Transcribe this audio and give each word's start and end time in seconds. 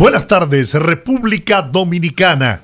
Buenas 0.00 0.26
tardes, 0.26 0.72
República 0.72 1.60
Dominicana. 1.60 2.62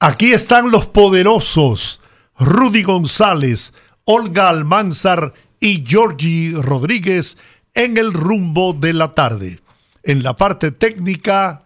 Aquí 0.00 0.32
están 0.32 0.70
los 0.70 0.86
poderosos 0.86 2.00
Rudy 2.38 2.82
González, 2.82 3.74
Olga 4.04 4.48
Almanzar 4.48 5.34
y 5.60 5.84
Georgie 5.86 6.54
Rodríguez 6.54 7.36
en 7.74 7.98
el 7.98 8.14
rumbo 8.14 8.72
de 8.72 8.94
la 8.94 9.14
tarde. 9.14 9.60
En 10.02 10.22
la 10.22 10.34
parte 10.34 10.72
técnica, 10.72 11.64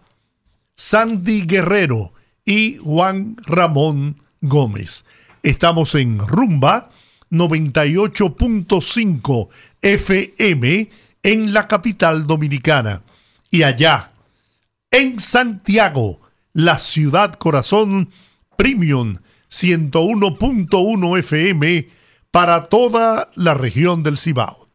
Sandy 0.75 1.45
Guerrero 1.45 2.11
y 2.43 2.75
Juan 2.83 3.37
Ramón 3.45 4.21
Gómez. 4.41 5.05
Estamos 5.41 5.95
en 5.95 6.19
Rumba 6.19 6.89
98.5 7.31 9.47
FM 9.81 10.89
en 11.23 11.53
la 11.53 11.69
capital 11.69 12.27
dominicana. 12.27 13.03
Y 13.49 13.63
allá, 13.63 14.11
en 14.91 15.19
Santiago, 15.19 16.21
la 16.53 16.79
ciudad 16.79 17.33
corazón 17.35 18.09
Premium 18.57 19.17
101.1 19.51 21.19
FM 21.19 21.87
para 22.31 22.63
toda 22.63 23.29
la 23.35 23.53
región 23.53 24.03
del 24.03 24.17
Cibao. 24.17 24.67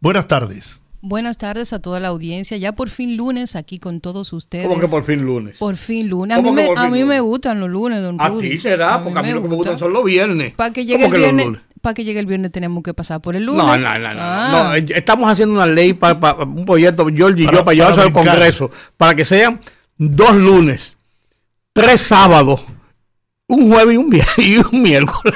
Buenas 0.00 0.26
tardes. 0.28 0.82
Buenas 1.00 1.36
tardes 1.36 1.72
a 1.72 1.80
toda 1.80 1.98
la 2.00 2.08
audiencia. 2.08 2.56
Ya 2.56 2.72
por 2.72 2.88
fin 2.88 3.16
lunes 3.16 3.56
aquí 3.56 3.78
con 3.78 4.00
todos 4.00 4.32
ustedes. 4.32 4.68
¿Cómo 4.68 4.80
que 4.80 4.86
por 4.86 5.04
fin 5.04 5.24
lunes? 5.24 5.58
Por 5.58 5.76
fin 5.76 6.08
lunes. 6.08 6.38
A 6.38 6.40
mí, 6.40 6.52
me, 6.52 6.68
a 6.76 6.88
mí 6.88 7.04
me, 7.04 7.20
gustan 7.20 7.58
los 7.60 7.68
lunes, 7.68 8.02
don 8.02 8.18
Rudy. 8.18 8.46
A 8.46 8.50
ti 8.50 8.58
será, 8.58 9.02
porque 9.02 9.18
a 9.18 9.22
mí, 9.22 9.32
lo 9.32 9.42
que 9.42 9.48
me 9.48 9.56
gustan 9.56 9.78
son 9.78 9.92
los 9.92 10.04
viernes. 10.04 10.54
Para 10.54 10.72
que 10.72 10.86
llegue 10.86 11.06
el 11.06 11.10
viernes. 11.10 11.60
Para 11.82 11.94
que 11.94 12.04
llegue 12.04 12.20
el 12.20 12.26
viernes 12.26 12.52
tenemos 12.52 12.82
que 12.84 12.94
pasar 12.94 13.20
por 13.20 13.34
el 13.34 13.44
lunes. 13.44 13.66
No, 13.66 13.76
no, 13.76 13.98
no, 13.98 14.14
no, 14.14 14.20
ah. 14.22 14.76
Estamos 14.78 15.28
haciendo 15.28 15.56
una 15.56 15.66
ley 15.66 15.94
para, 15.94 16.34
un 16.44 16.64
proyecto, 16.64 17.04
George 17.14 17.42
y 17.42 17.46
yo, 17.46 17.64
para 17.64 17.74
llevarse 17.74 18.00
al 18.00 18.12
Congreso, 18.12 18.70
para 18.96 19.16
que 19.16 19.24
sean 19.24 19.60
dos 19.98 20.34
lunes, 20.36 20.96
tres 21.72 22.00
sábados, 22.00 22.64
un 23.48 23.68
jueves 23.68 23.94
y 23.94 23.98
un, 23.98 24.14
y 24.38 24.56
un 24.58 24.80
miércoles. 24.80 25.34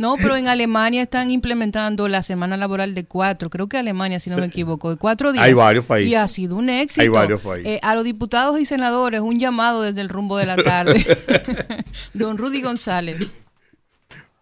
No, 0.00 0.16
pero 0.16 0.34
en 0.36 0.48
Alemania 0.48 1.02
están 1.02 1.30
implementando 1.30 2.08
la 2.08 2.22
semana 2.22 2.56
laboral 2.56 2.94
de 2.94 3.04
cuatro. 3.04 3.50
Creo 3.50 3.68
que 3.68 3.76
Alemania, 3.76 4.18
si 4.18 4.30
no 4.30 4.38
me 4.38 4.46
equivoco, 4.46 4.88
de 4.88 4.96
cuatro 4.96 5.30
días. 5.30 5.44
Hay 5.44 5.52
varios 5.52 5.84
países. 5.84 6.10
Y 6.10 6.14
ha 6.14 6.26
sido 6.26 6.56
un 6.56 6.70
éxito. 6.70 7.02
Hay 7.02 7.08
varios 7.08 7.42
países. 7.42 7.66
Eh, 7.66 7.80
a 7.82 7.94
los 7.94 8.04
diputados 8.04 8.58
y 8.58 8.64
senadores, 8.64 9.20
un 9.20 9.38
llamado 9.38 9.82
desde 9.82 10.00
el 10.00 10.08
rumbo 10.08 10.38
de 10.38 10.46
la 10.46 10.56
tarde. 10.56 11.04
don 12.14 12.38
Rudy 12.38 12.62
González. 12.62 13.30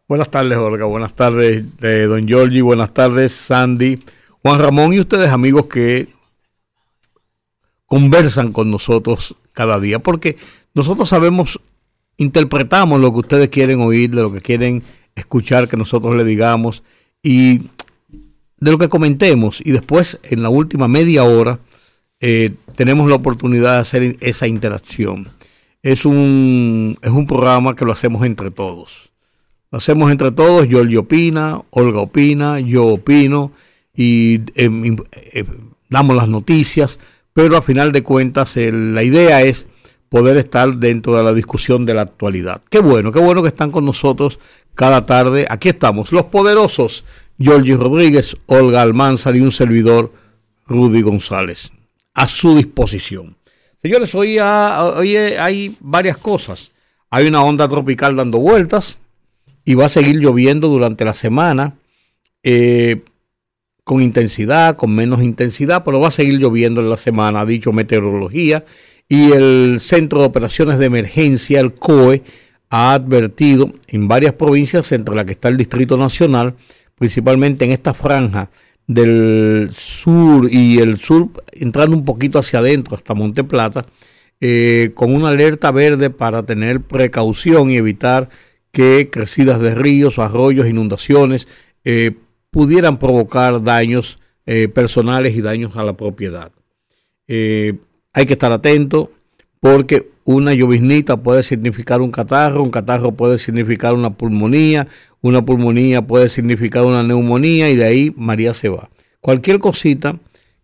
Buenas 0.08 0.30
tardes, 0.30 0.56
Olga. 0.56 0.86
Buenas 0.86 1.12
tardes, 1.12 1.64
eh, 1.82 2.06
don 2.08 2.26
Giorgi. 2.26 2.62
Buenas 2.62 2.94
tardes, 2.94 3.30
Sandy. 3.30 3.98
Juan 4.40 4.58
Ramón 4.58 4.94
y 4.94 5.00
ustedes, 5.00 5.28
amigos 5.28 5.66
que 5.66 6.08
conversan 7.84 8.52
con 8.52 8.70
nosotros 8.70 9.36
cada 9.52 9.78
día, 9.78 9.98
porque 9.98 10.38
nosotros 10.72 11.10
sabemos, 11.10 11.60
interpretamos 12.16 13.02
lo 13.02 13.12
que 13.12 13.18
ustedes 13.18 13.48
quieren 13.50 13.82
oír, 13.82 14.08
de 14.08 14.22
lo 14.22 14.32
que 14.32 14.40
quieren 14.40 14.82
escuchar 15.14 15.68
que 15.68 15.76
nosotros 15.76 16.14
le 16.14 16.24
digamos 16.24 16.82
y 17.22 17.58
de 18.60 18.70
lo 18.70 18.78
que 18.78 18.88
comentemos. 18.88 19.60
Y 19.62 19.72
después, 19.72 20.22
en 20.24 20.42
la 20.42 20.48
última 20.48 20.88
media 20.88 21.24
hora, 21.24 21.60
eh, 22.20 22.54
tenemos 22.76 23.10
la 23.10 23.16
oportunidad 23.16 23.74
de 23.74 23.80
hacer 23.80 24.16
esa 24.20 24.48
interacción. 24.48 25.26
Es 25.82 26.06
un, 26.06 26.96
es 27.02 27.10
un 27.10 27.26
programa 27.26 27.76
que 27.76 27.84
lo 27.84 27.92
hacemos 27.92 28.24
entre 28.24 28.50
todos. 28.50 29.08
Lo 29.70 29.78
hacemos 29.78 30.10
entre 30.10 30.30
todos, 30.32 30.66
Yo 30.66 30.80
opina, 31.00 31.60
Olga 31.70 32.00
opina, 32.00 32.58
yo 32.60 32.86
opino 32.86 33.52
y 33.94 34.40
em, 34.54 34.96
eh, 35.32 35.44
damos 35.90 36.16
las 36.16 36.28
noticias, 36.28 36.98
pero 37.32 37.56
a 37.56 37.62
final 37.62 37.92
de 37.92 38.02
cuentas 38.02 38.56
la 38.56 39.02
idea 39.02 39.42
es 39.42 39.66
poder 40.08 40.36
estar 40.38 40.76
dentro 40.76 41.16
de 41.16 41.22
la 41.22 41.34
discusión 41.34 41.84
de 41.84 41.94
la 41.94 42.02
actualidad. 42.02 42.62
Qué 42.70 42.78
bueno, 42.78 43.12
qué 43.12 43.18
bueno 43.18 43.42
que 43.42 43.48
están 43.48 43.70
con 43.70 43.84
nosotros 43.84 44.38
cada 44.74 45.02
tarde. 45.02 45.46
Aquí 45.50 45.68
estamos, 45.68 46.12
los 46.12 46.24
poderosos, 46.26 47.04
Georgie 47.38 47.76
Rodríguez, 47.76 48.36
Olga 48.46 48.82
Almanzar 48.82 49.36
y 49.36 49.40
un 49.40 49.52
servidor, 49.52 50.12
Rudy 50.66 51.02
González, 51.02 51.70
a 52.14 52.26
su 52.26 52.56
disposición. 52.56 53.36
Señores, 53.80 54.14
hoy, 54.14 54.38
hoy 54.38 55.16
hay 55.16 55.76
varias 55.80 56.16
cosas. 56.16 56.72
Hay 57.10 57.26
una 57.26 57.42
onda 57.42 57.68
tropical 57.68 58.16
dando 58.16 58.38
vueltas 58.38 59.00
y 59.68 59.74
va 59.74 59.84
a 59.84 59.90
seguir 59.90 60.16
lloviendo 60.16 60.68
durante 60.68 61.04
la 61.04 61.12
semana. 61.12 61.74
Eh, 62.42 63.02
con 63.84 64.00
intensidad, 64.00 64.76
con 64.76 64.94
menos 64.94 65.22
intensidad, 65.22 65.84
pero 65.84 66.00
va 66.00 66.08
a 66.08 66.10
seguir 66.10 66.38
lloviendo 66.38 66.80
en 66.80 66.88
la 66.88 66.96
semana, 66.96 67.40
ha 67.40 67.46
dicho 67.46 67.72
meteorología 67.72 68.64
y 69.08 69.32
el 69.32 69.76
Centro 69.80 70.20
de 70.20 70.26
Operaciones 70.26 70.78
de 70.78 70.86
Emergencia, 70.86 71.60
el 71.60 71.74
COE, 71.74 72.22
ha 72.70 72.94
advertido 72.94 73.72
en 73.86 74.08
varias 74.08 74.34
provincias, 74.34 74.92
entre 74.92 75.14
las 75.14 75.24
que 75.24 75.32
está 75.32 75.48
el 75.48 75.56
Distrito 75.56 75.96
Nacional, 75.96 76.54
principalmente 76.96 77.64
en 77.64 77.72
esta 77.72 77.94
franja 77.94 78.50
del 78.86 79.70
sur 79.72 80.48
y 80.50 80.78
el 80.78 80.98
sur, 80.98 81.28
entrando 81.52 81.94
un 81.94 82.04
poquito 82.04 82.38
hacia 82.38 82.60
adentro, 82.60 82.96
hasta 82.96 83.14
Monte 83.14 83.44
Plata, 83.44 83.84
eh, 84.40 84.92
con 84.94 85.14
una 85.14 85.28
alerta 85.28 85.70
verde 85.72 86.10
para 86.10 86.42
tener 86.42 86.80
precaución 86.80 87.70
y 87.70 87.76
evitar 87.76 88.28
que 88.72 89.10
crecidas 89.10 89.60
de 89.60 89.74
ríos, 89.74 90.18
arroyos, 90.18 90.66
inundaciones 90.66 91.48
eh, 91.84 92.12
pudieran 92.50 92.98
provocar 92.98 93.62
daños 93.62 94.18
eh, 94.46 94.68
personales 94.68 95.36
y 95.36 95.40
daños 95.40 95.76
a 95.76 95.84
la 95.84 95.96
propiedad. 95.96 96.52
Hay 97.28 98.26
que 98.26 98.32
estar 98.32 98.50
atento 98.52 99.10
porque 99.60 100.10
una 100.24 100.52
lloviznita 100.52 101.22
puede 101.22 101.42
significar 101.42 102.00
un 102.00 102.10
catarro, 102.10 102.62
un 102.62 102.70
catarro 102.70 103.12
puede 103.12 103.38
significar 103.38 103.94
una 103.94 104.10
pulmonía, 104.10 104.86
una 105.20 105.44
pulmonía 105.44 106.06
puede 106.06 106.28
significar 106.28 106.84
una 106.84 107.02
neumonía 107.02 107.70
y 107.70 107.76
de 107.76 107.84
ahí 107.84 108.12
María 108.16 108.54
se 108.54 108.68
va. 108.68 108.90
Cualquier 109.20 109.58
cosita 109.58 110.18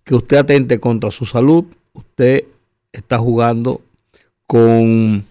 que 0.04 0.14
usted 0.14 0.36
atente 0.36 0.80
contra 0.80 1.10
su 1.10 1.24
salud, 1.26 1.64
usted 1.94 2.44
está 2.92 3.18
jugando 3.18 3.80
con 4.46 5.24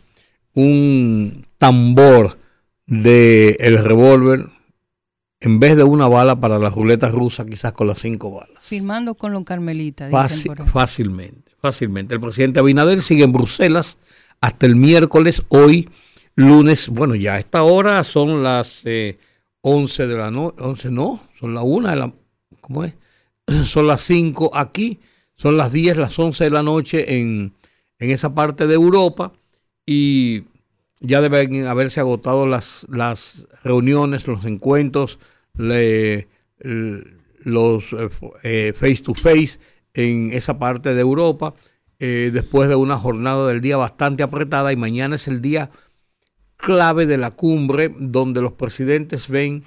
un 0.56 1.46
tambor 1.58 2.38
de 3.02 3.58
el 3.60 3.78
revólver 3.84 4.46
en 5.40 5.60
vez 5.60 5.76
de 5.76 5.84
una 5.84 6.08
bala 6.08 6.40
para 6.40 6.60
la 6.60 6.70
ruleta 6.70 7.10
rusa, 7.10 7.46
quizás 7.46 7.74
con 7.74 7.88
las 7.88 8.00
cinco 8.00 8.32
balas. 8.32 8.66
Firmando 8.66 9.16
con 9.16 9.34
los 9.34 9.44
carmelitas. 9.44 10.12
fácilmente 10.72 11.44
fácilmente. 11.64 12.14
El 12.14 12.20
presidente 12.20 12.60
Abinader 12.60 13.02
sigue 13.02 13.24
en 13.24 13.32
Bruselas 13.32 13.98
hasta 14.42 14.66
el 14.66 14.76
miércoles, 14.76 15.44
hoy 15.48 15.90
lunes, 16.36 16.90
bueno, 16.90 17.16
ya 17.16 17.36
a 17.36 17.40
esta 17.40 17.64
hora 17.64 18.04
son 18.04 18.44
las 18.44 18.84
11 19.62 20.04
eh, 20.04 20.08
de 20.08 20.18
la 20.18 20.30
noche, 20.30 20.62
11 20.62 20.92
no, 20.92 21.22
son 21.40 21.54
las 21.54 21.64
1 21.66 21.90
de 21.90 21.96
la, 21.96 22.14
¿cómo 22.60 22.84
es? 22.84 22.96
Son 23.66 23.88
las 23.88 24.00
5 24.02 24.52
aquí, 24.54 25.02
son 25.36 25.58
las 25.58 25.74
10, 25.74 25.98
las 25.98 26.18
11 26.18 26.46
de 26.46 26.50
la 26.50 26.64
noche 26.64 27.20
en, 27.20 27.54
en 28.00 28.12
esa 28.12 28.34
parte 28.34 28.68
de 28.68 28.74
Europa 28.74 29.34
y 29.86 30.46
ya 31.04 31.22
deben 31.22 31.68
haberse 31.68 32.00
agotado 32.00 32.48
las, 32.48 32.88
las 32.90 33.46
reuniones, 33.64 34.26
los 34.26 34.46
encuentros, 34.46 35.20
los 35.54 36.24
eh, 38.44 38.74
face 38.74 39.04
to 39.04 39.14
face 39.14 39.60
en 39.94 40.32
esa 40.32 40.58
parte 40.58 40.96
de 40.96 41.02
Europa, 41.02 41.54
eh, 42.00 42.32
después 42.34 42.70
de 42.70 42.76
una 42.76 42.98
jornada 42.98 43.48
del 43.48 43.62
día 43.62 43.78
bastante 43.78 44.24
apretada 44.24 44.72
y 44.72 44.78
mañana 44.78 45.16
es 45.16 45.28
el 45.28 45.42
día 45.42 45.70
clave 46.56 47.06
de 47.06 47.18
la 47.18 47.32
cumbre 47.32 47.92
donde 48.00 48.42
los 48.42 48.54
presidentes 48.54 49.28
ven 49.28 49.66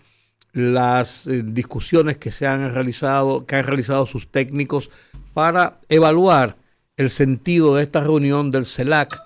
las 0.52 1.26
eh, 1.26 1.42
discusiones 1.44 2.16
que 2.16 2.30
se 2.30 2.46
han 2.46 2.72
realizado, 2.72 3.44
que 3.44 3.56
han 3.56 3.66
realizado 3.66 4.06
sus 4.06 4.30
técnicos 4.30 4.88
para 5.34 5.80
evaluar 5.90 6.56
el 6.96 7.10
sentido 7.10 7.74
de 7.74 7.82
esta 7.82 8.00
reunión 8.00 8.50
del 8.50 8.64
CELAC 8.64 9.25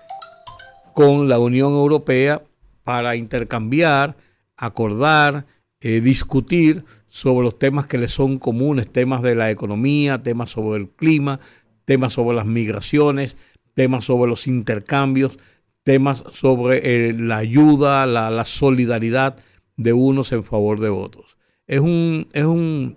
con 0.94 1.28
la 1.28 1.38
Unión 1.38 1.72
Europea 1.72 2.42
para 2.84 3.16
intercambiar, 3.16 4.16
acordar, 4.56 5.46
eh, 5.80 6.00
discutir 6.00 6.84
sobre 7.06 7.44
los 7.44 7.58
temas 7.58 7.86
que 7.86 7.98
le 7.98 8.08
son 8.08 8.38
comunes, 8.38 8.92
temas 8.92 9.22
de 9.22 9.34
la 9.34 9.50
economía, 9.50 10.22
temas 10.22 10.50
sobre 10.50 10.80
el 10.80 10.88
clima, 10.88 11.40
temas 11.84 12.12
sobre 12.12 12.36
las 12.36 12.46
migraciones, 12.46 13.36
temas 13.74 14.04
sobre 14.04 14.30
los 14.30 14.46
intercambios, 14.46 15.38
temas 15.82 16.22
sobre 16.32 16.80
eh, 17.08 17.12
la 17.12 17.38
ayuda, 17.38 18.06
la, 18.06 18.30
la, 18.30 18.44
solidaridad 18.44 19.38
de 19.76 19.92
unos 19.92 20.32
en 20.32 20.44
favor 20.44 20.80
de 20.80 20.90
otros. 20.90 21.36
Es, 21.66 21.80
un, 21.80 22.28
es, 22.32 22.44
un, 22.44 22.96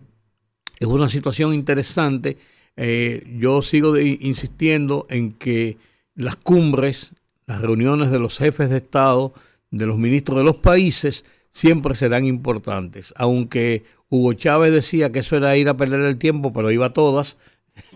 es 0.80 0.88
una 0.88 1.08
situación 1.08 1.54
interesante. 1.54 2.38
Eh, 2.76 3.24
yo 3.40 3.62
sigo 3.62 3.98
insistiendo 3.98 5.06
en 5.10 5.32
que 5.32 5.78
las 6.16 6.36
cumbres, 6.36 7.14
las 7.46 7.62
reuniones 7.62 8.12
de 8.12 8.20
los 8.20 8.38
jefes 8.38 8.70
de 8.70 8.78
Estado, 8.78 9.34
de 9.72 9.86
los 9.86 9.98
ministros 9.98 10.38
de 10.38 10.44
los 10.44 10.58
países, 10.58 11.26
siempre 11.52 11.96
serán 11.96 12.26
importantes. 12.26 13.14
Aunque 13.18 13.84
Hugo 14.10 14.34
Chávez 14.34 14.72
decía 14.72 15.12
que 15.12 15.20
eso 15.20 15.38
era 15.38 15.56
ir 15.58 15.70
a 15.70 15.78
perder 15.78 16.02
el 16.02 16.18
tiempo, 16.18 16.54
pero 16.54 16.72
iba 16.72 16.88
a 16.88 16.94
todas. 16.94 17.38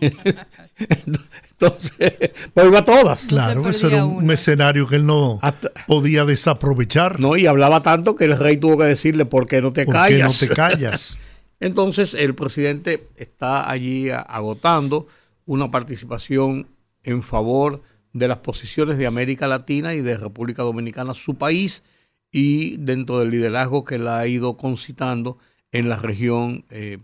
Entonces, 0.00 2.12
pues 2.52 2.66
iba 2.66 2.80
a 2.80 2.84
todas. 2.84 3.26
Claro, 3.26 3.68
ese 3.68 3.86
era 3.88 4.04
un, 4.04 4.30
escenario 4.30 4.88
que 4.88 4.96
él 4.96 5.06
no 5.06 5.40
podía 5.86 6.24
desaprovechar. 6.24 7.20
No, 7.20 7.36
y 7.36 7.46
hablaba 7.46 7.82
tanto 7.82 8.16
que 8.16 8.24
el 8.24 8.38
rey 8.38 8.56
tuvo 8.56 8.78
que 8.78 8.84
decirle, 8.84 9.24
¿por 9.24 9.46
qué 9.46 9.62
no 9.62 9.72
te 9.72 9.84
¿Por 9.84 9.94
callas? 9.94 10.38
Qué 10.38 10.46
no 10.46 10.50
te 10.50 10.56
callas? 10.56 11.20
Entonces, 11.60 12.14
el 12.14 12.34
presidente 12.34 13.08
está 13.16 13.68
allí 13.68 14.10
agotando 14.10 15.06
una 15.44 15.70
participación 15.70 16.68
en 17.02 17.22
favor 17.22 17.74
de 17.74 17.80
las 18.26 18.38
posiciones 18.38 18.98
de 18.98 19.06
América 19.06 19.46
Latina 19.46 19.94
y 19.94 20.00
de 20.00 20.16
República 20.16 20.64
Dominicana, 20.64 21.14
su 21.14 21.36
país, 21.36 21.84
y 22.32 22.76
dentro 22.78 23.20
del 23.20 23.30
liderazgo 23.30 23.84
que 23.84 23.98
la 23.98 24.18
ha 24.18 24.26
ido 24.26 24.56
concitando 24.56 25.38
en 25.70 25.88
la 25.88 25.96
región 25.96 26.64
eh, 26.70 26.98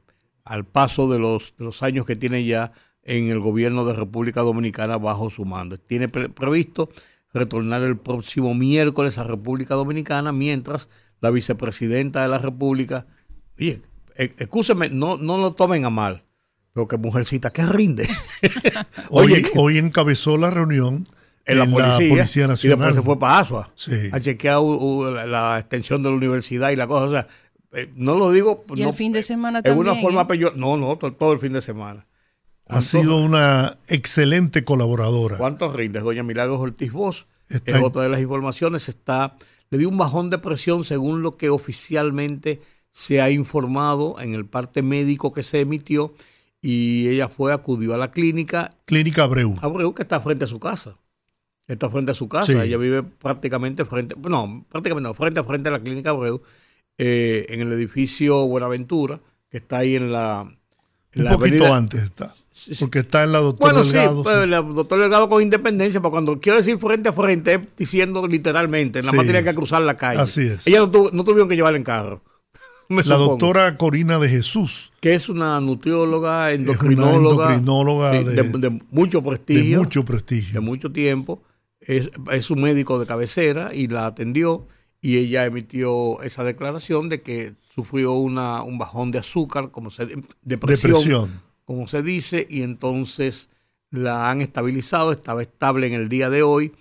al 0.45 0.65
paso 0.65 1.09
de 1.09 1.19
los, 1.19 1.55
de 1.59 1.71
años 1.87 2.07
que 2.07 2.17
tiene 2.17 2.45
ya 2.45 2.73
en 3.03 3.29
el 3.29 3.41
gobierno 3.41 3.85
de 3.85 3.95
República 3.95 4.41
Dominicana 4.41 4.97
bajo 4.99 5.31
su 5.31 5.45
mando. 5.45 5.79
Tiene 5.79 6.09
previsto 6.09 6.91
retornar 7.33 7.83
el 7.83 7.97
próximo 7.97 8.55
miércoles 8.55 9.19
a 9.19 9.25
República 9.25 9.75
Dominicana, 9.75 10.33
mientras 10.33 10.89
la 11.21 11.31
vicepresidenta 11.31 12.23
de 12.23 12.29
la 12.29 12.39
República, 12.39 13.07
oye, 13.59 13.83
escúcheme, 14.17 14.89
no, 14.89 15.17
no 15.17 15.39
lo 15.39 15.53
tomen 15.53 15.85
a 15.85 15.91
mal, 15.91 16.25
pero 16.75 16.89
que 16.89 16.99
mujercita, 16.99 17.53
que 17.53 17.65
rinde. 17.65 18.07
oye, 19.11 19.45
hoy, 19.55 19.79
encabezó 19.79 20.37
la 20.37 20.51
reunión 20.51 21.07
en, 21.47 21.59
la, 21.59 21.67
policía, 21.67 22.17
Nacional. 22.17 22.59
Y 22.63 22.69
después 22.69 22.95
se 22.97 23.03
fue 23.03 23.19
para 23.19 23.39
Asua 23.39 23.71
a 24.13 24.21
chequear 24.21 24.61
la 25.27 25.59
extensión 25.61 26.03
de 26.03 26.11
la 26.11 26.17
universidad 26.17 26.71
y 26.71 26.77
la 26.77 26.89
cosa. 26.89 27.05
O 27.07 27.11
sea, 27.11 27.29
eh, 27.75 27.93
no 27.95 28.17
lo 28.17 28.33
digo. 28.33 28.65
Y 28.75 28.83
el 28.83 28.93
fin 28.93 29.13
de 29.13 29.23
semana 29.23 29.63
también. 29.63 29.87
En 29.87 29.93
una 29.93 30.03
forma 30.03 30.27
¿eh? 30.35 30.51
No, 30.57 30.77
no, 30.77 30.97
todo, 30.97 31.33
el 31.33 31.39
fin 31.39 31.53
de 31.53 31.63
semana. 31.63 32.07
Ha 32.67 32.83
sido 32.83 33.19
una 33.19 33.79
excelente 33.87 34.65
colaboradora. 34.65 35.37
¿Cuántos 35.37 35.77
rindes? 35.77 36.03
Doña 36.03 36.25
Milagros 36.25 36.61
Ortiz 36.61 36.91
Vos, 36.91 37.27
es 37.49 37.83
otra 37.83 38.03
de 38.03 38.09
las 38.09 38.21
informaciones, 38.21 38.89
está, 38.89 39.37
le 39.71 39.79
dio 39.79 39.89
un 39.89 39.99
bajón 39.99 40.29
de 40.29 40.39
presión 40.39 40.83
según 40.83 41.23
lo 41.23 41.37
que 41.37 41.51
oficialmente 41.51 42.61
se 42.91 43.21
ha 43.21 43.31
informado 43.31 44.19
en 44.19 44.35
el 44.35 44.47
parte 44.47 44.83
médico 44.83 45.33
que 45.33 45.43
se 45.43 45.61
emitió 45.61 46.15
y 46.67 47.09
ella 47.11 47.29
fue, 47.29 47.53
acudió 47.53 47.93
a 47.93 47.99
la 47.99 48.11
clínica. 48.11 48.71
Clínica 48.87 49.25
Abreu. 49.25 49.55
Abreu, 49.61 49.93
que 49.93 50.01
está 50.01 50.19
frente 50.23 50.47
a 50.47 50.49
su 50.49 50.59
casa. 50.59 50.97
Está 51.69 51.91
frente 51.91 52.13
a 52.13 52.15
su 52.15 52.27
casa. 52.27 52.65
Ella 52.65 52.79
vive 52.79 53.03
prácticamente 53.03 53.85
frente, 53.85 54.15
no, 54.17 54.65
prácticamente 54.71 55.07
no, 55.07 55.13
frente 55.13 55.41
a 55.41 55.45
frente 55.45 55.69
a 55.69 55.73
la 55.73 55.81
clínica 55.81 56.09
Abreu, 56.09 56.41
eh, 56.97 57.45
en 57.51 57.61
el 57.61 57.71
edificio 57.71 58.47
Buenaventura, 58.47 59.21
que 59.51 59.59
está 59.59 59.79
ahí 59.79 59.97
en 59.97 60.11
la. 60.11 60.51
un 61.15 61.29
poquito 61.33 61.75
antes 61.75 62.03
está. 62.03 62.35
Porque 62.81 63.01
está 63.01 63.25
en 63.25 63.33
la 63.33 63.41
doctora 63.41 63.83
Delgado. 63.83 64.17
Sí, 64.17 64.23
pues, 64.23 64.49
la 64.49 64.63
doctora 64.63 65.03
Delgado 65.03 65.29
con 65.29 65.43
independencia, 65.43 66.01
pero 66.01 66.13
cuando 66.13 66.41
quiero 66.41 66.57
decir 66.57 66.79
frente 66.79 67.11
a 67.11 67.13
frente, 67.13 67.61
diciendo 67.77 68.27
literalmente, 68.27 69.01
en 69.01 69.07
la 69.07 69.13
más 69.13 69.27
que 69.27 69.55
cruzar 69.55 69.83
la 69.83 69.99
calle. 69.99 70.23
Así 70.23 70.47
es. 70.47 70.67
Ella 70.67 70.79
no, 70.79 71.11
no 71.13 71.25
tuvieron 71.25 71.47
que 71.47 71.57
llevarla 71.57 71.77
en 71.77 71.85
carro. 71.85 72.23
la 73.05 73.17
doctora 73.17 73.77
Corina 73.77 74.19
de 74.19 74.29
Jesús. 74.29 74.93
Que 75.01 75.15
es 75.15 75.29
una 75.29 75.61
nutrióloga, 75.61 76.53
endocrinóloga. 76.53 77.55
endocrinóloga 77.55 78.13
de, 78.13 78.81
mucho 78.91 79.23
prestigio. 79.23 79.79
De 79.79 79.85
mucho 79.85 80.05
prestigio. 80.05 80.55
De 80.55 80.61
mucho 80.61 80.93
tiempo. 80.93 81.43
Es, 81.81 82.11
es 82.33 82.51
un 82.51 82.63
médico 82.63 82.99
de 82.99 83.07
cabecera 83.07 83.75
y 83.75 83.89
la 83.89 84.07
atendió 84.07 84.67
y 85.05 85.19
ella 85.19 85.45
emitió 85.45 86.23
esa 86.23 86.45
declaración 86.45 87.11
de 87.11 87.21
que 87.21 87.55
sufrió 87.75 88.13
una, 88.13 88.63
un 88.63 88.79
bajón 88.79 89.11
de 89.11 89.19
azúcar, 89.19 89.71
como 89.71 89.91
se, 89.91 90.07
depresión, 90.41 90.93
depresión, 90.93 91.43
como 91.67 91.87
se 91.87 92.03
dice, 92.03 92.47
y 92.49 92.63
entonces 92.63 93.51
la 93.91 94.31
han 94.31 94.41
estabilizado, 94.41 95.13
estaba 95.13 95.43
estable 95.43 95.89
en 95.89 95.93
el 95.93 96.09
día 96.09 96.31
de 96.31 96.43
hoy, 96.43 96.73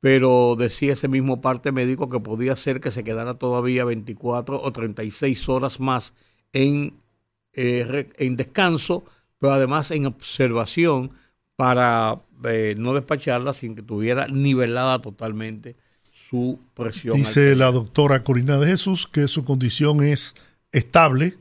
pero 0.00 0.56
decía 0.56 0.92
ese 0.92 1.08
mismo 1.08 1.40
parte 1.40 1.72
médico 1.72 2.08
que 2.08 2.20
podía 2.20 2.54
ser 2.56 2.80
que 2.80 2.90
se 2.90 3.04
quedara 3.04 3.34
todavía 3.34 3.84
24 3.84 4.60
o 4.60 4.72
36 4.72 5.48
horas 5.48 5.80
más 5.80 6.14
en, 6.52 6.94
eh, 7.54 8.08
en 8.16 8.36
descanso, 8.36 9.04
pero 9.38 9.52
además 9.52 9.90
en 9.90 10.06
observación 10.06 11.12
para 11.56 12.20
eh, 12.44 12.74
no 12.78 12.94
despacharla 12.94 13.52
sin 13.52 13.74
que 13.74 13.82
tuviera 13.82 14.28
nivelada 14.28 15.00
totalmente 15.00 15.76
su 16.12 16.60
presión. 16.74 17.16
Dice 17.16 17.56
la 17.56 17.72
doctora 17.72 18.22
Corina 18.22 18.58
de 18.58 18.66
Jesús 18.66 19.08
que 19.10 19.26
su 19.26 19.44
condición 19.44 20.04
es 20.04 20.34
estable 20.70 21.36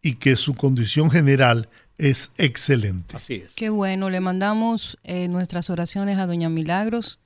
y 0.00 0.14
que 0.14 0.36
su 0.36 0.54
condición 0.54 1.10
general 1.10 1.68
es 1.98 2.32
excelente. 2.38 3.16
Así 3.16 3.34
es. 3.34 3.52
Qué 3.54 3.70
bueno, 3.70 4.10
le 4.10 4.20
mandamos 4.20 4.98
eh, 5.04 5.28
nuestras 5.28 5.70
oraciones 5.70 6.18
a 6.18 6.26
Doña 6.26 6.48
Milagros. 6.48 7.20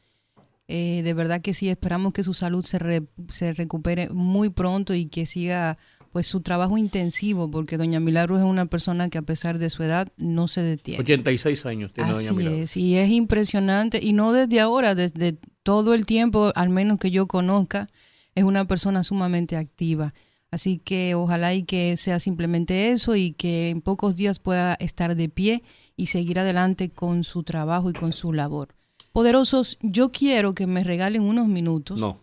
Eh, 0.69 1.03
de 1.03 1.15
verdad 1.15 1.41
que 1.41 1.55
sí, 1.55 1.69
esperamos 1.69 2.13
que 2.13 2.25
su 2.25 2.35
salud 2.35 2.65
se, 2.65 3.03
se 3.29 3.53
recupere 3.53 4.09
muy 4.11 4.51
pronto 4.51 4.95
y 4.95 5.07
que 5.07 5.27
siga 5.27 5.79
pues 6.13 6.27
su 6.27 6.41
trabajo 6.41 6.79
intensivo, 6.79 7.51
porque 7.51 7.77
Doña 7.77 8.01
Milagros 8.01 8.39
es 8.39 8.45
una 8.45 8.67
persona 8.67 9.11
que 9.11 9.19
a 9.19 9.23
pesar 9.23 9.59
de 9.59 9.69
su 9.69 9.83
edad 9.83 10.09
no 10.17 10.49
se 10.49 10.63
detiene. 10.63 11.03
86 11.03 11.67
años 11.67 11.93
tiene 11.93 12.11
Así 12.11 12.25
Doña 12.25 12.39
Milagros. 12.39 12.61
Es, 12.61 12.77
y 12.79 12.97
es 12.97 13.11
impresionante, 13.11 14.01
y 14.03 14.13
no 14.13 14.33
desde 14.33 14.61
ahora, 14.61 14.95
desde 14.95 15.37
todo 15.63 15.93
el 15.93 16.07
tiempo, 16.07 16.53
al 16.55 16.71
menos 16.71 16.99
que 16.99 17.11
yo 17.11 17.27
conozca, 17.27 17.87
es 18.35 18.45
una 18.45 18.67
persona 18.67 19.05
sumamente 19.05 19.57
activa. 19.57 20.15
Así 20.51 20.79
que 20.79 21.15
ojalá 21.15 21.55
y 21.55 21.65
que 21.65 21.97
sea 21.97 22.21
simplemente 22.21 22.89
eso 22.89 23.17
y 23.17 23.33
que 23.33 23.71
en 23.71 23.81
pocos 23.81 24.15
días 24.17 24.39
pueda 24.39 24.75
estar 24.75 25.17
de 25.17 25.29
pie 25.29 25.63
y 25.97 26.07
seguir 26.07 26.39
adelante 26.39 26.89
con 26.89 27.25
su 27.25 27.43
trabajo 27.43 27.91
y 27.91 27.93
con 27.93 28.13
su 28.13 28.33
labor. 28.33 28.76
Poderosos, 29.17 29.79
yo 29.81 30.13
quiero 30.13 30.55
que 30.55 30.67
me 30.67 30.85
regalen 30.85 31.23
unos 31.23 31.49
minutos. 31.49 31.99
No. 31.99 32.21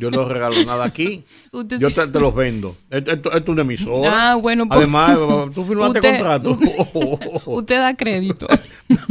Yo 0.00 0.10
no 0.10 0.26
regalo 0.26 0.64
nada 0.64 0.86
aquí. 0.86 1.24
yo 1.52 1.66
te, 1.66 2.18
los 2.18 2.34
vendo. 2.34 2.74
Esto, 2.88 3.36
es 3.36 3.46
una 3.46 3.60
emisora. 3.60 4.30
Ah, 4.30 4.34
bueno. 4.36 4.66
Pues, 4.66 4.78
Además, 4.78 5.18
tú 5.54 5.66
firmaste 5.66 6.00
contrato. 6.00 6.58
Usted, 7.44 7.76
da 7.76 7.94
crédito. 7.94 8.46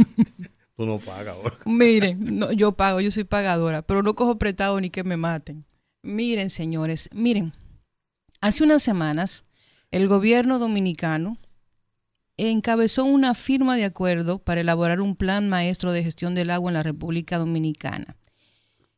tú 0.76 0.84
no 0.84 0.98
pagas 0.98 1.36
ahora. 1.36 1.56
Miren, 1.64 2.40
no, 2.40 2.50
yo 2.50 2.72
pago, 2.72 3.00
yo 3.00 3.12
soy 3.12 3.22
pagadora, 3.22 3.82
pero 3.82 4.02
no 4.02 4.16
cojo 4.16 4.36
prestado 4.36 4.80
ni 4.80 4.90
que 4.90 5.04
me 5.04 5.16
maten. 5.16 5.64
Miren, 6.02 6.50
señores, 6.50 7.08
miren. 7.14 7.52
Hace 8.40 8.64
unas 8.64 8.82
semanas, 8.82 9.44
el 9.92 10.08
gobierno 10.08 10.58
dominicano 10.58 11.38
encabezó 12.36 13.04
una 13.04 13.34
firma 13.34 13.76
de 13.76 13.84
acuerdo 13.84 14.38
para 14.38 14.60
elaborar 14.60 15.00
un 15.00 15.16
plan 15.16 15.48
maestro 15.48 15.92
de 15.92 16.02
gestión 16.02 16.34
del 16.34 16.50
agua 16.50 16.70
en 16.70 16.74
la 16.74 16.82
República 16.82 17.38
Dominicana. 17.38 18.16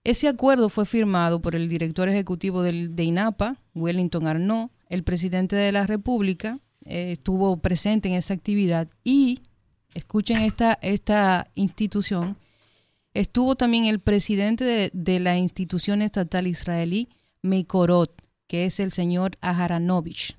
Ese 0.04 0.28
acuerdo 0.28 0.68
fue 0.68 0.87
firmado 0.87 1.42
por 1.42 1.54
el 1.54 1.68
director 1.68 2.09
ejecutivo 2.09 2.62
del, 2.62 2.97
de 2.97 3.04
INAPA, 3.04 3.61
Wellington 3.75 4.26
Arnaud, 4.26 4.71
el 4.88 5.04
presidente 5.04 5.54
de 5.57 5.73
la 5.73 5.87
República, 5.87 6.61
eh, 6.87 7.12
estuvo 7.12 7.59
presente 7.59 8.09
en 8.09 8.14
esa 8.14 8.35
actividad 8.35 8.88
y, 9.04 9.40
escuchen 9.95 10.38
esta, 10.38 10.78
esta 10.80 11.50
institución, 11.54 12.38
estuvo 13.12 13.57
también 13.57 13.87
el 13.87 14.00
presidente 14.00 14.90
de, 14.92 15.21
la 15.21 15.37
institución 15.37 16.02
estatal 16.02 16.47
israelí, 16.47 17.09
Mekorot, 17.42 18.23
que 18.47 18.64
es 18.64 18.80
el 18.80 18.92
señor 18.92 19.33
Aharanovich. 19.40 20.37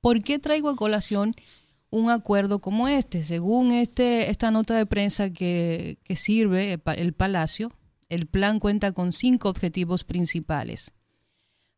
¿Por 0.00 0.22
qué 0.22 0.38
traigo 0.38 0.68
a 0.68 0.76
colación 0.76 1.34
un 1.90 2.10
acuerdo 2.10 2.60
como 2.60 2.88
este? 2.88 3.22
Según 3.22 3.72
este, 3.72 4.30
esta 4.30 4.50
nota 4.50 4.76
de 4.76 4.86
prensa 4.86 5.30
que, 5.30 5.98
que 6.04 6.16
sirve 6.16 6.80
el 6.96 7.12
Palacio, 7.12 7.72
el 8.08 8.26
plan 8.26 8.58
cuenta 8.58 8.92
con 8.92 9.12
cinco 9.12 9.48
objetivos 9.48 10.04
principales. 10.04 10.92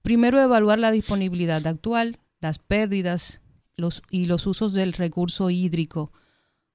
Primero, 0.03 0.41
evaluar 0.41 0.79
la 0.79 0.91
disponibilidad 0.91 1.67
actual, 1.67 2.19
las 2.41 2.59
pérdidas 2.59 3.41
y 4.11 4.27
los 4.27 4.47
usos 4.47 4.73
del 4.73 4.93
recurso 4.93 5.51
hídrico. 5.51 6.13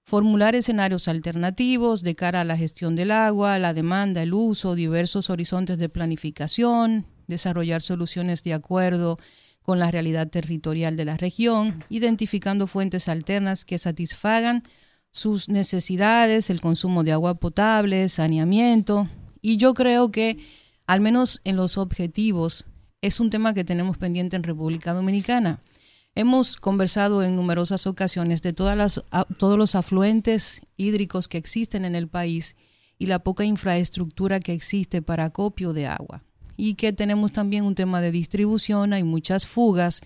Formular 0.04 0.54
escenarios 0.54 1.08
alternativos 1.08 2.04
de 2.04 2.16
cara 2.16 2.42
a 2.42 2.46
la 2.46 2.58
gestión 2.58 2.96
del 2.96 3.12
agua, 3.12 3.58
la 3.58 3.74
demanda, 3.74 4.22
el 4.22 4.34
uso, 4.34 4.76
diversos 4.76 5.30
horizontes 5.30 5.78
de 5.80 5.90
planificación, 5.90 7.08
desarrollar 7.28 7.82
soluciones 7.82 8.44
de 8.44 8.54
acuerdo 8.54 9.18
con 9.66 9.80
la 9.80 9.90
realidad 9.90 10.30
territorial 10.30 10.96
de 10.96 11.06
la 11.06 11.18
región, 11.18 11.84
identificando 11.90 12.68
fuentes 12.68 13.10
alternas 13.10 13.66
que 13.66 13.80
satisfagan 13.80 14.64
sus 15.12 15.50
necesidades, 15.50 16.52
el 16.52 16.62
consumo 16.62 17.04
de 17.04 17.14
agua 17.14 17.36
potable, 17.36 18.08
saneamiento, 18.10 19.10
y 19.42 19.58
yo 19.58 19.74
creo 19.74 20.12
que 20.12 20.38
al 20.86 21.02
menos 21.02 21.42
en 21.46 21.56
los 21.56 21.80
objetivos 21.80 22.66
es 23.02 23.20
un 23.20 23.32
tema 23.32 23.56
que 23.56 23.64
tenemos 23.64 23.98
pendiente 23.98 24.36
en 24.36 24.44
República 24.44 24.94
Dominicana. 24.94 25.62
Hemos 26.14 26.58
conversado 26.58 27.24
en 27.24 27.36
numerosas 27.36 27.88
ocasiones 27.88 28.42
de 28.44 28.54
todas 28.54 28.78
las, 28.78 29.02
todos 29.38 29.58
los 29.58 29.74
afluentes 29.74 30.62
hídricos 30.78 31.28
que 31.28 31.40
existen 31.40 31.86
en 31.86 31.96
el 31.96 32.08
país 32.08 32.56
y 33.00 33.08
la 33.08 33.20
poca 33.20 33.44
infraestructura 33.46 34.40
que 34.40 34.54
existe 34.54 35.02
para 35.02 35.26
acopio 35.26 35.74
de 35.74 35.88
agua. 35.88 36.24
Y 36.58 36.76
que 36.76 36.94
tenemos 36.94 37.32
también 37.32 37.66
un 37.66 37.76
tema 37.76 38.02
de 38.02 38.12
distribución, 38.12 38.94
hay 38.94 39.04
muchas 39.04 39.46
fugas, 39.46 40.02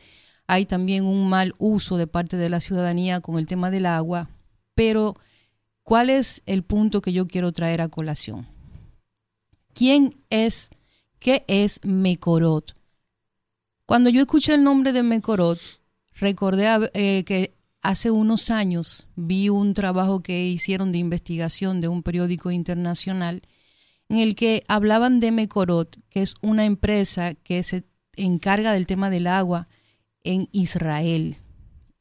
hay 0.48 0.66
también 0.66 1.06
un 1.06 1.30
mal 1.30 1.54
uso 1.58 1.98
de 1.98 2.08
parte 2.08 2.38
de 2.38 2.50
la 2.50 2.60
ciudadanía 2.60 3.22
con 3.22 3.38
el 3.38 3.48
tema 3.48 3.70
del 3.70 3.86
agua. 3.86 4.30
Pero, 4.74 5.16
¿cuál 5.84 6.10
es 6.10 6.42
el 6.46 6.64
punto 6.64 7.02
que 7.02 7.14
yo 7.14 7.28
quiero 7.28 7.52
traer 7.52 7.82
a 7.82 7.90
colación? 7.90 8.48
¿Quién 9.74 10.16
es, 10.30 10.72
qué 11.20 11.46
es 11.48 11.80
Mecorot? 11.84 12.74
Cuando 13.86 14.10
yo 14.10 14.22
escuché 14.22 14.54
el 14.54 14.64
nombre 14.64 14.92
de 14.92 15.04
Mecorot, 15.04 15.60
recordé 16.16 16.68
eh, 16.94 17.24
que 17.24 17.56
hace 17.82 18.12
unos 18.12 18.50
años 18.50 19.08
vi 19.16 19.50
un 19.50 19.74
trabajo 19.74 20.22
que 20.22 20.46
hicieron 20.46 20.92
de 20.92 20.98
investigación 20.98 21.82
de 21.82 21.88
un 21.88 22.04
periódico 22.04 22.52
internacional 22.52 23.42
en 24.10 24.18
el 24.18 24.36
que 24.36 24.64
hablaban 24.68 25.20
de 25.20 25.32
Mecorot, 25.32 25.98
que 26.10 26.22
es 26.22 26.34
una 26.42 26.66
empresa 26.66 27.36
que 27.36 27.64
se 27.64 27.86
encarga 28.16 28.74
del 28.74 28.88
tema 28.88 29.10
del 29.10 29.28
agua 29.28 29.68
en 30.24 30.50
Israel 30.52 31.38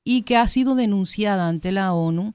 y 0.05 0.23
que 0.23 0.37
ha 0.37 0.49
sido 0.49 0.75
denunciada 0.75 1.49
ante 1.49 1.71
la 1.71 1.93
ONU 1.93 2.35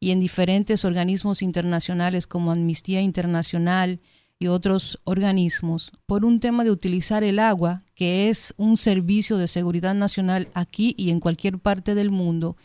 y 0.00 0.10
en 0.10 0.20
diferentes 0.20 0.86
organismos 0.86 1.42
internacionales 1.42 2.26
como 2.26 2.50
Amnistía 2.50 3.02
Internacional 3.02 4.00
y 4.38 4.46
otros 4.46 4.98
organismos 5.04 5.92
por 6.06 6.24
un 6.24 6.40
tema 6.40 6.64
de 6.64 6.70
utilizar 6.70 7.22
el 7.22 7.38
agua, 7.38 7.82
que 7.94 8.30
es 8.30 8.54
un 8.56 8.78
servicio 8.78 9.36
de 9.36 9.46
seguridad 9.46 9.94
nacional 9.94 10.48
aquí 10.54 10.94
y 10.96 11.10
en 11.10 11.20
cualquier 11.20 11.58
parte 11.58 11.94
del 11.94 12.10
mundo, 12.10 12.56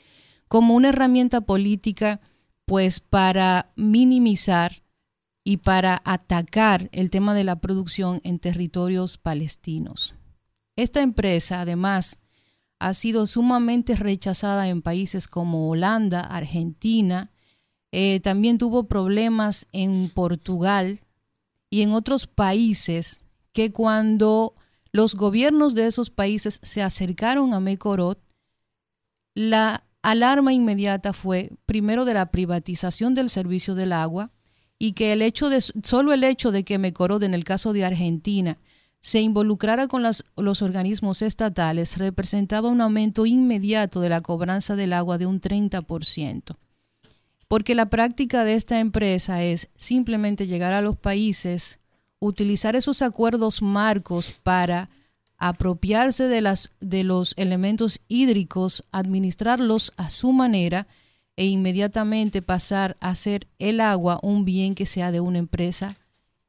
como 0.47 0.73
una 0.73 0.89
herramienta 0.89 1.41
política, 1.41 2.21
pues 2.65 3.01
para 3.01 3.73
minimizar 3.75 4.84
y 5.47 5.57
para 5.57 6.01
atacar 6.03 6.89
el 6.91 7.11
tema 7.11 7.35
de 7.35 7.43
la 7.43 7.57
producción 7.57 8.19
en 8.23 8.39
territorios 8.39 9.19
palestinos. 9.19 10.15
Esta 10.75 11.01
empresa, 11.01 11.61
además, 11.61 12.19
ha 12.79 12.93
sido 12.95 13.27
sumamente 13.27 13.95
rechazada 13.95 14.67
en 14.67 14.81
países 14.81 15.27
como 15.27 15.69
Holanda, 15.69 16.19
Argentina, 16.19 17.31
eh, 17.91 18.19
también 18.19 18.57
tuvo 18.57 18.87
problemas 18.87 19.67
en 19.71 20.09
Portugal 20.13 21.01
y 21.69 21.83
en 21.83 21.93
otros 21.93 22.27
países 22.27 23.23
que 23.53 23.71
cuando 23.71 24.55
los 24.91 25.15
gobiernos 25.15 25.75
de 25.75 25.85
esos 25.85 26.09
países 26.09 26.59
se 26.63 26.81
acercaron 26.81 27.53
a 27.53 27.59
Mecorot, 27.59 28.19
la 29.35 29.85
alarma 30.01 30.53
inmediata 30.53 31.13
fue 31.13 31.51
primero 31.65 32.03
de 32.03 32.15
la 32.15 32.31
privatización 32.31 33.13
del 33.13 33.29
servicio 33.29 33.75
del 33.75 33.93
agua 33.93 34.31
y 34.77 34.93
que 34.93 35.13
el 35.13 35.21
hecho 35.21 35.49
de 35.49 35.61
solo 35.61 36.13
el 36.13 36.23
hecho 36.23 36.51
de 36.51 36.63
que 36.63 36.77
Mecorot 36.77 37.23
en 37.23 37.33
el 37.33 37.43
caso 37.43 37.73
de 37.73 37.85
Argentina 37.85 38.57
se 39.01 39.21
involucrara 39.21 39.87
con 39.87 40.01
los 40.03 40.61
organismos 40.63 41.21
estatales 41.21 41.97
representaba 41.97 42.69
un 42.69 42.81
aumento 42.81 43.27
inmediato 43.27 44.01
de 44.01 44.09
la 44.09 44.21
cobranza 44.21 44.75
del 44.75 44.93
agua 44.93 45.19
de 45.19 45.27
un 45.27 45.39
30%. 45.39 46.55
Porque 47.47 47.75
la 47.75 47.91
práctica 47.91 48.43
de 48.43 48.55
esta 48.55 48.79
empresa 48.79 49.43
es 49.43 49.69
simplemente 49.75 50.47
llegar 50.47 50.73
a 50.73 50.81
los 50.81 50.97
países, 50.97 51.79
utilizar 52.17 52.75
esos 52.75 53.03
acuerdos 53.03 53.61
marcos 53.61 54.39
para 54.41 54.89
apropiarse 55.37 56.27
de, 56.27 56.41
las, 56.41 56.71
de 56.79 57.03
los 57.03 57.33
elementos 57.37 58.01
hídricos, 58.07 58.83
administrarlos 58.91 59.93
a 59.97 60.09
su 60.09 60.31
manera 60.31 60.87
e 61.37 61.45
inmediatamente 61.45 62.41
pasar 62.41 62.97
a 62.99 63.09
hacer 63.09 63.47
el 63.59 63.81
agua 63.81 64.19
un 64.23 64.45
bien 64.45 64.75
que 64.75 64.85
sea 64.85 65.11
de 65.11 65.19
una 65.19 65.37
empresa 65.37 65.97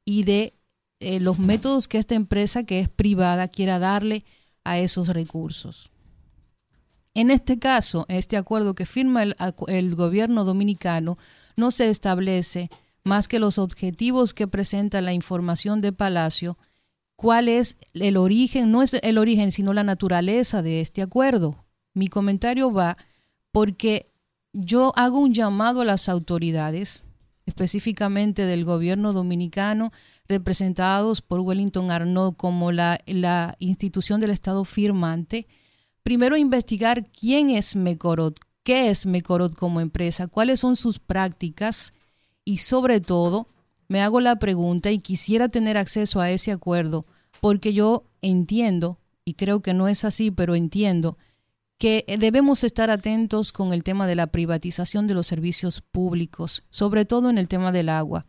y 0.05 0.25
de 0.25 0.55
eh, 1.01 1.21
los 1.21 1.39
métodos 1.39 1.89
que 1.89 1.99
esta 1.99 2.15
empresa, 2.15 2.65
que 2.65 2.81
es 2.81 2.89
privada, 2.89 3.49
quiera 3.49 3.79
darle 3.79 4.25
a 4.65 4.79
esos 4.79 5.09
recursos. 5.09 5.91
En 7.15 7.31
este 7.31 7.59
caso, 7.59 8.05
este 8.09 8.37
acuerdo 8.37 8.75
que 8.75 8.87
firma 8.87 9.23
el, 9.23 9.37
el 9.69 9.95
gobierno 9.95 10.45
dominicano 10.45 11.19
no 11.57 11.71
se 11.71 11.89
establece 11.89 12.69
más 13.05 13.29
que 13.29 13.39
los 13.39 13.59
objetivos 13.59 14.35
que 14.35 14.47
presenta 14.47 15.01
la 15.01 15.13
información 15.13 15.81
de 15.81 15.93
Palacio 15.93 16.59
cuál 17.17 17.49
es 17.49 17.79
el 17.95 18.17
origen, 18.17 18.71
no 18.71 18.83
es 18.83 18.95
el 18.95 19.19
origen, 19.19 19.51
sino 19.51 19.73
la 19.73 19.83
naturaleza 19.83 20.63
de 20.63 20.81
este 20.81 21.03
acuerdo. 21.03 21.65
Mi 21.95 22.09
comentario 22.09 22.73
va 22.73 22.99
porque 23.51 24.13
yo 24.59 24.93
hago 24.97 25.19
un 25.19 25.35
llamado 25.35 25.83
a 25.83 25.85
las 25.85 26.09
autoridades, 26.09 27.05
específicamente 27.45 28.47
del 28.47 28.65
gobierno 28.65 29.13
dominicano, 29.13 29.93
representados 30.29 31.21
por 31.21 31.41
Wellington 31.41 31.91
Arnaud 31.91 32.35
como 32.37 32.73
la, 32.73 32.99
la 33.07 33.55
institución 33.59 34.19
del 34.21 34.31
Estado 34.31 34.65
firmante, 34.65 35.47
primero 36.03 36.39
investigar 36.39 37.07
quién 37.11 37.51
es 37.51 37.77
Mecorot, 37.77 38.41
qué 38.63 38.89
es 38.89 39.05
Mecorot 39.05 39.55
como 39.55 39.83
empresa, 39.83 40.27
cuáles 40.27 40.61
son 40.61 40.75
sus 40.75 40.99
prácticas 40.99 41.93
y 42.43 42.59
sobre 42.59 43.03
todo 43.03 43.49
me 43.89 44.01
hago 44.01 44.21
la 44.21 44.39
pregunta 44.39 44.91
y 44.91 45.01
quisiera 45.01 45.51
tener 45.51 45.77
acceso 45.77 46.21
a 46.21 46.31
ese 46.31 46.51
acuerdo 46.51 47.05
porque 47.43 47.75
yo 47.75 48.05
entiendo, 48.23 48.99
y 49.23 49.35
creo 49.35 49.61
que 49.61 49.75
no 49.75 49.87
es 49.87 50.05
así, 50.05 50.31
pero 50.31 50.55
entiendo, 50.55 51.19
que 51.79 52.05
debemos 52.19 52.65
estar 52.65 52.91
atentos 52.91 53.53
con 53.53 53.73
el 53.73 53.85
tema 53.85 54.07
de 54.07 54.15
la 54.15 54.29
privatización 54.29 55.07
de 55.07 55.15
los 55.15 55.27
servicios 55.27 55.83
públicos, 55.83 56.63
sobre 56.71 57.05
todo 57.05 57.29
en 57.29 57.39
el 57.39 57.49
tema 57.49 57.73
del 57.73 57.89
agua. 57.89 58.25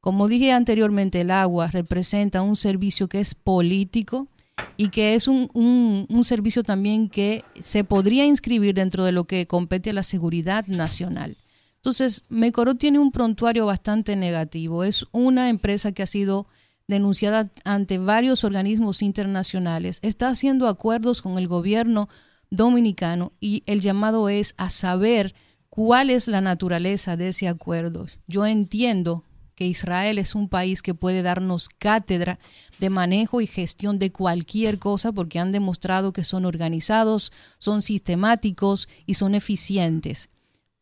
Como 0.00 0.28
dije 0.28 0.52
anteriormente, 0.52 1.20
el 1.20 1.30
agua 1.30 1.68
representa 1.68 2.42
un 2.42 2.56
servicio 2.56 3.08
que 3.08 3.20
es 3.20 3.34
político 3.34 4.28
y 4.76 4.88
que 4.88 5.14
es 5.14 5.28
un, 5.28 5.48
un, 5.54 6.24
servicio 6.24 6.62
también 6.62 7.08
que 7.08 7.44
se 7.58 7.84
podría 7.84 8.26
inscribir 8.26 8.74
dentro 8.74 9.04
de 9.04 9.12
lo 9.12 9.24
que 9.24 9.46
compete 9.46 9.90
a 9.90 9.94
la 9.94 10.02
seguridad 10.02 10.66
nacional. 10.66 11.36
Entonces, 11.76 12.24
Mecoro 12.28 12.74
tiene 12.74 12.98
un 12.98 13.10
prontuario 13.10 13.66
bastante 13.66 14.16
negativo. 14.16 14.84
Es 14.84 15.06
una 15.12 15.48
empresa 15.48 15.92
que 15.92 16.02
ha 16.02 16.06
sido 16.06 16.46
denunciada 16.86 17.50
ante 17.64 17.98
varios 17.98 18.44
organismos 18.44 19.02
internacionales. 19.02 19.98
Está 20.02 20.28
haciendo 20.28 20.68
acuerdos 20.68 21.22
con 21.22 21.38
el 21.38 21.48
gobierno 21.48 22.08
dominicano 22.52 23.32
y 23.40 23.62
el 23.66 23.80
llamado 23.80 24.28
es 24.28 24.54
a 24.58 24.68
saber 24.68 25.34
cuál 25.70 26.10
es 26.10 26.28
la 26.28 26.42
naturaleza 26.42 27.16
de 27.16 27.28
ese 27.28 27.48
acuerdo. 27.48 28.06
Yo 28.26 28.44
entiendo 28.46 29.24
que 29.54 29.66
Israel 29.66 30.18
es 30.18 30.34
un 30.34 30.50
país 30.50 30.82
que 30.82 30.94
puede 30.94 31.22
darnos 31.22 31.70
cátedra 31.70 32.38
de 32.78 32.90
manejo 32.90 33.40
y 33.40 33.46
gestión 33.46 33.98
de 33.98 34.12
cualquier 34.12 34.78
cosa 34.78 35.12
porque 35.12 35.38
han 35.38 35.50
demostrado 35.50 36.12
que 36.12 36.24
son 36.24 36.44
organizados, 36.44 37.32
son 37.58 37.80
sistemáticos 37.80 38.86
y 39.06 39.14
son 39.14 39.34
eficientes. 39.34 40.28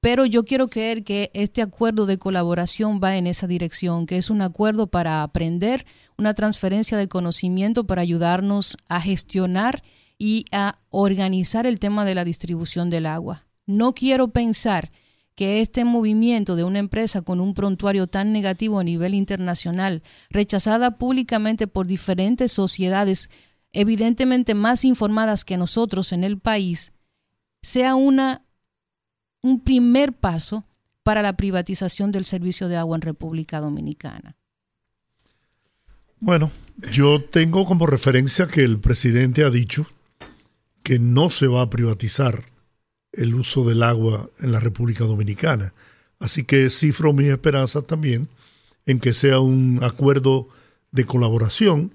Pero 0.00 0.26
yo 0.26 0.44
quiero 0.44 0.68
creer 0.68 1.04
que 1.04 1.30
este 1.34 1.62
acuerdo 1.62 2.06
de 2.06 2.18
colaboración 2.18 3.00
va 3.02 3.16
en 3.16 3.28
esa 3.28 3.46
dirección, 3.46 4.06
que 4.06 4.16
es 4.16 4.28
un 4.28 4.42
acuerdo 4.42 4.88
para 4.88 5.22
aprender, 5.22 5.86
una 6.18 6.34
transferencia 6.34 6.98
de 6.98 7.06
conocimiento 7.06 7.86
para 7.86 8.02
ayudarnos 8.02 8.76
a 8.88 9.00
gestionar 9.00 9.82
y 10.22 10.44
a 10.52 10.78
organizar 10.90 11.66
el 11.66 11.78
tema 11.78 12.04
de 12.04 12.14
la 12.14 12.24
distribución 12.24 12.90
del 12.90 13.06
agua. 13.06 13.46
No 13.64 13.94
quiero 13.94 14.28
pensar 14.28 14.92
que 15.34 15.62
este 15.62 15.86
movimiento 15.86 16.56
de 16.56 16.64
una 16.64 16.78
empresa 16.78 17.22
con 17.22 17.40
un 17.40 17.54
prontuario 17.54 18.06
tan 18.06 18.30
negativo 18.30 18.78
a 18.78 18.84
nivel 18.84 19.14
internacional, 19.14 20.02
rechazada 20.28 20.98
públicamente 20.98 21.66
por 21.66 21.86
diferentes 21.86 22.52
sociedades 22.52 23.30
evidentemente 23.72 24.52
más 24.52 24.84
informadas 24.84 25.46
que 25.46 25.56
nosotros 25.56 26.12
en 26.12 26.24
el 26.24 26.38
país, 26.38 26.92
sea 27.62 27.94
una 27.94 28.44
un 29.42 29.60
primer 29.60 30.12
paso 30.12 30.66
para 31.02 31.22
la 31.22 31.34
privatización 31.38 32.12
del 32.12 32.26
servicio 32.26 32.68
de 32.68 32.76
agua 32.76 32.98
en 32.98 33.00
República 33.00 33.58
Dominicana? 33.58 34.36
Bueno, 36.18 36.50
yo 36.92 37.24
tengo 37.24 37.64
como 37.64 37.86
referencia 37.86 38.46
que 38.48 38.60
el 38.60 38.80
presidente 38.80 39.44
ha 39.44 39.48
dicho 39.48 39.86
que 40.90 40.98
no 40.98 41.30
se 41.30 41.46
va 41.46 41.62
a 41.62 41.70
privatizar 41.70 42.46
el 43.12 43.36
uso 43.36 43.64
del 43.64 43.84
agua 43.84 44.28
en 44.40 44.50
la 44.50 44.58
República 44.58 45.04
Dominicana. 45.04 45.72
Así 46.18 46.42
que 46.42 46.68
cifro 46.68 47.12
mi 47.12 47.26
esperanza 47.26 47.80
también 47.80 48.26
en 48.86 48.98
que 48.98 49.12
sea 49.12 49.38
un 49.38 49.78
acuerdo 49.84 50.48
de 50.90 51.04
colaboración 51.04 51.94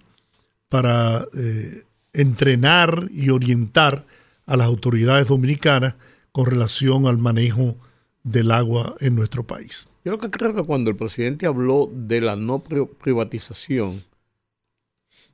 para 0.70 1.28
eh, 1.38 1.84
entrenar 2.14 3.10
y 3.12 3.32
orientar 3.32 4.06
a 4.46 4.56
las 4.56 4.68
autoridades 4.68 5.28
dominicanas 5.28 5.96
con 6.32 6.46
relación 6.46 7.06
al 7.06 7.18
manejo 7.18 7.76
del 8.24 8.50
agua 8.50 8.96
en 9.02 9.14
nuestro 9.14 9.46
país. 9.46 9.90
Yo 10.06 10.18
que 10.20 10.32
creo 10.32 10.56
que 10.56 10.64
cuando 10.64 10.90
el 10.90 10.96
presidente 10.96 11.48
habló 11.48 11.92
de 11.94 12.22
la 12.22 12.38
no 12.38 12.64
privatización, 12.64 14.06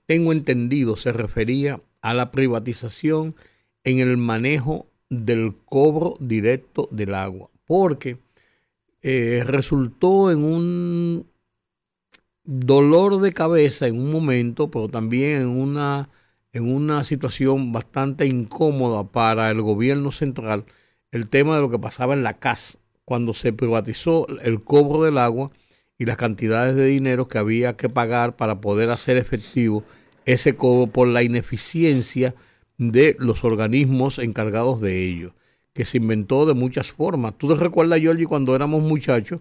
tengo 0.07 0.31
entendido, 0.31 0.95
se 0.95 1.13
refería 1.13 1.79
a 2.01 2.15
la 2.15 2.31
privatización 2.31 3.35
en 3.83 3.99
el 3.99 4.17
manejo 4.17 4.87
del 5.09 5.55
cobro 5.65 6.15
directo 6.19 6.87
del 6.91 7.13
agua, 7.13 7.49
porque 7.65 8.17
eh, 9.01 9.43
resultó 9.45 10.31
en 10.31 10.43
un 10.43 11.27
dolor 12.43 13.19
de 13.19 13.33
cabeza 13.33 13.87
en 13.87 13.99
un 13.99 14.11
momento, 14.11 14.69
pero 14.69 14.87
también 14.87 15.41
en 15.41 15.47
una, 15.47 16.09
en 16.53 16.73
una 16.73 17.03
situación 17.03 17.71
bastante 17.71 18.25
incómoda 18.25 19.03
para 19.03 19.49
el 19.49 19.61
gobierno 19.61 20.11
central, 20.11 20.65
el 21.11 21.27
tema 21.27 21.55
de 21.55 21.61
lo 21.61 21.69
que 21.69 21.79
pasaba 21.79 22.13
en 22.13 22.23
la 22.23 22.37
casa 22.37 22.79
cuando 23.05 23.33
se 23.33 23.51
privatizó 23.51 24.27
el 24.43 24.63
cobro 24.63 25.03
del 25.03 25.17
agua 25.17 25.51
y 25.97 26.05
las 26.05 26.17
cantidades 26.17 26.75
de 26.75 26.85
dinero 26.85 27.27
que 27.27 27.37
había 27.37 27.75
que 27.75 27.89
pagar 27.89 28.35
para 28.35 28.61
poder 28.61 28.89
hacer 28.89 29.17
efectivo 29.17 29.83
ese 30.25 30.55
cobro 30.55 30.87
por 30.87 31.07
la 31.07 31.23
ineficiencia 31.23 32.33
de 32.77 33.15
los 33.19 33.43
organismos 33.43 34.19
encargados 34.19 34.81
de 34.81 35.07
ello, 35.07 35.33
que 35.73 35.85
se 35.85 35.97
inventó 35.97 36.45
de 36.45 36.53
muchas 36.53 36.91
formas. 36.91 37.37
¿Tú 37.37 37.47
te 37.47 37.55
recuerdas, 37.55 37.99
Giorgi, 37.99 38.25
cuando 38.25 38.55
éramos 38.55 38.81
muchachos, 38.81 39.39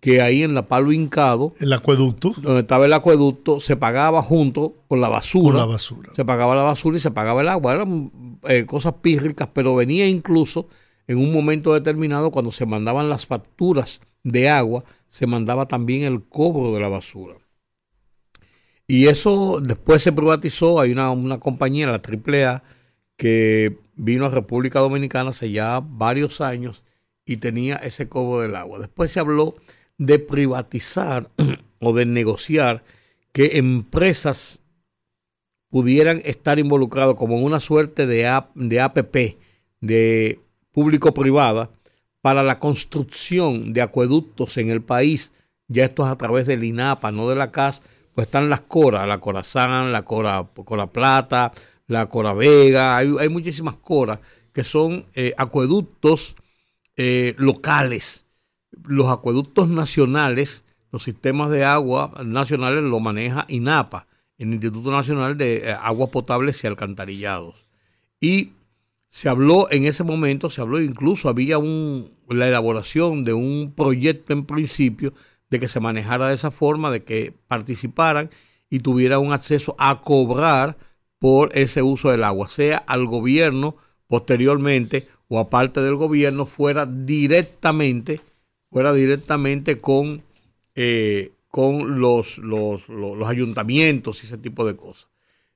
que 0.00 0.22
ahí 0.22 0.42
en 0.42 0.54
la 0.54 0.66
Palo 0.66 0.92
Hincado, 0.92 1.54
el 1.60 1.72
acueducto, 1.72 2.34
donde 2.40 2.60
estaba 2.60 2.86
el 2.86 2.92
acueducto, 2.92 3.60
se 3.60 3.76
pagaba 3.76 4.22
junto 4.22 4.74
con 4.88 5.00
la 5.00 5.10
basura. 5.10 5.50
Con 5.50 5.56
la 5.56 5.66
basura. 5.66 6.14
Se 6.14 6.24
pagaba 6.24 6.56
la 6.56 6.62
basura 6.62 6.96
y 6.96 7.00
se 7.00 7.10
pagaba 7.10 7.42
el 7.42 7.48
agua. 7.48 7.74
Eran 7.74 8.10
eh, 8.48 8.64
cosas 8.64 8.94
pírricas, 9.02 9.48
pero 9.52 9.76
venía 9.76 10.08
incluso 10.08 10.66
en 11.06 11.18
un 11.18 11.32
momento 11.32 11.74
determinado 11.74 12.30
cuando 12.30 12.50
se 12.50 12.66
mandaban 12.66 13.10
las 13.10 13.26
facturas 13.26 14.00
de 14.22 14.48
agua, 14.48 14.84
se 15.08 15.26
mandaba 15.26 15.66
también 15.66 16.02
el 16.04 16.22
cobro 16.22 16.72
de 16.72 16.80
la 16.80 16.88
basura. 16.88 17.34
Y 18.90 19.06
eso 19.06 19.60
después 19.60 20.02
se 20.02 20.10
privatizó. 20.10 20.80
Hay 20.80 20.90
una, 20.90 21.12
una 21.12 21.38
compañía, 21.38 21.86
la 21.86 22.02
AAA, 22.02 22.64
que 23.16 23.78
vino 23.94 24.26
a 24.26 24.30
República 24.30 24.80
Dominicana 24.80 25.30
hace 25.30 25.52
ya 25.52 25.78
varios 25.78 26.40
años 26.40 26.82
y 27.24 27.36
tenía 27.36 27.76
ese 27.76 28.08
cobro 28.08 28.40
del 28.40 28.56
agua. 28.56 28.80
Después 28.80 29.12
se 29.12 29.20
habló 29.20 29.54
de 29.96 30.18
privatizar 30.18 31.30
o 31.78 31.94
de 31.94 32.04
negociar 32.04 32.82
que 33.30 33.58
empresas 33.58 34.60
pudieran 35.68 36.20
estar 36.24 36.58
involucrados 36.58 37.14
como 37.14 37.38
en 37.38 37.44
una 37.44 37.60
suerte 37.60 38.08
de, 38.08 38.28
de 38.56 38.80
APP, 38.80 39.38
de 39.80 40.40
público-privada, 40.72 41.70
para 42.22 42.42
la 42.42 42.58
construcción 42.58 43.72
de 43.72 43.82
acueductos 43.82 44.56
en 44.56 44.68
el 44.68 44.82
país. 44.82 45.30
Ya 45.68 45.84
esto 45.84 46.04
es 46.04 46.10
a 46.10 46.18
través 46.18 46.48
del 46.48 46.64
INAPA, 46.64 47.12
no 47.12 47.28
de 47.28 47.36
la 47.36 47.52
CAS, 47.52 47.82
pues 48.14 48.26
están 48.26 48.50
las 48.50 48.60
Coras, 48.60 49.06
la 49.06 49.18
Corazán, 49.18 49.92
la 49.92 50.02
Cora, 50.02 50.46
Cora 50.64 50.86
Plata, 50.86 51.52
la 51.86 52.06
Cora 52.06 52.34
Vega, 52.34 52.96
hay, 52.96 53.28
muchísimas 53.28 53.76
Coras 53.76 54.20
que 54.52 54.64
son 54.64 55.06
eh, 55.14 55.34
acueductos 55.36 56.34
eh, 56.96 57.34
locales. 57.38 58.26
Los 58.84 59.08
acueductos 59.08 59.68
nacionales, 59.68 60.64
los 60.92 61.04
sistemas 61.04 61.50
de 61.50 61.64
agua 61.64 62.12
nacionales 62.24 62.82
lo 62.82 63.00
maneja 63.00 63.46
INAPA, 63.48 64.06
el 64.38 64.52
Instituto 64.52 64.90
Nacional 64.90 65.36
de 65.36 65.68
eh, 65.68 65.72
Aguas 65.80 66.10
Potables 66.10 66.62
y 66.62 66.66
Alcantarillados. 66.66 67.54
Y 68.20 68.52
se 69.08 69.28
habló 69.28 69.70
en 69.70 69.86
ese 69.86 70.04
momento, 70.04 70.50
se 70.50 70.60
habló 70.60 70.80
incluso, 70.80 71.28
había 71.28 71.58
un, 71.58 72.10
la 72.28 72.48
elaboración 72.48 73.24
de 73.24 73.32
un 73.32 73.72
proyecto 73.76 74.32
en 74.32 74.44
principio 74.44 75.12
de 75.50 75.60
que 75.60 75.68
se 75.68 75.80
manejara 75.80 76.28
de 76.28 76.34
esa 76.34 76.50
forma, 76.50 76.90
de 76.90 77.02
que 77.02 77.34
participaran 77.48 78.30
y 78.70 78.80
tuvieran 78.80 79.20
un 79.20 79.32
acceso 79.32 79.74
a 79.78 80.00
cobrar 80.00 80.76
por 81.18 81.50
ese 81.56 81.82
uso 81.82 82.10
del 82.10 82.24
agua, 82.24 82.48
sea 82.48 82.78
al 82.78 83.06
gobierno 83.06 83.76
posteriormente 84.06 85.06
o 85.28 85.38
aparte 85.38 85.80
del 85.80 85.96
gobierno, 85.96 86.46
fuera 86.46 86.86
directamente, 86.86 88.20
fuera 88.70 88.92
directamente 88.92 89.78
con, 89.78 90.22
eh, 90.74 91.32
con 91.48 92.00
los, 92.00 92.38
los, 92.38 92.82
ayuntamientos 93.24 94.22
y 94.22 94.26
ese 94.26 94.38
tipo 94.38 94.66
de 94.66 94.74
cosas. 94.74 95.08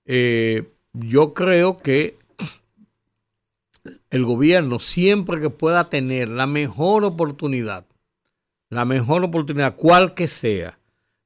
Eh, 0.04 0.64
yo 0.92 1.34
creo 1.34 1.78
que 1.78 2.16
el 4.10 4.24
gobierno, 4.24 4.78
siempre 4.78 5.40
que 5.40 5.50
pueda 5.50 5.88
tener 5.88 6.28
la 6.28 6.46
mejor 6.46 7.04
oportunidad 7.04 7.84
la 8.74 8.84
mejor 8.84 9.24
oportunidad, 9.24 9.76
cual 9.76 10.14
que 10.14 10.26
sea, 10.26 10.78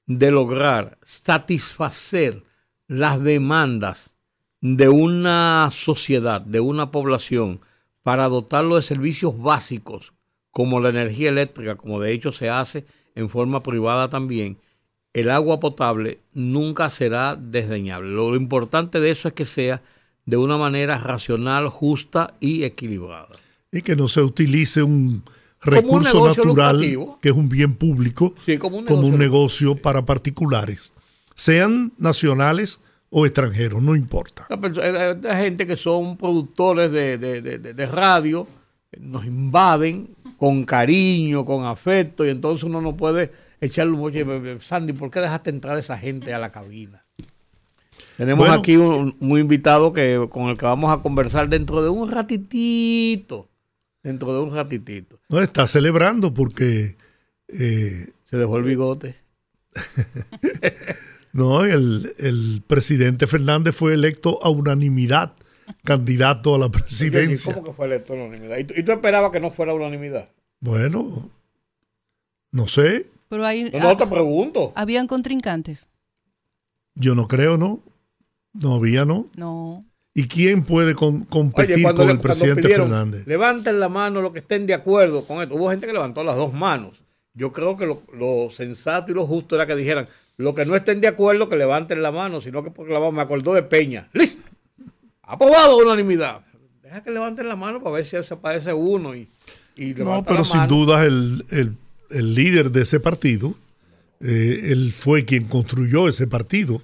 de 0.07 0.31
lograr 0.31 0.99
satisfacer 1.03 2.43
las 2.87 3.23
demandas 3.23 4.17
de 4.61 4.89
una 4.89 5.69
sociedad, 5.73 6.41
de 6.41 6.61
una 6.61 6.91
población, 6.91 7.61
para 8.03 8.29
dotarlo 8.29 8.77
de 8.77 8.83
servicios 8.83 9.39
básicos 9.39 10.13
como 10.51 10.81
la 10.81 10.89
energía 10.89 11.29
eléctrica, 11.29 11.77
como 11.77 12.01
de 12.01 12.13
hecho 12.13 12.33
se 12.33 12.49
hace 12.49 12.85
en 13.15 13.29
forma 13.29 13.63
privada 13.63 14.09
también, 14.09 14.59
el 15.13 15.31
agua 15.31 15.61
potable 15.61 16.21
nunca 16.33 16.91
será 16.91 17.37
desdeñable. 17.37 18.11
Lo 18.11 18.35
importante 18.37 19.01
de 19.01 19.11
eso 19.11 19.29
es 19.29 19.35
que 19.35 19.45
sea 19.45 19.83
de 20.25 20.37
una 20.37 20.57
manera 20.57 20.99
racional, 20.99 21.69
justa 21.69 22.35
y 22.41 22.65
equilibrada. 22.65 23.29
Y 23.73 23.83
que 23.83 23.97
no 23.97 24.09
se 24.09 24.23
utilice 24.23 24.83
un, 24.83 25.23
recurso 25.61 26.27
natural, 26.27 26.81
que 27.21 27.29
es 27.29 27.35
un 27.35 27.49
bien 27.49 27.75
público, 27.75 28.35
como, 28.59 28.79
un, 28.79 29.19
negocio 29.19 29.77
para 29.77 30.05
particulares, 30.05 30.95
sean 31.35 31.93
nacionales 31.99 32.81
o 33.11 33.27
extranjeros, 33.27 33.83
no 33.83 33.97
importa. 33.97 34.47
Hay 34.51 35.37
gente 35.43 35.67
que 35.67 35.77
son 35.77 36.17
productores 36.17 36.93
de, 36.93 37.89
radio, 37.91 38.47
nos 38.99 39.25
invaden 39.25 40.09
con 40.37 40.65
cariño, 40.65 41.45
con 41.45 41.65
afecto, 41.65 42.25
y 42.25 42.31
entonces 42.31 42.63
uno 42.65 42.81
no 42.81 42.97
puede 42.97 43.33
echarle 43.61 43.93
un 43.95 44.01
oye, 44.01 44.59
Sandy, 44.61 44.93
¿por 44.93 45.11
qué 45.11 45.21
dejaste 45.21 45.51
entrar 45.51 45.77
a 45.77 45.81
esa 45.81 45.99
gente 45.99 46.33
a 46.33 46.39
la 46.39 46.53
cabina? 46.53 47.05
Tenemos 48.17 48.49
aquí 48.49 48.77
un, 48.77 49.17
un, 49.21 49.39
invitado 49.39 49.93
que, 49.93 50.29
con 50.31 50.49
el 50.49 50.59
que 50.59 50.67
vamos 50.67 50.97
a 50.97 51.03
conversar 51.03 51.49
dentro 51.49 51.83
de 51.83 51.89
un 51.89 52.11
ratitito 52.11 53.49
dentro 54.03 54.33
de 54.33 54.41
un 54.41 54.55
ratitito. 54.55 55.19
No, 55.29 55.41
está 55.41 55.67
celebrando 55.67 56.33
porque... 56.33 56.97
Eh, 57.49 58.09
Se 58.25 58.37
dejó 58.37 58.57
el 58.59 58.65
bigote. 58.65 59.17
no, 61.33 61.65
el, 61.65 62.63
presidente 62.67 63.27
Fernández 63.27 63.75
fue 63.75 63.95
electo 63.95 64.43
a 64.43 64.51
unanimidad 64.51 65.33
candidato 65.85 66.55
a 66.55 66.59
la 66.59 66.71
presidencia. 66.71 67.53
¿Cómo 67.53 67.67
que 67.67 67.73
fue 67.73 67.87
electo 67.87 68.15
a 68.15 68.17
unanimidad? 68.17 68.59
¿Y 68.59 68.65
tú, 68.65 68.93
esperabas 68.93 69.31
que 69.31 69.41
no 69.41 69.51
fuera 69.51 69.75
unanimidad? 69.75 70.29
Bueno, 70.61 71.31
no 72.51 72.69
sé. 72.69 73.07
Pero 73.29 73.45
hay, 73.45 73.71
no, 73.71 73.97
te 73.97 74.07
pregunto. 74.07 74.73
¿Habían 74.75 75.07
contrincantes? 75.07 75.89
Yo 76.95 77.15
no 77.15 77.29
creo, 77.29 77.59
¿no? 77.59 77.83
No 78.55 78.75
había, 78.75 79.05
¿no? 79.05 79.29
No. 79.37 79.85
¿Y 80.19 80.27
quién 80.27 80.65
puede 80.65 80.97
competir 80.97 81.81
con 81.95 82.11
el 82.11 82.19
presidente 82.19 82.69
Fernández? 82.69 83.25
Levanten 83.29 83.79
la 83.79 83.89
mano 83.89 84.21
los 84.21 84.33
que 84.33 84.41
estén 84.41 84.67
de 84.67 84.75
acuerdo 84.75 85.25
con 85.25 85.41
esto. 85.41 85.55
Hubo 85.55 85.71
gente 85.71 85.87
que 85.87 85.93
levantó 85.93 86.25
las 86.25 86.35
dos 86.35 86.53
manos. 86.53 87.01
Yo 87.35 87.53
creo 87.53 87.77
que 87.77 87.87
lo, 87.87 88.51
sensato 88.51 89.13
y 89.13 89.15
lo 89.15 89.29
justo 89.29 89.55
era 89.55 89.65
que 89.65 89.77
dijeran, 89.77 90.09
los 90.37 90.57
que 90.57 90.67
no 90.67 90.75
estén 90.75 91.01
de 91.01 91.07
acuerdo, 91.07 91.49
que 91.49 91.55
levanten 91.55 92.03
la 92.03 92.11
mano, 92.11 92.41
sino 92.41 92.65
que 92.65 92.73
porque 92.73 92.93
la 92.93 92.99
mano 92.99 93.13
me 93.13 93.23
acordó 93.23 93.55
de 93.55 93.63
Peña. 93.63 94.09
¡Listo! 94.13 94.43
Aprobado 95.23 95.77
unanimidad. 95.77 96.41
Deja 96.83 97.01
que 97.01 97.13
levanten 97.13 97.47
la 97.47 97.55
mano 97.55 97.81
para 97.81 97.95
ver 97.95 98.05
si 98.05 98.21
se 98.21 98.35
aparece 98.35 98.73
uno 98.73 99.15
y, 99.15 99.29
No, 99.99 100.25
pero 100.25 100.43
sin 100.45 100.67
duda 100.67 101.05
el, 101.05 101.77
líder 102.11 102.73
de 102.73 102.83
ese 102.83 102.99
partido, 102.99 103.55
eh, 104.19 104.63
él 104.65 104.93
fue 104.93 105.25
quien 105.25 105.45
construyó 105.45 106.09
ese 106.09 106.27
partido. 106.27 106.83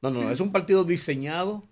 No, 0.00 0.10
no, 0.10 0.28
es 0.28 0.40
un 0.40 0.50
partido 0.50 0.82
diseñado 0.82 1.62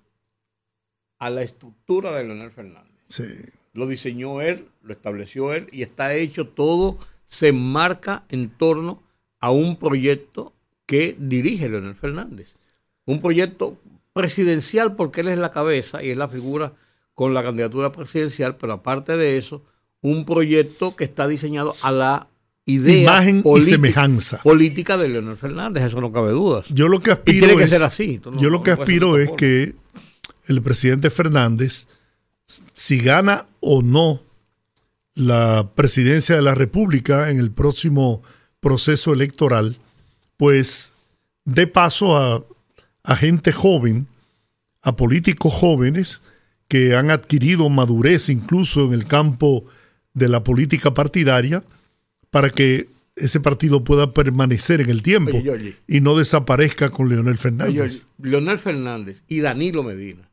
a 1.20 1.30
la 1.30 1.42
estructura 1.42 2.12
de 2.12 2.24
Leonel 2.24 2.50
Fernández. 2.50 2.90
Sí. 3.08 3.24
Lo 3.72 3.86
diseñó 3.86 4.40
él, 4.40 4.66
lo 4.82 4.92
estableció 4.92 5.52
él 5.52 5.68
y 5.70 5.82
está 5.82 6.14
hecho 6.14 6.48
todo, 6.48 6.98
se 7.26 7.48
enmarca 7.48 8.24
en 8.30 8.48
torno 8.48 9.00
a 9.38 9.52
un 9.52 9.76
proyecto 9.76 10.52
que 10.86 11.14
dirige 11.18 11.68
Leonel 11.68 11.94
Fernández. 11.94 12.54
Un 13.04 13.20
proyecto 13.20 13.78
presidencial 14.12 14.96
porque 14.96 15.20
él 15.20 15.28
es 15.28 15.38
la 15.38 15.50
cabeza 15.50 16.02
y 16.02 16.10
es 16.10 16.16
la 16.16 16.28
figura 16.28 16.72
con 17.14 17.34
la 17.34 17.42
candidatura 17.42 17.92
presidencial, 17.92 18.56
pero 18.56 18.72
aparte 18.72 19.16
de 19.16 19.36
eso, 19.36 19.62
un 20.00 20.24
proyecto 20.24 20.96
que 20.96 21.04
está 21.04 21.28
diseñado 21.28 21.76
a 21.82 21.92
la 21.92 22.28
idea 22.64 23.02
Imagen 23.02 23.42
política, 23.42 23.68
y 23.68 23.74
semejanza 23.74 24.42
política 24.42 24.96
de 24.96 25.08
Leonel 25.08 25.36
Fernández, 25.36 25.84
eso 25.84 26.00
no 26.00 26.12
cabe 26.12 26.30
dudas. 26.30 26.66
Yo 26.70 26.88
lo 26.88 27.00
que 27.00 27.10
aspiro 27.10 27.46
tiene 27.46 27.60
que 27.60 27.66
ser 27.66 27.82
así. 27.82 28.20
yo 28.38 28.48
lo 28.48 28.62
que 28.62 28.70
aspiro 28.70 29.18
es 29.18 29.30
que 29.32 29.74
el 30.50 30.62
presidente 30.62 31.10
Fernández, 31.10 31.86
si 32.72 32.98
gana 32.98 33.46
o 33.60 33.82
no 33.82 34.20
la 35.14 35.70
presidencia 35.74 36.36
de 36.36 36.42
la 36.42 36.54
República 36.54 37.30
en 37.30 37.38
el 37.38 37.50
próximo 37.50 38.22
proceso 38.60 39.12
electoral, 39.12 39.76
pues 40.36 40.94
dé 41.44 41.66
paso 41.66 42.16
a, 42.16 42.44
a 43.02 43.16
gente 43.16 43.52
joven, 43.52 44.06
a 44.82 44.96
políticos 44.96 45.52
jóvenes 45.52 46.22
que 46.68 46.94
han 46.94 47.10
adquirido 47.10 47.68
madurez 47.68 48.28
incluso 48.28 48.86
en 48.86 48.94
el 48.94 49.06
campo 49.06 49.64
de 50.14 50.28
la 50.28 50.42
política 50.42 50.94
partidaria 50.94 51.62
para 52.30 52.50
que 52.50 52.88
ese 53.16 53.40
partido 53.40 53.84
pueda 53.84 54.12
permanecer 54.12 54.80
en 54.80 54.88
el 54.88 55.02
tiempo 55.02 55.36
Oye, 55.36 55.76
y 55.86 56.00
no 56.00 56.16
desaparezca 56.16 56.90
con 56.90 57.08
Leonel 57.08 57.38
Fernández. 57.38 58.06
Oye, 58.18 58.30
Leonel 58.30 58.58
Fernández 58.58 59.24
y 59.28 59.40
Danilo 59.40 59.82
Medina 59.82 60.29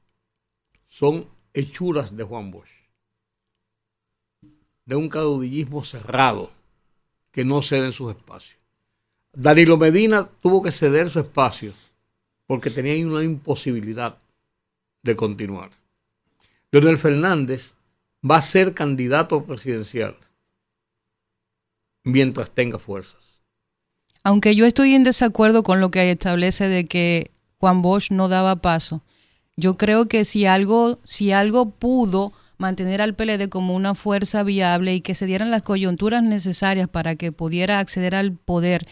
son 0.97 1.27
hechuras 1.53 2.17
de 2.17 2.23
Juan 2.23 2.49
Bosch. 2.49 2.71
De 4.86 4.95
un 4.95 5.10
caudillismo 5.10 5.86
cerrado 5.86 6.51
que 7.31 7.45
no 7.45 7.62
cede 7.62 7.86
en 7.86 7.91
sus 7.91 8.10
espacios. 8.10 8.60
Danilo 9.31 9.77
Medina 9.77 10.27
tuvo 10.41 10.63
que 10.63 10.71
ceder 10.71 11.12
su 11.12 11.19
espacio 11.19 11.71
porque 12.47 12.71
tenía 12.71 13.05
una 13.05 13.21
imposibilidad 13.23 14.17
de 15.03 15.15
continuar. 15.15 15.69
Leonel 16.71 16.97
Fernández 16.97 17.73
va 18.27 18.38
a 18.38 18.41
ser 18.41 18.73
candidato 18.73 19.45
presidencial 19.45 20.17
mientras 22.03 22.49
tenga 22.49 22.79
fuerzas. 22.79 23.43
Aunque 24.23 24.55
yo 24.55 24.65
estoy 24.65 24.95
en 24.95 25.03
desacuerdo 25.03 25.62
con 25.62 25.79
lo 25.79 25.91
que 25.91 26.10
establece 26.10 26.67
de 26.67 26.86
que 26.86 27.29
Juan 27.60 27.83
Bosch 27.83 28.10
no 28.10 28.29
daba 28.29 28.55
paso, 28.55 29.03
yo 29.57 29.75
creo 29.75 30.07
que 30.07 30.23
si 30.23 30.45
algo, 30.45 30.99
si 31.03 31.31
algo 31.31 31.71
pudo 31.71 32.31
mantener 32.57 33.01
al 33.01 33.15
PLD 33.15 33.49
como 33.49 33.75
una 33.75 33.95
fuerza 33.95 34.43
viable 34.43 34.95
y 34.95 35.01
que 35.01 35.15
se 35.15 35.25
dieran 35.25 35.51
las 35.51 35.63
coyunturas 35.63 36.23
necesarias 36.23 36.87
para 36.87 37.15
que 37.15 37.31
pudiera 37.31 37.79
acceder 37.79 38.15
al 38.15 38.33
poder, 38.33 38.87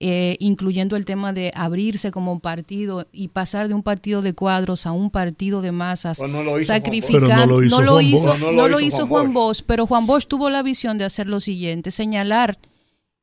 eh, 0.00 0.36
incluyendo 0.40 0.96
el 0.96 1.04
tema 1.04 1.32
de 1.32 1.52
abrirse 1.54 2.10
como 2.10 2.38
partido 2.40 3.06
y 3.12 3.28
pasar 3.28 3.68
de 3.68 3.74
un 3.74 3.82
partido 3.82 4.20
de 4.20 4.34
cuadros 4.34 4.86
a 4.86 4.92
un 4.92 5.10
partido 5.10 5.62
de 5.62 5.72
masas, 5.72 6.18
Pues 6.18 6.30
no 6.30 6.42
lo 6.42 6.58
hizo 6.58 6.72
Juan 6.72 6.82
sacrificando, 6.82 7.54
Bosch. 7.54 7.62
Pero 7.64 7.76
no 7.76 7.82
lo 8.68 8.80
hizo 8.80 9.00
no 9.00 9.06
Juan. 9.06 9.32
Bosch, 9.32 9.62
pero 9.66 9.86
Juan 9.86 10.06
Bosch 10.06 10.26
tuvo 10.26 10.50
la 10.50 10.62
visión 10.62 10.98
de 10.98 11.04
hacer 11.04 11.28
lo 11.28 11.40
siguiente, 11.40 11.90
señalar 11.92 12.58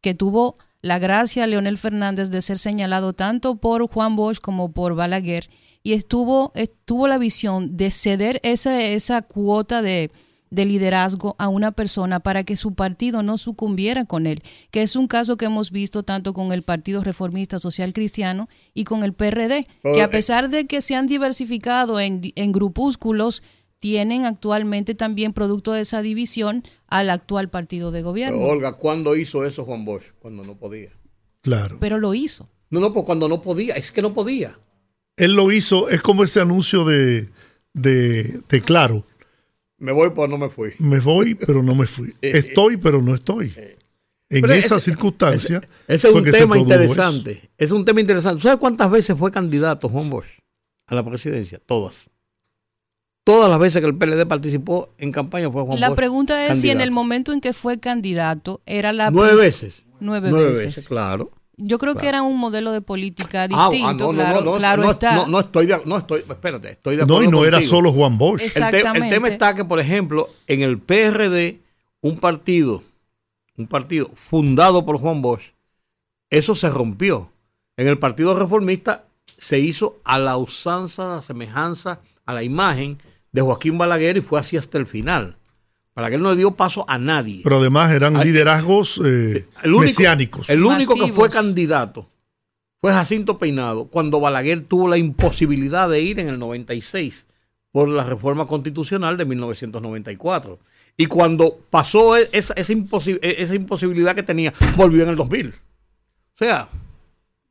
que 0.01 0.13
tuvo 0.13 0.58
la 0.81 0.99
gracia 0.99 1.47
Leonel 1.47 1.77
Fernández 1.77 2.29
de 2.29 2.41
ser 2.41 2.58
señalado 2.58 3.13
tanto 3.13 3.55
por 3.55 3.88
Juan 3.88 4.15
Bosch 4.15 4.39
como 4.39 4.71
por 4.71 4.95
Balaguer 4.95 5.49
y 5.86 5.93
estuvo, 5.93 6.52
estuvo 6.56 7.08
la 7.08 7.19
visión 7.19 7.78
de 7.78 7.91
ceder 7.91 8.39
esa, 8.41 8.84
esa 8.84 9.21
cuota 9.21 9.84
de, 9.84 10.10
de 10.50 10.65
liderazgo 10.65 11.36
a 11.38 11.48
una 11.48 11.74
persona 11.74 12.21
para 12.21 12.43
que 12.43 12.58
su 12.58 12.74
partido 12.74 13.21
no 13.21 13.38
sucumbiera 13.38 14.04
con 14.06 14.26
él, 14.26 14.41
que 14.71 14.82
es 14.82 14.95
un 14.95 15.08
caso 15.08 15.38
que 15.38 15.45
hemos 15.45 15.69
visto 15.69 16.02
tanto 16.02 16.34
con 16.34 16.52
el 16.52 16.63
Partido 16.63 17.04
Reformista 17.04 17.60
Social 17.60 17.93
Cristiano 17.93 18.50
y 18.74 18.84
con 18.84 19.04
el 19.04 19.13
PRD, 19.13 19.67
que 19.84 20.02
a 20.02 20.10
pesar 20.10 20.50
de 20.50 20.65
que 20.65 20.82
se 20.82 20.95
han 20.95 21.06
diversificado 21.06 22.00
en, 22.00 22.34
en 22.36 22.52
grupúsculos, 22.52 23.43
tienen 23.78 24.26
actualmente 24.26 24.95
también 24.95 25.34
producto 25.34 25.74
de 25.74 25.82
esa 25.82 26.02
división 26.02 26.63
al 26.88 27.12
actual 27.12 27.52
partido 27.52 27.91
de 27.91 28.02
gobierno. 28.02 28.39
Pero 28.39 28.50
Olga, 28.50 28.74
¿cuándo 28.74 29.15
hizo 29.15 29.45
eso 29.45 29.65
Juan 29.65 29.86
Bosch? 29.86 30.13
Cuando 30.17 30.43
no 30.43 30.58
podía. 30.58 30.89
Claro. 31.41 31.78
Pero 31.80 32.00
lo 32.00 32.15
hizo. 32.15 32.50
No, 32.71 32.80
no, 32.80 32.91
pues 32.91 33.06
cuando 33.06 33.30
no 33.30 33.43
podía, 33.43 33.76
es 33.76 33.91
que 33.91 34.02
no 34.02 34.13
podía. 34.13 34.58
Él 35.17 35.34
lo 35.34 35.51
hizo, 35.51 35.89
es 35.89 36.01
como 36.01 36.23
ese 36.23 36.39
anuncio 36.41 36.84
de, 36.86 37.30
de, 37.73 38.41
de 38.49 38.62
Claro. 38.62 39.06
Me 39.78 39.91
voy, 39.91 40.10
pues 40.12 40.30
no 40.30 40.38
me 40.38 40.49
fui. 40.49 40.71
Me 40.80 40.99
voy, 40.99 41.36
pero 41.36 41.62
no 41.62 41.75
me 41.75 41.86
fui. 41.86 42.13
Estoy, 42.21 42.78
pero 42.78 43.01
no 43.01 43.13
estoy. 43.13 43.54
En 44.30 44.41
Pero 44.41 44.54
esa 44.54 44.78
ese- 44.78 44.86
circunstancia. 44.91 45.62
Ese 45.88 46.08
es 46.10 46.13
un 46.15 46.23
tema 46.23 46.58
interesante. 46.58 47.49
Es 47.58 47.71
un 47.71 47.86
tema 47.86 47.99
interesante. 48.01 48.41
¿Sabes 48.41 48.58
cuántas 48.60 48.89
veces 48.89 49.15
fue 49.17 49.32
candidato 49.32 49.88
Juan 49.89 50.10
Bosch 50.10 50.25
a 50.88 50.95
la 50.95 51.04
presidencia? 51.06 51.60
Todas. 51.65 52.10
Todas 53.23 53.49
las 53.49 53.60
veces 53.60 53.82
que 53.82 53.88
el 53.88 53.95
PLD 53.95 54.25
participó 54.28 54.93
en 54.97 55.12
campaña 55.12 55.51
fue 55.51 55.63
Juan 55.63 55.80
La 55.80 55.89
Bosch. 55.89 55.95
pregunta 55.97 56.45
es 56.47 56.60
si 56.60 56.69
en 56.69 56.80
el 56.82 56.91
momento 56.91 57.34
en 57.34 57.41
que 57.41 57.54
fue 57.54 57.80
candidato 57.80 58.62
era 58.65 58.93
la 58.93 59.12
Nueve 59.12 59.36
veces. 59.36 59.84
Nueve, 59.99 60.30
Nueve 60.32 60.49
veces. 60.49 60.65
veces, 60.65 60.88
claro. 60.88 61.32
Yo 61.58 61.78
creo 61.78 61.96
que 61.96 62.08
era 62.08 62.22
un 62.22 62.38
modelo 62.38 62.72
de 62.72 62.82
política 62.82 63.44
Ah, 63.44 63.48
distinto, 63.48 63.88
ah, 63.88 63.94
no, 63.94 64.12
no, 64.12 64.13
claro, 64.13 64.41
no, 64.41 64.52
no, 64.52 64.58
claro 64.58 64.84
no, 64.84 64.91
está. 64.91 65.15
No, 65.15 65.28
no 65.28 65.39
estoy 65.39 65.65
de, 65.68 65.82
no 65.86 65.98
estoy, 65.98 66.20
espérate, 66.20 66.72
estoy 66.72 66.96
de 66.98 67.06
No, 67.06 67.15
acuerdo 67.15 67.30
y 67.30 67.32
no 67.32 67.46
era 67.46 67.62
solo 67.62 67.91
Juan 67.94 68.18
Bosch. 68.18 68.41
El, 68.41 68.52
te- 68.72 68.82
el 68.82 69.10
tema 69.10 69.28
está 69.30 69.54
que, 69.54 69.63
por 69.63 69.80
ejemplo, 69.80 70.30
en 70.48 70.62
el 70.62 70.80
PRD, 70.80 71.60
un 72.02 72.18
partido, 72.18 72.84
un 73.58 73.68
partido 73.68 74.08
fundado 74.15 74.86
por 74.86 74.98
Juan 75.00 75.22
Bosch, 75.22 75.54
eso 76.30 76.56
se 76.56 76.70
rompió. 76.70 77.32
En 77.78 77.88
el 77.88 77.98
Partido 78.00 78.38
Reformista 78.38 79.06
se 79.38 79.60
hizo 79.60 80.00
a 80.04 80.18
la 80.18 80.38
usanza, 80.38 81.12
a 81.12 81.15
la 81.15 81.22
semejanza, 81.22 82.00
a 82.26 82.34
la 82.34 82.44
imagen 82.44 82.98
de 83.32 83.41
Joaquín 83.41 83.78
Balaguer 83.78 84.18
y 84.18 84.22
fue 84.22 84.39
así 84.39 84.56
hasta 84.58 84.78
el 84.78 84.88
final. 84.88 85.38
Balaguer 85.95 86.19
no 86.19 86.31
le 86.31 86.38
dio 86.38 86.51
paso 86.51 86.84
a 86.89 86.97
nadie. 86.97 87.41
Pero 87.43 87.58
además 87.58 87.91
eran 87.93 88.19
liderazgos 88.19 88.99
eh, 89.03 89.47
el 89.63 89.69
único, 89.73 89.81
mesiánicos. 89.86 90.49
el 90.49 90.63
único 90.63 90.93
que 90.95 91.12
fue 91.13 91.29
candidato 91.29 92.10
fue 92.81 92.91
Jacinto 92.91 93.38
Peinado 93.38 93.86
cuando 93.88 94.19
Balaguer 94.19 94.65
tuvo 94.65 94.88
la 94.89 94.97
imposibilidad 94.97 95.89
de 95.89 96.01
ir 96.01 96.19
en 96.19 96.27
el 96.27 96.38
96 96.38 97.27
por 97.71 97.88
la 97.89 98.03
reforma 98.03 98.45
constitucional 98.45 99.17
de 99.17 99.25
1994. 99.25 100.60
Y 100.97 101.08
cuando 101.08 101.60
pasó 101.69 102.15
e- 102.17 102.29
esa, 102.31 102.53
esa, 102.55 102.73
imposi- 102.73 103.19
e- 103.21 103.36
esa 103.41 103.55
imposibilidad 103.55 104.15
que 104.15 104.23
tenía, 104.23 104.53
volvió 104.77 105.03
en 105.03 105.10
el 105.10 105.15
2000. 105.15 105.49
O 105.49 106.38
sea, 106.38 106.67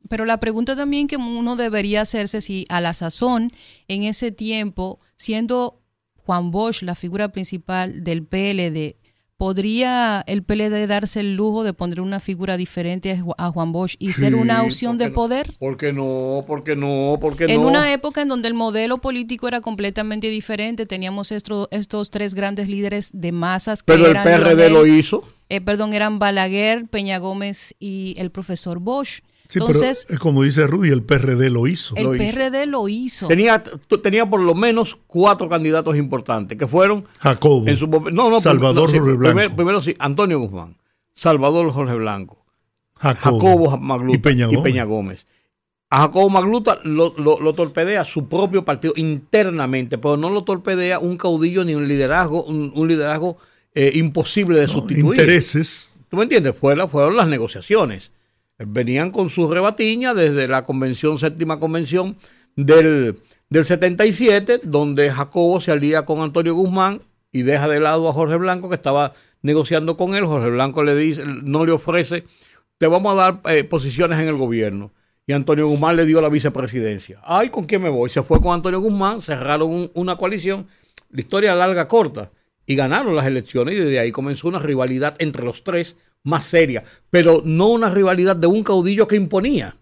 Pero 0.07 0.25
la 0.25 0.39
pregunta 0.39 0.75
también 0.75 1.07
que 1.07 1.17
uno 1.17 1.55
debería 1.55 2.01
hacerse 2.01 2.41
si 2.41 2.65
a 2.69 2.79
la 2.81 2.93
sazón, 2.93 3.51
en 3.87 4.03
ese 4.03 4.31
tiempo, 4.31 4.99
siendo 5.17 5.79
Juan 6.25 6.51
Bosch 6.51 6.81
la 6.81 6.95
figura 6.95 7.29
principal 7.29 8.03
del 8.03 8.23
PLD, 8.23 8.95
¿podría 9.37 10.23
el 10.27 10.43
PLD 10.43 10.87
darse 10.87 11.19
el 11.19 11.35
lujo 11.35 11.63
de 11.63 11.73
poner 11.73 11.99
una 12.01 12.19
figura 12.19 12.57
diferente 12.57 13.11
a 13.11 13.17
Ju- 13.17 13.35
a 13.37 13.51
Juan 13.51 13.71
Bosch 13.71 13.95
y 13.99 14.13
ser 14.13 14.33
una 14.33 14.63
opción 14.63 14.93
¿por 14.93 14.97
qué 14.99 15.03
de 15.03 15.09
no? 15.09 15.15
poder? 15.15 15.53
¿por 15.59 15.77
qué 15.77 15.93
no? 15.93 16.43
¿Por 16.47 16.63
qué 16.63 16.75
no? 16.75 17.17
¿Por 17.19 17.35
qué 17.35 17.43
En 17.45 17.61
no? 17.61 17.67
una 17.67 17.91
época 17.91 18.21
en 18.21 18.29
donde 18.29 18.47
el 18.47 18.53
modelo 18.53 18.99
político 19.01 19.47
era 19.47 19.59
completamente 19.61 20.27
diferente, 20.29 20.85
teníamos 20.85 21.31
estos, 21.31 21.67
estos 21.71 22.09
tres 22.11 22.33
grandes 22.33 22.67
líderes 22.69 23.11
de 23.13 23.31
masas 23.31 23.83
que 23.83 23.93
Pero 23.93 24.05
el 24.05 24.11
eran 24.11 24.23
PRD 24.23 24.69
Leonel- 24.69 24.73
lo 24.73 24.87
hizo. 24.87 25.23
eh, 25.49 25.61
perdón, 25.61 25.93
eran 25.93 26.17
Balaguer, 26.17 26.87
Peña 26.87 27.17
Gómez 27.19 27.75
y 27.79 28.15
el 28.17 28.31
profesor 28.31 28.79
Bosch. 28.79 29.21
Sí, 29.47 29.59
Entonces, 29.59 30.05
pero 30.07 30.15
es 30.15 30.19
como 30.19 30.41
dice 30.43 30.65
Rudy, 30.67 30.89
el 30.89 31.03
PRD 31.03 31.49
lo 31.49 31.67
hizo. 31.67 31.95
el 31.95 32.03
lo 32.03 32.15
hizo. 32.15 32.23
PRD 32.35 32.65
lo 32.65 32.87
hizo. 32.89 33.27
Tenía, 33.27 33.63
tenía 34.01 34.25
por 34.29 34.39
lo 34.41 34.55
menos 34.55 34.97
cuatro 35.07 35.47
candidatos 35.47 35.95
importantes 35.97 36.57
que 36.57 36.67
fueron 36.67 37.05
Jacobo. 37.19 37.67
En 37.67 37.77
su 37.77 37.87
no, 37.87 38.29
no, 38.29 38.39
Salvador 38.39 38.89
sí, 38.89 38.97
Jorge 38.97 39.13
Blanco. 39.15 39.35
Primero, 39.35 39.55
primero 39.55 39.81
sí, 39.81 39.93
Antonio 39.99 40.39
Guzmán, 40.39 40.77
Salvador 41.13 41.71
Jorge 41.71 41.93
Blanco, 41.95 42.43
Jacobo, 42.97 43.39
Jacobo 43.69 43.77
Magluta 43.77 44.15
y 44.15 44.17
Peña 44.19 44.47
Gómez. 44.47 44.85
Gómez. 44.87 45.25
A 45.91 46.01
Jacobo 46.01 46.29
Magluta 46.31 46.79
lo, 46.83 47.13
lo- 47.17 47.39
lo 47.39 47.53
torpedea 47.53 48.03
su 48.03 48.27
propio 48.27 48.65
partido 48.65 48.93
internamente, 48.97 49.97
pero 49.99 50.17
no 50.17 50.29
lo 50.31 50.43
torpedea 50.43 50.97
un 50.99 51.17
caudillo 51.17 51.63
ni 51.63 51.75
un 51.75 51.87
liderazgo, 51.87 52.43
un, 52.43 52.71
un 52.75 52.87
liderazgo 52.87 53.37
eh, 53.75 53.91
imposible 53.93 54.59
de 54.59 54.67
No, 54.67 54.73
sustituir. 54.73 55.05
intereses. 55.05 55.93
¿Tú 56.09 56.17
me 56.17 56.23
entiendes? 56.23 56.57
Fueron, 56.57 56.89
fueron 56.89 57.15
las 57.15 57.27
negociaciones. 57.27 58.11
Venían 58.57 59.11
con 59.11 59.29
su 59.29 59.51
rebatiña 59.51 60.13
desde 60.13 60.47
la 60.47 60.63
convención, 60.63 61.19
séptima 61.19 61.59
convención 61.59 62.15
del, 62.55 63.17
del 63.49 63.65
77, 63.65 64.61
donde 64.63 65.11
Jacobo 65.11 65.59
se 65.59 65.71
alía 65.71 66.05
con 66.05 66.21
Antonio 66.21 66.53
Guzmán 66.55 67.01
y 67.33 67.41
deja 67.41 67.67
de 67.67 67.81
lado 67.81 68.07
a 68.07 68.13
Jorge 68.13 68.37
Blanco, 68.37 68.69
que 68.69 68.75
estaba 68.75 69.11
negociando 69.41 69.97
con 69.97 70.15
él. 70.15 70.25
Jorge 70.25 70.49
Blanco 70.49 70.83
le 70.83 70.95
dice, 70.95 71.23
no 71.25 71.65
le 71.65 71.73
ofrece, 71.73 72.23
te 72.77 72.87
vamos 72.87 73.11
a 73.13 73.15
dar 73.15 73.41
eh, 73.53 73.65
posiciones 73.65 74.19
en 74.21 74.29
el 74.29 74.35
gobierno. 74.37 74.93
Y 75.27 75.33
Antonio 75.33 75.67
Guzmán 75.67 75.97
le 75.97 76.05
dio 76.05 76.21
la 76.21 76.29
vicepresidencia. 76.29 77.19
Ay, 77.23 77.49
¿con 77.49 77.65
quién 77.65 77.81
me 77.81 77.89
voy? 77.89 78.09
Se 78.09 78.23
fue 78.23 78.39
con 78.39 78.53
Antonio 78.53 78.79
Guzmán, 78.79 79.21
cerraron 79.21 79.69
un- 79.71 79.91
una 79.95 80.15
coalición. 80.15 80.67
La 81.09 81.19
historia 81.21 81.55
larga, 81.55 81.87
corta. 81.87 82.31
Y 82.65 82.75
ganaron 82.75 83.15
las 83.15 83.25
elecciones 83.25 83.75
y 83.75 83.79
desde 83.79 83.99
ahí 83.99 84.11
comenzó 84.11 84.47
una 84.47 84.59
rivalidad 84.59 85.15
entre 85.19 85.43
los 85.43 85.63
tres 85.63 85.97
más 86.25 86.45
seria. 86.45 86.83
Pero 87.09 87.41
no 87.45 87.69
una 87.69 87.89
rivalidad 87.89 88.35
de 88.35 88.47
un 88.47 88.63
caudillo 88.63 89.07
que 89.07 89.15
imponía. 89.15 89.77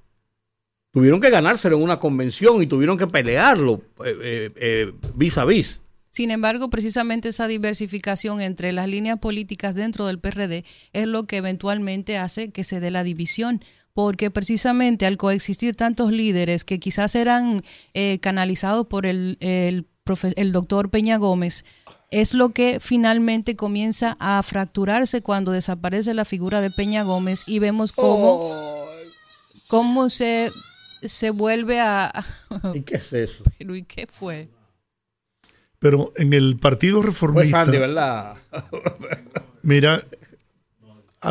Tuvieron 0.91 1.19
que 1.19 1.31
ganárselo 1.31 1.77
en 1.77 1.81
una 1.81 1.99
convención 1.99 2.61
y 2.61 2.67
tuvieron 2.67 2.99
que 2.99 3.07
pelearlo 3.07 3.81
eh, 4.05 4.15
eh, 4.21 4.49
eh, 4.57 4.93
vis 5.15 5.39
a 5.39 5.45
vis. 5.45 5.81
Sin 6.13 6.29
embargo, 6.29 6.69
precisamente 6.69 7.29
esa 7.29 7.47
diversificación 7.47 8.39
entre 8.39 8.71
las 8.71 8.87
líneas 8.87 9.17
políticas 9.17 9.73
dentro 9.73 10.05
del 10.05 10.19
PRD 10.19 10.63
es 10.93 11.07
lo 11.07 11.23
que 11.23 11.37
eventualmente 11.37 12.19
hace 12.19 12.51
que 12.51 12.63
se 12.63 12.79
dé 12.79 12.91
la 12.91 13.03
división. 13.03 13.63
Porque 13.95 14.29
precisamente 14.29 15.07
al 15.07 15.17
coexistir 15.17 15.75
tantos 15.75 16.11
líderes 16.11 16.63
que 16.63 16.79
quizás 16.79 17.15
eran 17.15 17.63
eh, 17.95 18.19
canalizados 18.19 18.85
por 18.85 19.07
el, 19.07 19.37
el, 19.39 20.51
doctor 20.51 20.91
Peña 20.91 21.17
Gómez, 21.17 21.65
es 22.13 22.35
lo 22.35 22.49
que 22.49 22.79
finalmente 22.79 23.55
comienza 23.55 24.15
a 24.19 24.41
fracturarse 24.43 25.23
cuando 25.23 25.51
desaparece 25.51 26.13
la 26.13 26.25
figura 26.25 26.61
de 26.61 26.69
Peña 26.69 27.01
Gómez 27.01 27.41
y 27.47 27.57
vemos 27.57 27.91
cómo, 27.91 28.85
cómo 29.67 30.09
se, 30.09 30.51
se 31.01 31.31
vuelve 31.31 31.81
a... 31.81 32.13
¿Y 32.75 32.81
qué 32.81 32.97
es 32.97 33.11
eso? 33.13 33.43
Pero 33.57 33.75
¿y 33.75 33.81
qué 33.81 34.05
fue? 34.05 34.47
Pero 35.79 36.13
en 36.15 36.33
el 36.33 36.57
Partido 36.57 37.01
Reformista... 37.01 37.65
Pues 37.65 37.79
¿verdad? 37.79 38.35
mira, 39.63 40.03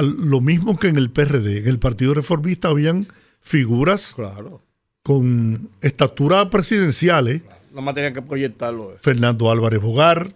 lo 0.01 0.41
mismo 0.41 0.77
que 0.77 0.89
en 0.89 0.97
el 0.97 1.11
PRD, 1.11 1.59
en 1.59 1.69
el 1.69 1.79
Partido 1.79 2.13
Reformista 2.13 2.69
habían 2.69 3.07
figuras 3.41 4.15
claro. 4.17 4.63
con 5.05 5.71
estatura 5.81 6.51
presidenciales. 6.51 7.43
No 7.73 7.83
más 7.83 7.95
tenían 7.95 8.15
que 8.15 8.23
proyectarlo. 8.23 8.95
Eh. 8.95 8.97
Fernando 9.01 9.49
Álvarez 9.49 9.81
Bogar, 9.81 10.33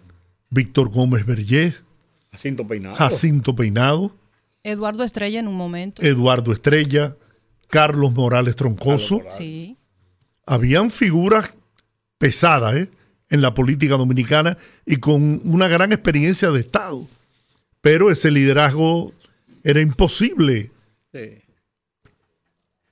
Víctor 0.51 0.91
Gómez 0.91 1.27
Vergés, 1.27 1.85
Jacinto 2.33 2.67
Peinado. 2.67 2.97
Jacinto 2.97 3.55
Peinado. 3.55 4.17
Eduardo 4.63 5.05
Estrella 5.05 5.41
en 5.41 5.49
un 5.49 5.55
momento. 5.55 6.03
Eduardo 6.03 6.53
Estrella, 6.53 7.17
Carlos 7.69 8.13
Morales 8.13 8.57
Troncoso. 8.57 9.23
Sí. 9.29 9.77
Habían 10.45 10.91
figuras 10.91 11.55
pesadas 12.19 12.75
¿eh? 12.77 12.91
en 13.31 13.41
la 13.41 13.55
política 13.55 13.97
dominicana 13.97 14.59
y 14.85 14.97
con 14.97 15.41
una 15.45 15.69
gran 15.69 15.93
experiencia 15.93 16.51
de 16.51 16.61
Estado. 16.61 17.07
Pero 17.81 18.11
ese 18.11 18.31
liderazgo 18.31 19.13
era 19.63 19.81
imposible. 19.81 20.71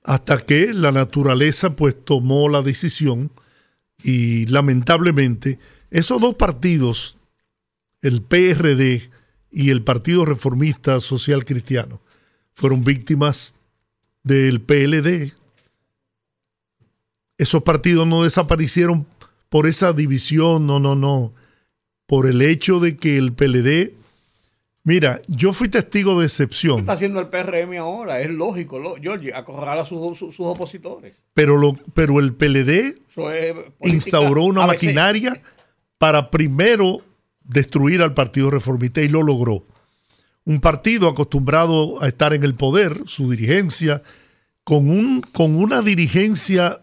Hasta 0.03 0.37
que 0.39 0.73
la 0.73 0.91
naturaleza 0.91 1.75
pues 1.75 1.95
tomó 2.03 2.49
la 2.49 2.61
decisión 2.61 3.31
y 4.03 4.45
lamentablemente 4.47 5.59
esos 5.91 6.19
dos 6.19 6.35
partidos, 6.35 7.17
el 8.05 8.21
PRD 8.21 9.09
y 9.49 9.71
el 9.71 9.81
Partido 9.81 10.25
Reformista 10.25 10.99
Social 10.99 11.43
Cristiano, 11.43 12.01
fueron 12.53 12.83
víctimas 12.83 13.55
del 14.23 14.61
PLD. 14.61 15.33
Esos 17.39 17.63
partidos 17.63 18.05
no 18.05 18.23
desaparecieron 18.23 19.07
por 19.49 19.65
esa 19.65 19.91
división, 19.91 20.67
no, 20.67 20.79
no, 20.79 20.95
no. 20.95 21.33
Por 22.05 22.27
el 22.27 22.43
hecho 22.43 22.79
de 22.79 22.95
que 22.95 23.17
el 23.17 23.33
PLD 23.33 23.93
Mira, 24.87 25.19
yo 25.27 25.51
fui 25.51 25.67
testigo 25.67 26.19
de 26.19 26.27
excepción. 26.27 26.75
¿Qué 26.75 26.81
está 26.81 26.93
haciendo 26.93 27.19
el 27.19 27.29
PRM 27.29 27.75
ahora? 27.79 28.21
Es 28.21 28.29
lógico, 28.29 28.77
lo, 28.77 28.93
George, 28.97 29.33
acorralar 29.33 29.79
a 29.79 29.85
sus, 29.85 30.39
opositores. 30.39 31.15
Pero, 31.33 31.57
lo, 31.57 31.73
pero 31.95 32.19
el 32.19 32.35
PLD 32.35 32.93
instauró 33.81 34.43
una 34.43 34.67
maquinaria 34.67 35.41
para 35.97 36.29
primero 36.29 37.01
destruir 37.45 38.01
al 38.01 38.13
Partido 38.13 38.51
Reformista 38.51 39.01
y 39.01 39.09
lo 39.09 39.23
logró. 39.23 39.65
Un 40.43 40.61
partido 40.61 41.07
acostumbrado 41.07 42.01
a 42.01 42.07
estar 42.07 42.33
en 42.33 42.43
el 42.43 42.55
poder, 42.55 43.03
su 43.05 43.31
dirigencia, 43.31 44.01
con, 44.63 44.89
un, 44.89 45.21
con 45.21 45.55
una 45.55 45.81
dirigencia 45.81 46.81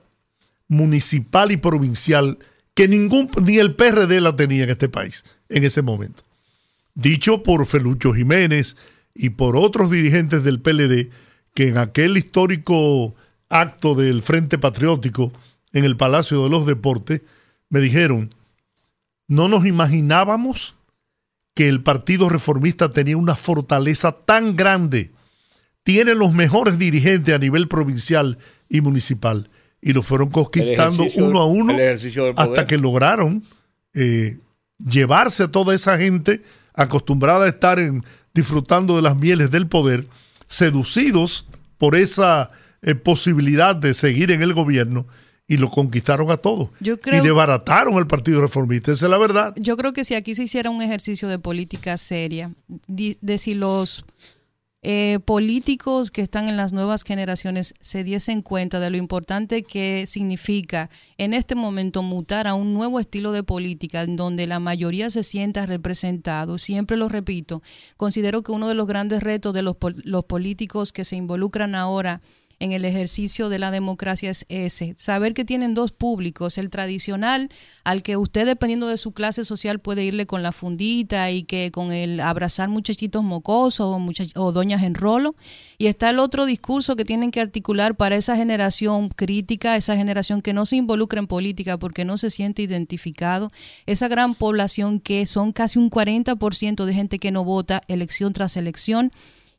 municipal 0.69 1.53
y 1.53 1.57
provincial 1.57 2.39
que 2.75 2.89
ningún, 2.89 3.31
ni 3.45 3.59
el 3.59 3.75
PRD 3.75 4.21
la 4.21 4.35
tenía 4.35 4.65
en 4.65 4.71
este 4.71 4.89
país 4.89 5.25
en 5.49 5.65
ese 5.65 5.83
momento 5.83 6.23
dicho 6.95 7.43
por 7.43 7.67
Felucho 7.67 8.13
Jiménez 8.13 8.77
y 9.15 9.31
por 9.31 9.57
otros 9.57 9.91
dirigentes 9.91 10.45
del 10.45 10.61
PLD, 10.61 11.11
que 11.55 11.69
en 11.69 11.79
aquel 11.79 12.17
histórico 12.17 13.15
acto 13.49 13.95
del 13.95 14.23
Frente 14.23 14.59
Patriótico 14.59 15.33
en 15.73 15.85
el 15.85 15.97
Palacio 15.97 16.43
de 16.45 16.51
los 16.51 16.67
Deportes, 16.67 17.23
me 17.69 17.81
dijeron, 17.81 18.31
no 19.29 19.49
nos 19.49 19.67
imaginábamos 19.67 20.75
que 21.55 21.69
el 21.69 21.83
Partido 21.83 22.29
Reformista 22.29 22.93
tenía 22.93 23.17
una 23.17 23.37
fortaleza 23.37 24.13
tan 24.13 24.57
grande, 24.57 25.11
tiene 25.83 26.15
los 26.15 26.33
mejores 26.33 26.79
dirigentes 26.79 27.35
a 27.35 27.39
nivel 27.39 27.69
provincial 27.69 28.39
y 28.69 28.81
municipal, 28.81 29.51
y 29.81 29.93
lo 29.93 30.03
fueron 30.03 30.31
conquistando 30.31 31.05
uno 31.17 31.41
a 31.41 31.47
uno 31.47 31.77
hasta 32.37 32.67
que 32.67 32.79
lograron 32.79 33.45
eh, 33.95 34.39
llevarse 34.79 35.45
a 35.45 35.49
toda 35.49 35.75
esa 35.75 35.99
gente 35.99 36.43
acostumbrada 36.75 37.45
a 37.45 37.49
estar 37.49 37.79
en, 37.79 38.05
disfrutando 38.33 38.97
de 38.97 39.03
las 39.03 39.17
mieles 39.17 39.51
del 39.51 39.67
poder, 39.67 40.07
seducidos 40.49 41.47
por 41.79 41.97
esa 41.97 42.51
eh, 42.81 42.95
posibilidad 42.95 43.75
de 43.75 43.95
seguir 43.95 44.31
en 44.31 44.43
el 44.43 44.55
gobierno 44.55 45.07
y 45.53 45.59
lo 45.59 45.69
conquistaron 45.71 46.31
a 46.31 46.39
todos. 46.39 46.71
y 46.81 47.21
desbarataron 47.21 47.99
el 47.99 48.07
Partido 48.07 48.41
Reformista, 48.41 48.91
esa 48.91 49.05
es 49.05 49.11
la 49.11 49.19
verdad. 49.19 49.53
Yo 49.57 49.77
creo 49.77 49.93
que 49.93 50.03
si 50.03 50.15
aquí 50.15 50.35
se 50.35 50.45
hiciera 50.45 50.71
un 50.71 50.81
ejercicio 50.81 51.29
de 51.29 51.39
política 51.39 51.99
seria, 51.99 52.53
de 52.89 53.39
si 53.39 53.53
los 53.53 54.07
eh, 54.81 55.19
políticos 55.27 56.11
que 56.11 56.23
están 56.23 56.49
en 56.49 56.57
las 56.57 56.73
nuevas 56.73 57.05
generaciones 57.05 57.75
se 57.81 58.03
diesen 58.03 58.41
cuenta 58.41 58.81
de 58.81 58.89
lo 58.89 58.97
importante 58.97 59.63
que 59.63 60.07
significa 60.07 60.89
en 61.19 61.35
este 61.35 61.55
momento 61.55 62.03
mutar 62.03 62.47
a 62.47 62.55
un 62.55 62.73
nuevo 62.73 62.99
estilo 62.99 63.33
de 63.33 63.43
política 63.43 64.03
en 64.03 64.17
donde 64.17 64.47
la 64.47 64.59
mayoría 64.59 65.11
se 65.11 65.23
sienta 65.23 65.67
representado. 65.67 66.57
Siempre 66.57 66.97
lo 66.97 67.11
repito, 67.11 67.63
considero 67.99 68.43
que 68.43 68.53
uno 68.53 68.69
de 68.69 68.75
los 68.75 68.87
grandes 68.87 69.23
retos 69.23 69.53
de 69.53 69.61
los, 69.61 69.77
los 70.03 70.25
políticos 70.25 70.93
que 70.93 71.05
se 71.05 71.17
involucran 71.17 71.75
ahora 71.75 72.23
en 72.63 72.71
el 72.71 72.85
ejercicio 72.85 73.49
de 73.49 73.59
la 73.59 73.73
democracia 73.73 74.31
es 74.31 74.47
ese, 74.49 74.95
saber 74.97 75.35
que 75.35 75.45
tienen 75.45 75.75
dos 75.75 75.91
públicos, 75.91 76.59
el 76.59 76.71
tradicional 76.71 77.49
al 77.83 78.05
que 78.05 78.17
usted 78.17 78.47
dependiendo 78.47 78.87
de 78.87 78.99
su 78.99 79.11
clase 79.11 79.45
social 79.45 79.81
puede 79.81 80.05
irle 80.05 80.27
con 80.27 80.45
la 80.45 80.53
fundita 80.53 81.29
y 81.33 81.43
que 81.43 81.73
con 81.73 81.91
el 81.91 82.21
abrazar 82.21 82.69
muchachitos 82.69 83.25
mocosos 83.25 83.89
o, 83.89 84.41
o 84.41 84.53
doñas 84.53 84.85
en 84.85 84.95
rolo, 84.95 85.35
y 85.77 85.89
está 85.89 86.11
el 86.11 86.21
otro 86.21 86.47
discurso 86.47 86.95
que 86.95 87.05
tienen 87.05 87.33
que 87.33 87.41
articular 87.41 87.97
para 87.97 88.15
esa 88.15 88.37
generación 88.37 89.09
crítica, 89.09 89.75
esa 89.75 89.97
generación 89.97 90.41
que 90.41 90.53
no 90.53 90.65
se 90.65 90.77
involucra 90.77 91.19
en 91.19 91.27
política 91.27 91.81
porque 91.81 92.05
no 92.05 92.17
se 92.17 92.31
siente 92.31 92.63
identificado, 92.63 93.51
esa 93.87 94.07
gran 94.07 94.37
población 94.37 95.01
que 95.01 95.27
son 95.27 95.51
casi 95.51 95.81
un 95.81 95.91
40% 95.91 96.85
de 96.85 96.95
gente 96.95 97.19
que 97.19 97.33
no 97.33 97.43
vota 97.43 97.83
elección 97.89 98.33
tras 98.33 98.57
elección 98.57 99.11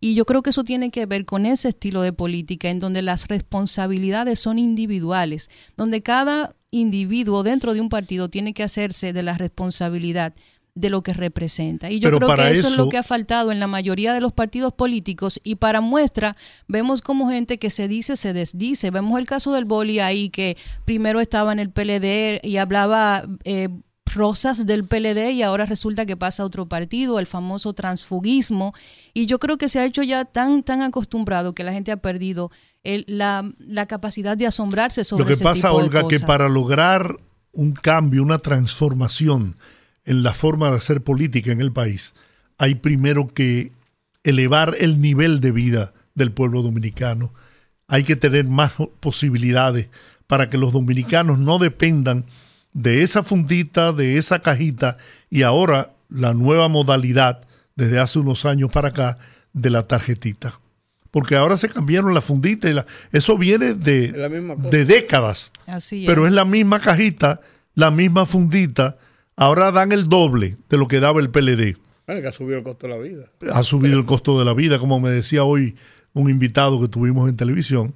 y 0.03 0.15
yo 0.15 0.25
creo 0.25 0.43
que 0.43 0.49
eso 0.49 0.65
tiene 0.65 0.91
que 0.91 1.05
ver 1.05 1.23
con 1.23 1.45
ese 1.45 1.69
estilo 1.69 2.01
de 2.01 2.11
política 2.11 2.69
en 2.69 2.79
donde 2.79 3.01
las 3.01 3.29
responsabilidades 3.29 4.37
son 4.37 4.59
individuales, 4.59 5.49
donde 5.77 6.03
cada 6.03 6.57
individuo 6.71 7.41
dentro 7.41 7.73
de 7.73 7.79
un 7.79 7.87
partido 7.87 8.27
tiene 8.27 8.53
que 8.53 8.63
hacerse 8.63 9.13
de 9.13 9.23
la 9.23 9.37
responsabilidad 9.37 10.33
de 10.75 10.89
lo 10.89 11.03
que 11.03 11.13
representa. 11.13 11.89
Y 11.89 12.01
yo 12.01 12.11
creo 12.11 12.35
que 12.35 12.51
eso, 12.51 12.67
es 12.67 12.75
lo 12.75 12.89
que 12.89 12.97
ha 12.97 13.03
faltado 13.03 13.49
en 13.53 13.61
la 13.61 13.67
mayoría 13.67 14.13
de 14.13 14.19
los 14.19 14.33
partidos 14.33 14.73
políticos 14.73 15.39
y 15.41 15.55
para 15.55 15.79
muestra 15.79 16.35
vemos 16.67 17.01
como 17.01 17.29
gente 17.29 17.57
que 17.57 17.69
se 17.69 17.87
dice, 17.87 18.17
se 18.17 18.33
desdice. 18.33 18.91
Vemos 18.91 19.17
el 19.17 19.25
caso 19.25 19.53
del 19.53 19.63
Boli 19.63 19.99
ahí 19.99 20.29
que 20.29 20.57
primero 20.83 21.21
estaba 21.21 21.53
en 21.53 21.59
el 21.59 21.69
PLD 21.69 22.45
y 22.45 22.57
hablaba... 22.57 23.25
Eh, 23.45 23.69
rosas 24.05 24.65
del 24.65 24.85
PLD 24.85 25.31
y 25.31 25.43
ahora 25.43 25.65
resulta 25.65 26.05
que 26.05 26.17
pasa 26.17 26.43
a 26.43 26.45
otro 26.45 26.67
partido, 26.67 27.19
el 27.19 27.25
famoso 27.25 27.73
transfugismo. 27.73 28.73
Y 29.13 29.25
yo 29.25 29.39
creo 29.39 29.57
que 29.57 29.69
se 29.69 29.79
ha 29.79 29.85
hecho 29.85 30.03
ya 30.03 30.25
tan, 30.25 30.63
tan 30.63 30.81
acostumbrado 30.81 31.53
que 31.53 31.63
la 31.63 31.73
gente 31.73 31.91
ha 31.91 31.97
perdido 31.97 32.51
la, 32.83 33.43
capacidad 33.87 34.37
de 34.37 34.47
asombrarse 34.47 35.03
sobre 35.03 35.23
Lo 35.23 35.29
que 35.29 35.43
pasa, 35.43 35.71
Olga, 35.71 36.07
que 36.07 36.19
para 36.19 36.49
lograr 36.49 37.17
un 37.51 37.73
cambio, 37.73 38.23
una 38.23 38.39
transformación 38.39 39.55
en 40.05 40.23
la 40.23 40.33
forma 40.33 40.69
de 40.69 40.77
hacer 40.77 41.01
política 41.01 41.51
en 41.51 41.61
el 41.61 41.71
país, 41.71 42.13
hay 42.57 42.75
primero 42.75 43.33
que 43.33 43.71
elevar 44.23 44.75
el 44.79 45.01
nivel 45.01 45.39
de 45.39 45.51
vida 45.51 45.93
del 46.15 46.31
pueblo 46.31 46.61
dominicano. 46.61 47.33
Hay 47.87 48.03
que 48.03 48.15
tener 48.15 48.45
más 48.45 48.73
posibilidades 48.99 49.89
para 50.27 50.49
que 50.49 50.57
los 50.57 50.73
dominicanos 50.73 51.39
no 51.39 51.59
dependan 51.59 52.25
de 52.73 53.03
esa 53.03 53.23
fundita, 53.23 53.93
de 53.93 54.17
esa 54.17 54.39
cajita 54.39 54.97
y 55.29 55.43
ahora 55.43 55.93
la 56.09 56.33
nueva 56.33 56.67
modalidad 56.67 57.41
desde 57.75 57.99
hace 57.99 58.19
unos 58.19 58.45
años 58.45 58.71
para 58.71 58.89
acá 58.89 59.17
de 59.53 59.69
la 59.69 59.87
tarjetita. 59.87 60.59
Porque 61.11 61.35
ahora 61.35 61.57
se 61.57 61.69
cambiaron 61.69 62.13
la 62.13 62.21
fundita 62.21 62.69
y 62.69 62.73
la, 62.73 62.85
eso 63.11 63.37
viene 63.37 63.75
de, 63.75 64.11
de 64.11 64.85
décadas. 64.85 65.51
Así 65.67 66.05
pero 66.07 66.25
es 66.25 66.33
la 66.33 66.45
misma 66.45 66.79
cajita, 66.79 67.39
la 67.75 67.91
misma 67.91 68.25
fundita. 68.25 68.97
Ahora 69.35 69.71
dan 69.71 69.91
el 69.91 70.09
doble 70.09 70.57
de 70.69 70.77
lo 70.77 70.87
que 70.87 70.99
daba 70.99 71.19
el 71.19 71.29
PLD. 71.29 71.77
que 72.07 72.27
ha 72.27 72.31
subido 72.31 72.57
el 72.57 72.63
costo 72.63 72.87
de 72.87 72.93
la 72.93 72.99
vida. 72.99 73.25
Ha 73.51 73.63
subido 73.63 73.99
el 73.99 74.05
costo 74.05 74.39
de 74.39 74.45
la 74.45 74.53
vida, 74.53 74.79
como 74.79 74.99
me 74.99 75.09
decía 75.09 75.43
hoy 75.43 75.75
un 76.13 76.29
invitado 76.29 76.81
que 76.81 76.87
tuvimos 76.87 77.29
en 77.29 77.37
televisión. 77.37 77.93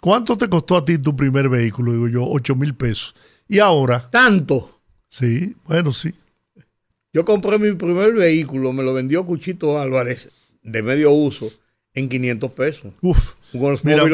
¿Cuánto 0.00 0.36
te 0.36 0.48
costó 0.48 0.76
a 0.76 0.84
ti 0.84 0.98
tu 0.98 1.16
primer 1.16 1.48
vehículo? 1.48 1.92
Digo 1.92 2.08
yo, 2.08 2.24
8 2.26 2.56
mil 2.56 2.74
pesos. 2.74 3.14
Y 3.50 3.58
ahora. 3.58 4.08
Tanto. 4.10 4.80
Sí, 5.08 5.56
bueno, 5.64 5.92
sí. 5.92 6.14
Yo 7.12 7.24
compré 7.24 7.58
mi 7.58 7.72
primer 7.72 8.12
vehículo, 8.12 8.72
me 8.72 8.84
lo 8.84 8.94
vendió 8.94 9.26
Cuchito 9.26 9.80
Álvarez 9.80 10.30
de 10.62 10.82
medio 10.82 11.10
uso 11.10 11.50
en 11.92 12.08
500 12.08 12.52
pesos. 12.52 12.92
Uf. 13.02 13.32
Mira, 13.82 14.04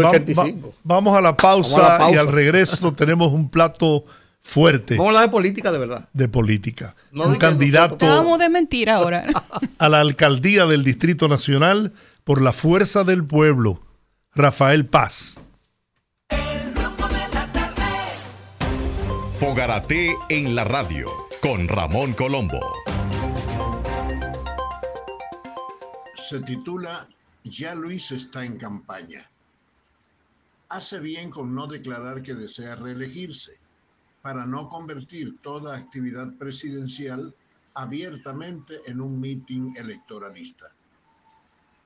vamos 0.83 1.15
a 1.15 1.21
la 1.21 1.37
pausa 1.37 2.11
y 2.11 2.17
al 2.17 2.33
regreso 2.33 2.93
tenemos 2.97 3.33
un 3.33 3.51
plato 3.51 4.07
fuerte. 4.41 4.97
Vamos 4.97 5.09
a 5.09 5.11
hablar 5.11 5.29
de 5.29 5.33
política 5.33 5.73
de 5.73 5.79
verdad. 5.79 6.09
De 6.15 6.29
política. 6.29 6.97
No 7.13 7.27
un 7.27 7.37
candidato 7.37 7.97
Estábamos 7.97 8.39
de 8.39 8.49
mentira 8.49 8.95
ahora. 8.95 9.27
a 9.79 9.89
la 9.91 10.01
alcaldía 10.01 10.65
del 10.65 10.83
Distrito 10.83 11.29
Nacional 11.29 11.93
por 12.25 12.41
la 12.41 12.53
fuerza 12.53 13.05
del 13.05 13.23
pueblo, 13.25 13.83
Rafael 14.35 14.87
Paz. 14.87 15.45
Fogarate 19.39 20.17
en 20.31 20.55
la 20.55 20.65
radio 20.65 21.11
con 21.43 21.69
Ramón 21.69 22.15
Colombo. 22.15 22.59
se 26.27 26.41
titula 26.41 27.07
Ya 27.45 27.75
Luis 27.75 28.11
está 28.13 28.45
en 28.47 28.57
campaña. 28.57 29.31
Hace 30.71 30.99
bien 31.01 31.31
con 31.31 31.55
no 31.55 31.67
declarar 31.67 32.23
que 32.23 32.35
desea 32.35 32.77
reelegirse, 32.77 33.59
para 34.23 34.47
no 34.47 34.69
convertir 34.69 35.39
toda 35.43 35.77
actividad 35.77 36.33
presidencial 36.39 37.33
abiertamente 37.75 38.81
en 38.87 39.01
un 39.03 39.21
mitin 39.21 39.77
electoralista. 39.77 40.73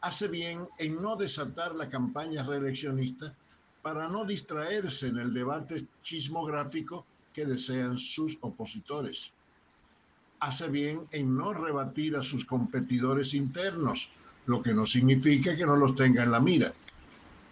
Hace 0.01 0.29
bien 0.29 0.69
en 0.79 1.03
no 1.03 1.17
desatar 1.17 1.75
la 1.75 1.89
campaña 1.89 2.45
reeleccionista 2.45 3.35
para 3.83 4.09
no 4.09 4.25
distraerse 4.25 5.09
en 5.09 5.19
el 5.19 5.35
debate 5.35 5.87
chismográfico 6.01 7.05
desean 7.45 7.99
sus 7.99 8.39
opositores. 8.41 9.33
Hace 10.41 10.69
bien 10.69 11.01
en 11.13 11.37
no 11.37 11.53
rebatir 11.53 12.17
a 12.17 12.23
sus 12.23 12.45
competidores 12.45 13.35
internos, 13.35 14.09
lo 14.47 14.63
que 14.63 14.75
no 14.75 14.87
significa 14.87 15.55
que 15.55 15.67
no 15.67 15.77
los 15.77 15.95
tenga 15.95 16.23
en 16.23 16.31
la 16.31 16.41
mira. 16.41 16.73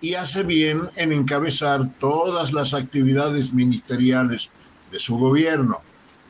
Y 0.01 0.15
hace 0.15 0.43
bien 0.43 0.83
en 0.97 1.13
encabezar 1.13 1.99
todas 1.99 2.53
las 2.53 2.73
actividades 2.73 3.53
ministeriales 3.53 4.51
de 4.91 4.99
su 5.01 5.17
gobierno, 5.19 5.79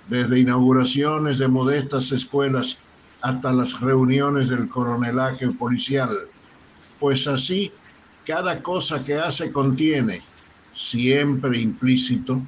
desde 0.09 0.41
inauguraciones 0.41 1.39
de 1.39 1.49
modestas 1.49 2.13
escuelas 2.13 2.79
hasta 3.21 3.53
las 3.53 3.81
reuniones 3.81 4.49
del 4.49 4.69
coronelaje 4.69 5.49
policial, 5.49 6.11
pues 6.99 7.27
así 7.27 7.73
cada 8.27 8.63
cosa 8.63 9.03
que 9.03 9.15
hace 9.15 9.51
contiene, 9.51 10.23
siempre 10.73 11.59
implícito, 11.59 12.43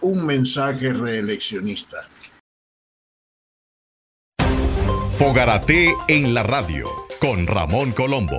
un 0.00 0.24
mensaje 0.24 0.92
reeleccionista. 0.92 2.08
Fogarate 5.18 5.94
en 6.08 6.32
la 6.32 6.42
radio 6.42 6.88
con 7.20 7.46
Ramón 7.46 7.92
Colombo. 7.92 8.38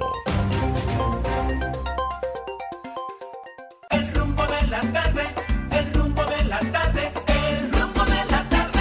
El 3.92 4.14
rumbo 4.14 4.44
de 4.48 4.68
la 4.68 4.82
tarde, 4.82 5.24
el 5.72 5.94
rumbo 5.94 6.24
de 6.26 6.44
la 6.46 6.60
tarde, 6.60 7.12
el 7.28 7.72
rumbo 7.72 8.04
de 8.06 8.26
la 8.32 8.50
tarde. 8.50 8.80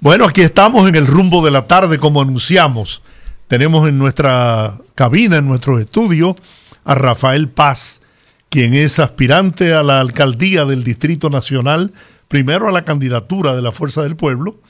Bueno, 0.00 0.26
aquí 0.26 0.42
estamos 0.42 0.88
en 0.88 0.94
el 0.94 1.08
rumbo 1.08 1.44
de 1.44 1.50
la 1.50 1.66
tarde, 1.66 1.98
como 1.98 2.22
anunciamos. 2.22 3.02
Tenemos 3.48 3.88
en 3.88 3.98
nuestra 3.98 4.78
cabina, 4.94 5.38
en 5.38 5.48
nuestro 5.48 5.80
estudio, 5.80 6.36
a 6.84 6.94
Rafael 6.94 7.48
Paz, 7.48 8.01
quien 8.52 8.74
es 8.74 8.98
aspirante 8.98 9.72
a 9.72 9.82
la 9.82 9.98
alcaldía 9.98 10.66
del 10.66 10.84
Distrito 10.84 11.30
Nacional, 11.30 11.90
primero 12.28 12.68
a 12.68 12.72
la 12.72 12.84
candidatura 12.84 13.56
de 13.56 13.62
la 13.62 13.72
Fuerza 13.72 14.02
del 14.02 14.14
Pueblo 14.14 14.60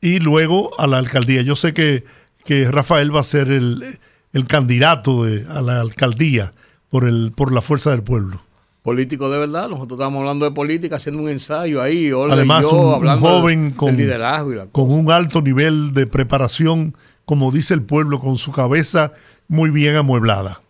y 0.00 0.20
luego 0.20 0.70
a 0.78 0.86
la 0.86 0.98
alcaldía. 0.98 1.42
Yo 1.42 1.56
sé 1.56 1.74
que, 1.74 2.04
que 2.44 2.70
Rafael 2.70 3.12
va 3.14 3.18
a 3.18 3.24
ser 3.24 3.50
el, 3.50 3.98
el 4.32 4.44
candidato 4.46 5.24
de- 5.24 5.44
a 5.50 5.60
la 5.60 5.80
alcaldía 5.80 6.52
por, 6.90 7.08
el, 7.08 7.32
por 7.34 7.52
la 7.52 7.60
Fuerza 7.60 7.90
del 7.90 8.04
Pueblo. 8.04 8.40
Político 8.84 9.28
de 9.28 9.38
verdad, 9.38 9.68
nosotros 9.68 9.98
estamos 9.98 10.20
hablando 10.20 10.44
de 10.44 10.52
política, 10.52 10.94
haciendo 10.96 11.20
un 11.20 11.28
ensayo 11.28 11.82
ahí, 11.82 12.12
Olga 12.12 12.34
Además, 12.34 12.60
y 12.60 12.62
yo, 12.62 12.70
un- 12.70 12.86
un 12.86 12.94
hablando 12.94 13.28
joven 13.28 13.64
del- 13.70 13.74
con- 13.76 13.96
del 13.96 13.96
liderazgo 14.06 14.52
y 14.52 14.56
la 14.58 14.66
con 14.66 14.92
un 14.92 15.10
alto 15.10 15.42
nivel 15.42 15.92
de 15.92 16.06
preparación, 16.06 16.96
como 17.24 17.50
dice 17.50 17.74
el 17.74 17.82
pueblo, 17.82 18.20
con 18.20 18.38
su 18.38 18.52
cabeza 18.52 19.10
muy 19.48 19.70
bien 19.70 19.96
amueblada. 19.96 20.60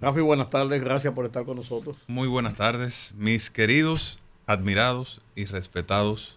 Rafi, 0.00 0.20
buenas 0.20 0.48
tardes, 0.48 0.80
gracias 0.82 1.12
por 1.12 1.24
estar 1.24 1.44
con 1.44 1.56
nosotros. 1.56 1.96
Muy 2.06 2.28
buenas 2.28 2.54
tardes, 2.54 3.14
mis 3.18 3.50
queridos, 3.50 4.18
admirados 4.46 5.20
y 5.34 5.46
respetados. 5.46 6.36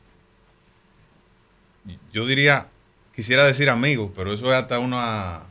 Yo 2.11 2.25
diría, 2.25 2.67
quisiera 3.15 3.45
decir 3.45 3.69
amigos, 3.69 4.11
pero 4.15 4.33
eso 4.33 4.51
es 4.51 4.59
hasta 4.59 4.79
una... 4.79 5.41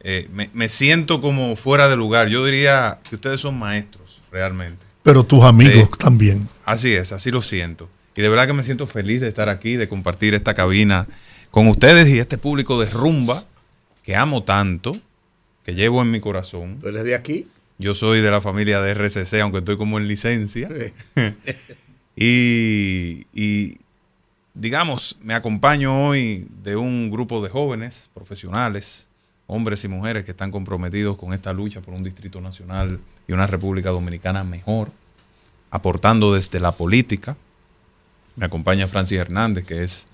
eh, 0.00 0.28
me, 0.32 0.50
me 0.54 0.68
siento 0.68 1.20
como 1.20 1.54
fuera 1.56 1.88
de 1.88 1.96
lugar. 1.96 2.28
Yo 2.28 2.44
diría 2.44 2.98
que 3.08 3.14
ustedes 3.14 3.40
son 3.40 3.58
maestros, 3.58 4.20
realmente. 4.32 4.84
Pero 5.04 5.22
tus 5.22 5.44
amigos 5.44 5.74
Sí. 5.92 5.98
también. 5.98 6.48
Así 6.64 6.92
es, 6.94 7.12
así 7.12 7.30
lo 7.30 7.42
siento. 7.42 7.88
Y 8.16 8.22
de 8.22 8.28
verdad 8.28 8.46
que 8.48 8.52
me 8.54 8.64
siento 8.64 8.86
feliz 8.88 9.20
de 9.20 9.28
estar 9.28 9.48
aquí, 9.48 9.76
de 9.76 9.88
compartir 9.88 10.34
esta 10.34 10.54
cabina 10.54 11.06
con 11.52 11.68
ustedes 11.68 12.08
y 12.08 12.18
este 12.18 12.38
público 12.38 12.80
de 12.80 12.90
rumba 12.90 13.44
que 14.02 14.16
amo 14.16 14.42
tanto, 14.42 14.96
que 15.64 15.74
llevo 15.74 16.02
en 16.02 16.10
mi 16.10 16.20
corazón. 16.20 16.78
¿Tú 16.80 16.88
eres 16.88 17.04
de 17.04 17.14
aquí? 17.14 17.48
Yo 17.78 17.94
soy 17.94 18.20
de 18.20 18.30
la 18.30 18.40
familia 18.40 18.80
de 18.80 18.94
RCC, 18.94 19.40
aunque 19.40 19.58
estoy 19.58 19.76
como 19.76 19.98
en 19.98 20.06
licencia. 20.06 20.68
y, 22.16 23.26
y, 23.32 23.78
digamos, 24.52 25.18
me 25.22 25.34
acompaño 25.34 26.06
hoy 26.06 26.46
de 26.62 26.76
un 26.76 27.10
grupo 27.10 27.42
de 27.42 27.48
jóvenes 27.48 28.10
profesionales, 28.14 29.08
hombres 29.46 29.84
y 29.84 29.88
mujeres 29.88 30.24
que 30.24 30.30
están 30.30 30.50
comprometidos 30.50 31.16
con 31.16 31.32
esta 31.32 31.52
lucha 31.52 31.80
por 31.80 31.94
un 31.94 32.04
distrito 32.04 32.40
nacional 32.40 33.00
y 33.26 33.32
una 33.32 33.46
República 33.46 33.90
Dominicana 33.90 34.44
mejor, 34.44 34.92
aportando 35.70 36.34
desde 36.34 36.60
la 36.60 36.72
política. 36.72 37.36
Me 38.36 38.46
acompaña 38.46 38.86
Francis 38.86 39.18
Hernández, 39.18 39.64
que 39.64 39.82
es 39.82 40.06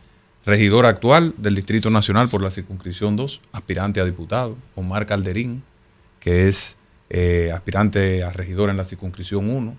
regidor 0.45 0.87
actual 0.87 1.35
del 1.37 1.55
Distrito 1.55 1.91
Nacional 1.91 2.29
por 2.29 2.43
la 2.43 2.51
circunscripción 2.51 3.17
2, 3.17 3.41
aspirante 3.53 4.01
a 4.01 4.05
diputado. 4.05 4.57
Omar 4.75 5.07
Calderín, 5.07 5.63
que 6.19 6.49
es 6.49 6.77
eh, 7.11 7.51
aspirante 7.53 8.25
a 8.25 8.31
regidor 8.31 8.71
en 8.71 8.77
la 8.77 8.85
circunscripción 8.85 9.51
1. 9.51 9.77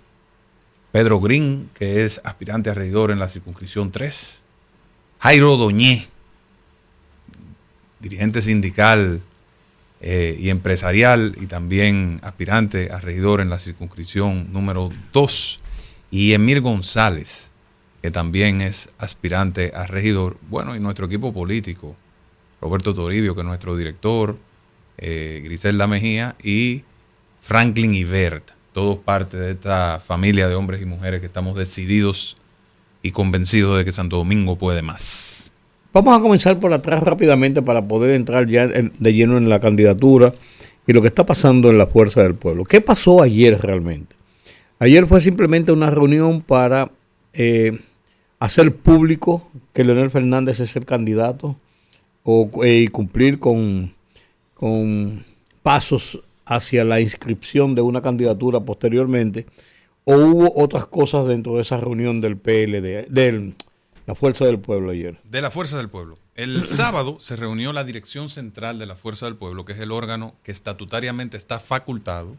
Pedro 0.91 1.19
Green, 1.19 1.69
que 1.73 2.03
es 2.03 2.21
aspirante 2.23 2.69
a 2.69 2.73
regidor 2.73 3.11
en 3.11 3.19
la 3.19 3.29
circunscripción 3.29 3.91
3. 3.91 4.41
Jairo 5.19 5.55
Doñé, 5.55 6.07
dirigente 7.99 8.41
sindical 8.41 9.21
eh, 10.01 10.35
y 10.39 10.49
empresarial 10.49 11.37
y 11.39 11.45
también 11.45 12.19
aspirante 12.23 12.91
a 12.91 12.99
regidor 12.99 13.39
en 13.39 13.49
la 13.49 13.59
circunscripción 13.59 14.51
número 14.51 14.89
2. 15.13 15.59
Y 16.09 16.33
Emir 16.33 16.59
González, 16.59 17.50
que 18.01 18.11
también 18.11 18.61
es 18.61 18.89
aspirante 18.97 19.71
a 19.75 19.85
regidor. 19.87 20.37
Bueno, 20.49 20.75
y 20.75 20.79
nuestro 20.79 21.05
equipo 21.05 21.31
político, 21.33 21.95
Roberto 22.59 22.93
Toribio, 22.93 23.35
que 23.35 23.41
es 23.41 23.47
nuestro 23.47 23.75
director, 23.77 24.37
eh, 24.97 25.41
Griselda 25.43 25.87
Mejía 25.87 26.35
y 26.43 26.83
Franklin 27.41 27.93
Ibert, 27.93 28.51
todos 28.73 28.99
parte 28.99 29.37
de 29.37 29.51
esta 29.51 30.01
familia 30.05 30.47
de 30.47 30.55
hombres 30.55 30.81
y 30.81 30.85
mujeres 30.85 31.19
que 31.19 31.25
estamos 31.25 31.55
decididos 31.55 32.37
y 33.01 33.11
convencidos 33.11 33.77
de 33.77 33.85
que 33.85 33.91
Santo 33.91 34.17
Domingo 34.17 34.57
puede 34.57 34.81
más. 34.81 35.51
Vamos 35.93 36.17
a 36.17 36.21
comenzar 36.21 36.57
por 36.59 36.71
atrás 36.71 37.03
rápidamente 37.03 37.61
para 37.61 37.85
poder 37.85 38.11
entrar 38.11 38.47
ya 38.47 38.67
de 38.67 39.13
lleno 39.13 39.37
en 39.37 39.49
la 39.49 39.59
candidatura 39.59 40.33
y 40.87 40.93
lo 40.93 41.01
que 41.01 41.07
está 41.07 41.25
pasando 41.25 41.69
en 41.69 41.77
la 41.77 41.87
Fuerza 41.87 42.23
del 42.23 42.35
Pueblo. 42.35 42.63
¿Qué 42.63 42.79
pasó 42.79 43.21
ayer 43.21 43.59
realmente? 43.59 44.15
Ayer 44.79 45.05
fue 45.05 45.19
simplemente 45.19 45.71
una 45.71 45.89
reunión 45.89 46.41
para 46.41 46.91
eh, 47.33 47.77
hacer 48.41 48.75
público 48.75 49.47
que 49.71 49.85
Leonel 49.85 50.09
Fernández 50.09 50.59
es 50.59 50.75
el 50.75 50.83
candidato 50.83 51.57
o, 52.23 52.49
eh, 52.63 52.79
y 52.79 52.87
cumplir 52.87 53.37
con, 53.37 53.93
con 54.55 55.23
pasos 55.61 56.19
hacia 56.45 56.83
la 56.83 56.99
inscripción 56.99 57.75
de 57.75 57.81
una 57.81 58.01
candidatura 58.01 58.59
posteriormente, 58.59 59.45
o 60.05 60.15
hubo 60.15 60.59
otras 60.59 60.87
cosas 60.87 61.27
dentro 61.27 61.55
de 61.55 61.61
esa 61.61 61.77
reunión 61.77 62.19
del 62.19 62.35
PLD, 62.35 63.07
de 63.09 63.53
la 64.07 64.15
Fuerza 64.15 64.45
del 64.45 64.59
Pueblo 64.59 64.89
ayer. 64.89 65.19
De 65.23 65.41
la 65.43 65.51
Fuerza 65.51 65.77
del 65.77 65.89
Pueblo. 65.89 66.17
El 66.35 66.65
sábado 66.65 67.17
se 67.19 67.35
reunió 67.35 67.73
la 67.73 67.83
Dirección 67.83 68.29
Central 68.29 68.79
de 68.79 68.87
la 68.87 68.95
Fuerza 68.95 69.27
del 69.27 69.35
Pueblo, 69.35 69.65
que 69.65 69.73
es 69.73 69.79
el 69.79 69.91
órgano 69.91 70.33
que 70.41 70.51
estatutariamente 70.51 71.37
está 71.37 71.59
facultado 71.59 72.35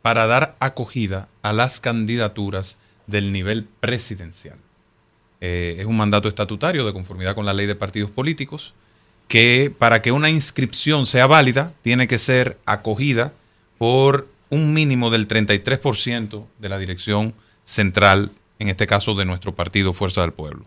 para 0.00 0.26
dar 0.26 0.56
acogida 0.60 1.28
a 1.42 1.52
las 1.52 1.78
candidaturas 1.80 2.78
del 3.06 3.32
nivel 3.32 3.64
presidencial. 3.80 4.56
Eh, 5.44 5.74
es 5.80 5.86
un 5.86 5.96
mandato 5.96 6.28
estatutario 6.28 6.86
de 6.86 6.92
conformidad 6.92 7.34
con 7.34 7.44
la 7.44 7.52
ley 7.52 7.66
de 7.66 7.74
partidos 7.74 8.12
políticos 8.12 8.74
que 9.26 9.74
para 9.76 10.00
que 10.00 10.12
una 10.12 10.30
inscripción 10.30 11.04
sea 11.04 11.26
válida 11.26 11.72
tiene 11.82 12.06
que 12.06 12.18
ser 12.20 12.58
acogida 12.64 13.32
por 13.76 14.28
un 14.50 14.72
mínimo 14.72 15.10
del 15.10 15.26
33% 15.26 16.44
de 16.60 16.68
la 16.68 16.78
dirección 16.78 17.34
central, 17.64 18.30
en 18.60 18.68
este 18.68 18.86
caso 18.86 19.14
de 19.16 19.24
nuestro 19.24 19.52
partido 19.54 19.92
Fuerza 19.92 20.20
del 20.20 20.32
Pueblo. 20.32 20.64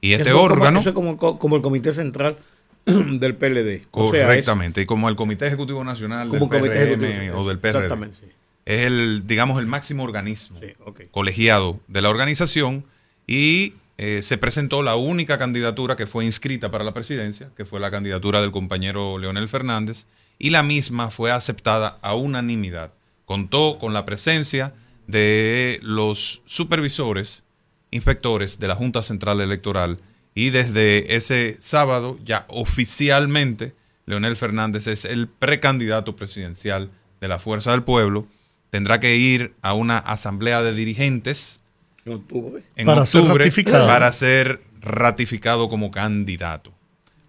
Y 0.00 0.12
este 0.14 0.30
Eso 0.30 0.30
es 0.30 0.34
como- 0.42 0.44
órgano... 0.54 0.80
eso 0.80 0.88
es 0.88 0.94
como, 0.94 1.16
como 1.16 1.54
el 1.56 1.62
Comité 1.62 1.92
Central 1.92 2.36
del 2.86 3.36
PLD. 3.36 3.86
O 3.92 4.10
sea, 4.10 4.20
es 4.22 4.26
Correctamente, 4.26 4.80
y 4.82 4.86
como 4.86 5.08
el 5.08 5.14
Comité 5.14 5.46
Ejecutivo 5.46 5.84
Nacional 5.84 6.28
como 6.30 6.46
del 6.48 6.62
PRM 6.62 7.04
Ejecutivo. 7.04 7.38
o 7.38 7.46
del 7.48 7.58
PRD. 7.58 7.76
Exactamente. 7.84 8.16
sí. 8.18 8.26
es 8.64 8.86
el, 8.86 9.26
digamos, 9.26 9.60
el 9.60 9.66
máximo 9.66 10.02
organismo 10.02 10.58
Sí, 10.60 10.72
colegiado 11.12 11.78
de 11.86 12.02
la 12.02 12.08
organización 12.10 12.84
y 13.26 13.74
eh, 14.02 14.22
se 14.22 14.38
presentó 14.38 14.82
la 14.82 14.96
única 14.96 15.36
candidatura 15.36 15.94
que 15.94 16.06
fue 16.06 16.24
inscrita 16.24 16.70
para 16.70 16.84
la 16.84 16.94
presidencia, 16.94 17.50
que 17.54 17.66
fue 17.66 17.80
la 17.80 17.90
candidatura 17.90 18.40
del 18.40 18.50
compañero 18.50 19.18
Leonel 19.18 19.46
Fernández, 19.46 20.06
y 20.38 20.48
la 20.48 20.62
misma 20.62 21.10
fue 21.10 21.30
aceptada 21.30 21.98
a 22.00 22.14
unanimidad. 22.14 22.94
Contó 23.26 23.76
con 23.78 23.92
la 23.92 24.06
presencia 24.06 24.72
de 25.06 25.80
los 25.82 26.40
supervisores, 26.46 27.42
inspectores 27.90 28.58
de 28.58 28.68
la 28.68 28.74
Junta 28.74 29.02
Central 29.02 29.42
Electoral 29.42 29.98
y 30.34 30.48
desde 30.48 31.14
ese 31.14 31.58
sábado 31.60 32.18
ya 32.24 32.46
oficialmente 32.48 33.74
Leonel 34.06 34.36
Fernández 34.36 34.86
es 34.86 35.04
el 35.04 35.28
precandidato 35.28 36.16
presidencial 36.16 36.90
de 37.20 37.28
la 37.28 37.38
Fuerza 37.38 37.72
del 37.72 37.82
Pueblo. 37.82 38.26
Tendrá 38.70 38.98
que 38.98 39.16
ir 39.16 39.54
a 39.60 39.74
una 39.74 39.98
asamblea 39.98 40.62
de 40.62 40.72
dirigentes 40.72 41.60
En 42.04 42.14
octubre. 42.14 42.62
en 42.76 42.86
Para 42.86 43.04
ser 43.06 43.20
octubre 43.20 43.50
para 43.86 44.12
ser 44.12 44.62
ratificado 44.80 45.68
como 45.68 45.90
candidato. 45.90 46.72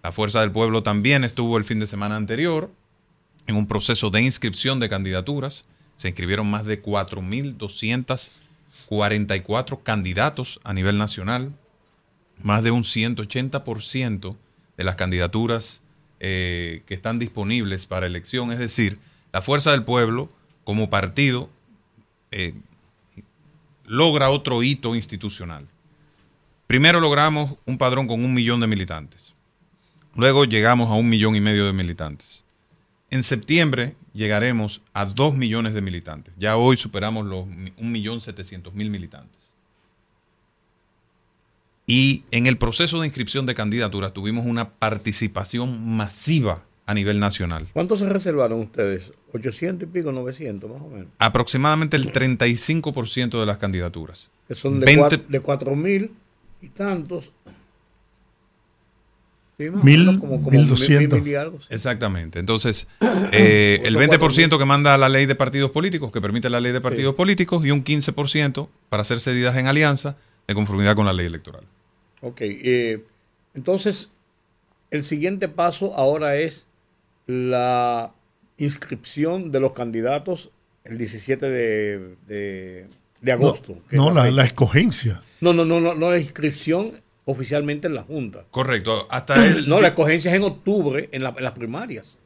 La 0.02 0.12
Fuerza 0.12 0.40
del 0.40 0.50
Pueblo 0.50 0.82
también 0.82 1.24
estuvo 1.24 1.58
el 1.58 1.64
fin 1.64 1.78
de 1.78 1.86
semana 1.86 2.16
anterior 2.16 2.72
en 3.46 3.56
un 3.56 3.66
proceso 3.66 4.08
de 4.10 4.22
inscripción 4.22 4.80
de 4.80 4.88
candidaturas. 4.88 5.66
Se 5.96 6.08
inscribieron 6.08 6.50
más 6.50 6.64
de 6.64 6.82
4.244 6.82 9.82
candidatos 9.82 10.58
a 10.64 10.72
nivel 10.72 10.96
nacional. 10.98 11.52
Más 12.42 12.64
de 12.64 12.72
un 12.72 12.82
180% 12.82 14.36
de 14.76 14.84
las 14.84 14.96
candidaturas 14.96 15.80
eh, 16.18 16.82
que 16.86 16.94
están 16.94 17.18
disponibles 17.18 17.86
para 17.86 18.06
elección. 18.06 18.52
Es 18.52 18.58
decir, 18.58 18.98
la 19.32 19.42
Fuerza 19.42 19.72
del 19.72 19.84
Pueblo 19.84 20.30
como 20.64 20.88
partido 20.90 21.50
eh, 22.30 22.54
logra 23.92 24.30
otro 24.30 24.62
hito 24.62 24.94
institucional. 24.94 25.68
Primero 26.66 26.98
logramos 26.98 27.56
un 27.66 27.76
padrón 27.76 28.06
con 28.06 28.24
un 28.24 28.32
millón 28.32 28.60
de 28.60 28.66
militantes. 28.66 29.34
Luego 30.14 30.46
llegamos 30.46 30.88
a 30.90 30.94
un 30.94 31.10
millón 31.10 31.36
y 31.36 31.42
medio 31.42 31.66
de 31.66 31.74
militantes. 31.74 32.42
En 33.10 33.22
septiembre 33.22 33.94
llegaremos 34.14 34.80
a 34.94 35.04
dos 35.04 35.34
millones 35.34 35.74
de 35.74 35.82
militantes. 35.82 36.32
Ya 36.38 36.56
hoy 36.56 36.78
superamos 36.78 37.26
los 37.26 37.44
un 37.44 37.92
millón 37.92 38.22
setecientos 38.22 38.72
mil 38.72 38.88
militantes. 38.88 39.52
Y 41.86 42.24
en 42.30 42.46
el 42.46 42.56
proceso 42.56 42.98
de 42.98 43.06
inscripción 43.06 43.44
de 43.44 43.54
candidaturas 43.54 44.14
tuvimos 44.14 44.46
una 44.46 44.70
participación 44.70 45.86
masiva 45.98 46.64
a 46.86 46.94
nivel 46.94 47.20
nacional. 47.20 47.68
¿Cuántos 47.74 47.98
se 47.98 48.08
reservaron 48.08 48.58
ustedes? 48.60 49.12
¿800 49.32 49.82
y 49.84 49.86
pico, 49.86 50.12
900 50.12 50.70
más 50.70 50.82
o 50.82 50.88
menos? 50.88 51.08
Aproximadamente 51.18 51.96
el 51.96 52.12
35% 52.12 53.40
de 53.40 53.46
las 53.46 53.58
candidaturas. 53.58 54.28
Que 54.48 54.54
son 54.54 54.80
de, 54.80 54.86
20 54.86 55.00
cuatro, 55.00 55.22
de 55.28 55.40
4 55.40 55.76
mil 55.76 56.12
y 56.60 56.68
tantos. 56.68 57.32
Sí, 59.58 59.70
más 59.70 59.82
o 59.82 59.84
Mil- 59.84 60.00
menos, 60.06 60.20
como, 60.20 60.36
como 60.38 60.50
mil 60.50 60.60
mil- 60.60 60.68
doscientos. 60.68 61.20
mil 61.20 61.28
y 61.30 61.34
algo, 61.34 61.60
sí. 61.60 61.66
Exactamente. 61.70 62.38
Entonces, 62.38 62.86
eh, 63.32 63.80
el 63.84 63.96
20% 63.96 64.58
que 64.58 64.64
manda 64.64 64.96
la 64.98 65.08
ley 65.08 65.26
de 65.26 65.34
partidos 65.34 65.70
políticos, 65.70 66.10
que 66.10 66.20
permite 66.20 66.48
la 66.50 66.60
ley 66.60 66.72
de 66.72 66.80
partidos 66.80 67.14
políticos, 67.14 67.64
y 67.64 67.70
un 67.70 67.84
15% 67.84 68.68
para 68.88 69.02
hacer 69.02 69.20
cedidas 69.20 69.56
en 69.56 69.66
alianza 69.66 70.16
de 70.48 70.54
conformidad 70.54 70.96
con 70.96 71.06
la 71.06 71.12
ley 71.12 71.26
electoral. 71.26 71.64
Ok, 72.22 72.38
eh, 72.42 73.04
entonces 73.54 74.10
el 74.90 75.04
siguiente 75.04 75.48
paso 75.48 75.94
ahora 75.94 76.36
es 76.36 76.66
la 77.26 78.12
inscripción 78.58 79.52
de 79.52 79.60
los 79.60 79.72
candidatos 79.72 80.50
el 80.84 80.98
17 80.98 81.48
de, 81.48 82.16
de- 82.26 82.86
de 83.20 83.32
agosto. 83.32 83.78
No, 83.92 84.10
la, 84.12 84.44
escogencia. 84.44 85.22
no, 85.40 85.52
no, 85.52 85.64
no, 85.64 85.80
no, 85.80 85.94
no, 85.94 86.10
la 86.10 86.18
inscripción 86.18 86.90
oficialmente 87.24 87.86
en 87.86 87.94
la 87.94 88.02
Junta. 88.02 88.44
Correcto. 88.50 89.06
Hasta 89.10 89.46
el. 89.46 89.68
No, 89.68 89.80
la 89.80 89.88
escogencia 89.88 90.30
es 90.32 90.36
en 90.36 90.42
octubre 90.42 91.08
en, 91.12 91.22
la- 91.22 91.34
en 91.36 91.44
las 91.44 91.52
primarias. 91.52 92.16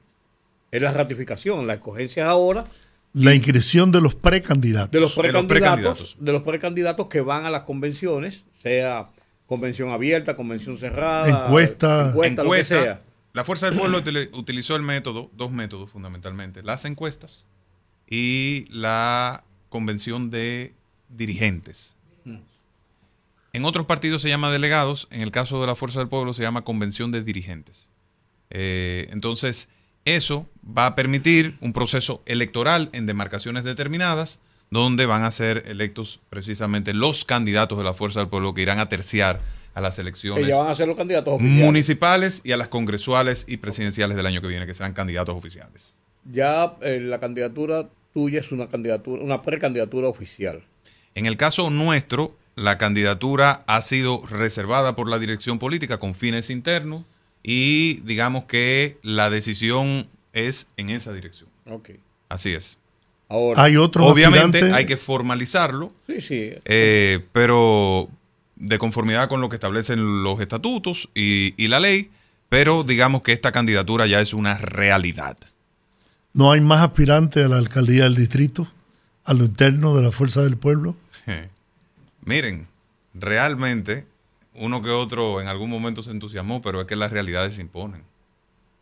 Es 0.70 0.80
la 0.82 0.92
ratificación. 0.92 1.66
La 1.66 1.74
escogencia 1.74 2.24
es 2.24 2.28
ahora 2.28 2.64
La 3.12 3.34
inscripción 3.34 3.92
de 3.92 4.00
los 4.00 4.14
precandidatos. 4.14 4.90
de 4.90 5.00
los 5.00 5.14
De 5.16 5.32
los 5.32 5.44
precandidatos, 5.46 6.16
de 6.18 6.32
los 6.32 6.42
precandidatos 6.42 7.06
que 7.08 7.20
van 7.20 7.44
a 7.44 7.50
las 7.50 7.62
convenciones, 7.62 8.44
sea 8.54 9.10
convención 9.46 9.90
abierta, 9.90 10.34
convención 10.34 10.76
cerrada, 10.78 11.44
Encuesta. 11.44 12.08
encuesta, 12.08 12.42
lo 12.42 12.50
que 12.50 12.56
encuesta. 12.58 12.82
sea. 12.82 13.02
La 13.36 13.44
Fuerza 13.44 13.68
del 13.68 13.78
Pueblo 13.78 14.02
utili- 14.02 14.30
utilizó 14.32 14.76
el 14.76 14.82
método, 14.82 15.30
dos 15.34 15.52
métodos 15.52 15.90
fundamentalmente, 15.90 16.62
las 16.62 16.86
encuestas 16.86 17.44
y 18.08 18.64
la 18.70 19.44
convención 19.68 20.30
de 20.30 20.72
dirigentes. 21.10 21.96
En 23.52 23.64
otros 23.66 23.84
partidos 23.84 24.22
se 24.22 24.30
llama 24.30 24.50
delegados, 24.50 25.06
en 25.10 25.20
el 25.20 25.32
caso 25.32 25.60
de 25.60 25.66
la 25.66 25.74
Fuerza 25.76 25.98
del 25.98 26.08
Pueblo 26.08 26.32
se 26.32 26.44
llama 26.44 26.64
convención 26.64 27.10
de 27.10 27.22
dirigentes. 27.22 27.88
Eh, 28.48 29.06
entonces, 29.10 29.68
eso 30.06 30.48
va 30.66 30.86
a 30.86 30.94
permitir 30.94 31.58
un 31.60 31.74
proceso 31.74 32.22
electoral 32.24 32.88
en 32.94 33.04
demarcaciones 33.04 33.64
determinadas, 33.64 34.38
donde 34.70 35.04
van 35.04 35.24
a 35.24 35.30
ser 35.30 35.64
electos 35.66 36.20
precisamente 36.30 36.94
los 36.94 37.26
candidatos 37.26 37.76
de 37.76 37.84
la 37.84 37.92
Fuerza 37.92 38.20
del 38.20 38.30
Pueblo 38.30 38.54
que 38.54 38.62
irán 38.62 38.78
a 38.78 38.88
terciar 38.88 39.42
a 39.76 39.80
las 39.82 39.98
elecciones 39.98 40.46
ya 40.46 40.56
van 40.56 40.70
a 40.70 40.74
ser 40.74 40.88
los 40.88 40.96
candidatos 40.96 41.34
oficiales. 41.34 41.64
municipales 41.66 42.40
y 42.44 42.52
a 42.52 42.56
las 42.56 42.68
congresuales 42.68 43.44
y 43.46 43.58
presidenciales 43.58 44.16
del 44.16 44.24
año 44.24 44.40
que 44.40 44.48
viene, 44.48 44.66
que 44.66 44.72
serán 44.72 44.94
candidatos 44.94 45.36
oficiales. 45.36 45.92
Ya 46.32 46.76
eh, 46.80 46.98
la 46.98 47.20
candidatura 47.20 47.90
tuya 48.14 48.40
es 48.40 48.52
una 48.52 48.70
candidatura, 48.70 49.22
una 49.22 49.42
precandidatura 49.42 50.08
oficial. 50.08 50.64
En 51.14 51.26
el 51.26 51.36
caso 51.36 51.68
nuestro, 51.68 52.34
la 52.54 52.78
candidatura 52.78 53.64
ha 53.66 53.82
sido 53.82 54.24
reservada 54.26 54.96
por 54.96 55.10
la 55.10 55.18
dirección 55.18 55.58
política 55.58 55.98
con 55.98 56.14
fines 56.14 56.48
internos 56.48 57.04
y 57.42 58.00
digamos 58.00 58.46
que 58.46 58.96
la 59.02 59.28
decisión 59.28 60.08
es 60.32 60.68
en 60.78 60.88
esa 60.88 61.12
dirección. 61.12 61.50
Ok. 61.66 61.90
Así 62.30 62.54
es. 62.54 62.78
Ahora, 63.28 63.62
Hay 63.62 63.76
otros 63.76 64.10
Obviamente 64.10 64.72
hay 64.72 64.86
que 64.86 64.96
formalizarlo, 64.96 65.92
sí, 66.06 66.22
sí. 66.22 66.52
eh, 66.64 67.20
pero 67.32 68.08
de 68.56 68.78
conformidad 68.78 69.28
con 69.28 69.40
lo 69.40 69.48
que 69.48 69.56
establecen 69.56 70.22
los 70.22 70.40
estatutos 70.40 71.08
y, 71.14 71.54
y 71.62 71.68
la 71.68 71.78
ley, 71.80 72.10
pero 72.48 72.82
digamos 72.84 73.22
que 73.22 73.32
esta 73.32 73.52
candidatura 73.52 74.06
ya 74.06 74.20
es 74.20 74.32
una 74.34 74.56
realidad. 74.56 75.36
No 76.32 76.52
hay 76.52 76.60
más 76.60 76.80
aspirantes 76.80 77.44
a 77.44 77.48
la 77.48 77.56
alcaldía 77.58 78.04
del 78.04 78.14
distrito, 78.16 78.70
a 79.24 79.32
lo 79.34 79.44
interno 79.44 79.94
de 79.96 80.02
la 80.02 80.10
Fuerza 80.12 80.42
del 80.42 80.56
Pueblo. 80.56 80.96
Miren, 82.24 82.66
realmente 83.14 84.06
uno 84.54 84.82
que 84.82 84.90
otro 84.90 85.40
en 85.40 85.48
algún 85.48 85.70
momento 85.70 86.02
se 86.02 86.10
entusiasmó, 86.10 86.62
pero 86.62 86.80
es 86.80 86.86
que 86.86 86.96
las 86.96 87.10
realidades 87.12 87.54
se 87.54 87.60
imponen. 87.60 88.02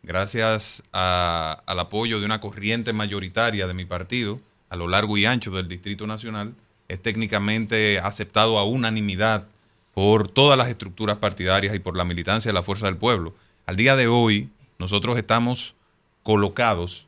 Gracias 0.03 0.83
a- 0.93 1.61
al 1.65 1.79
apoyo 1.79 2.19
de 2.19 2.25
una 2.25 2.39
corriente 2.39 2.93
mayoritaria 2.93 3.67
de 3.67 3.73
mi 3.73 3.85
partido 3.85 4.39
a 4.69 4.75
lo 4.75 4.87
largo 4.87 5.17
y 5.17 5.25
ancho 5.25 5.51
del 5.51 5.67
Distrito 5.67 6.07
Nacional, 6.07 6.55
es 6.87 7.01
técnicamente 7.01 7.99
aceptado 7.99 8.57
a 8.57 8.65
unanimidad 8.65 9.47
por 9.95 10.27
todas 10.27 10.57
las 10.57 10.69
estructuras 10.69 11.17
partidarias 11.17 11.73
y 11.73 11.79
por 11.79 11.95
la 11.95 12.03
militancia 12.03 12.49
de 12.49 12.53
la 12.53 12.61
Fuerza 12.61 12.85
del 12.85 12.97
Pueblo. 12.97 13.33
Al 13.65 13.77
día 13.77 13.95
de 13.95 14.07
hoy, 14.07 14.49
nosotros 14.77 15.17
estamos 15.17 15.73
colocados 16.21 17.07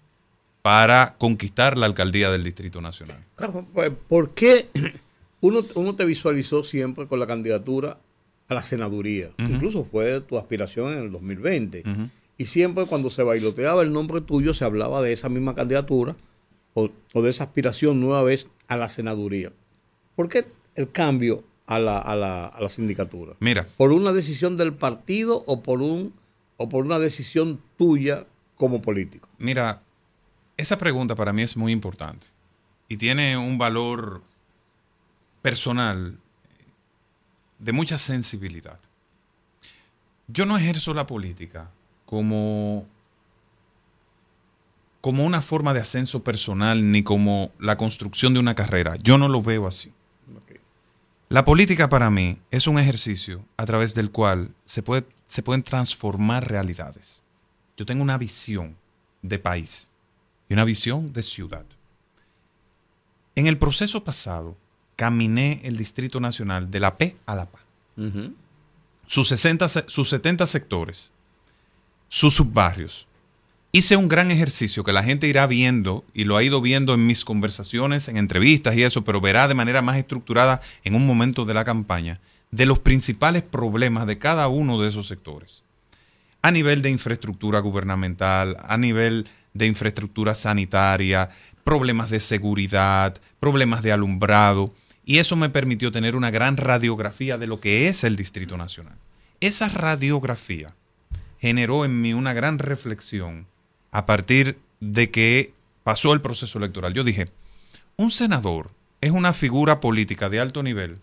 para 0.62 1.16
conquistar 1.18 1.78
la 1.78 1.86
alcaldía 1.86 2.32
del 2.32 2.46
Distrito 2.46 2.80
Nacional. 2.80 3.22
Pues, 3.74 3.92
¿Por 4.08 4.34
qué 4.34 4.68
uno, 5.42 5.66
uno 5.76 5.96
te 5.96 6.06
visualizó 6.06 6.64
siempre 6.64 7.08
con 7.08 7.20
la 7.20 7.28
candidatura 7.28 7.98
a 8.48 8.54
la 8.54 8.64
senaduría? 8.64 9.32
Incluso 9.38 9.84
fue 9.84 10.22
tu 10.22 10.38
aspiración 10.38 10.94
en 10.94 11.00
el 11.00 11.12
2020. 11.12 11.84
Ujú. 11.86 12.10
Y 12.38 12.46
siempre 12.46 12.86
cuando 12.86 13.10
se 13.10 13.22
bailoteaba 13.22 13.82
el 13.82 13.92
nombre 13.92 14.22
tuyo 14.22 14.54
se 14.54 14.64
hablaba 14.64 15.02
de 15.02 15.12
esa 15.12 15.28
misma 15.28 15.56
candidatura 15.56 16.16
o, 16.74 16.90
o 17.14 17.22
de 17.22 17.32
esa 17.32 17.44
aspiración 17.44 18.00
nueva 18.00 18.24
vez 18.24 18.48
a 18.70 18.78
la 18.78 18.88
senaduría. 18.88 19.52
¿Por 20.16 20.30
qué 20.30 20.46
el 20.76 20.90
cambio 20.90 21.44
a 21.68 21.80
la, 21.80 22.00
a 22.00 22.16
la, 22.16 22.48
a 22.48 22.62
la 22.62 22.70
sindicatura? 22.70 23.34
Mira, 23.40 23.68
¿Por 23.78 23.92
una 23.92 24.14
decisión 24.14 24.58
del 24.58 24.74
partido 24.74 25.44
o 25.46 25.62
por, 25.62 25.82
un, 25.82 26.14
o 26.56 26.70
por 26.70 26.86
una 26.86 26.98
decisión 26.98 27.62
tuya 27.78 28.26
como 28.56 28.82
político? 28.82 29.30
Mira, 29.38 29.82
esa 30.56 30.78
pregunta 30.78 31.14
para 31.14 31.34
mí 31.34 31.44
es 31.44 31.56
muy 31.56 31.72
importante 31.72 32.26
y 32.88 32.98
tiene 32.98 33.38
un 33.38 33.58
valor 33.58 34.24
personal 35.42 36.18
de 37.60 37.72
mucha 37.72 37.98
sensibilidad. 37.98 38.80
Yo 40.28 40.46
no 40.46 40.58
ejerzo 40.58 40.94
la 40.94 41.06
política 41.06 41.70
como 42.06 42.88
como 45.02 45.26
una 45.26 45.42
forma 45.42 45.74
de 45.74 45.80
ascenso 45.80 46.24
personal 46.24 46.92
ni 46.92 47.02
como 47.02 47.52
la 47.60 47.78
construcción 47.78 48.34
de 48.34 48.40
una 48.40 48.56
carrera. 48.56 48.98
Yo 48.98 49.18
no 49.18 49.30
lo 49.30 49.42
veo 49.42 49.68
así. 49.68 49.94
La 51.30 51.44
política 51.44 51.90
para 51.90 52.10
mí 52.10 52.40
es 52.52 52.68
un 52.68 52.80
ejercicio 52.80 53.44
a 53.58 53.66
través 53.66 53.94
del 53.94 54.12
cual 54.12 54.52
se, 54.66 54.82
puede, 54.82 55.06
se 55.28 55.44
pueden 55.44 55.64
transformar 55.64 56.48
realidades. 56.50 57.22
Yo 57.76 57.86
tengo 57.86 58.02
una 58.02 58.18
visión 58.18 58.78
de 59.22 59.38
país 59.38 59.90
y 60.48 60.54
una 60.54 60.64
visión 60.64 61.12
de 61.12 61.24
ciudad. 61.24 61.66
En 63.36 63.48
el 63.48 63.58
proceso 63.58 64.04
pasado, 64.04 64.56
caminé 64.96 65.60
el 65.64 65.78
Distrito 65.78 66.20
Nacional 66.20 66.72
de 66.72 66.80
la 66.80 66.98
P 66.98 67.18
a 67.26 67.36
la 67.36 67.46
PA. 67.46 67.60
Sus, 69.06 69.28
60, 69.28 69.70
se- 69.70 69.86
sus 69.88 70.10
70 70.10 70.48
sectores, 70.48 71.12
sus 72.10 72.34
subbarrios. 72.36 73.08
Hice 73.78 73.96
un 73.96 74.08
gran 74.08 74.32
ejercicio 74.32 74.84
que 74.84 74.92
la 74.92 75.04
gente 75.04 75.28
irá 75.28 75.46
viendo 75.46 76.04
y 76.12 76.24
lo 76.24 76.36
ha 76.36 76.42
ido 76.42 76.62
viendo 76.62 76.96
en 76.96 77.06
mis 77.06 77.24
conversaciones, 77.24 78.08
en 78.08 78.18
entrevistas 78.18 78.76
y 78.76 78.82
eso, 78.82 79.04
pero 79.04 79.22
verá 79.22 79.48
de 79.48 79.54
manera 79.54 79.84
más 79.84 79.98
estructurada 79.98 80.62
en 80.84 80.96
un 80.96 81.06
momento 81.06 81.46
de 81.46 81.54
la 81.54 81.64
campaña 81.64 82.20
de 82.50 82.66
los 82.66 82.80
principales 82.80 83.44
problemas 83.44 84.08
de 84.08 84.18
cada 84.18 84.48
uno 84.48 84.82
de 84.82 84.90
esos 84.90 85.06
sectores. 85.06 85.62
A 86.42 86.50
nivel 86.50 86.82
de 86.82 86.90
infraestructura 86.90 87.60
gubernamental, 87.60 88.58
a 88.68 88.78
nivel 88.80 89.28
de 89.54 89.68
infraestructura 89.68 90.34
sanitaria, 90.34 91.30
problemas 91.64 92.10
de 92.10 92.20
seguridad, 92.20 93.16
problemas 93.40 93.84
de 93.84 93.92
alumbrado, 93.92 94.74
y 95.06 95.20
eso 95.20 95.36
me 95.36 95.52
permitió 95.52 95.92
tener 95.92 96.16
una 96.16 96.32
gran 96.32 96.58
radiografía 96.58 97.38
de 97.38 97.46
lo 97.46 97.60
que 97.60 97.90
es 97.90 98.04
el 98.04 98.16
Distrito 98.16 98.58
Nacional. 98.58 98.98
Esa 99.40 99.70
radiografía 99.70 100.74
generó 101.38 101.86
en 101.86 102.02
mí 102.02 102.16
una 102.16 102.34
gran 102.34 102.58
reflexión 102.58 103.46
a 103.92 104.06
partir 104.06 104.60
de 104.80 105.10
que 105.12 105.54
pasó 105.84 106.14
el 106.14 106.22
proceso 106.22 106.58
electoral. 106.58 106.94
Yo 106.94 107.04
dije, 107.04 107.26
un 107.96 108.12
senador 108.12 108.72
es 109.02 109.12
una 109.12 109.34
figura 109.34 109.80
política 109.80 110.30
de 110.30 110.40
alto 110.40 110.64
nivel 110.64 111.00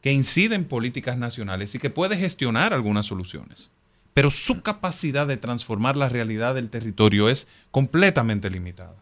que 0.00 0.12
incide 0.12 0.54
en 0.54 0.64
políticas 0.64 1.16
nacionales 1.16 1.74
y 1.74 1.78
que 1.78 1.90
puede 1.90 2.16
gestionar 2.16 2.74
algunas 2.74 3.06
soluciones. 3.06 3.70
Pero 4.12 4.30
su 4.30 4.62
capacidad 4.62 5.26
de 5.26 5.36
transformar 5.36 5.96
la 5.96 6.08
realidad 6.08 6.54
del 6.54 6.70
territorio 6.70 7.28
es 7.28 7.46
completamente 7.70 8.50
limitada. 8.50 8.96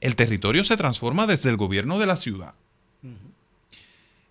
El 0.00 0.16
territorio 0.16 0.64
se 0.64 0.76
transforma 0.76 1.26
desde 1.26 1.50
el 1.50 1.56
gobierno 1.56 1.98
de 1.98 2.06
la 2.06 2.16
ciudad. 2.16 2.54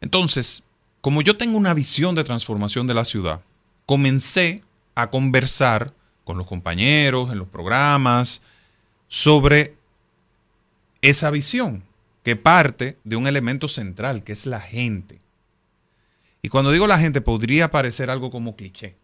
Entonces, 0.01 0.63
como 1.01 1.21
yo 1.21 1.37
tengo 1.37 1.57
una 1.57 1.73
visión 1.73 2.15
de 2.15 2.23
transformación 2.23 2.87
de 2.87 2.93
la 2.93 3.05
ciudad, 3.05 3.41
comencé 3.85 4.63
a 4.95 5.09
conversar 5.09 5.93
con 6.29 6.37
los 6.37 6.45
compañeros 6.45 7.31
en 7.31 7.39
los 7.39 7.47
programas 7.47 8.43
sobre 9.07 9.73
esa 11.01 11.31
visión 11.31 11.81
que 12.21 12.35
parte 12.35 12.99
de 13.03 13.15
un 13.15 13.25
elemento 13.25 13.67
central, 13.67 14.23
que 14.23 14.33
es 14.33 14.45
la 14.45 14.61
gente. 14.61 15.17
Y 16.43 16.49
cuando 16.49 16.71
digo 16.71 16.85
la 16.85 16.99
gente, 16.99 17.21
podría 17.21 17.71
parecer 17.71 18.11
algo 18.11 18.29
como 18.29 18.55
cliché, 18.55 18.95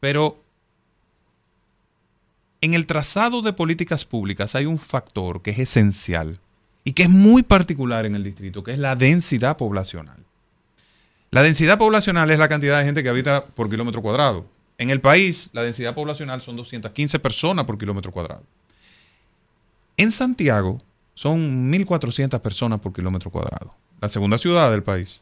pero 0.00 0.42
en 2.62 2.72
el 2.72 2.86
trazado 2.86 3.42
de 3.42 3.52
políticas 3.52 4.06
públicas 4.06 4.54
hay 4.54 4.64
un 4.64 4.78
factor 4.78 5.42
que 5.42 5.50
es 5.50 5.58
esencial 5.58 6.40
y 6.84 6.94
que 6.94 7.02
es 7.02 7.10
muy 7.10 7.42
particular 7.42 8.06
en 8.06 8.14
el 8.14 8.24
distrito, 8.24 8.64
que 8.64 8.72
es 8.72 8.78
la 8.78 8.96
densidad 8.96 9.58
poblacional. 9.58 10.24
La 11.32 11.42
densidad 11.42 11.76
poblacional 11.76 12.30
es 12.30 12.38
la 12.38 12.48
cantidad 12.48 12.78
de 12.78 12.86
gente 12.86 13.02
que 13.02 13.10
habita 13.10 13.44
por 13.44 13.68
kilómetro 13.68 14.00
cuadrado. 14.00 14.46
En 14.80 14.88
el 14.90 15.00
país, 15.02 15.50
la 15.52 15.62
densidad 15.62 15.94
poblacional 15.94 16.40
son 16.40 16.56
215 16.56 17.18
personas 17.18 17.66
por 17.66 17.76
kilómetro 17.76 18.12
cuadrado. 18.12 18.42
En 19.98 20.10
Santiago 20.10 20.80
son 21.12 21.70
1.400 21.70 22.40
personas 22.40 22.80
por 22.80 22.94
kilómetro 22.94 23.30
cuadrado, 23.30 23.76
la 24.00 24.08
segunda 24.08 24.38
ciudad 24.38 24.70
del 24.70 24.82
país. 24.82 25.20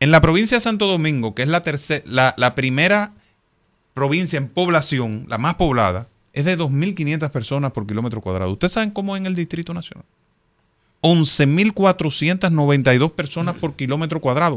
En 0.00 0.10
la 0.10 0.20
provincia 0.20 0.56
de 0.56 0.60
Santo 0.60 0.88
Domingo, 0.88 1.32
que 1.36 1.42
es 1.42 1.48
la, 1.48 1.62
terce- 1.62 2.02
la, 2.06 2.34
la 2.36 2.56
primera 2.56 3.12
provincia 3.94 4.36
en 4.36 4.48
población, 4.48 5.26
la 5.28 5.38
más 5.38 5.54
poblada, 5.54 6.08
es 6.32 6.44
de 6.44 6.58
2.500 6.58 7.30
personas 7.30 7.70
por 7.70 7.86
kilómetro 7.86 8.20
cuadrado. 8.20 8.50
¿Ustedes 8.52 8.72
saben 8.72 8.90
cómo 8.90 9.14
es 9.14 9.20
en 9.20 9.26
el 9.26 9.36
Distrito 9.36 9.72
Nacional? 9.74 10.04
11.492 11.02 13.12
personas 13.12 13.54
por 13.56 13.74
kilómetro 13.76 14.20
cuadrado. 14.20 14.56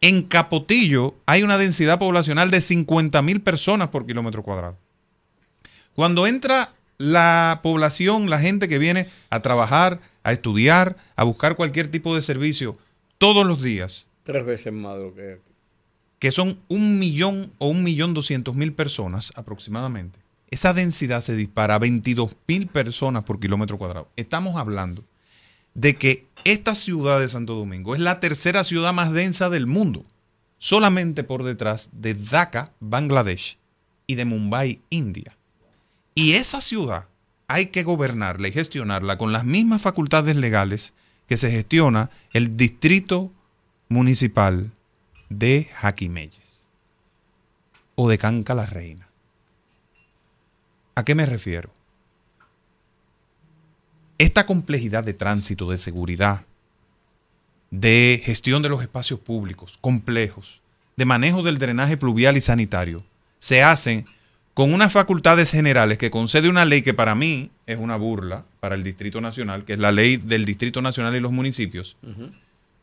En 0.00 0.22
Capotillo 0.22 1.14
hay 1.26 1.42
una 1.42 1.58
densidad 1.58 1.98
poblacional 1.98 2.50
de 2.50 2.58
50.000 2.58 3.42
personas 3.42 3.88
por 3.88 4.06
kilómetro 4.06 4.42
cuadrado. 4.42 4.78
Cuando 5.94 6.26
entra 6.26 6.72
la 6.98 7.60
población, 7.62 8.30
la 8.30 8.40
gente 8.40 8.68
que 8.68 8.78
viene 8.78 9.08
a 9.28 9.40
trabajar, 9.40 10.00
a 10.22 10.32
estudiar, 10.32 10.96
a 11.16 11.24
buscar 11.24 11.56
cualquier 11.56 11.90
tipo 11.90 12.14
de 12.14 12.22
servicio 12.22 12.76
todos 13.18 13.46
los 13.46 13.62
días, 13.62 14.06
Tres 14.22 14.44
veces 14.44 14.72
más 14.72 14.96
de 14.96 15.02
lo 15.02 15.14
que 15.14 15.22
hay 15.22 15.36
que 16.20 16.30
son 16.30 16.60
un 16.68 16.98
millón 16.98 17.50
o 17.58 17.68
un 17.68 17.82
millón 17.82 18.14
doscientos 18.14 18.54
mil 18.54 18.74
personas 18.74 19.32
aproximadamente, 19.34 20.20
esa 20.50 20.74
densidad 20.74 21.22
se 21.22 21.34
dispara 21.34 21.76
a 21.76 21.78
22 21.78 22.36
mil 22.46 22.66
personas 22.68 23.24
por 23.24 23.40
kilómetro 23.40 23.78
cuadrado. 23.78 24.08
Estamos 24.16 24.56
hablando 24.56 25.02
de 25.74 25.96
que 25.96 26.26
esta 26.44 26.74
ciudad 26.74 27.20
de 27.20 27.28
Santo 27.28 27.54
Domingo 27.54 27.94
es 27.94 28.00
la 28.00 28.20
tercera 28.20 28.64
ciudad 28.64 28.92
más 28.92 29.12
densa 29.12 29.50
del 29.50 29.66
mundo, 29.66 30.04
solamente 30.58 31.24
por 31.24 31.42
detrás 31.42 31.90
de 31.92 32.14
Dhaka, 32.14 32.72
Bangladesh, 32.80 33.58
y 34.06 34.16
de 34.16 34.24
Mumbai, 34.24 34.80
India. 34.90 35.36
Y 36.14 36.32
esa 36.32 36.60
ciudad 36.60 37.08
hay 37.46 37.66
que 37.66 37.84
gobernarla 37.84 38.48
y 38.48 38.52
gestionarla 38.52 39.18
con 39.18 39.32
las 39.32 39.44
mismas 39.44 39.82
facultades 39.82 40.36
legales 40.36 40.94
que 41.28 41.36
se 41.36 41.50
gestiona 41.50 42.10
el 42.32 42.56
distrito 42.56 43.32
municipal 43.88 44.72
de 45.28 45.68
Jaquimelles 45.74 46.66
o 47.94 48.08
de 48.08 48.18
Canca 48.18 48.54
la 48.54 48.66
Reina. 48.66 49.08
¿A 50.96 51.04
qué 51.04 51.14
me 51.14 51.26
refiero? 51.26 51.72
Esta 54.20 54.44
complejidad 54.44 55.02
de 55.02 55.14
tránsito, 55.14 55.70
de 55.70 55.78
seguridad, 55.78 56.42
de 57.70 58.20
gestión 58.22 58.60
de 58.60 58.68
los 58.68 58.82
espacios 58.82 59.18
públicos 59.18 59.78
complejos, 59.80 60.60
de 60.98 61.06
manejo 61.06 61.42
del 61.42 61.56
drenaje 61.56 61.96
pluvial 61.96 62.36
y 62.36 62.42
sanitario, 62.42 63.02
se 63.38 63.62
hacen 63.62 64.04
con 64.52 64.74
unas 64.74 64.92
facultades 64.92 65.50
generales 65.50 65.96
que 65.96 66.10
concede 66.10 66.50
una 66.50 66.66
ley 66.66 66.82
que 66.82 66.92
para 66.92 67.14
mí 67.14 67.50
es 67.66 67.78
una 67.78 67.96
burla 67.96 68.44
para 68.60 68.74
el 68.74 68.84
Distrito 68.84 69.22
Nacional, 69.22 69.64
que 69.64 69.72
es 69.72 69.78
la 69.78 69.90
ley 69.90 70.18
del 70.18 70.44
Distrito 70.44 70.82
Nacional 70.82 71.16
y 71.16 71.20
los 71.20 71.32
municipios, 71.32 71.96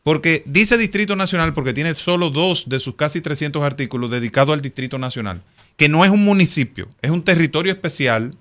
porque 0.02 0.42
dice 0.44 0.76
Distrito 0.76 1.14
Nacional 1.14 1.54
porque 1.54 1.72
tiene 1.72 1.94
solo 1.94 2.30
dos 2.30 2.68
de 2.68 2.80
sus 2.80 2.96
casi 2.96 3.20
300 3.20 3.62
artículos 3.62 4.10
dedicados 4.10 4.54
al 4.54 4.60
Distrito 4.60 4.98
Nacional, 4.98 5.40
que 5.76 5.88
no 5.88 6.04
es 6.04 6.10
un 6.10 6.24
municipio, 6.24 6.88
es 7.00 7.12
un 7.12 7.22
territorio 7.22 7.70
especial 7.70 8.34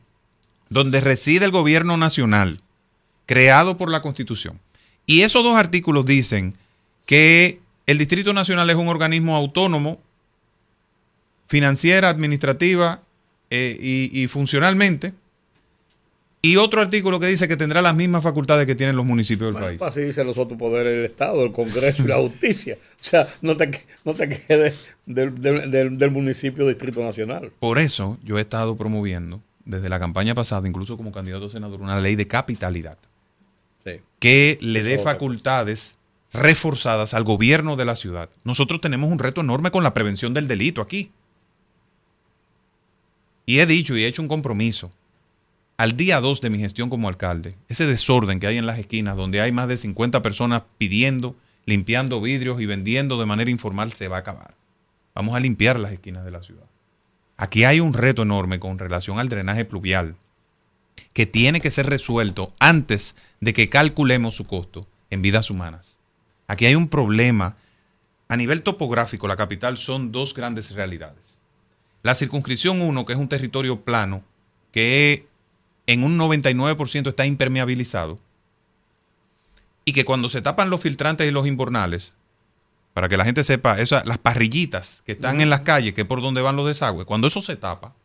donde 0.72 1.00
reside 1.00 1.46
el 1.46 1.52
gobierno 1.52 1.96
nacional, 1.96 2.58
creado 3.28 3.78
por 3.78 3.92
la 3.92 4.02
Constitución. 4.02 4.60
Y 5.06 5.22
esos 5.22 5.44
dos 5.44 5.58
artículos 5.58 6.06
dicen 6.08 6.54
que 7.06 7.60
el 7.86 8.00
Distrito 8.00 8.34
Nacional 8.34 8.68
es 8.72 8.76
un 8.76 8.88
organismo 8.88 9.36
autónomo, 9.36 10.00
financiera, 11.48 12.10
administrativa 12.10 13.02
eh, 13.50 13.78
y, 13.80 14.22
y 14.24 14.28
funcionalmente. 14.28 15.14
Y 16.42 16.58
otro 16.58 16.82
artículo 16.82 17.20
que 17.20 17.28
dice 17.28 17.48
que 17.48 17.58
tendrá 17.58 17.82
las 17.82 17.96
mismas 17.96 18.24
facultades 18.24 18.66
que 18.68 18.76
tienen 18.76 18.96
los 18.96 19.06
municipios 19.06 19.48
del 19.54 19.62
Bueno, 19.62 19.80
país. 19.80 19.82
así 19.82 20.02
dicen 20.02 20.28
los 20.28 20.38
otros 20.38 20.58
poderes 20.60 20.94
del 20.94 21.06
Estado, 21.06 21.44
el 21.44 21.52
Congreso 21.52 22.04
y 22.04 22.08
la 22.08 22.18
Justicia. 22.18 22.78
O 22.82 23.04
sea, 23.04 23.28
no 23.42 23.58
te, 23.58 23.70
no 24.06 24.14
te 24.14 24.30
quedes 24.30 24.76
del, 25.06 25.34
del- 25.42 25.72
del- 25.72 25.98
del 25.98 26.12
municipio 26.12 26.68
Distrito 26.68 27.02
Nacional. 27.04 27.52
Por 27.60 27.80
eso 27.80 28.18
yo 28.24 28.38
he 28.38 28.42
estado 28.42 28.76
promoviendo 28.78 29.42
desde 29.66 29.90
la 29.90 30.00
campaña 30.00 30.36
pasada, 30.36 30.68
incluso 30.68 30.96
como 30.96 31.12
candidato 31.12 31.46
a 31.48 31.50
senador, 31.50 31.82
una 31.82 32.00
ley 32.00 32.16
de 32.16 32.28
capitalidad 32.28 32.98
Sí. 33.88 34.02
que 34.20 34.58
le 34.62 34.84
dé 34.84 35.00
facultades 35.00 35.98
reforzadas 36.34 37.14
al 37.14 37.24
gobierno 37.24 37.76
de 37.76 37.86
la 37.86 37.96
ciudad. 37.96 38.30
Nosotros 38.44 38.82
tenemos 38.82 39.10
un 39.10 39.20
reto 39.20 39.42
enorme 39.42 39.72
con 39.72 39.84
la 39.84 39.94
prevención 39.94 40.34
del 40.34 40.48
delito 40.48 40.82
aquí. 40.82 41.12
Y 43.46 43.60
he 43.60 43.66
dicho 43.66 43.96
y 43.96 44.04
he 44.04 44.08
hecho 44.08 44.22
un 44.22 44.28
compromiso. 44.28 44.92
Al 45.78 45.96
día 45.96 46.20
2 46.20 46.42
de 46.42 46.50
mi 46.50 46.58
gestión 46.58 46.90
como 46.90 47.08
alcalde, 47.08 47.56
ese 47.70 47.86
desorden 47.86 48.40
que 48.40 48.48
hay 48.48 48.58
en 48.58 48.66
las 48.66 48.80
esquinas, 48.80 49.16
donde 49.16 49.42
hay 49.42 49.52
más 49.52 49.68
de 49.68 49.78
50 49.78 50.22
personas 50.22 50.64
pidiendo, 50.78 51.36
limpiando 51.66 52.20
vidrios 52.20 52.60
y 52.60 52.66
vendiendo 52.66 53.20
de 53.20 53.26
manera 53.26 53.52
informal, 53.52 53.94
se 53.94 54.08
va 54.08 54.18
a 54.18 54.20
acabar. 54.20 54.56
Vamos 55.14 55.36
a 55.36 55.40
limpiar 55.40 55.80
las 55.80 55.92
esquinas 55.92 56.26
de 56.26 56.32
la 56.32 56.42
ciudad. 56.44 56.66
Aquí 57.38 57.64
hay 57.64 57.80
un 57.80 57.94
reto 57.94 58.24
enorme 58.24 58.60
con 58.60 58.80
relación 58.80 59.20
al 59.20 59.30
drenaje 59.30 59.66
pluvial 59.66 60.16
que 61.18 61.26
tiene 61.26 61.62
que 61.62 61.72
ser 61.72 61.88
resuelto 61.88 62.54
antes 62.60 63.16
de 63.42 63.52
que 63.52 63.70
calculemos 63.70 64.36
su 64.36 64.46
costo 64.46 64.86
en 65.10 65.24
vidas 65.24 65.50
humanas. 65.50 65.98
Aquí 66.46 66.68
hay 66.68 66.76
un 66.76 66.90
problema. 66.90 67.58
A 68.28 68.38
nivel 68.38 68.62
topográfico, 68.62 69.28
la 69.28 69.36
capital 69.36 69.80
son 69.80 70.12
dos 70.12 70.36
grandes 70.36 70.76
realidades. 70.76 71.40
La 72.04 72.14
circunscripción 72.14 72.82
1, 72.84 73.04
que 73.08 73.14
es 73.14 73.18
un 73.18 73.30
territorio 73.30 73.82
plano, 73.82 74.24
que 74.72 75.26
en 75.88 76.04
un 76.04 76.20
99% 76.20 77.08
está 77.08 77.26
impermeabilizado, 77.26 78.20
y 79.86 79.94
que 79.94 80.06
cuando 80.06 80.30
se 80.30 80.44
tapan 80.44 80.70
los 80.70 80.82
filtrantes 80.82 81.28
y 81.28 81.32
los 81.32 81.48
invernales, 81.48 82.14
para 82.94 83.10
que 83.10 83.18
la 83.18 83.26
gente 83.26 83.44
sepa, 83.44 83.80
esas, 83.80 84.06
las 84.06 84.20
parrillitas 84.20 85.02
que 85.04 85.14
están 85.14 85.42
en 85.42 85.50
las 85.50 85.62
calles, 85.62 85.96
que 85.96 86.02
es 86.02 86.08
por 86.08 86.22
donde 86.22 86.44
van 86.44 86.58
los 86.58 86.68
desagües, 86.68 87.08
cuando 87.08 87.26
eso 87.26 87.42
se 87.42 87.56
tapa, 87.56 87.96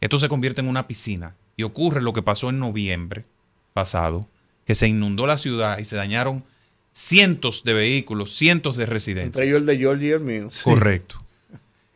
esto 0.00 0.18
se 0.18 0.28
convierte 0.28 0.62
en 0.62 0.68
una 0.68 0.88
piscina. 0.88 1.36
Y 1.56 1.62
ocurre 1.62 2.02
lo 2.02 2.12
que 2.12 2.22
pasó 2.22 2.50
en 2.50 2.58
noviembre 2.58 3.24
pasado, 3.72 4.26
que 4.66 4.74
se 4.74 4.88
inundó 4.88 5.26
la 5.26 5.38
ciudad 5.38 5.78
y 5.78 5.84
se 5.84 5.96
dañaron 5.96 6.44
cientos 6.92 7.62
de 7.64 7.74
vehículos, 7.74 8.34
cientos 8.34 8.76
de 8.76 8.86
residencias. 8.86 9.36
Entre 9.36 9.46
ellos 9.46 9.60
el 9.60 9.66
de 9.66 9.76
George 9.78 10.06
y 10.06 10.10
el 10.10 10.20
mío. 10.20 10.48
Correcto. 10.64 11.16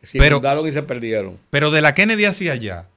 Se 0.01 0.17
Pero- 0.17 0.37
inundaron 0.37 0.67
y 0.67 0.71
se 0.71 0.81
perdieron. 0.83 1.37
Pero 1.49 1.69
de 1.71 1.81
la 1.81 1.93
Kennedy 1.93 2.25
hacia 2.25 2.53
allá, 2.53 2.87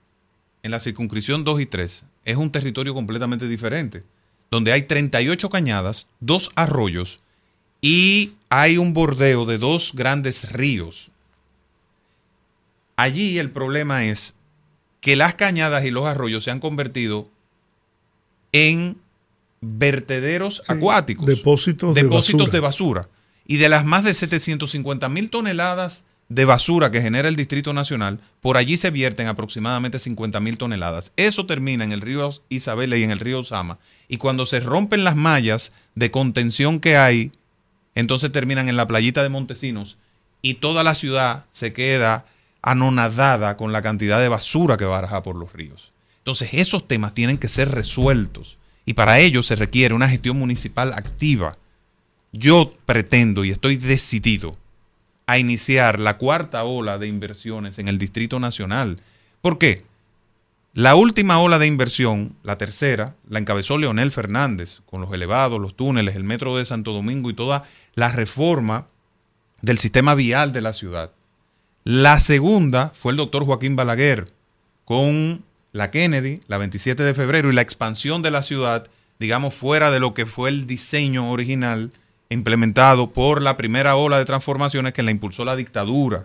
en 0.63 0.71
la 0.71 0.81
circunscripción 0.81 1.45
2 1.45 1.61
y 1.61 1.67
3, 1.67 2.05
es 2.25 2.37
un 2.37 2.51
territorio 2.51 2.95
completamente 2.95 3.47
diferente, 3.49 4.03
donde 4.51 4.73
hay 4.73 4.83
38 4.83 5.51
cañadas, 5.51 6.07
dos 6.21 6.51
arroyos 6.55 7.21
y 7.83 8.33
hay 8.49 8.79
un 8.79 8.95
bordeo 8.95 9.45
de 9.45 9.59
dos 9.59 9.93
grandes 9.95 10.51
ríos. 10.53 11.11
Allí 12.97 13.39
el 13.39 13.51
problema 13.51 14.05
es 14.05 14.35
que 15.05 15.17
las 15.17 15.35
cañadas 15.35 15.85
y 15.85 15.91
los 15.91 16.07
arroyos 16.07 16.45
se 16.45 16.51
han 16.51 16.61
convertido 16.61 17.29
en 18.53 18.97
vertederos 19.61 20.63
acuáticos 20.67 21.27
depósitos 21.27 21.95
de 21.95 22.05
depósitos 22.05 22.51
de 22.51 22.61
basura. 22.61 23.03
basura. 23.03 23.15
Y 23.47 23.59
de 23.59 23.69
las 23.69 23.85
más 23.85 24.05
de 24.05 24.15
750 24.15 25.07
mil 25.11 25.29
toneladas 25.29 26.05
de 26.31 26.47
basura 26.47 26.91
que 26.91 27.03
genera 27.03 27.29
el 27.29 27.37
Distrito 27.37 27.75
Nacional, 27.75 28.19
por 28.41 28.57
allí 28.57 28.79
se 28.79 28.91
vierten 28.91 29.27
aproximadamente 29.27 29.99
50 29.99 30.41
mil 30.41 30.57
toneladas. 30.57 31.13
Eso 31.19 31.45
termina 31.45 31.85
en 31.85 31.93
el 31.93 32.01
río 32.01 32.31
Isabela 32.49 32.97
y 32.97 33.03
en 33.03 33.11
el 33.11 33.21
río 33.21 33.41
Osama. 33.41 33.79
Y 34.09 34.17
cuando 34.17 34.47
se 34.47 34.61
rompen 34.61 35.05
las 35.05 35.17
mallas 35.17 35.73
de 35.95 36.11
contención 36.11 36.81
que 36.81 36.97
hay, 36.97 37.31
entonces 37.95 38.33
terminan 38.33 38.71
en 38.71 38.79
la 38.79 38.89
playita 38.89 39.23
de 39.23 39.29
Montesinos 39.29 39.99
y 40.41 40.55
toda 40.55 40.83
la 40.83 40.95
ciudad 40.95 41.45
se 41.51 41.75
queda 41.75 42.25
anonadada 42.65 43.57
con 43.59 43.73
la 43.73 43.83
cantidad 43.83 44.19
de 44.21 44.29
basura 44.29 44.77
que 44.77 44.87
baraja 44.87 45.23
por 45.23 45.37
los 45.37 45.53
ríos. 45.53 45.93
Entonces 46.19 46.49
esos 46.55 46.89
temas 46.89 47.13
tienen 47.13 47.37
que 47.37 47.49
ser 47.49 47.71
resueltos 47.71 48.59
y 48.87 48.95
para 48.95 49.19
ello 49.19 49.43
se 49.43 49.55
requiere 49.55 49.95
una 49.95 50.09
gestión 50.09 50.39
municipal 50.39 50.95
activa. 50.95 51.59
Yo 52.33 52.75
pretendo 52.87 53.45
y 53.45 53.51
estoy 53.51 53.77
decidido 53.77 54.57
a 55.27 55.39
iniciar 55.39 56.01
la 56.01 56.17
cuarta 56.17 56.65
ola 56.65 56.99
de 56.99 57.07
inversiones 57.07 57.79
en 57.79 57.89
el 57.89 57.99
Distrito 57.99 58.41
Nacional. 58.41 59.01
¿Por 59.43 59.59
qué? 59.59 59.85
La 60.73 60.97
última 60.97 61.41
ola 61.41 61.59
de 61.59 61.67
inversión, 61.67 62.35
la 62.43 62.57
tercera, 62.57 63.15
la 63.29 63.39
encabezó 63.39 63.79
Leonel 63.79 64.11
Fernández 64.11 64.81
con 64.87 65.03
los 65.03 65.13
elevados, 65.13 65.61
los 65.61 65.77
túneles, 65.77 66.17
el 66.17 66.25
metro 66.25 66.57
de 66.57 66.65
Santo 66.65 66.93
Domingo 66.93 67.31
y 67.31 67.35
toda 67.35 67.65
la 67.95 68.09
reforma 68.09 68.87
del 69.61 69.79
sistema 69.79 70.15
vial 70.15 70.53
de 70.53 70.63
la 70.63 70.73
ciudad. 70.73 71.13
La 71.85 72.19
segunda 72.19 72.93
fue 72.95 73.13
el 73.13 73.19
doctor 73.19 73.45
Joaquín 73.45 73.77
Balaguer 73.77 74.33
con 74.87 75.45
la 75.73 75.91
Kennedy, 75.91 76.41
la 76.49 76.57
27 76.57 77.03
de 77.03 77.13
febrero, 77.13 77.51
y 77.51 77.55
la 77.55 77.61
expansión 77.61 78.23
de 78.23 78.31
la 78.31 78.43
ciudad, 78.43 78.87
digamos, 79.19 79.55
fuera 79.55 79.91
de 79.91 80.01
lo 80.01 80.15
que 80.15 80.25
fue 80.25 80.49
el 80.49 80.67
diseño 80.67 81.31
original 81.31 81.93
implementado 82.31 83.11
por 83.11 83.43
la 83.43 83.59
primera 83.59 83.97
ola 83.97 84.19
de 84.19 84.25
transformaciones 84.25 84.95
que 84.95 85.03
la 85.03 85.11
impulsó 85.11 85.45
la 85.45 85.57
dictadura, 85.57 86.25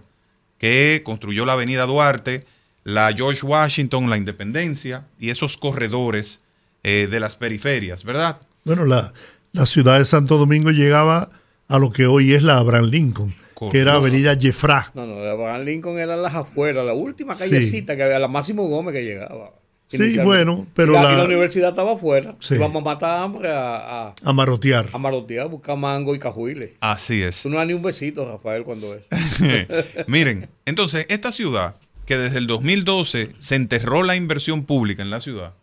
que 0.60 1.02
construyó 1.04 1.46
la 1.46 1.54
avenida 1.54 1.86
Duarte, 1.86 2.46
la 2.86 3.12
George 3.12 3.46
Washington, 3.46 4.10
la 4.10 4.16
Independencia 4.16 5.08
y 5.20 5.30
esos 5.30 5.58
corredores 5.58 6.40
eh, 6.84 7.10
de 7.12 7.20
las 7.20 7.36
periferias, 7.36 8.06
¿verdad? 8.06 8.40
Bueno, 8.64 8.86
la, 8.86 9.14
la 9.52 9.66
ciudad 9.66 10.00
de 10.00 10.06
Santo 10.06 10.38
Domingo 10.38 10.72
llegaba 10.72 11.30
a 11.68 11.80
lo 11.80 11.92
que 11.92 12.06
hoy 12.06 12.34
es 12.34 12.44
la 12.44 12.58
Abraham 12.58 12.86
Lincoln, 12.86 13.36
que 13.72 13.80
era 13.80 13.96
Avenida 13.96 14.36
Jeffra. 14.40 14.92
No, 14.94 15.06
no, 15.06 15.16
de 15.22 15.30
Abraham 15.32 15.64
Lincoln 15.66 16.00
era 16.00 16.16
las 16.18 16.34
afueras, 16.36 16.86
la 16.86 16.94
última 16.94 17.34
Sí. 17.36 17.50
callecita 17.50 17.96
que 17.98 18.04
había, 18.04 18.20
la 18.20 18.28
Máximo 18.28 18.68
Gómez 18.68 18.94
que 18.94 19.04
llegaba. 19.04 19.52
Sí, 19.88 20.20
bueno, 20.20 20.68
pero 20.76 20.92
y 20.92 20.96
la, 20.96 21.02
la- 21.04 21.14
y 21.14 21.18
la 21.18 21.24
universidad 21.26 21.70
estaba 21.70 21.94
afuera. 21.94 22.36
Sí. 22.40 22.54
Íbamos 22.54 22.82
a 22.84 22.86
matar 22.86 23.24
hambre, 23.24 23.50
a, 23.50 24.10
a, 24.10 24.16
A 24.24 24.34
marotear. 24.34 24.88
a 24.94 24.98
marotear, 25.00 25.46
a 25.46 25.48
buscar 25.48 25.76
mango 25.78 26.14
y 26.14 26.20
cajuiles. 26.20 26.74
Así 26.80 27.24
es. 27.24 27.42
Tú 27.42 27.50
no 27.50 27.58
das 27.58 27.66
ni 27.66 27.74
un 27.74 27.82
besito, 27.82 28.24
Rafael, 28.24 28.64
cuando 28.64 28.94
es. 28.94 29.02
Miren, 30.08 30.48
entonces, 30.66 31.08
esta 31.10 31.32
ciudad, 31.32 31.76
que 32.06 32.18
desde 32.18 32.38
el 32.38 32.46
2012 32.46 33.32
se 33.40 33.56
enterró 33.56 34.04
la 34.04 34.16
inversión 34.16 34.64
pública 34.64 35.02
en 35.02 35.10
la 35.10 35.22
ciudad, 35.22 35.54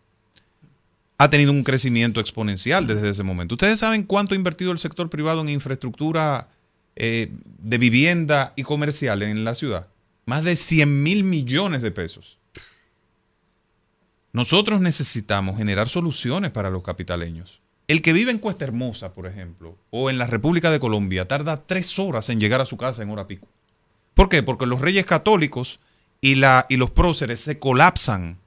ha 1.17 1.29
tenido 1.29 1.51
un 1.53 1.63
crecimiento 1.63 2.19
exponencial 2.19 2.85
desde 2.85 3.09
ese 3.09 3.23
momento. 3.23 3.55
¿Ustedes 3.55 3.79
saben 3.79 4.03
cuánto 4.03 4.33
ha 4.33 4.37
invertido 4.37 4.71
el 4.73 4.79
sector 4.79 5.09
privado 5.09 5.39
en 5.41 5.49
infraestructura 5.49 6.49
eh, 6.99 7.31
de 7.59 7.77
vivienda 7.77 8.53
y 8.55 8.63
comercial 8.63 9.23
en 9.23 9.43
la 9.43 9.55
ciudad? 9.55 9.87
Más 10.25 10.43
de 10.43 10.55
100 10.55 11.03
mil 11.03 11.23
millones 11.23 11.81
de 11.81 11.91
pesos. 11.91 12.37
Nosotros 14.33 14.81
necesitamos 14.81 15.57
generar 15.57 15.89
soluciones 15.89 16.51
para 16.51 16.69
los 16.69 16.83
capitaleños. 16.83 17.61
El 17.87 18.01
que 18.01 18.13
vive 18.13 18.31
en 18.31 18.39
Cuesta 18.39 18.65
Hermosa, 18.65 19.13
por 19.13 19.25
ejemplo, 19.27 19.77
o 19.89 20.09
en 20.09 20.17
la 20.17 20.27
República 20.27 20.69
de 20.69 20.79
Colombia, 20.79 21.27
tarda 21.27 21.65
tres 21.65 21.97
horas 21.99 22.29
en 22.29 22.39
llegar 22.39 22.59
a 22.59 22.65
su 22.65 22.77
casa 22.77 23.01
en 23.01 23.09
hora 23.09 23.27
pico. 23.27 23.47
¿Por 24.13 24.27
qué? 24.27 24.43
Porque 24.43 24.65
los 24.65 24.81
reyes 24.81 25.05
católicos 25.05 25.79
y, 26.19 26.35
la, 26.35 26.65
y 26.67 26.77
los 26.77 26.91
próceres 26.91 27.39
se 27.39 27.59
colapsan. 27.59 28.37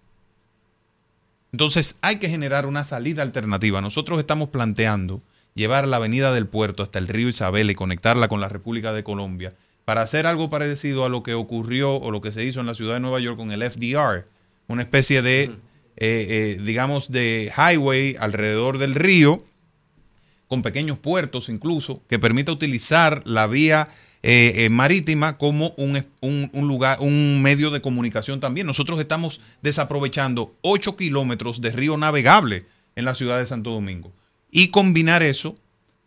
Entonces 1.53 1.97
hay 2.03 2.17
que 2.17 2.29
generar 2.29 2.67
una 2.67 2.85
salida 2.85 3.23
alternativa. 3.23 3.81
Nosotros 3.81 4.19
estamos 4.19 4.51
planteando 4.51 5.23
llevar 5.55 5.87
la 5.87 5.97
avenida 5.97 6.33
del 6.33 6.47
puerto 6.47 6.83
hasta 6.83 6.99
el 6.99 7.09
río 7.09 7.29
Isabel 7.29 7.71
y 7.71 7.75
conectarla 7.75 8.29
con 8.29 8.41
la 8.41 8.49
República 8.49 8.93
de 8.93 9.05
Colombia 9.05 9.55
para 9.85 10.03
hacer 10.03 10.27
algo 10.27 10.51
parecido 10.51 11.05
a 11.05 11.09
lo 11.09 11.23
que 11.23 11.35
ocurrió 11.35 11.97
o 11.97 12.11
lo 12.11 12.21
que 12.21 12.33
se 12.33 12.45
hizo 12.45 12.61
en 12.61 12.67
la 12.67 12.75
ciudad 12.75 12.95
de 12.95 13.01
Nueva 13.01 13.21
York 13.21 13.37
con 13.37 13.51
el 13.51 13.63
FDR, 13.63 14.25
una 14.69 14.83
especie 14.83 15.23
de, 15.23 15.43
eh, 15.43 15.51
eh, 15.97 16.59
digamos, 16.63 17.11
de 17.11 17.53
highway 17.57 18.17
alrededor 18.21 18.79
del 18.79 18.95
río 18.95 19.45
con 20.47 20.63
pequeños 20.63 20.99
puertos 20.99 21.49
incluso, 21.49 22.03
que 22.09 22.19
permita 22.19 22.51
utilizar 22.51 23.23
la 23.25 23.47
vía 23.47 23.89
eh, 24.23 24.65
eh, 24.65 24.69
marítima 24.69 25.39
como 25.39 25.73
un, 25.79 26.05
un 26.21 26.69
lugar, 26.69 26.99
un 27.01 27.41
medio 27.41 27.71
de 27.71 27.81
comunicación 27.81 28.39
también. 28.39 28.67
Nosotros 28.67 29.01
estamos 29.01 29.41
desaprovechando 29.63 30.55
8 30.61 30.97
kilómetros 30.97 31.61
de 31.61 31.73
río 31.73 31.97
navegable 31.97 32.67
en 32.97 33.07
la 33.07 33.15
ciudad 33.15 33.39
de 33.39 33.47
Santo 33.47 33.71
Domingo. 33.71 34.13
Y 34.51 34.69
combinar 34.69 35.23
eso 35.23 35.55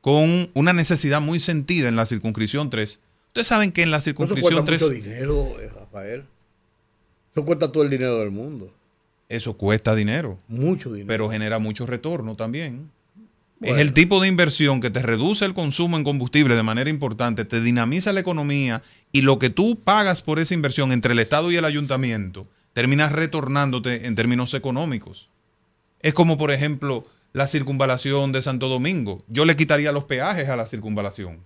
con 0.01 0.49
una 0.53 0.73
necesidad 0.73 1.21
muy 1.21 1.39
sentida 1.39 1.87
en 1.87 1.95
la 1.95 2.05
circunscripción 2.05 2.69
3. 2.69 2.99
Ustedes 3.27 3.47
saben 3.47 3.71
que 3.71 3.83
en 3.83 3.91
la 3.91 3.97
Eso 3.97 4.05
circunscripción 4.05 4.65
cuesta 4.65 4.65
3 4.65 4.81
mucho 4.81 4.93
dinero, 4.93 5.59
eh, 5.61 5.71
Rafael. 5.73 6.25
Eso 7.33 7.45
cuesta 7.45 7.71
todo 7.71 7.83
el 7.83 7.89
dinero 7.89 8.19
del 8.19 8.31
mundo. 8.31 8.71
eso 9.29 9.57
cuesta 9.57 9.95
dinero, 9.95 10.37
Mucho 10.47 10.91
dinero. 10.91 11.07
pero 11.07 11.29
genera 11.29 11.57
mucho 11.57 11.85
retorno 11.87 12.35
también. 12.35 12.91
Bueno. 13.59 13.75
Es 13.75 13.81
el 13.81 13.93
tipo 13.93 14.21
de 14.21 14.27
inversión 14.27 14.81
que 14.81 14.89
te 14.91 15.01
reduce 15.01 15.45
el 15.45 15.53
consumo 15.53 15.97
en 15.97 16.03
combustible 16.03 16.55
de 16.55 16.63
manera 16.63 16.89
importante, 16.89 17.45
te 17.45 17.61
dinamiza 17.61 18.11
la 18.11 18.19
economía 18.19 18.83
y 19.13 19.21
lo 19.21 19.39
que 19.39 19.49
tú 19.49 19.79
pagas 19.79 20.21
por 20.21 20.37
esa 20.39 20.53
inversión 20.53 20.91
entre 20.91 21.13
el 21.13 21.19
Estado 21.19 21.49
y 21.51 21.55
el 21.55 21.65
ayuntamiento 21.65 22.45
terminas 22.73 23.11
retornándote 23.13 24.05
en 24.05 24.15
términos 24.15 24.53
económicos. 24.53 25.29
Es 26.01 26.13
como, 26.13 26.37
por 26.37 26.51
ejemplo, 26.51 27.05
la 27.33 27.47
circunvalación 27.47 28.31
de 28.31 28.41
Santo 28.41 28.69
Domingo. 28.69 29.23
Yo 29.27 29.45
le 29.45 29.55
quitaría 29.55 29.91
los 29.91 30.05
peajes 30.05 30.47
a 30.49 30.55
la 30.55 30.65
circunvalación. 30.67 31.39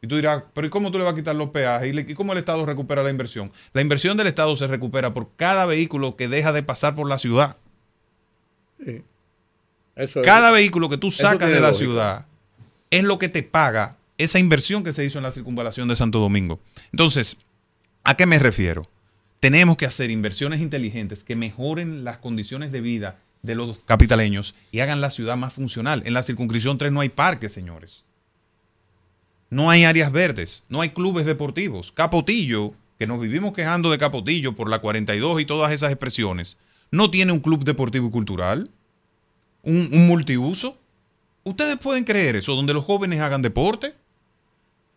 Y 0.00 0.06
tú 0.06 0.16
dirás, 0.16 0.44
pero 0.52 0.66
¿y 0.66 0.70
cómo 0.70 0.90
tú 0.90 0.98
le 0.98 1.04
vas 1.04 1.12
a 1.14 1.16
quitar 1.16 1.34
los 1.36 1.50
peajes? 1.50 1.94
¿Y, 1.94 2.14
cómo 2.14 2.32
el 2.32 2.38
Estado 2.38 2.66
recupera 2.66 3.02
la 3.02 3.10
inversión? 3.10 3.50
La 3.72 3.80
inversión 3.80 4.16
del 4.16 4.26
Estado 4.26 4.54
se 4.56 4.66
recupera 4.66 5.14
por 5.14 5.30
cada 5.36 5.64
vehículo 5.66 6.16
que 6.16 6.28
deja 6.28 6.52
de 6.52 6.62
pasar 6.62 6.94
por 6.94 7.08
la 7.08 7.18
ciudad. 7.18 7.56
Sí. 8.84 9.02
Eso 9.96 10.20
es- 10.20 10.26
Cada 10.26 10.50
vehículo 10.50 10.88
que 10.88 10.98
tú 10.98 11.10
sacas 11.10 11.48
de 11.48 11.60
la 11.60 11.68
lógica. 11.68 11.78
ciudad 11.84 12.26
es 12.90 13.02
lo 13.02 13.18
que 13.18 13.28
te 13.28 13.42
paga 13.42 13.96
esa 14.18 14.38
inversión 14.38 14.84
que 14.84 14.92
se 14.92 15.04
hizo 15.04 15.18
en 15.18 15.24
la 15.24 15.32
circunvalación 15.32 15.88
de 15.88 15.96
Santo 15.96 16.18
Domingo. 16.18 16.60
Entonces, 16.92 17.36
¿a 18.02 18.16
qué 18.16 18.26
me 18.26 18.38
refiero? 18.38 18.82
Tenemos 19.40 19.76
que 19.76 19.86
hacer 19.86 20.10
inversiones 20.10 20.60
inteligentes 20.60 21.22
que 21.24 21.36
mejoren 21.36 22.04
las 22.04 22.18
condiciones 22.18 22.72
de 22.72 22.80
vida 22.80 23.18
de 23.44 23.54
los 23.54 23.78
capitaleños 23.84 24.54
y 24.72 24.80
hagan 24.80 25.02
la 25.02 25.10
ciudad 25.10 25.36
más 25.36 25.52
funcional. 25.52 26.02
En 26.06 26.14
la 26.14 26.22
circunscripción 26.22 26.78
3 26.78 26.90
no 26.90 27.00
hay 27.00 27.10
parques, 27.10 27.52
señores. 27.52 28.02
No 29.50 29.70
hay 29.70 29.84
áreas 29.84 30.10
verdes, 30.10 30.64
no 30.70 30.80
hay 30.80 30.88
clubes 30.88 31.26
deportivos. 31.26 31.92
Capotillo, 31.92 32.72
que 32.98 33.06
nos 33.06 33.20
vivimos 33.20 33.52
quejando 33.52 33.90
de 33.90 33.98
Capotillo 33.98 34.54
por 34.54 34.70
la 34.70 34.78
42 34.78 35.42
y 35.42 35.44
todas 35.44 35.72
esas 35.72 35.92
expresiones, 35.92 36.56
no 36.90 37.10
tiene 37.10 37.32
un 37.32 37.40
club 37.40 37.64
deportivo 37.64 38.08
y 38.08 38.10
cultural 38.10 38.70
un, 39.62 39.90
un 39.92 40.06
multiuso. 40.06 40.78
¿Ustedes 41.44 41.76
pueden 41.76 42.04
creer 42.04 42.36
eso, 42.36 42.56
donde 42.56 42.72
los 42.72 42.84
jóvenes 42.84 43.20
hagan 43.20 43.42
deporte? 43.42 43.94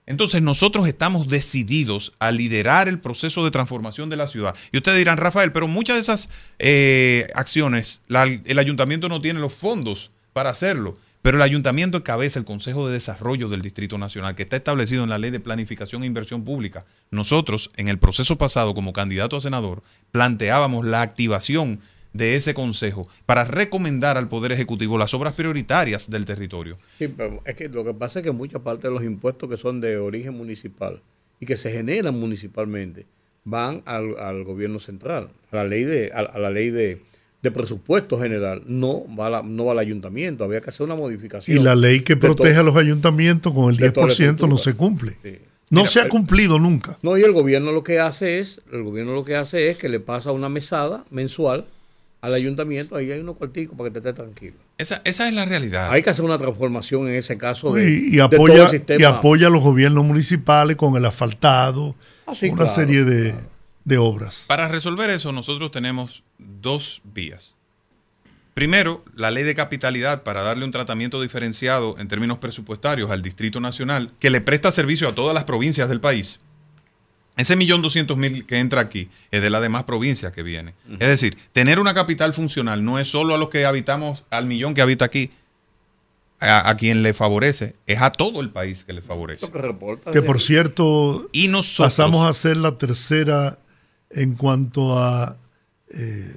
Entonces 0.07 0.41
nosotros 0.41 0.87
estamos 0.87 1.27
decididos 1.27 2.13
a 2.17 2.31
liderar 2.31 2.87
el 2.87 2.99
proceso 2.99 3.43
de 3.43 3.51
transformación 3.51 4.09
de 4.09 4.15
la 4.15 4.27
ciudad. 4.27 4.55
Y 4.71 4.77
ustedes 4.77 4.97
dirán, 4.97 5.17
Rafael, 5.17 5.51
pero 5.51 5.67
muchas 5.67 5.97
de 5.97 6.01
esas 6.01 6.29
eh, 6.59 7.27
acciones, 7.35 8.01
el 8.09 8.57
ayuntamiento 8.57 9.09
no 9.09 9.21
tiene 9.21 9.39
los 9.39 9.53
fondos 9.53 10.11
para 10.33 10.49
hacerlo. 10.49 10.95
Pero 11.21 11.37
el 11.37 11.43
ayuntamiento 11.43 11.97
encabeza 11.97 12.39
el 12.39 12.45
Consejo 12.45 12.87
de 12.87 12.93
Desarrollo 12.93 13.49
del 13.49 13.61
Distrito 13.61 13.97
Nacional, 13.97 14.35
que 14.35 14.43
está 14.43 14.55
establecido 14.55 15.03
en 15.03 15.09
la 15.09 15.17
Ley 15.17 15.29
de 15.29 15.41
Planificación 15.41 16.03
e 16.03 16.05
Inversión 16.05 16.45
Pública. 16.45 16.85
Nosotros, 17.11 17.69
en 17.75 17.89
el 17.89 17.99
proceso 17.99 18.37
pasado, 18.37 18.73
como 18.73 18.93
candidato 18.93 19.35
a 19.35 19.41
senador, 19.41 19.83
planteábamos 20.11 20.85
la 20.85 21.01
activación 21.01 21.81
de 22.17 22.35
ese 22.35 22.53
consejo 22.53 23.07
para 23.25 23.45
recomendar 23.45 24.17
al 24.17 24.27
Poder 24.27 24.51
Ejecutivo 24.51 24.97
las 24.97 25.13
obras 25.13 25.33
prioritarias 25.33 26.09
del 26.09 26.25
territorio. 26.25 26.77
Sí, 26.97 27.07
pero 27.07 27.41
es 27.45 27.55
que 27.55 27.69
lo 27.69 27.83
que 27.85 27.93
pasa 27.93 28.19
es 28.19 28.23
que 28.23 28.31
mucha 28.31 28.59
parte 28.59 28.87
de 28.87 28.93
los 28.93 29.03
impuestos 29.03 29.49
que 29.49 29.57
son 29.57 29.79
de 29.81 29.97
origen 29.97 30.33
municipal 30.35 31.01
y 31.39 31.45
que 31.45 31.55
se 31.57 31.71
generan 31.71 32.19
municipalmente 32.19 33.05
van 33.45 33.81
al, 33.85 34.17
al 34.19 34.43
gobierno 34.43 34.79
central, 34.79 35.29
a 35.51 35.55
la 35.57 35.63
ley 35.63 35.83
de, 35.83 36.11
a, 36.13 36.19
a 36.19 36.39
la 36.39 36.49
ley 36.49 36.69
de, 36.69 37.01
de 37.41 37.51
presupuesto 37.51 38.19
general, 38.19 38.63
no 38.65 39.03
va, 39.15 39.27
a 39.27 39.29
la- 39.29 39.43
no 39.43 39.65
va 39.65 39.71
al 39.71 39.79
ayuntamiento, 39.79 40.43
había 40.43 40.59
que 40.59 40.69
hacer 40.69 40.85
una 40.85 40.95
modificación. 40.95 41.57
Y 41.57 41.61
la 41.63 41.75
ley 41.75 42.01
que 42.01 42.17
protege 42.17 42.57
a 42.57 42.63
los 42.63 42.75
ayuntamientos 42.75 43.53
con 43.53 43.69
el 43.69 43.77
de 43.77 43.91
toda 43.91 44.07
la 44.07 44.13
10% 44.13 44.49
no 44.49 44.57
se 44.57 44.73
cumple. 44.73 45.15
Sí. 45.23 45.37
No 45.69 45.81
Mira, 45.81 45.91
se 45.91 45.99
ha 45.99 46.03
el- 46.03 46.09
cumplido 46.09 46.59
nunca. 46.59 46.97
No, 47.01 47.17
y 47.17 47.23
el 47.23 47.31
gobierno 47.33 47.71
lo 47.71 47.83
que 47.83 47.99
hace 47.99 48.39
es, 48.39 48.61
el 48.73 48.83
gobierno 48.83 49.13
lo 49.13 49.23
que 49.25 49.35
hace 49.35 49.69
es 49.69 49.77
que 49.77 49.87
le 49.89 49.99
pasa 49.99 50.31
una 50.31 50.49
mesada 50.49 51.05
mensual 51.09 51.65
al 52.21 52.33
ayuntamiento, 52.33 52.95
ahí 52.95 53.11
hay 53.11 53.19
unos 53.19 53.37
cuarticos 53.37 53.77
para 53.77 53.89
que 53.89 53.93
te 53.93 53.99
estés 53.99 54.15
tranquilo. 54.15 54.55
Esa, 54.77 55.01
esa 55.03 55.27
es 55.27 55.33
la 55.33 55.45
realidad. 55.45 55.91
Hay 55.91 56.01
que 56.01 56.09
hacer 56.09 56.25
una 56.25 56.37
transformación 56.37 57.07
en 57.07 57.15
ese 57.15 57.37
caso 57.37 57.73
de, 57.73 57.89
Y, 57.89 57.93
y 57.93 58.09
de 58.11 58.17
todo 58.17 58.25
apoya, 58.25 58.63
el 58.63 58.69
sistema. 58.69 59.01
y 59.01 59.03
apoya 59.03 59.47
a 59.47 59.49
los 59.49 59.61
gobiernos 59.63 60.03
municipales 60.03 60.75
con 60.77 60.95
el 60.95 61.05
asfaltado, 61.05 61.95
Ah, 62.25 62.35
sí, 62.35 62.47
una 62.47 62.57
claro, 62.63 62.71
serie 62.73 63.03
de, 63.03 63.33
de 63.85 63.97
obras. 63.97 64.45
Para 64.47 64.67
resolver 64.67 65.09
eso, 65.09 65.31
nosotros 65.31 65.71
tenemos 65.71 66.23
dos 66.37 67.01
vías. 67.13 67.55
Primero, 68.53 69.03
la 69.15 69.29
ley 69.29 69.43
de 69.43 69.53
capitalidad 69.53 70.23
para 70.23 70.41
darle 70.41 70.65
un 70.65 70.71
tratamiento 70.71 71.21
diferenciado 71.21 71.95
en 71.99 72.07
términos 72.07 72.39
presupuestarios 72.39 73.11
al 73.11 73.21
Distrito 73.21 73.59
Nacional, 73.59 74.11
que 74.19 74.31
le 74.31 74.41
presta 74.41 74.71
servicio 74.71 75.07
a 75.07 75.13
todas 75.15 75.35
las 75.35 75.43
provincias 75.43 75.87
del 75.89 75.99
país. 76.01 76.39
Ese 77.37 77.55
millón 77.55 77.83
doscientos 77.83 78.17
mil 78.17 78.45
que 78.45 78.57
entra 78.59 78.81
aquí 78.81 79.09
es 79.29 79.41
de 79.43 79.49
las 79.51 79.61
demás 79.61 79.83
provincias 79.83 80.33
que 80.33 80.41
viene. 80.41 80.73
Es 80.99 81.07
decir, 81.07 81.37
tener 81.53 81.79
una 81.79 81.93
capital 81.93 82.33
funcional 82.33 82.83
no 82.83 82.97
es 82.97 83.09
solo 83.09 83.35
a 83.35 83.37
los 83.37 83.49
que 83.49 83.65
habitamos, 83.65 84.23
al 84.31 84.47
millón 84.47 84.73
que 84.73 84.81
habita 84.81 85.05
aquí, 85.05 85.29
a, 86.39 86.69
a 86.69 86.77
quien 86.77 87.03
le 87.03 87.13
favorece, 87.13 87.75
es 87.85 88.01
a 88.01 88.11
todo 88.11 88.41
el 88.41 88.49
país 88.49 88.83
que 88.85 88.93
le 88.93 89.01
favorece. 89.01 89.45
Lo 89.45 89.51
que 89.51 89.59
reporta 89.59 90.11
Que 90.11 90.21
por 90.21 90.41
cierto, 90.41 91.29
Y 91.31 91.47
nosotros... 91.47 91.93
pasamos 91.93 92.25
a 92.25 92.33
ser 92.33 92.57
la 92.57 92.77
tercera 92.77 93.59
en 94.09 94.33
cuanto 94.33 94.97
a 94.97 95.37
eh, 95.89 96.35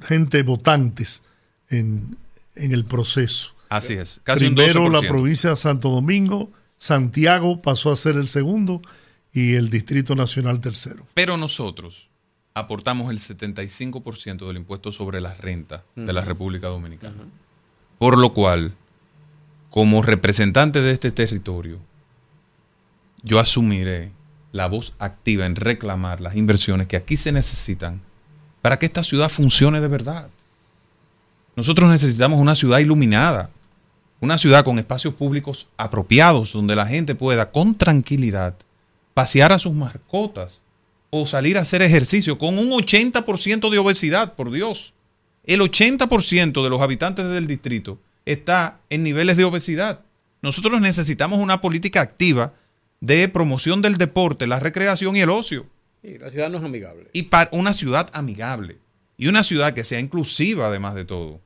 gente 0.00 0.42
votantes 0.42 1.22
en, 1.68 2.16
en 2.54 2.72
el 2.72 2.84
proceso. 2.84 3.54
Así 3.68 3.94
es, 3.94 4.20
casi 4.24 4.46
Primero 4.46 4.84
un 4.84 4.92
12%. 4.92 5.02
la 5.02 5.08
provincia 5.08 5.50
de 5.50 5.56
Santo 5.56 5.90
Domingo, 5.90 6.50
Santiago 6.78 7.60
pasó 7.60 7.92
a 7.92 7.96
ser 7.96 8.16
el 8.16 8.28
segundo 8.28 8.80
y 9.34 9.56
el 9.56 9.68
Distrito 9.68 10.14
Nacional 10.14 10.60
tercero. 10.60 11.06
Pero 11.12 11.36
nosotros 11.36 12.08
aportamos 12.54 13.10
el 13.10 13.18
75% 13.18 14.46
del 14.46 14.56
impuesto 14.56 14.92
sobre 14.92 15.20
la 15.20 15.34
renta 15.34 15.84
de 15.96 16.12
la 16.12 16.22
República 16.22 16.68
Dominicana. 16.68 17.24
Por 17.98 18.16
lo 18.16 18.32
cual, 18.32 18.74
como 19.70 20.02
representante 20.02 20.80
de 20.80 20.92
este 20.92 21.10
territorio, 21.10 21.80
yo 23.24 23.40
asumiré 23.40 24.12
la 24.52 24.68
voz 24.68 24.94
activa 25.00 25.46
en 25.46 25.56
reclamar 25.56 26.20
las 26.20 26.36
inversiones 26.36 26.86
que 26.86 26.96
aquí 26.96 27.16
se 27.16 27.32
necesitan 27.32 28.00
para 28.62 28.78
que 28.78 28.86
esta 28.86 29.02
ciudad 29.02 29.30
funcione 29.30 29.80
de 29.80 29.88
verdad. 29.88 30.30
Nosotros 31.56 31.90
necesitamos 31.90 32.38
una 32.38 32.54
ciudad 32.54 32.78
iluminada, 32.78 33.50
una 34.20 34.38
ciudad 34.38 34.64
con 34.64 34.78
espacios 34.78 35.14
públicos 35.14 35.66
apropiados 35.76 36.52
donde 36.52 36.76
la 36.76 36.86
gente 36.86 37.16
pueda 37.16 37.50
con 37.50 37.74
tranquilidad 37.74 38.54
pasear 39.14 39.52
a 39.52 39.58
sus 39.58 39.72
mascotas 39.72 40.60
o 41.10 41.26
salir 41.26 41.56
a 41.56 41.62
hacer 41.62 41.80
ejercicio 41.80 42.38
con 42.38 42.58
un 42.58 42.70
80% 42.70 43.70
de 43.70 43.78
obesidad, 43.78 44.34
por 44.34 44.50
Dios. 44.50 44.92
El 45.44 45.60
80% 45.60 46.62
de 46.62 46.70
los 46.70 46.80
habitantes 46.80 47.28
del 47.28 47.46
distrito 47.46 47.98
está 48.26 48.80
en 48.90 49.04
niveles 49.04 49.36
de 49.36 49.44
obesidad. 49.44 50.00
Nosotros 50.42 50.80
necesitamos 50.80 51.38
una 51.38 51.60
política 51.60 52.00
activa 52.00 52.52
de 53.00 53.28
promoción 53.28 53.80
del 53.80 53.96
deporte, 53.96 54.46
la 54.46 54.60
recreación 54.60 55.16
y 55.16 55.20
el 55.20 55.30
ocio. 55.30 55.66
Sí, 56.02 56.18
la 56.18 56.30
ciudad 56.30 56.50
no 56.50 56.58
es 56.58 56.64
amigable. 56.64 57.08
Y 57.12 57.24
para 57.24 57.48
una 57.52 57.72
ciudad 57.72 58.10
amigable. 58.12 58.78
Y 59.16 59.28
una 59.28 59.44
ciudad 59.44 59.72
que 59.72 59.84
sea 59.84 60.00
inclusiva 60.00 60.66
además 60.66 60.94
de 60.94 61.04
todo. 61.04 61.40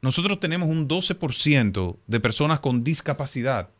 Nosotros 0.00 0.40
tenemos 0.40 0.68
un 0.68 0.88
12% 0.88 1.96
de 2.06 2.20
personas 2.20 2.60
con 2.60 2.84
discapacidad. 2.84 3.70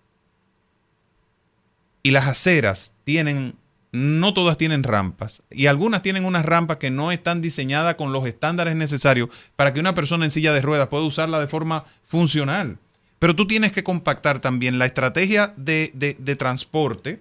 Y 2.05 2.11
las 2.12 2.28
aceras 2.28 2.92
tienen, 3.05 3.55
no 3.90 4.32
todas 4.34 4.59
tienen 4.59 4.82
rampas. 4.84 5.42
Y 5.50 5.66
algunas 5.66 6.02
tienen 6.02 6.24
unas 6.26 6.44
rampas 6.44 6.76
que 6.76 6.90
no 6.90 7.11
están 7.11 7.40
diseñadas 7.40 7.96
con 7.96 8.12
los 8.12 8.26
estándares 8.26 8.76
necesarios 8.76 9.30
para 9.57 9.72
que 9.72 9.80
una 9.80 9.94
persona 9.96 10.24
en 10.24 10.30
silla 10.30 10.52
de 10.52 10.61
ruedas 10.61 10.88
pueda 10.88 11.02
usarla 11.05 11.40
de 11.40 11.48
forma 11.48 11.84
funcional. 12.07 12.78
Pero 13.18 13.34
tú 13.34 13.46
tienes 13.46 13.72
que 13.72 13.82
compactar 13.82 14.38
también 14.38 14.78
la 14.78 14.84
estrategia 14.86 15.55
de, 15.57 15.90
de- 15.94 16.14
de 16.18 16.36
transporte 16.36 17.20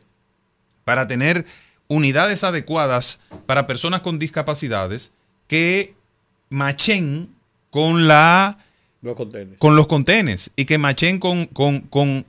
para 0.84 1.08
tener 1.08 1.46
unidades 1.88 2.44
adecuadas 2.44 3.20
para 3.46 3.66
personas 3.68 4.02
con 4.02 4.20
discapacidades 4.20 5.12
que 5.48 5.96
machen 6.50 7.30
con 7.70 8.08
la 8.08 8.58
Los 9.02 9.16
contenedores. 9.16 9.60
con 9.60 9.76
los 9.78 9.88
contenes 9.88 10.52
y 10.58 10.66
que 10.66 10.78
machen 10.78 11.20
con, 11.20 11.46
con, 11.46 11.80
con- 11.82 12.26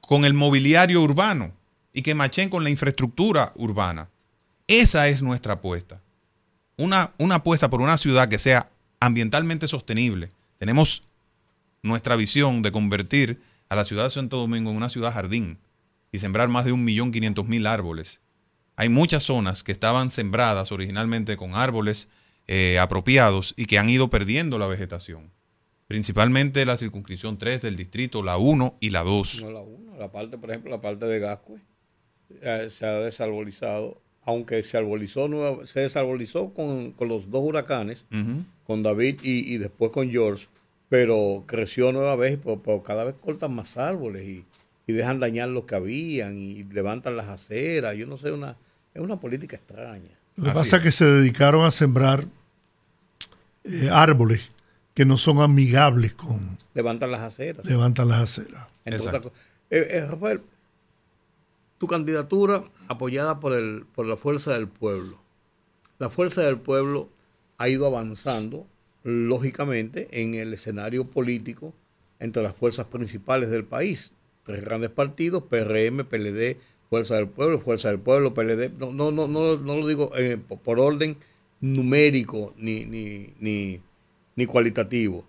con 0.00 0.24
el 0.24 0.34
mobiliario 0.34 1.00
urbano 1.00 1.52
y 1.92 2.02
que 2.02 2.14
machen 2.14 2.48
con 2.48 2.64
la 2.64 2.70
infraestructura 2.70 3.52
urbana. 3.56 4.08
Esa 4.66 5.08
es 5.08 5.22
nuestra 5.22 5.54
apuesta. 5.54 6.00
Una, 6.76 7.12
una 7.18 7.36
apuesta 7.36 7.68
por 7.68 7.80
una 7.80 7.98
ciudad 7.98 8.28
que 8.28 8.38
sea 8.38 8.70
ambientalmente 9.00 9.68
sostenible. 9.68 10.30
Tenemos 10.58 11.02
nuestra 11.82 12.16
visión 12.16 12.62
de 12.62 12.72
convertir 12.72 13.40
a 13.68 13.76
la 13.76 13.84
ciudad 13.84 14.04
de 14.04 14.10
Santo 14.10 14.38
Domingo 14.38 14.70
en 14.70 14.76
una 14.76 14.88
ciudad 14.88 15.12
jardín 15.12 15.58
y 16.12 16.18
sembrar 16.18 16.48
más 16.48 16.64
de 16.64 16.72
un 16.72 16.84
millón 16.84 17.10
quinientos 17.10 17.46
mil 17.46 17.66
árboles. 17.66 18.20
Hay 18.76 18.88
muchas 18.88 19.22
zonas 19.24 19.62
que 19.62 19.72
estaban 19.72 20.10
sembradas 20.10 20.72
originalmente 20.72 21.36
con 21.36 21.54
árboles 21.54 22.08
eh, 22.48 22.78
apropiados 22.78 23.54
y 23.56 23.66
que 23.66 23.78
han 23.78 23.88
ido 23.88 24.08
perdiendo 24.08 24.58
la 24.58 24.66
vegetación. 24.66 25.30
Principalmente 25.88 26.64
la 26.64 26.76
circunscripción 26.76 27.36
3 27.36 27.60
del 27.60 27.76
distrito, 27.76 28.22
la 28.22 28.38
1 28.38 28.76
y 28.80 28.90
la 28.90 29.02
2. 29.02 29.42
No 29.42 29.50
la 29.50 29.60
uno, 29.60 29.96
la 29.96 30.10
parte, 30.10 30.38
por 30.38 30.50
ejemplo, 30.50 30.70
la 30.70 30.80
parte 30.80 31.04
de 31.06 31.18
Gascue 31.18 31.60
eh, 32.42 32.68
se 32.70 32.86
ha 32.86 33.00
desarbolizado, 33.00 33.98
aunque 34.24 34.62
se 34.62 34.76
arbolizó, 34.78 35.28
nueva- 35.28 35.66
se 35.66 35.80
desarbolizó 35.80 36.52
con, 36.54 36.92
con 36.92 37.08
los 37.08 37.30
dos 37.30 37.42
huracanes, 37.44 38.04
con 38.64 38.82
David 38.82 39.20
y, 39.22 39.52
y 39.54 39.58
después 39.58 39.90
con 39.92 40.10
George, 40.10 40.46
pero 40.88 41.44
creció 41.46 41.90
nueva 41.92 42.16
vez, 42.16 42.38
pero, 42.42 42.62
pero 42.62 42.82
cada 42.82 43.04
vez 43.04 43.14
cortan 43.20 43.54
más 43.54 43.76
árboles 43.76 44.24
y, 44.28 44.44
y 44.86 44.92
dejan 44.92 45.20
dañar 45.20 45.48
los 45.48 45.64
que 45.64 45.74
habían 45.74 46.36
y 46.38 46.62
levantan 46.64 47.16
las 47.16 47.28
aceras. 47.28 47.96
Yo 47.96 48.06
no 48.06 48.16
sé, 48.16 48.30
una, 48.32 48.56
es 48.94 49.00
una 49.02 49.18
política 49.18 49.56
extraña. 49.56 50.10
Lo 50.36 50.44
que 50.44 50.50
Así 50.50 50.58
pasa 50.58 50.76
es 50.78 50.82
que 50.82 50.92
se 50.92 51.04
dedicaron 51.04 51.64
a 51.64 51.70
sembrar 51.70 52.26
eh, 53.64 53.88
árboles 53.90 54.52
que 54.94 55.04
no 55.04 55.18
son 55.18 55.40
amigables 55.40 56.14
con 56.14 56.58
Levantan 56.74 57.10
las 57.10 57.20
aceras. 57.20 57.64
levantan 57.66 58.08
las 58.08 58.20
aceras. 58.22 58.66
Cosas. 58.84 59.14
Eh, 59.70 59.86
eh, 59.90 60.06
Rafael, 60.06 60.40
tu 61.82 61.88
candidatura 61.88 62.62
apoyada 62.86 63.40
por, 63.40 63.52
el, 63.54 63.86
por 63.92 64.06
la 64.06 64.16
Fuerza 64.16 64.52
del 64.52 64.68
Pueblo. 64.68 65.18
La 65.98 66.10
Fuerza 66.10 66.42
del 66.42 66.58
Pueblo 66.58 67.08
ha 67.58 67.68
ido 67.68 67.86
avanzando, 67.86 68.68
lógicamente, 69.02 70.06
en 70.12 70.34
el 70.34 70.52
escenario 70.52 71.08
político 71.08 71.74
entre 72.20 72.44
las 72.44 72.54
fuerzas 72.54 72.86
principales 72.86 73.50
del 73.50 73.64
país. 73.64 74.12
Tres 74.44 74.64
grandes 74.64 74.90
partidos, 74.90 75.42
PRM, 75.42 76.04
PLD, 76.04 76.56
Fuerza 76.88 77.16
del 77.16 77.26
Pueblo, 77.26 77.58
Fuerza 77.58 77.88
del 77.88 77.98
Pueblo, 77.98 78.32
PLD. 78.32 78.70
No, 78.78 78.92
no, 78.92 79.10
no, 79.10 79.26
no, 79.26 79.56
no 79.56 79.76
lo 79.76 79.88
digo 79.88 80.12
eh, 80.16 80.38
por, 80.38 80.78
orden 80.78 81.16
numérico 81.60 82.54
ni, 82.58 82.84
ni, 82.84 83.34
ni, 83.40 83.80
ni 84.36 84.46
cualitativo 84.46 85.24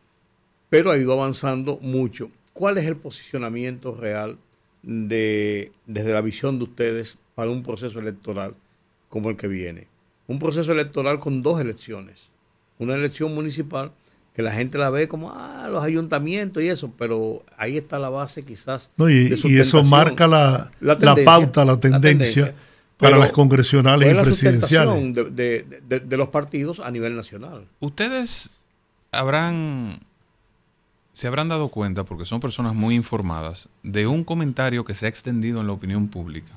pero 0.70 0.90
ha 0.90 0.98
ido 0.98 1.14
avanzando 1.14 1.78
mucho. 1.82 2.32
¿Cuál 2.52 2.80
es 2.80 2.88
el 2.88 2.96
posicionamiento 2.96 3.94
real 3.96 4.40
de, 4.84 5.72
desde 5.88 6.14
la 6.14 6.22
visión 6.22 6.58
de 6.60 6.66
ustedes 6.66 7.18
para 7.36 7.50
un 7.50 7.64
proceso 7.64 8.00
electoral 8.00 8.54
como 9.10 9.30
el 9.30 9.38
que 9.38 9.48
viene? 9.48 9.88
Un 10.28 10.40
proceso 10.40 10.72
electoral 10.72 11.20
con 11.20 11.42
dos 11.42 11.60
elecciones. 11.60 12.30
Una 12.80 12.96
elección 12.96 13.34
municipal 13.34 13.92
que 14.34 14.42
la 14.42 14.52
gente 14.52 14.78
la 14.78 14.90
ve 14.90 15.08
como, 15.08 15.32
ah, 15.32 15.68
los 15.72 15.84
ayuntamientos 15.84 16.64
y 16.64 16.68
eso, 16.68 16.92
pero 16.98 17.44
ahí 17.58 17.78
está 17.78 18.00
la 18.00 18.10
base 18.10 18.44
quizás. 18.44 18.90
¿no? 18.98 19.08
Y, 19.10 19.30
de 19.30 19.40
y 19.44 19.58
eso 19.60 19.84
marca 19.84 20.28
la, 20.28 20.72
La 20.80 20.98
pauta, 21.24 21.64
la 21.66 21.74
la 21.74 21.80
tendencia, 21.80 22.56
para 22.98 23.12
Pero 23.12 23.18
las 23.20 23.32
congresionales 23.32 24.08
¿Cuál 24.08 24.16
y 24.16 24.18
la 24.18 24.24
presidenciales. 24.24 25.14
de, 25.14 25.24
de- 25.26 25.82
de- 25.88 26.00
de 26.00 26.18
los 26.18 26.30
partidos 26.30 26.80
a 26.80 26.90
nivel 26.90 27.16
nacional? 27.16 27.68
Ustedes 27.80 28.50
habrán, 29.12 30.00
se 31.14 31.28
habrán 31.28 31.48
dado 31.48 31.70
cuenta, 31.70 32.04
porque 32.04 32.26
son 32.26 32.40
personas 32.40 32.74
muy 32.74 32.96
informadas, 32.96 33.70
de 33.84 34.08
un 34.08 34.24
comentario 34.24 34.84
que 34.84 34.96
se 34.96 35.06
ha 35.06 35.10
extendido 35.10 35.62
en 35.62 35.68
la 35.68 35.74
opinión 35.74 36.08
pública, 36.08 36.52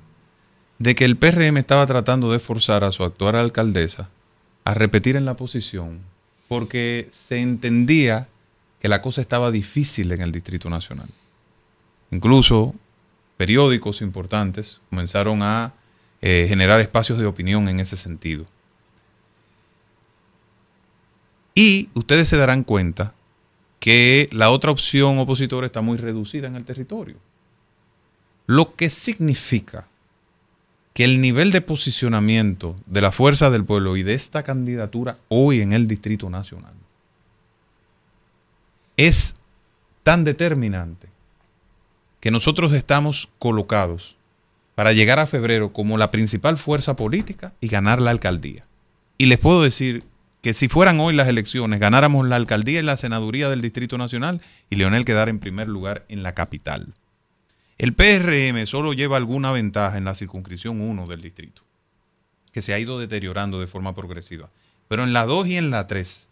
de 0.79 0.95
que 0.95 1.05
el 1.05 1.17
PRM 1.17 1.59
estaba 1.59 1.87
tratando 1.87 2.33
de 2.33 2.39
forzar 2.39 2.83
a 2.83 2.93
su 2.93 3.05
actual 3.05 3.37
alcaldesa 3.37 4.09
a 4.65 4.75
repetir 4.75 5.17
en 5.17 5.27
la 5.27 5.37
posición 5.37 6.01
porque 6.49 7.11
se 7.13 7.41
entendía 7.41 8.29
que 8.81 8.89
la 8.89 9.03
cosa 9.03 9.21
estaba 9.21 9.51
difícil 9.51 10.13
en 10.13 10.23
el 10.23 10.33
Distrito 10.33 10.71
Nacional. 10.71 11.09
Incluso 12.11 12.75
periódicos 13.37 14.01
importantes 14.01 14.81
comenzaron 14.91 15.43
a 15.43 15.75
eh, 16.21 16.47
generar 16.49 16.81
espacios 16.81 17.19
de 17.19 17.27
opinión 17.27 17.69
en 17.69 17.81
ese 17.81 17.97
sentido. 17.97 18.47
Y 21.55 21.89
ustedes 21.95 22.29
se 22.29 22.37
darán 22.37 22.65
cuenta 22.65 23.15
que 23.87 24.29
la 24.33 24.51
otra 24.51 24.73
opción 24.73 25.17
opositora 25.21 25.65
está 25.65 25.81
muy 25.81 25.97
reducida 25.97 26.49
en 26.49 26.57
el 26.57 26.65
territorio. 26.65 27.19
Lo 28.47 28.75
que 28.75 28.91
significa 28.91 29.87
que 30.93 31.05
el 31.05 31.21
nivel 31.21 31.53
de 31.53 31.61
posicionamiento 31.61 32.75
de 32.87 33.01
la 33.01 33.13
fuerza 33.13 33.49
del 33.49 33.65
pueblo 33.65 33.97
y 33.97 34.03
de 34.03 34.15
esta 34.15 34.43
candidatura 34.43 35.19
hoy 35.29 35.61
en 35.61 35.73
el 35.73 35.87
Distrito 35.87 36.29
Nacional 36.29 36.75
es 38.97 39.37
tan 40.03 40.25
determinante 40.25 41.07
que 42.19 42.33
nosotros 42.33 42.73
estamos 42.73 43.29
colocados 43.39 44.17
para 44.75 44.95
llegar 44.95 45.21
a 45.21 45.29
febrero 45.29 45.73
como 45.73 45.97
la 45.97 46.11
principal 46.11 46.59
fuerza 46.59 46.97
política 46.97 47.53
y 47.61 47.69
ganar 47.69 48.03
la 48.03 48.11
alcaldía. 48.11 48.67
Y 49.17 49.27
les 49.27 49.39
puedo 49.39 49.63
decir 49.63 50.03
que 50.47 50.55
si 50.55 50.69
fueran 50.69 51.01
hoy 51.01 51.13
las 51.13 51.27
elecciones, 51.27 51.81
ganáramos 51.81 52.25
la 52.25 52.37
alcaldía 52.37 52.79
y 52.79 52.85
la 52.85 52.97
senaduría 52.97 53.49
del 53.49 53.63
Distrito 53.63 53.99
Nacional 53.99 54.41
y 54.71 54.77
Leonel 54.77 55.05
quedara 55.05 55.29
en 55.29 55.41
primer 55.41 55.67
lugar 55.67 56.07
en 56.09 56.23
la 56.23 56.37
capital. 56.37 56.95
El 57.79 57.95
PRM 57.95 58.65
solo 58.69 58.93
lleva 58.93 59.17
alguna 59.17 59.51
ventaja 59.51 59.99
en 59.99 60.05
la 60.05 60.15
circunscripción 60.15 60.81
1 60.81 61.09
del 61.09 61.21
distrito, 61.21 61.63
que 62.53 62.63
se 62.63 62.73
ha 62.73 62.79
ido 62.79 63.01
deteriorando 63.01 63.59
de 63.59 63.67
forma 63.67 63.97
progresiva. 63.97 64.49
Pero 64.87 65.03
en 65.03 65.13
la 65.13 65.27
2 65.27 65.49
y 65.49 65.57
en 65.57 65.71
la 65.71 65.89
3, 65.89 66.29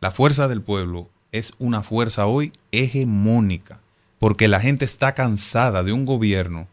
la 0.00 0.10
fuerza 0.10 0.48
del 0.48 0.62
pueblo 0.62 1.08
es 1.30 1.52
una 1.60 1.84
fuerza 1.84 2.26
hoy 2.26 2.52
hegemónica, 2.72 3.78
porque 4.18 4.48
la 4.48 4.58
gente 4.58 4.84
está 4.84 5.14
cansada 5.14 5.84
de 5.84 5.92
un 5.92 6.04
gobierno, 6.04 6.66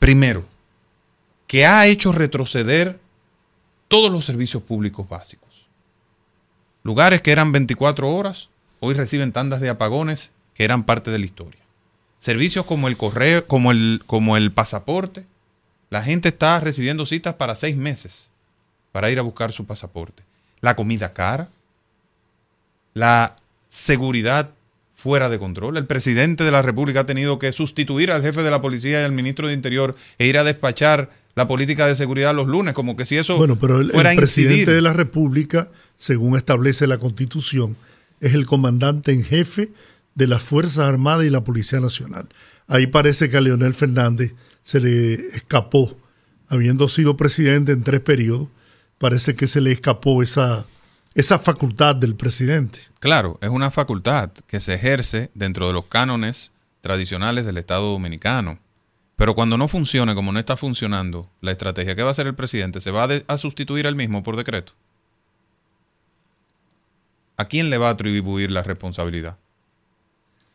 primero, 0.00 0.44
que 1.46 1.64
ha 1.64 1.86
hecho 1.86 2.10
retroceder 2.10 2.98
todos 3.92 4.10
los 4.10 4.24
servicios 4.24 4.62
públicos 4.62 5.06
básicos. 5.06 5.50
Lugares 6.82 7.20
que 7.20 7.30
eran 7.30 7.52
24 7.52 8.08
horas, 8.08 8.48
hoy 8.80 8.94
reciben 8.94 9.32
tandas 9.32 9.60
de 9.60 9.68
apagones 9.68 10.30
que 10.54 10.64
eran 10.64 10.84
parte 10.84 11.10
de 11.10 11.18
la 11.18 11.26
historia. 11.26 11.60
Servicios 12.16 12.64
como 12.64 12.88
el 12.88 12.96
correo, 12.96 13.46
como 13.46 13.70
el, 13.70 14.02
como 14.06 14.38
el 14.38 14.50
pasaporte. 14.50 15.26
La 15.90 16.02
gente 16.02 16.30
está 16.30 16.58
recibiendo 16.58 17.04
citas 17.04 17.34
para 17.34 17.54
seis 17.54 17.76
meses 17.76 18.30
para 18.92 19.10
ir 19.10 19.18
a 19.18 19.22
buscar 19.22 19.52
su 19.52 19.66
pasaporte. 19.66 20.22
La 20.62 20.74
comida 20.74 21.12
cara. 21.12 21.50
La 22.94 23.36
seguridad 23.68 24.54
fuera 24.94 25.28
de 25.28 25.38
control. 25.38 25.76
El 25.76 25.86
presidente 25.86 26.44
de 26.44 26.50
la 26.50 26.62
República 26.62 27.00
ha 27.00 27.06
tenido 27.06 27.38
que 27.38 27.52
sustituir 27.52 28.10
al 28.10 28.22
jefe 28.22 28.42
de 28.42 28.50
la 28.50 28.62
policía 28.62 29.02
y 29.02 29.04
al 29.04 29.12
ministro 29.12 29.48
de 29.48 29.52
Interior 29.52 29.94
e 30.16 30.28
ir 30.28 30.38
a 30.38 30.44
despachar 30.44 31.10
la 31.34 31.48
política 31.48 31.86
de 31.86 31.96
seguridad 31.96 32.34
los 32.34 32.46
lunes, 32.46 32.74
como 32.74 32.96
que 32.96 33.06
si 33.06 33.16
eso 33.16 33.38
Bueno, 33.38 33.58
pero 33.58 33.80
el, 33.80 33.90
fuera 33.90 34.14
presidente 34.14 34.54
incidir. 34.54 34.74
de 34.74 34.82
la 34.82 34.92
República, 34.92 35.70
según 35.96 36.36
establece 36.36 36.86
la 36.86 36.98
Constitución, 36.98 37.76
es 38.20 38.34
el 38.34 38.46
comandante 38.46 39.12
en 39.12 39.24
jefe 39.24 39.72
de 40.14 40.26
las 40.26 40.42
Fuerzas 40.42 40.88
Armadas 40.88 41.26
y 41.26 41.30
la 41.30 41.44
Policía 41.44 41.80
Nacional. 41.80 42.28
Ahí 42.66 42.86
parece 42.86 43.28
que 43.28 43.36
a 43.36 43.40
Leonel 43.40 43.74
Fernández 43.74 44.34
se 44.62 44.80
le 44.80 45.14
escapó, 45.34 45.96
habiendo 46.48 46.88
sido 46.88 47.16
presidente 47.16 47.72
en 47.72 47.82
tres 47.82 48.00
periodos, 48.00 48.48
parece 48.98 49.34
que 49.34 49.46
se 49.46 49.60
le 49.60 49.72
escapó 49.72 50.22
esa, 50.22 50.66
esa 51.14 51.38
facultad 51.38 51.96
del 51.96 52.14
presidente. 52.14 52.78
Claro, 53.00 53.38
es 53.42 53.48
una 53.48 53.70
facultad 53.70 54.30
que 54.46 54.60
se 54.60 54.74
ejerce 54.74 55.30
dentro 55.34 55.66
de 55.66 55.72
los 55.72 55.86
cánones 55.86 56.52
tradicionales 56.80 57.44
del 57.46 57.58
Estado 57.58 57.90
dominicano. 57.90 58.58
Pero 59.16 59.34
cuando 59.34 59.56
no 59.58 59.68
funcione, 59.68 60.14
como 60.14 60.32
no 60.32 60.38
está 60.38 60.56
funcionando, 60.56 61.30
la 61.40 61.52
estrategia 61.52 61.94
que 61.94 62.02
va 62.02 62.08
a 62.08 62.12
hacer 62.12 62.26
el 62.26 62.34
presidente 62.34 62.80
se 62.80 62.90
va 62.90 63.04
a, 63.04 63.06
de- 63.08 63.24
a 63.28 63.36
sustituir 63.38 63.86
al 63.86 63.94
mismo 63.96 64.22
por 64.22 64.36
decreto. 64.36 64.72
¿A 67.36 67.46
quién 67.46 67.70
le 67.70 67.78
va 67.78 67.88
a 67.88 67.92
atribuir 67.92 68.50
la 68.50 68.62
responsabilidad? 68.62 69.36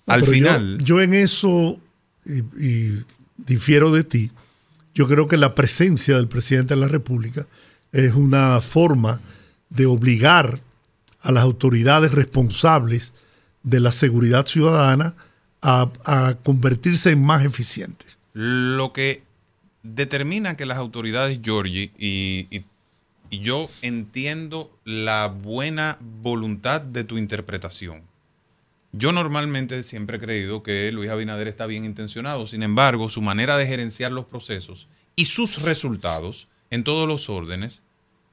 No, 0.05 0.13
Al 0.13 0.21
yo- 0.25 0.31
final, 0.31 0.77
Yo, 0.83 1.01
en 1.01 1.13
eso, 1.13 1.79
y, 2.25 2.39
y 2.63 2.99
difiero 3.37 3.91
de 3.91 4.03
ti, 4.03 4.31
yo 4.93 5.07
creo 5.07 5.27
que 5.27 5.37
la 5.37 5.53
presencia 5.55 6.15
del 6.17 6.27
presidente 6.27 6.73
de 6.75 6.81
la 6.81 6.87
República 6.87 7.45
es 7.91 8.13
una 8.13 8.59
forma 8.61 9.21
de 9.69 9.85
obligar 9.85 10.61
a 11.21 11.31
las 11.31 11.43
autoridades 11.43 12.11
responsables 12.13 13.13
de 13.63 13.79
la 13.79 13.91
seguridad 13.91 14.45
ciudadana 14.45 15.15
a, 15.61 15.89
a 16.05 16.35
convertirse 16.43 17.11
en 17.11 17.21
más 17.23 17.43
eficientes. 17.43 18.16
Lo 18.39 18.93
que 18.93 19.23
determina 19.81 20.55
que 20.55 20.67
las 20.67 20.77
autoridades, 20.77 21.39
Georgie, 21.41 21.91
y, 21.97 22.65
yo 23.31 23.67
entiendo 23.81 24.71
la 24.85 25.27
buena 25.27 25.97
voluntad 26.21 26.79
de 26.79 27.03
tu 27.03 27.17
interpretación. 27.17 28.03
Yo 28.91 29.11
normalmente 29.11 29.81
siempre 29.81 30.17
he 30.17 30.19
creído 30.19 30.61
que 30.61 30.91
Luis 30.91 31.09
Abinader 31.09 31.47
está 31.47 31.65
bien 31.65 31.83
intencionado, 31.83 32.45
sin 32.45 32.61
embargo, 32.61 33.09
su 33.09 33.23
manera 33.23 33.57
de 33.57 33.65
gerenciar 33.65 34.11
los 34.11 34.25
procesos 34.25 34.87
y 35.15 35.25
sus 35.25 35.63
resultados 35.63 36.47
en 36.69 36.83
todos 36.83 37.07
los 37.07 37.29
órdenes 37.29 37.81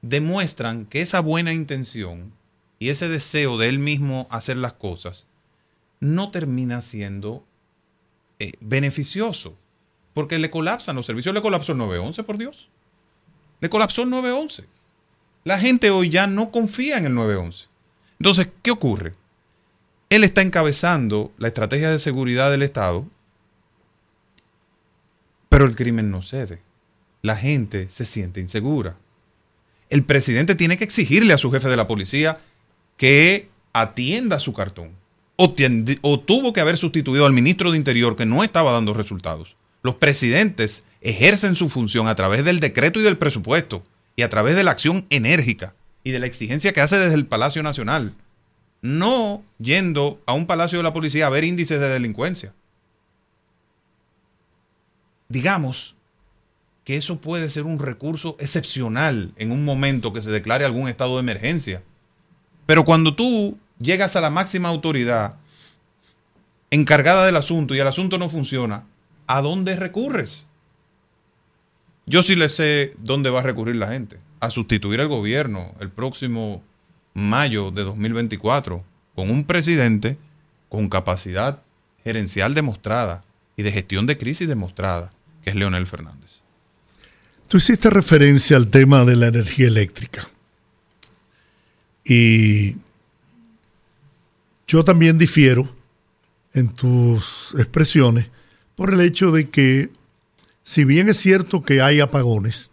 demuestran 0.03 0.85
que 0.85 1.01
esa 1.01 1.19
buena 1.19 1.51
intención 1.51 2.31
y 2.77 2.89
ese 2.89 3.09
deseo 3.09 3.57
de 3.57 3.69
él 3.69 3.79
mismo 3.79 4.27
hacer 4.29 4.57
las 4.57 4.73
cosas 4.73 5.25
no 5.99 6.29
termina 6.29 6.83
siendo 6.83 7.43
eh, 8.37 8.51
beneficioso, 8.61 9.57
porque 10.15 10.39
le 10.39 10.49
colapsan 10.49 10.95
los 10.95 11.05
servicios. 11.05 11.35
Le 11.35 11.41
colapsó 11.43 11.73
el 11.73 11.77
911, 11.77 12.23
por 12.23 12.39
Dios. 12.39 12.69
Le 13.59 13.69
colapsó 13.69 14.01
el 14.01 14.09
911. 14.09 14.65
La 15.43 15.59
gente 15.59 15.91
hoy 15.91 16.09
ya 16.09 16.25
no 16.25 16.49
confía 16.49 16.97
en 16.97 17.05
el 17.05 17.13
911. 17.13 17.67
Entonces, 18.17 18.47
¿qué 18.63 18.71
ocurre? 18.71 19.11
Él 20.09 20.23
está 20.23 20.41
encabezando 20.41 21.33
la 21.37 21.49
estrategia 21.49 21.91
de 21.91 21.99
seguridad 21.99 22.49
del 22.49 22.63
Estado, 22.63 23.05
pero 25.49 25.65
el 25.65 25.75
crimen 25.75 26.09
no 26.09 26.21
cede. 26.21 26.61
La 27.21 27.35
gente 27.35 27.89
se 27.89 28.05
siente 28.05 28.39
insegura. 28.39 28.95
El 29.89 30.03
presidente 30.03 30.55
tiene 30.55 30.77
que 30.77 30.85
exigirle 30.85 31.33
a 31.33 31.37
su 31.37 31.51
jefe 31.51 31.67
de 31.67 31.77
la 31.77 31.87
policía 31.87 32.39
que 32.95 33.49
atienda 33.73 34.39
su 34.39 34.53
cartón. 34.53 34.91
O, 35.35 35.53
o 36.01 36.19
tuvo 36.21 36.53
que 36.53 36.61
haber 36.61 36.77
sustituido 36.77 37.25
al 37.25 37.33
ministro 37.33 37.71
de 37.71 37.77
Interior 37.77 38.15
que 38.15 38.25
no 38.25 38.45
estaba 38.45 38.71
dando 38.71 38.93
resultados. 38.93 39.57
Los 39.85 39.97
presidentes 39.97 40.83
ejercen 41.01 41.55
su 41.55 41.69
función 41.69 42.07
a 42.07 42.15
través 42.15 42.43
del 42.43 42.59
decreto 42.59 42.99
y 42.99 43.03
del 43.03 43.19
presupuesto 43.19 43.83
y 44.15 44.23
a 44.23 44.29
través 44.29 44.55
de 44.55 44.63
la 44.63 44.71
acción 44.71 45.05
enérgica 45.11 45.75
y 46.03 46.09
de 46.09 46.17
la 46.17 46.25
exigencia 46.25 46.73
que 46.73 46.81
hace 46.81 46.97
desde 46.97 47.13
el 47.13 47.27
Palacio 47.27 47.61
Nacional. 47.61 48.15
No 48.81 49.43
yendo 49.59 50.19
a 50.25 50.33
un 50.33 50.47
palacio 50.47 50.79
de 50.79 50.83
la 50.83 50.91
policía 50.91 51.27
a 51.27 51.29
ver 51.29 51.43
índices 51.43 51.79
de 51.79 51.87
delincuencia. 51.87 52.55
Digamos 55.29 55.95
que 56.83 56.97
eso 56.97 57.21
puede 57.21 57.51
ser 57.51 57.65
un 57.65 57.77
recurso 57.77 58.37
excepcional 58.39 59.33
en 59.37 59.51
un 59.51 59.65
momento 59.65 60.13
que 60.13 60.23
se 60.23 60.31
declare 60.31 60.65
algún 60.65 60.89
estado 60.89 61.13
de 61.13 61.19
emergencia. 61.19 61.83
Pero 62.65 62.85
cuando 62.85 63.15
tú 63.15 63.59
llegas 63.79 64.15
a 64.15 64.21
la 64.21 64.31
máxima 64.31 64.69
autoridad 64.69 65.37
encargada 66.71 67.27
del 67.27 67.35
asunto 67.35 67.75
y 67.75 67.79
el 67.79 67.87
asunto 67.87 68.17
no 68.17 68.29
funciona, 68.29 68.87
¿a 69.27 69.41
dónde 69.41 69.75
recurres? 69.75 70.45
Yo 72.05 72.21
sí 72.23 72.35
le 72.35 72.49
sé 72.49 72.93
dónde 72.99 73.29
va 73.29 73.39
a 73.39 73.43
recurrir 73.43 73.75
la 73.75 73.87
gente. 73.87 74.17
A 74.39 74.51
sustituir 74.51 75.01
al 75.01 75.07
gobierno 75.07 75.73
el 75.79 75.89
próximo 75.89 76.63
mayo 77.13 77.71
de 77.71 77.83
2024 77.83 78.83
con 79.15 79.31
un 79.31 79.45
presidente 79.45 80.17
con 80.69 80.89
capacidad 80.89 81.61
gerencial 82.03 82.53
demostrada 82.53 83.23
y 83.57 83.63
de 83.63 83.71
gestión 83.71 84.05
de 84.05 84.17
crisis 84.17 84.47
demostrada, 84.47 85.11
que 85.41 85.49
es 85.49 85.55
Leonel 85.55 85.87
Fernández. 85.87 86.41
Tú 87.47 87.57
hiciste 87.57 87.89
referencia 87.89 88.57
al 88.57 88.67
tema 88.67 89.05
de 89.05 89.15
la 89.15 89.27
energía 89.27 89.67
eléctrica. 89.67 90.27
Y 92.03 92.75
yo 94.67 94.83
también 94.83 95.17
difiero 95.17 95.73
en 96.53 96.67
tus 96.67 97.55
expresiones 97.57 98.27
por 98.75 98.93
el 98.93 99.01
hecho 99.01 99.31
de 99.31 99.49
que, 99.49 99.89
si 100.63 100.83
bien 100.83 101.09
es 101.09 101.17
cierto 101.17 101.61
que 101.61 101.81
hay 101.81 101.99
apagones, 101.99 102.71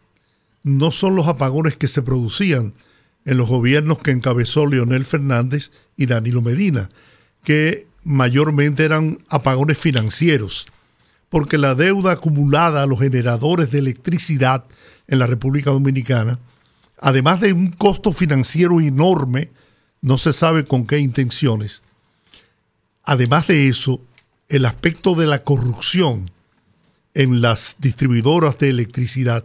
no 0.62 0.90
son 0.90 1.16
los 1.16 1.28
apagones 1.28 1.76
que 1.76 1.88
se 1.88 2.02
producían 2.02 2.74
en 3.24 3.36
los 3.36 3.48
gobiernos 3.48 3.98
que 3.98 4.10
encabezó 4.10 4.66
Leonel 4.66 5.04
Fernández 5.04 5.70
y 5.96 6.06
Danilo 6.06 6.42
Medina, 6.42 6.90
que 7.44 7.86
mayormente 8.04 8.84
eran 8.84 9.18
apagones 9.28 9.78
financieros 9.78 10.66
porque 11.28 11.56
la 11.56 11.74
deuda 11.74 12.12
acumulada 12.12 12.82
a 12.82 12.86
los 12.86 12.98
generadores 12.98 13.70
de 13.70 13.78
electricidad 13.78 14.64
en 15.06 15.18
la 15.18 15.26
República 15.26 15.70
Dominicana 15.70 16.38
además 17.02 17.40
de 17.40 17.52
un 17.52 17.72
costo 17.72 18.12
financiero 18.12 18.80
enorme, 18.80 19.50
no 20.00 20.16
se 20.18 20.32
sabe 20.32 20.64
con 20.64 20.86
qué 20.86 20.98
intenciones. 20.98 21.82
Además 23.02 23.48
de 23.48 23.68
eso, 23.68 24.00
el 24.52 24.66
aspecto 24.66 25.14
de 25.14 25.26
la 25.26 25.42
corrupción 25.44 26.30
en 27.14 27.40
las 27.40 27.76
distribuidoras 27.78 28.58
de 28.58 28.68
electricidad, 28.68 29.44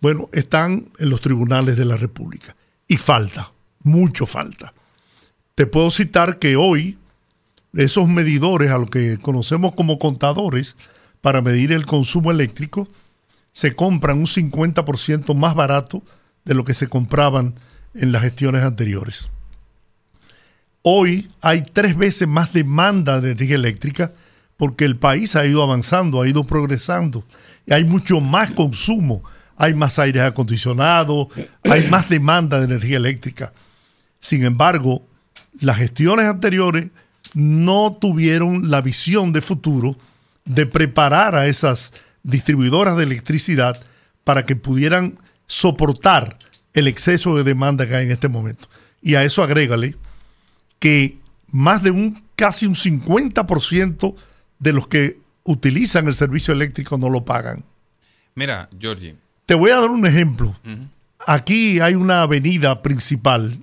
bueno, 0.00 0.30
están 0.32 0.88
en 0.98 1.10
los 1.10 1.20
tribunales 1.20 1.76
de 1.76 1.84
la 1.84 1.98
República. 1.98 2.56
Y 2.88 2.96
falta, 2.96 3.52
mucho 3.82 4.24
falta. 4.24 4.72
Te 5.54 5.66
puedo 5.66 5.90
citar 5.90 6.38
que 6.38 6.56
hoy 6.56 6.96
esos 7.74 8.08
medidores, 8.08 8.70
a 8.70 8.78
lo 8.78 8.86
que 8.86 9.18
conocemos 9.18 9.74
como 9.74 9.98
contadores, 9.98 10.76
para 11.20 11.42
medir 11.42 11.70
el 11.70 11.84
consumo 11.84 12.30
eléctrico, 12.30 12.88
se 13.52 13.76
compran 13.76 14.18
un 14.18 14.26
50% 14.26 15.34
más 15.34 15.54
barato 15.54 16.02
de 16.46 16.54
lo 16.54 16.64
que 16.64 16.72
se 16.72 16.88
compraban 16.88 17.54
en 17.94 18.12
las 18.12 18.22
gestiones 18.22 18.64
anteriores. 18.64 19.30
Hoy 20.80 21.28
hay 21.42 21.62
tres 21.70 21.98
veces 21.98 22.26
más 22.26 22.54
demanda 22.54 23.20
de 23.20 23.32
energía 23.32 23.56
eléctrica 23.56 24.10
porque 24.62 24.84
el 24.84 24.94
país 24.94 25.34
ha 25.34 25.44
ido 25.44 25.60
avanzando, 25.60 26.22
ha 26.22 26.28
ido 26.28 26.44
progresando, 26.44 27.24
hay 27.68 27.82
mucho 27.82 28.20
más 28.20 28.52
consumo, 28.52 29.24
hay 29.56 29.74
más 29.74 29.98
aire 29.98 30.20
acondicionado, 30.20 31.28
hay 31.64 31.88
más 31.88 32.08
demanda 32.08 32.60
de 32.60 32.66
energía 32.66 32.98
eléctrica. 32.98 33.52
Sin 34.20 34.44
embargo, 34.44 35.04
las 35.58 35.78
gestiones 35.78 36.26
anteriores 36.26 36.90
no 37.34 37.98
tuvieron 38.00 38.70
la 38.70 38.80
visión 38.82 39.32
de 39.32 39.40
futuro 39.40 39.96
de 40.44 40.64
preparar 40.64 41.34
a 41.34 41.48
esas 41.48 41.92
distribuidoras 42.22 42.96
de 42.96 43.02
electricidad 43.02 43.82
para 44.22 44.46
que 44.46 44.54
pudieran 44.54 45.18
soportar 45.44 46.38
el 46.72 46.86
exceso 46.86 47.36
de 47.36 47.42
demanda 47.42 47.88
que 47.88 47.96
hay 47.96 48.04
en 48.04 48.12
este 48.12 48.28
momento. 48.28 48.68
Y 49.02 49.16
a 49.16 49.24
eso 49.24 49.42
agrégale 49.42 49.96
que 50.78 51.18
más 51.50 51.82
de 51.82 51.90
un 51.90 52.22
casi 52.36 52.66
un 52.66 52.76
50% 52.76 54.14
de 54.62 54.72
los 54.72 54.86
que 54.86 55.18
utilizan 55.44 56.06
el 56.06 56.14
servicio 56.14 56.54
eléctrico 56.54 56.96
no 56.98 57.10
lo 57.10 57.24
pagan. 57.24 57.64
Mira, 58.36 58.68
Georgie. 58.78 59.16
Te 59.46 59.54
voy 59.54 59.70
a 59.70 59.76
dar 59.80 59.90
un 59.90 60.06
ejemplo. 60.06 60.54
Aquí 61.26 61.80
hay 61.80 61.94
una 61.96 62.22
avenida 62.22 62.80
principal 62.80 63.58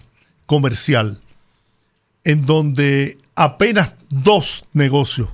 comercial 0.46 1.22
en 2.24 2.46
donde 2.46 3.18
apenas 3.36 3.94
dos 4.10 4.66
negocios 4.74 5.30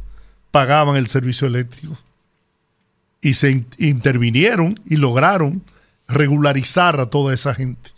pagaban 0.51 0.95
el 0.97 1.07
servicio 1.07 1.47
eléctrico 1.47 1.97
y 3.21 3.33
se 3.33 3.51
in- 3.51 3.67
intervinieron 3.79 4.79
y 4.85 4.97
lograron 4.97 5.63
regularizar 6.07 6.99
a 6.99 7.09
toda 7.09 7.33
esa 7.33 7.55
gente. 7.55 7.89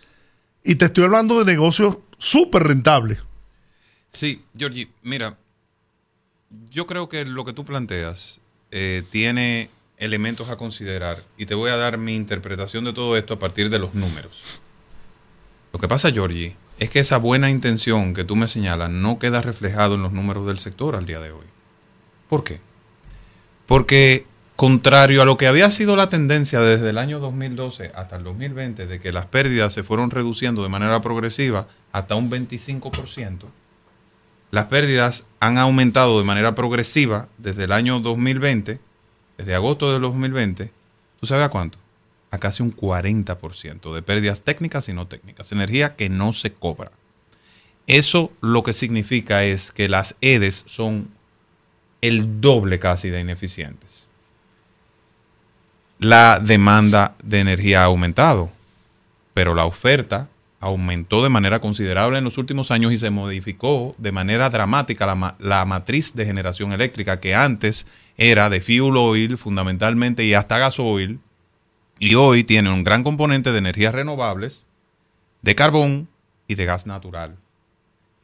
Y 0.63 0.75
te 0.75 0.85
estoy 0.85 1.03
hablando 1.03 1.37
de 1.39 1.45
negocios 1.51 1.97
súper 2.17 2.63
rentables. 2.63 3.19
Sí, 4.11 4.41
Georgie, 4.57 4.89
mira, 5.03 5.37
yo 6.69 6.87
creo 6.87 7.09
que 7.09 7.25
lo 7.25 7.45
que 7.45 7.53
tú 7.53 7.65
planteas 7.65 8.39
eh, 8.71 9.03
tiene 9.09 9.69
elementos 9.97 10.49
a 10.49 10.57
considerar 10.57 11.17
y 11.37 11.45
te 11.45 11.55
voy 11.55 11.71
a 11.71 11.77
dar 11.77 11.97
mi 11.97 12.15
interpretación 12.15 12.85
de 12.85 12.93
todo 12.93 13.17
esto 13.17 13.33
a 13.33 13.39
partir 13.39 13.69
de 13.69 13.79
los 13.79 13.93
números. 13.93 14.41
Lo 15.73 15.79
que 15.79 15.87
pasa, 15.87 16.11
Georgie, 16.11 16.55
es 16.79 16.89
que 16.89 16.99
esa 16.99 17.17
buena 17.17 17.49
intención 17.49 18.13
que 18.13 18.23
tú 18.23 18.35
me 18.35 18.47
señalas 18.47 18.89
no 18.89 19.19
queda 19.19 19.41
reflejado 19.41 19.95
en 19.95 20.03
los 20.03 20.13
números 20.13 20.45
del 20.45 20.59
sector 20.59 20.95
al 20.95 21.05
día 21.05 21.19
de 21.19 21.31
hoy. 21.31 21.45
¿Por 22.29 22.43
qué? 22.43 22.59
Porque 23.65 24.25
contrario 24.55 25.21
a 25.21 25.25
lo 25.25 25.37
que 25.37 25.47
había 25.47 25.69
sido 25.71 25.95
la 25.95 26.09
tendencia 26.09 26.59
desde 26.61 26.89
el 26.89 26.97
año 26.97 27.19
2012 27.19 27.91
hasta 27.95 28.15
el 28.15 28.23
2020, 28.23 28.87
de 28.87 28.99
que 28.99 29.11
las 29.11 29.25
pérdidas 29.25 29.73
se 29.73 29.83
fueron 29.83 30.09
reduciendo 30.09 30.63
de 30.63 30.69
manera 30.69 31.01
progresiva 31.01 31.67
hasta 31.91 32.15
un 32.15 32.29
25%, 32.29 33.45
las 34.51 34.65
pérdidas 34.65 35.25
han 35.39 35.57
aumentado 35.57 36.17
de 36.17 36.25
manera 36.25 36.55
progresiva 36.55 37.27
desde 37.37 37.65
el 37.65 37.71
año 37.71 37.99
2020, 37.99 38.79
desde 39.37 39.55
agosto 39.55 39.91
del 39.91 40.01
2020, 40.01 40.71
¿tú 41.19 41.25
sabes 41.27 41.45
a 41.45 41.49
cuánto? 41.49 41.77
A 42.31 42.37
casi 42.39 42.63
un 42.63 42.75
40% 42.75 43.93
de 43.93 44.01
pérdidas 44.01 44.41
técnicas 44.41 44.87
y 44.89 44.93
no 44.93 45.07
técnicas, 45.07 45.51
energía 45.51 45.95
que 45.95 46.09
no 46.09 46.33
se 46.33 46.53
cobra. 46.53 46.91
Eso 47.87 48.31
lo 48.41 48.63
que 48.63 48.73
significa 48.73 49.43
es 49.43 49.71
que 49.71 49.89
las 49.89 50.15
EDES 50.21 50.65
son 50.67 51.09
el 52.01 52.41
doble 52.41 52.79
casi 52.79 53.09
de 53.09 53.21
ineficientes. 53.21 54.07
La 55.99 56.39
demanda 56.39 57.15
de 57.23 57.39
energía 57.39 57.81
ha 57.81 57.85
aumentado, 57.85 58.51
pero 59.33 59.55
la 59.55 59.65
oferta 59.65 60.27
aumentó 60.59 61.23
de 61.23 61.29
manera 61.29 61.59
considerable 61.59 62.17
en 62.17 62.23
los 62.23 62.37
últimos 62.37 62.71
años 62.71 62.91
y 62.91 62.97
se 62.97 63.09
modificó 63.11 63.95
de 63.97 64.11
manera 64.11 64.49
dramática 64.49 65.05
la, 65.05 65.15
ma- 65.15 65.35
la 65.39 65.65
matriz 65.65 66.15
de 66.15 66.25
generación 66.25 66.73
eléctrica 66.73 67.19
que 67.19 67.35
antes 67.35 67.85
era 68.17 68.49
de 68.49 68.59
fuel 68.61 68.97
oil 68.97 69.37
fundamentalmente 69.37 70.25
y 70.25 70.33
hasta 70.33 70.57
gasoil 70.57 71.19
y 71.99 72.15
hoy 72.15 72.43
tiene 72.43 72.71
un 72.71 72.83
gran 72.83 73.03
componente 73.03 73.51
de 73.51 73.59
energías 73.59 73.93
renovables, 73.93 74.63
de 75.41 75.55
carbón 75.55 76.07
y 76.47 76.55
de 76.55 76.65
gas 76.65 76.87
natural. 76.87 77.35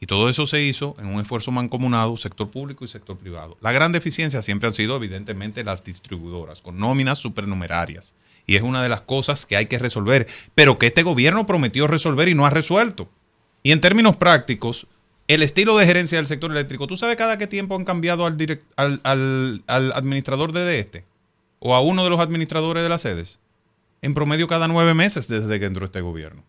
Y 0.00 0.06
todo 0.06 0.28
eso 0.28 0.46
se 0.46 0.60
hizo 0.62 0.96
en 0.98 1.06
un 1.06 1.20
esfuerzo 1.20 1.50
mancomunado, 1.50 2.16
sector 2.16 2.50
público 2.50 2.84
y 2.84 2.88
sector 2.88 3.16
privado. 3.16 3.56
La 3.60 3.72
gran 3.72 3.92
deficiencia 3.92 4.42
siempre 4.42 4.66
han 4.66 4.74
sido 4.74 4.96
evidentemente 4.96 5.64
las 5.64 5.82
distribuidoras, 5.82 6.60
con 6.60 6.78
nóminas 6.78 7.20
supernumerarias. 7.20 8.12
Y 8.46 8.56
es 8.56 8.62
una 8.62 8.82
de 8.82 8.88
las 8.88 9.00
cosas 9.00 9.46
que 9.46 9.56
hay 9.56 9.66
que 9.66 9.78
resolver, 9.78 10.26
pero 10.54 10.78
que 10.78 10.86
este 10.86 11.02
gobierno 11.02 11.46
prometió 11.46 11.86
resolver 11.86 12.28
y 12.28 12.34
no 12.34 12.46
ha 12.46 12.50
resuelto. 12.50 13.08
Y 13.62 13.72
en 13.72 13.80
términos 13.80 14.16
prácticos, 14.16 14.86
el 15.28 15.42
estilo 15.42 15.76
de 15.78 15.86
gerencia 15.86 16.18
del 16.18 16.26
sector 16.26 16.50
eléctrico, 16.50 16.86
¿tú 16.86 16.96
sabes 16.96 17.16
cada 17.16 17.38
qué 17.38 17.46
tiempo 17.46 17.74
han 17.76 17.84
cambiado 17.84 18.26
al, 18.26 19.62
administrador 19.66 20.52
de 20.52 20.78
este? 20.78 21.04
¿O 21.60 21.74
a 21.74 21.80
uno 21.80 22.04
de 22.04 22.10
los 22.10 22.20
administradores 22.20 22.82
de 22.82 22.88
las 22.90 23.00
sedes? 23.00 23.38
En 24.02 24.12
promedio 24.12 24.48
cada 24.48 24.68
nueve 24.68 24.92
meses 24.92 25.28
desde 25.28 25.58
que 25.58 25.66
entró 25.66 25.86
este 25.86 26.02
gobierno 26.02 26.44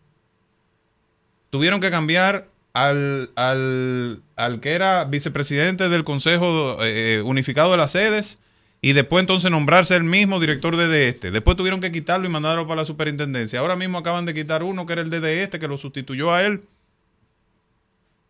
tuvieron 1.56 1.80
que 1.80 1.90
cambiar 1.90 2.48
al, 2.74 3.30
al, 3.34 4.22
al 4.36 4.60
que 4.60 4.74
era 4.74 5.06
vicepresidente 5.06 5.88
del 5.88 6.04
Consejo 6.04 6.76
eh, 6.82 7.22
Unificado 7.24 7.70
de 7.70 7.78
las 7.78 7.92
Sedes 7.92 8.38
y 8.86 8.92
después 8.92 9.20
entonces 9.20 9.50
nombrarse 9.50 9.96
el 9.96 10.04
mismo 10.04 10.38
director 10.38 10.76
de 10.76 11.08
este. 11.08 11.32
Después 11.32 11.56
tuvieron 11.56 11.80
que 11.80 11.90
quitarlo 11.90 12.28
y 12.28 12.30
mandarlo 12.30 12.68
para 12.68 12.82
la 12.82 12.86
superintendencia. 12.86 13.58
Ahora 13.58 13.74
mismo 13.74 13.98
acaban 13.98 14.26
de 14.26 14.32
quitar 14.32 14.62
uno 14.62 14.86
que 14.86 14.92
era 14.92 15.02
el 15.02 15.10
de 15.10 15.42
este 15.42 15.58
que 15.58 15.66
lo 15.66 15.76
sustituyó 15.76 16.32
a 16.32 16.44
él. 16.44 16.60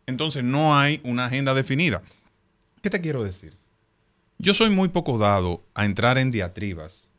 Entonces 0.07 0.45
no 0.45 0.79
hay 0.79 1.03
una 1.05 1.27
agenda 1.27 1.53
definida. 1.53 2.01
¿Qué 2.81 2.89
te 2.89 3.03
quiero 3.03 3.23
decir? 3.23 3.53
Yo 4.39 4.55
soy 4.55 4.71
muy 4.71 4.89
poco 4.89 5.19
dado 5.19 5.63
a 5.75 5.85
entrar 5.85 6.17
en 6.17 6.31
diatribas 6.31 7.11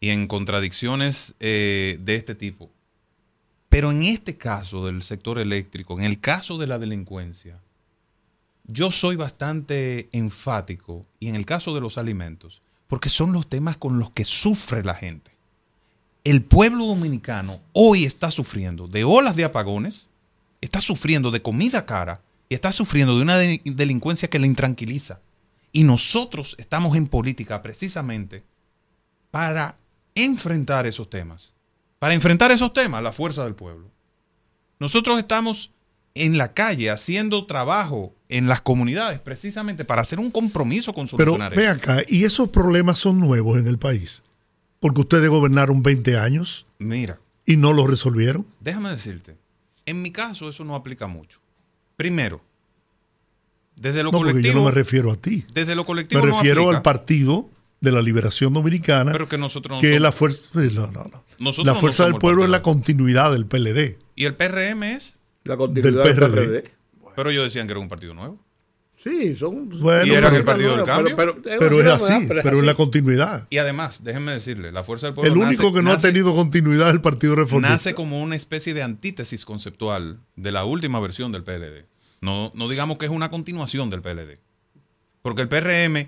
y 0.00 0.08
en 0.08 0.26
contradicciones 0.26 1.36
eh, 1.38 1.96
de 2.00 2.16
este 2.16 2.34
tipo. 2.34 2.72
Pero 3.68 3.92
en 3.92 4.02
este 4.02 4.36
caso 4.36 4.84
del 4.84 5.04
sector 5.04 5.38
eléctrico, 5.38 5.96
en 5.96 6.06
el 6.06 6.18
caso 6.18 6.58
de 6.58 6.66
la 6.66 6.80
delincuencia, 6.80 7.60
yo 8.64 8.90
soy 8.90 9.14
bastante 9.14 10.08
enfático 10.10 11.02
y 11.20 11.28
en 11.28 11.36
el 11.36 11.46
caso 11.46 11.72
de 11.72 11.82
los 11.82 11.96
alimentos, 11.96 12.60
porque 12.90 13.08
son 13.08 13.32
los 13.32 13.48
temas 13.48 13.78
con 13.78 13.98
los 13.98 14.10
que 14.10 14.26
sufre 14.26 14.84
la 14.84 14.94
gente. 14.94 15.30
El 16.24 16.42
pueblo 16.42 16.84
dominicano 16.84 17.60
hoy 17.72 18.04
está 18.04 18.30
sufriendo 18.30 18.88
de 18.88 19.04
olas 19.04 19.36
de 19.36 19.44
apagones, 19.44 20.08
está 20.60 20.82
sufriendo 20.82 21.30
de 21.30 21.40
comida 21.40 21.86
cara 21.86 22.20
y 22.48 22.54
está 22.54 22.72
sufriendo 22.72 23.16
de 23.16 23.22
una 23.22 23.36
de- 23.38 23.62
delincuencia 23.64 24.28
que 24.28 24.38
le 24.40 24.48
intranquiliza. 24.48 25.20
Y 25.72 25.84
nosotros 25.84 26.56
estamos 26.58 26.96
en 26.96 27.06
política 27.06 27.62
precisamente 27.62 28.42
para 29.30 29.78
enfrentar 30.16 30.86
esos 30.86 31.08
temas. 31.08 31.54
Para 32.00 32.14
enfrentar 32.14 32.50
esos 32.50 32.72
temas, 32.72 33.02
la 33.02 33.12
fuerza 33.12 33.44
del 33.44 33.54
pueblo. 33.54 33.86
Nosotros 34.80 35.18
estamos 35.18 35.70
en 36.14 36.38
la 36.38 36.52
calle 36.52 36.90
haciendo 36.90 37.46
trabajo 37.46 38.14
en 38.28 38.46
las 38.48 38.60
comunidades 38.60 39.20
precisamente 39.20 39.84
para 39.84 40.02
hacer 40.02 40.18
un 40.20 40.30
compromiso 40.30 40.92
con 40.92 41.06
Pero 41.08 41.32
solucionar 41.32 41.54
ve 41.54 41.64
eso. 41.64 41.72
acá, 41.72 42.02
y 42.08 42.24
esos 42.24 42.48
problemas 42.48 42.98
son 42.98 43.18
nuevos 43.20 43.58
en 43.58 43.66
el 43.68 43.78
país. 43.78 44.22
Porque 44.80 45.00
ustedes 45.02 45.28
gobernaron 45.28 45.82
20 45.82 46.16
años 46.16 46.66
Mira, 46.78 47.18
y 47.46 47.56
no 47.56 47.72
los 47.72 47.88
resolvieron. 47.88 48.46
déjame 48.60 48.88
decirte, 48.90 49.36
en 49.86 50.02
mi 50.02 50.10
caso 50.10 50.48
eso 50.48 50.64
no 50.64 50.74
aplica 50.74 51.06
mucho. 51.06 51.38
Primero, 51.96 52.40
desde 53.76 54.02
lo 54.02 54.10
No, 54.10 54.18
porque 54.18 54.30
yo 54.30 54.34
colectivo, 54.34 54.58
no 54.60 54.64
me 54.66 54.70
refiero 54.72 55.10
a 55.12 55.16
ti. 55.16 55.44
desde 55.54 55.74
lo 55.74 55.82
Me 55.82 55.86
colectivo 55.86 56.24
no 56.26 56.32
refiero 56.36 56.62
aplica, 56.62 56.76
al 56.78 56.82
Partido 56.82 57.48
de 57.80 57.92
la 57.92 58.02
Liberación 58.02 58.52
Dominicana, 58.52 59.12
pero 59.12 59.28
que 59.28 59.38
nosotros 59.38 59.76
no 59.76 59.80
que 59.80 59.88
somos- 59.88 60.02
la 60.02 60.12
fuerza, 60.12 60.42
no, 60.54 60.86
no, 60.88 61.04
no. 61.04 61.24
Nosotros 61.38 61.66
la 61.66 61.72
no 61.74 61.80
fuerza 61.80 62.04
del 62.04 62.14
pueblo 62.16 62.44
es 62.44 62.50
la 62.50 62.62
continuidad 62.62 63.32
del 63.32 63.46
PLD. 63.46 63.98
y 64.16 64.24
el 64.26 64.34
PRM 64.36 64.82
es, 64.94 65.16
La 65.44 65.56
continuidad 65.56 66.04
del 66.04 66.14
PRD. 66.16 66.30
PRD. 66.62 66.70
pero 67.16 67.30
ellos 67.30 67.44
decían 67.44 67.66
que 67.66 67.72
era 67.72 67.80
un 67.80 67.88
partido 67.88 68.14
nuevo. 68.14 68.38
Sí, 69.02 69.34
son. 69.34 69.70
Bueno, 69.80 70.04
¿Y 70.06 70.10
eran 70.14 70.24
pero- 70.30 70.36
el 70.36 70.44
Partido 70.44 70.76
del 70.76 70.84
Cambio? 70.84 71.16
Pero 71.16 71.34
es 71.40 71.72
una 71.72 71.94
así, 71.94 72.26
pero 72.28 72.58
es 72.58 72.64
la 72.64 72.74
continuidad. 72.74 73.46
Y 73.48 73.56
además, 73.56 74.04
déjenme 74.04 74.32
decirle, 74.32 74.72
la 74.72 74.84
Fuerza 74.84 75.06
del 75.06 75.14
Pueblo 75.14 75.32
El 75.32 75.38
único 75.38 75.62
nace- 75.62 75.72
que 75.74 75.82
no 75.82 75.90
nace- 75.90 76.08
ha 76.08 76.10
tenido 76.10 76.34
continuidad 76.34 76.88
es 76.88 76.94
el 76.94 77.00
Partido 77.00 77.34
Reformista. 77.34 77.72
nace 77.72 77.94
como 77.94 78.20
una 78.22 78.36
especie 78.36 78.74
de 78.74 78.82
antítesis 78.82 79.46
conceptual 79.46 80.20
de 80.36 80.52
la 80.52 80.66
última 80.66 81.00
versión 81.00 81.32
del 81.32 81.44
PLD. 81.44 81.86
No, 82.20 82.52
no 82.54 82.68
digamos 82.68 82.98
que 82.98 83.06
es 83.06 83.10
una 83.10 83.30
continuación 83.30 83.88
del 83.88 84.02
PLD. 84.02 84.38
Porque 85.22 85.40
el 85.40 85.48
PRM 85.48 86.06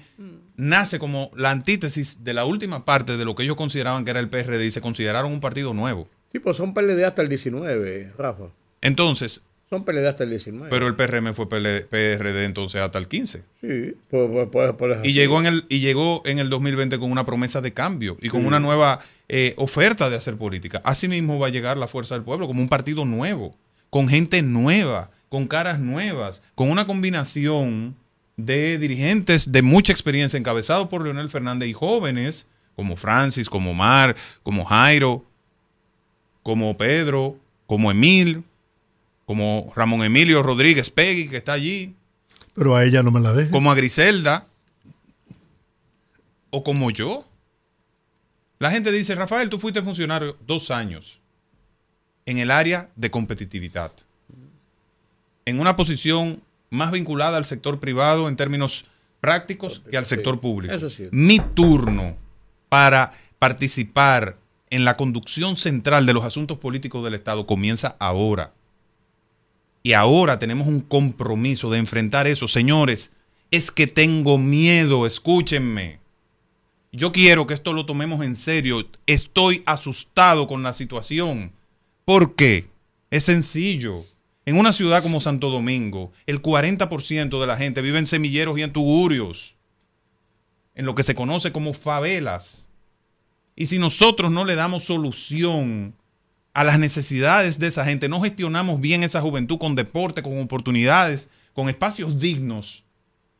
nace 0.56 0.98
como 0.98 1.30
la 1.34 1.50
antítesis 1.50 2.22
de 2.24 2.34
la 2.34 2.44
última 2.44 2.84
parte 2.84 3.16
de 3.16 3.24
lo 3.24 3.34
que 3.34 3.44
ellos 3.44 3.56
consideraban 3.56 4.04
que 4.04 4.10
era 4.10 4.20
el 4.20 4.28
PRD 4.28 4.66
y 4.66 4.70
se 4.70 4.82
consideraron 4.82 5.32
un 5.32 5.40
partido 5.40 5.72
nuevo. 5.72 6.08
Sí, 6.30 6.38
pues 6.40 6.58
son 6.58 6.74
PLD 6.74 7.04
hasta 7.06 7.22
el 7.22 7.30
19, 7.30 8.12
Rafa. 8.18 8.44
Entonces, 8.82 9.40
Son 9.70 9.84
PLD 9.84 10.06
hasta 10.06 10.24
el 10.24 10.30
19. 10.30 10.68
pero 10.68 10.86
el 10.86 10.94
PRM 10.94 11.32
fue 11.34 11.48
PL 11.48 11.86
PRD 11.86 12.44
entonces 12.44 12.80
hasta 12.82 12.98
el 12.98 13.08
15. 13.08 13.38
sí, 13.60 13.94
pues, 14.10 14.30
pues, 14.30 14.48
pues, 14.52 14.72
pues, 14.76 14.98
Y 15.04 15.14
llegó 15.14 15.40
en 15.40 15.46
el 15.46 15.64
y 15.70 15.78
llegó 15.78 16.22
en 16.26 16.38
el 16.38 16.50
2020 16.50 16.98
con 16.98 17.10
una 17.10 17.24
promesa 17.24 17.62
de 17.62 17.72
cambio 17.72 18.18
y 18.20 18.28
con 18.28 18.44
una 18.44 18.60
nueva 18.60 19.00
eh, 19.28 19.54
oferta 19.56 20.10
de 20.10 20.16
hacer 20.16 20.36
política. 20.36 20.82
Asimismo 20.84 21.38
va 21.38 21.46
a 21.46 21.50
llegar 21.50 21.78
la 21.78 21.86
Fuerza 21.86 22.14
del 22.14 22.24
Pueblo 22.24 22.46
como 22.46 22.60
un 22.60 22.68
partido 22.68 23.06
nuevo, 23.06 23.56
con 23.88 24.08
gente 24.08 24.42
nueva, 24.42 25.10
con 25.30 25.46
caras 25.46 25.80
nuevas, 25.80 26.42
con 26.54 26.70
una 26.70 26.86
combinación 26.86 27.96
de 28.36 28.76
dirigentes 28.78 29.52
de 29.52 29.62
mucha 29.62 29.92
experiencia 29.92 30.38
encabezados 30.38 30.88
por 30.88 31.02
Leonel 31.02 31.30
Fernández 31.30 31.68
y 31.68 31.72
jóvenes 31.72 32.46
como 32.76 32.96
Francis, 32.96 33.48
como 33.48 33.74
Mar, 33.74 34.16
como 34.42 34.64
Jairo, 34.64 35.24
como 36.42 36.76
Pedro, 36.76 37.36
como 37.66 37.90
Emil, 37.90 38.44
como 39.32 39.72
Ramón 39.74 40.04
Emilio 40.04 40.42
Rodríguez 40.42 40.90
Pegui 40.90 41.26
que 41.26 41.38
está 41.38 41.54
allí 41.54 41.94
Pero 42.52 42.76
a 42.76 42.84
ella 42.84 43.02
no 43.02 43.10
me 43.10 43.18
la 43.18 43.32
deje. 43.32 43.50
como 43.50 43.72
a 43.72 43.74
Griselda 43.74 44.46
o 46.50 46.62
como 46.62 46.90
yo. 46.90 47.24
La 48.58 48.70
gente 48.70 48.92
dice, 48.92 49.14
Rafael, 49.14 49.48
tú 49.48 49.58
fuiste 49.58 49.82
funcionario 49.82 50.36
dos 50.46 50.70
años 50.70 51.22
en 52.26 52.36
el 52.36 52.50
área 52.50 52.90
de 52.94 53.10
competitividad, 53.10 53.90
en 55.46 55.60
una 55.60 55.76
posición 55.76 56.42
más 56.68 56.90
vinculada 56.92 57.38
al 57.38 57.46
sector 57.46 57.80
privado 57.80 58.28
en 58.28 58.36
términos 58.36 58.84
prácticos 59.22 59.80
que 59.90 59.96
al 59.96 60.04
sector 60.04 60.42
público. 60.42 60.74
Mi 61.10 61.40
turno 61.40 62.18
para 62.68 63.12
participar 63.38 64.36
en 64.68 64.84
la 64.84 64.98
conducción 64.98 65.56
central 65.56 66.04
de 66.04 66.12
los 66.12 66.24
asuntos 66.24 66.58
políticos 66.58 67.02
del 67.02 67.14
Estado 67.14 67.46
comienza 67.46 67.96
ahora. 67.98 68.52
Y 69.82 69.94
ahora 69.94 70.38
tenemos 70.38 70.68
un 70.68 70.80
compromiso 70.80 71.70
de 71.70 71.78
enfrentar 71.78 72.26
eso. 72.26 72.46
Señores, 72.46 73.10
es 73.50 73.70
que 73.70 73.86
tengo 73.86 74.38
miedo, 74.38 75.06
escúchenme. 75.06 75.98
Yo 76.92 77.10
quiero 77.10 77.46
que 77.46 77.54
esto 77.54 77.72
lo 77.72 77.86
tomemos 77.86 78.24
en 78.24 78.34
serio. 78.34 78.86
Estoy 79.06 79.62
asustado 79.66 80.46
con 80.46 80.62
la 80.62 80.72
situación. 80.72 81.52
¿Por 82.04 82.34
qué? 82.34 82.68
Es 83.10 83.24
sencillo. 83.24 84.04
En 84.44 84.56
una 84.56 84.72
ciudad 84.72 85.02
como 85.02 85.20
Santo 85.20 85.50
Domingo, 85.50 86.12
el 86.26 86.42
40% 86.42 87.40
de 87.40 87.46
la 87.46 87.56
gente 87.56 87.80
vive 87.80 87.98
en 87.98 88.06
semilleros 88.06 88.58
y 88.58 88.62
en 88.62 88.72
tugurios, 88.72 89.54
en 90.74 90.84
lo 90.84 90.94
que 90.94 91.04
se 91.04 91.14
conoce 91.14 91.52
como 91.52 91.72
favelas. 91.74 92.66
Y 93.54 93.66
si 93.66 93.78
nosotros 93.78 94.32
no 94.32 94.44
le 94.44 94.56
damos 94.56 94.84
solución 94.84 95.94
a 96.54 96.64
las 96.64 96.78
necesidades 96.78 97.58
de 97.58 97.68
esa 97.68 97.84
gente, 97.84 98.08
no 98.08 98.20
gestionamos 98.20 98.80
bien 98.80 99.02
esa 99.02 99.20
juventud 99.20 99.58
con 99.58 99.74
deporte, 99.74 100.22
con 100.22 100.38
oportunidades, 100.40 101.28
con 101.54 101.68
espacios 101.68 102.20
dignos, 102.20 102.82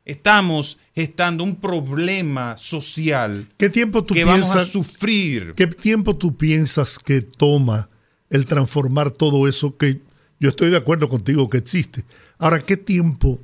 estamos 0.05 0.79
gestando 0.95 1.45
un 1.45 1.57
problema 1.57 2.57
social 2.59 3.47
¿Qué 3.57 3.71
tiempo 3.71 4.05
tú 4.05 4.15
que 4.15 4.25
vamos 4.25 4.51
a 4.51 4.65
sufrir. 4.65 5.55
¿Qué 5.55 5.67
tiempo 5.67 6.17
tú 6.17 6.37
piensas 6.37 6.99
que 6.99 7.23
toma 7.23 7.89
el 8.31 8.47
transformar 8.47 9.11
todo 9.11 9.47
eso 9.49 9.77
que 9.77 10.01
yo 10.41 10.49
estoy 10.49 10.71
de 10.71 10.77
acuerdo 10.77 11.09
contigo 11.09 11.49
que 11.49 11.59
existe? 11.59 12.05
Ahora, 12.39 12.61
¿qué 12.61 12.77
tiempo 12.77 13.41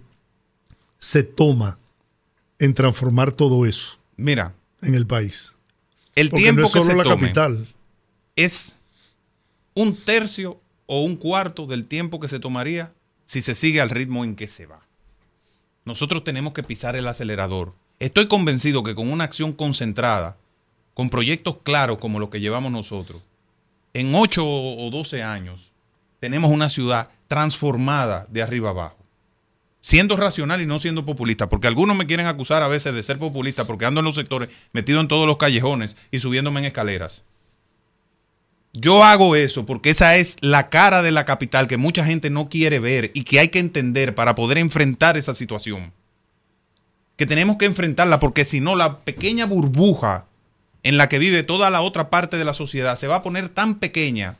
se 0.98 1.22
toma 1.22 1.78
en 2.58 2.74
transformar 2.74 3.32
todo 3.32 3.64
eso 3.66 3.98
Mira, 4.16 4.54
en 4.82 4.94
el 4.94 5.06
país? 5.06 5.54
el 6.16 6.30
Porque 6.30 6.42
tiempo 6.42 6.62
no 6.62 6.66
es 6.66 6.72
que 6.72 6.80
solo 6.80 6.90
se 6.90 6.96
la 6.96 7.04
tome 7.04 7.20
capital. 7.20 7.68
es 8.34 8.78
un 9.78 9.94
tercio 9.94 10.60
o 10.86 11.04
un 11.04 11.14
cuarto 11.14 11.66
del 11.66 11.84
tiempo 11.84 12.18
que 12.18 12.26
se 12.26 12.40
tomaría 12.40 12.92
si 13.26 13.42
se 13.42 13.54
sigue 13.54 13.80
al 13.80 13.90
ritmo 13.90 14.24
en 14.24 14.34
que 14.34 14.48
se 14.48 14.66
va. 14.66 14.80
Nosotros 15.84 16.24
tenemos 16.24 16.52
que 16.52 16.64
pisar 16.64 16.96
el 16.96 17.06
acelerador. 17.06 17.74
Estoy 18.00 18.26
convencido 18.26 18.82
que 18.82 18.96
con 18.96 19.08
una 19.08 19.22
acción 19.22 19.52
concentrada, 19.52 20.36
con 20.94 21.10
proyectos 21.10 21.58
claros 21.62 21.98
como 21.98 22.18
los 22.18 22.28
que 22.28 22.40
llevamos 22.40 22.72
nosotros, 22.72 23.22
en 23.94 24.16
8 24.16 24.42
o 24.44 24.90
12 24.90 25.22
años 25.22 25.70
tenemos 26.18 26.50
una 26.50 26.70
ciudad 26.70 27.10
transformada 27.28 28.26
de 28.30 28.42
arriba 28.42 28.70
abajo. 28.70 28.98
Siendo 29.80 30.16
racional 30.16 30.60
y 30.60 30.66
no 30.66 30.80
siendo 30.80 31.06
populista, 31.06 31.48
porque 31.48 31.68
algunos 31.68 31.96
me 31.96 32.06
quieren 32.06 32.26
acusar 32.26 32.64
a 32.64 32.68
veces 32.68 32.94
de 32.94 33.04
ser 33.04 33.20
populista 33.20 33.64
porque 33.64 33.86
ando 33.86 34.00
en 34.00 34.06
los 34.06 34.16
sectores, 34.16 34.48
metido 34.72 35.00
en 35.00 35.06
todos 35.06 35.28
los 35.28 35.36
callejones 35.36 35.96
y 36.10 36.18
subiéndome 36.18 36.58
en 36.58 36.66
escaleras. 36.66 37.22
Yo 38.72 39.02
hago 39.02 39.34
eso 39.34 39.66
porque 39.66 39.90
esa 39.90 40.16
es 40.16 40.36
la 40.40 40.68
cara 40.70 41.02
de 41.02 41.10
la 41.10 41.24
capital 41.24 41.68
que 41.68 41.76
mucha 41.76 42.04
gente 42.04 42.30
no 42.30 42.48
quiere 42.48 42.78
ver 42.78 43.10
y 43.14 43.24
que 43.24 43.40
hay 43.40 43.48
que 43.48 43.58
entender 43.58 44.14
para 44.14 44.34
poder 44.34 44.58
enfrentar 44.58 45.16
esa 45.16 45.34
situación. 45.34 45.92
Que 47.16 47.26
tenemos 47.26 47.56
que 47.56 47.64
enfrentarla 47.64 48.20
porque 48.20 48.44
si 48.44 48.60
no 48.60 48.76
la 48.76 49.00
pequeña 49.00 49.46
burbuja 49.46 50.26
en 50.82 50.96
la 50.96 51.08
que 51.08 51.18
vive 51.18 51.42
toda 51.42 51.70
la 51.70 51.80
otra 51.80 52.10
parte 52.10 52.36
de 52.36 52.44
la 52.44 52.54
sociedad 52.54 52.96
se 52.96 53.08
va 53.08 53.16
a 53.16 53.22
poner 53.22 53.48
tan 53.48 53.76
pequeña 53.76 54.36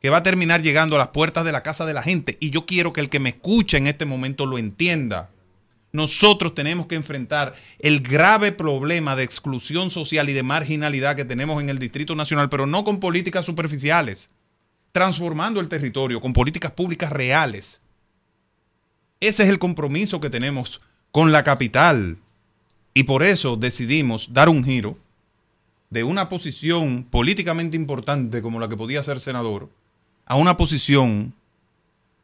que 0.00 0.10
va 0.10 0.18
a 0.18 0.22
terminar 0.22 0.60
llegando 0.60 0.96
a 0.96 0.98
las 0.98 1.08
puertas 1.08 1.46
de 1.46 1.52
la 1.52 1.62
casa 1.62 1.86
de 1.86 1.94
la 1.94 2.02
gente. 2.02 2.36
Y 2.38 2.50
yo 2.50 2.66
quiero 2.66 2.92
que 2.92 3.00
el 3.00 3.08
que 3.08 3.20
me 3.20 3.30
escucha 3.30 3.78
en 3.78 3.86
este 3.86 4.04
momento 4.04 4.44
lo 4.44 4.58
entienda. 4.58 5.30
Nosotros 5.94 6.56
tenemos 6.56 6.88
que 6.88 6.96
enfrentar 6.96 7.54
el 7.78 8.00
grave 8.00 8.50
problema 8.50 9.14
de 9.14 9.22
exclusión 9.22 9.92
social 9.92 10.28
y 10.28 10.32
de 10.32 10.42
marginalidad 10.42 11.14
que 11.14 11.24
tenemos 11.24 11.62
en 11.62 11.70
el 11.70 11.78
Distrito 11.78 12.16
Nacional, 12.16 12.48
pero 12.48 12.66
no 12.66 12.82
con 12.82 12.98
políticas 12.98 13.46
superficiales, 13.46 14.28
transformando 14.90 15.60
el 15.60 15.68
territorio 15.68 16.20
con 16.20 16.32
políticas 16.32 16.72
públicas 16.72 17.12
reales. 17.12 17.78
Ese 19.20 19.44
es 19.44 19.48
el 19.48 19.60
compromiso 19.60 20.20
que 20.20 20.30
tenemos 20.30 20.80
con 21.12 21.30
la 21.30 21.44
capital. 21.44 22.18
Y 22.92 23.04
por 23.04 23.22
eso 23.22 23.54
decidimos 23.54 24.32
dar 24.32 24.48
un 24.48 24.64
giro 24.64 24.98
de 25.90 26.02
una 26.02 26.28
posición 26.28 27.04
políticamente 27.04 27.76
importante 27.76 28.42
como 28.42 28.58
la 28.58 28.68
que 28.68 28.76
podía 28.76 29.04
ser 29.04 29.20
senador 29.20 29.70
a 30.26 30.34
una 30.34 30.56
posición 30.56 31.34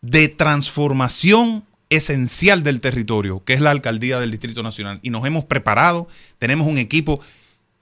de 0.00 0.26
transformación 0.26 1.69
esencial 1.90 2.62
del 2.62 2.80
territorio, 2.80 3.44
que 3.44 3.52
es 3.52 3.60
la 3.60 3.70
alcaldía 3.70 4.18
del 4.18 4.30
Distrito 4.30 4.62
Nacional. 4.62 5.00
Y 5.02 5.10
nos 5.10 5.26
hemos 5.26 5.44
preparado, 5.44 6.08
tenemos 6.38 6.66
un 6.66 6.78
equipo 6.78 7.20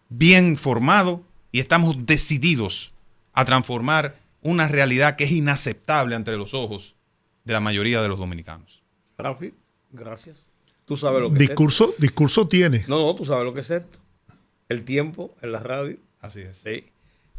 bien 0.08 0.56
formado 0.56 1.22
y 1.52 1.60
estamos 1.60 2.06
decididos 2.06 2.94
a 3.32 3.44
transformar 3.44 4.18
una 4.42 4.66
realidad 4.66 5.16
que 5.16 5.24
es 5.24 5.32
inaceptable 5.32 6.14
ante 6.14 6.36
los 6.36 6.54
ojos 6.54 6.96
de 7.44 7.52
la 7.52 7.60
mayoría 7.60 8.02
de 8.02 8.08
los 8.08 8.18
dominicanos. 8.18 8.82
Rafi, 9.16 9.52
gracias. 9.92 10.46
Tú 10.84 10.96
sabes 10.96 11.20
lo 11.20 11.28
que 11.28 11.34
es 11.34 11.40
Discurso, 11.40 11.94
discurso 11.98 12.48
tiene. 12.48 12.84
No, 12.88 12.98
no, 12.98 13.14
tú 13.14 13.26
sabes 13.26 13.44
lo 13.44 13.52
que 13.52 13.60
es 13.60 13.70
esto. 13.70 13.98
El 14.68 14.84
tiempo 14.84 15.34
en 15.42 15.52
la 15.52 15.60
radio. 15.60 15.98
Así 16.20 16.40
es. 16.40 16.58
Sí. 16.58 16.86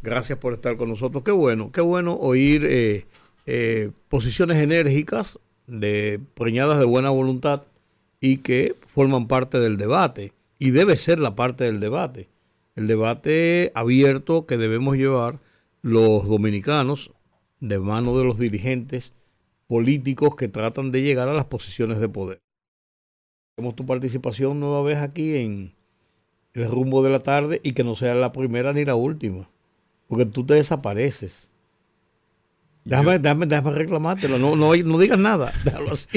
Gracias 0.02 0.38
por 0.38 0.54
estar 0.54 0.78
con 0.78 0.90
nosotros. 0.90 1.24
Qué 1.24 1.32
bueno, 1.32 1.72
qué 1.72 1.82
bueno 1.82 2.14
oír 2.14 2.64
eh, 2.66 3.06
eh, 3.46 3.92
posiciones 4.08 4.58
enérgicas, 4.58 5.40
de, 5.70 6.20
preñadas 6.36 6.80
de 6.80 6.86
buena 6.86 7.10
voluntad 7.10 7.64
y 8.20 8.38
que 8.38 8.76
forman 8.88 9.28
parte 9.28 9.60
del 9.60 9.78
debate. 9.78 10.34
Y 10.58 10.72
debe 10.72 10.98
ser 10.98 11.20
la 11.20 11.36
parte 11.36 11.64
del 11.64 11.80
debate. 11.80 12.28
El 12.76 12.88
debate 12.88 13.72
abierto 13.76 14.46
que 14.46 14.58
debemos 14.58 14.98
llevar 14.98 15.40
los 15.82 16.28
dominicanos 16.28 17.12
de 17.60 17.80
mano 17.80 18.18
de 18.18 18.24
los 18.24 18.38
dirigentes 18.38 19.14
políticos 19.68 20.36
que 20.36 20.48
tratan 20.48 20.92
de 20.92 21.02
llegar 21.02 21.30
a 21.30 21.34
las 21.34 21.46
posiciones 21.46 22.00
de 22.00 22.10
poder. 22.10 22.40
Tenemos 23.56 23.76
tu 23.76 23.86
participación 23.86 24.60
nueva 24.60 24.82
vez 24.82 24.98
aquí 24.98 25.36
en 25.36 25.74
el 26.54 26.70
rumbo 26.70 27.04
de 27.04 27.10
la 27.10 27.20
tarde 27.20 27.62
y 27.64 27.74
que 27.74 27.84
no 27.84 27.96
sea 27.96 28.16
la 28.16 28.32
primera 28.32 28.74
ni 28.74 28.86
la 28.86 28.96
última. 28.96 29.50
Porque 30.08 30.26
tú 30.26 30.46
te 30.46 30.56
desapareces. 30.56 31.52
Déjame, 32.86 33.20
déjame, 33.20 33.46
déjame 33.46 33.72
reclamártelo. 33.72 34.40
No, 34.40 34.56
no, 34.56 34.76
no 34.76 35.00
digas 35.00 35.20
nada. 35.20 35.52
Déjalo 35.64 35.92
así. 35.92 36.08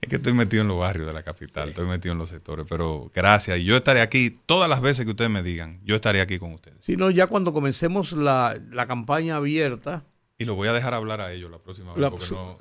Es 0.00 0.08
que 0.10 0.16
estoy 0.16 0.34
metido 0.34 0.62
en 0.62 0.68
los 0.68 0.78
barrios 0.78 1.06
de 1.06 1.12
la 1.12 1.22
capital, 1.22 1.70
estoy 1.70 1.86
metido 1.86 2.12
en 2.12 2.18
los 2.18 2.28
sectores, 2.28 2.66
pero 2.68 3.10
gracias. 3.14 3.58
Y 3.58 3.64
yo 3.64 3.76
estaré 3.76 4.02
aquí 4.02 4.38
todas 4.46 4.68
las 4.68 4.80
veces 4.80 5.04
que 5.04 5.10
ustedes 5.12 5.30
me 5.30 5.42
digan, 5.42 5.80
yo 5.84 5.94
estaré 5.96 6.20
aquí 6.20 6.38
con 6.38 6.52
ustedes. 6.52 6.76
Si 6.80 6.96
no, 6.96 7.10
ya 7.10 7.26
cuando 7.26 7.52
comencemos 7.52 8.12
la, 8.12 8.60
la 8.70 8.86
campaña 8.86 9.36
abierta, 9.36 10.04
Y 10.38 10.44
lo 10.44 10.54
voy 10.54 10.68
a 10.68 10.72
dejar 10.74 10.92
hablar 10.94 11.20
a 11.22 11.32
ellos 11.32 11.50
la 11.50 11.58
próxima 11.58 11.92
vez, 11.92 12.00
La- 12.02 12.10
porque 12.10 12.26
no, 12.30 12.58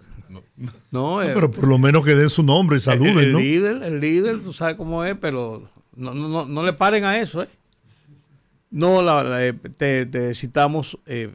No, 0.91 1.21
eh, 1.21 1.31
Pero 1.35 1.51
por 1.51 1.67
lo 1.67 1.77
menos 1.77 2.03
que 2.05 2.15
den 2.15 2.29
su 2.29 2.41
nombre 2.41 2.75
y 2.75 2.77
el, 2.77 2.81
saluden, 2.81 3.17
el 3.19 3.33
¿no? 3.33 3.39
líder, 3.39 3.83
el 3.83 3.99
líder, 3.99 4.39
tú 4.39 4.53
sabes 4.53 4.75
cómo 4.75 5.03
es, 5.03 5.15
pero 5.19 5.69
no, 5.95 6.13
no, 6.15 6.29
no, 6.29 6.45
no 6.45 6.63
le 6.63 6.73
paren 6.73 7.03
a 7.03 7.19
eso, 7.19 7.43
¿eh? 7.43 7.49
No, 8.71 9.01
la- 9.03 9.23
la- 9.23 9.45
eh, 9.45 9.53
te, 9.53 10.05
te 10.05 10.33
citamos 10.33 10.97
eh, 11.05 11.31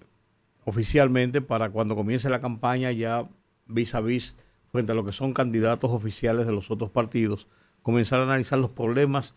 oficialmente 0.70 1.42
para 1.42 1.70
cuando 1.70 1.96
comience 1.96 2.30
la 2.30 2.40
campaña 2.40 2.90
ya 2.92 3.28
vis 3.66 3.94
a 3.94 4.00
vis 4.00 4.34
frente 4.72 4.92
a 4.92 4.94
lo 4.94 5.04
que 5.04 5.12
son 5.12 5.32
candidatos 5.32 5.90
oficiales 5.90 6.46
de 6.46 6.52
los 6.52 6.70
otros 6.70 6.90
partidos, 6.90 7.46
comenzar 7.82 8.20
a 8.20 8.22
analizar 8.22 8.58
los 8.58 8.70
problemas 8.70 9.34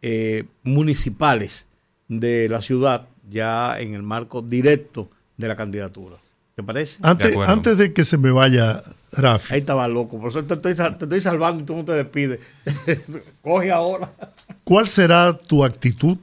eh, 0.00 0.44
municipales 0.62 1.66
de 2.08 2.48
la 2.48 2.60
ciudad 2.62 3.08
ya 3.28 3.78
en 3.80 3.94
el 3.94 4.02
marco 4.02 4.42
directo 4.42 5.10
de 5.36 5.48
la 5.48 5.56
candidatura. 5.56 6.16
¿Te 6.54 6.62
parece? 6.62 6.98
Antes, 7.02 7.32
acuerdo. 7.32 7.52
antes 7.52 7.76
de 7.76 7.92
que 7.92 8.04
se 8.04 8.16
me 8.16 8.30
vaya, 8.30 8.82
Rafi, 9.12 9.54
Ahí 9.54 9.60
estaba 9.60 9.88
loco, 9.88 10.18
por 10.18 10.30
eso 10.30 10.42
te 10.44 10.54
estoy, 10.54 10.74
te 10.74 11.04
estoy 11.04 11.20
salvando 11.20 11.62
y 11.62 11.66
tú 11.66 11.74
no 11.76 11.84
te 11.84 11.92
despides. 11.92 12.40
Coge 13.42 13.70
ahora. 13.70 14.12
¿cuál 14.64 14.88
será 14.88 15.36
tu 15.36 15.64
actitud, 15.64 16.16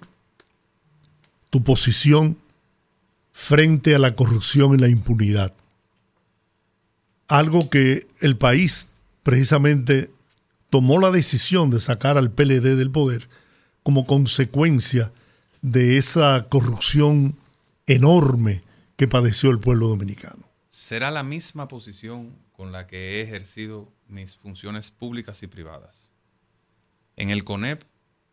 tu 1.49 1.61
posición 1.61 2.37
frente 3.33 3.95
a 3.95 3.99
la 3.99 4.15
corrupción 4.15 4.73
y 4.73 4.77
la 4.77 4.87
impunidad? 4.87 5.53
Algo 7.27 7.69
que 7.69 8.07
el 8.21 8.37
país 8.37 8.93
precisamente 9.23 10.11
tomó 10.69 10.99
la 10.99 11.11
decisión 11.11 11.69
de 11.69 11.79
sacar 11.79 12.17
al 12.17 12.31
PLD 12.31 12.75
del 12.77 12.91
poder 12.91 13.27
como 13.83 14.05
consecuencia 14.05 15.11
de 15.61 15.97
esa 15.97 16.47
corrupción 16.49 17.37
enorme 17.85 18.61
que 18.95 19.07
padeció 19.07 19.49
el 19.49 19.59
pueblo 19.59 19.87
dominicano. 19.87 20.43
será 20.69 21.11
la 21.11 21.23
misma 21.23 21.67
posición 21.67 22.35
con 22.51 22.71
la 22.71 22.87
que 22.87 22.97
he 22.97 23.21
ejercido 23.21 23.91
mis 24.07 24.37
funciones 24.37 24.89
públicas 24.89 25.43
y 25.43 25.47
privadas. 25.47 26.09
En 27.15 27.29
el 27.29 27.43
CONEP 27.43 27.83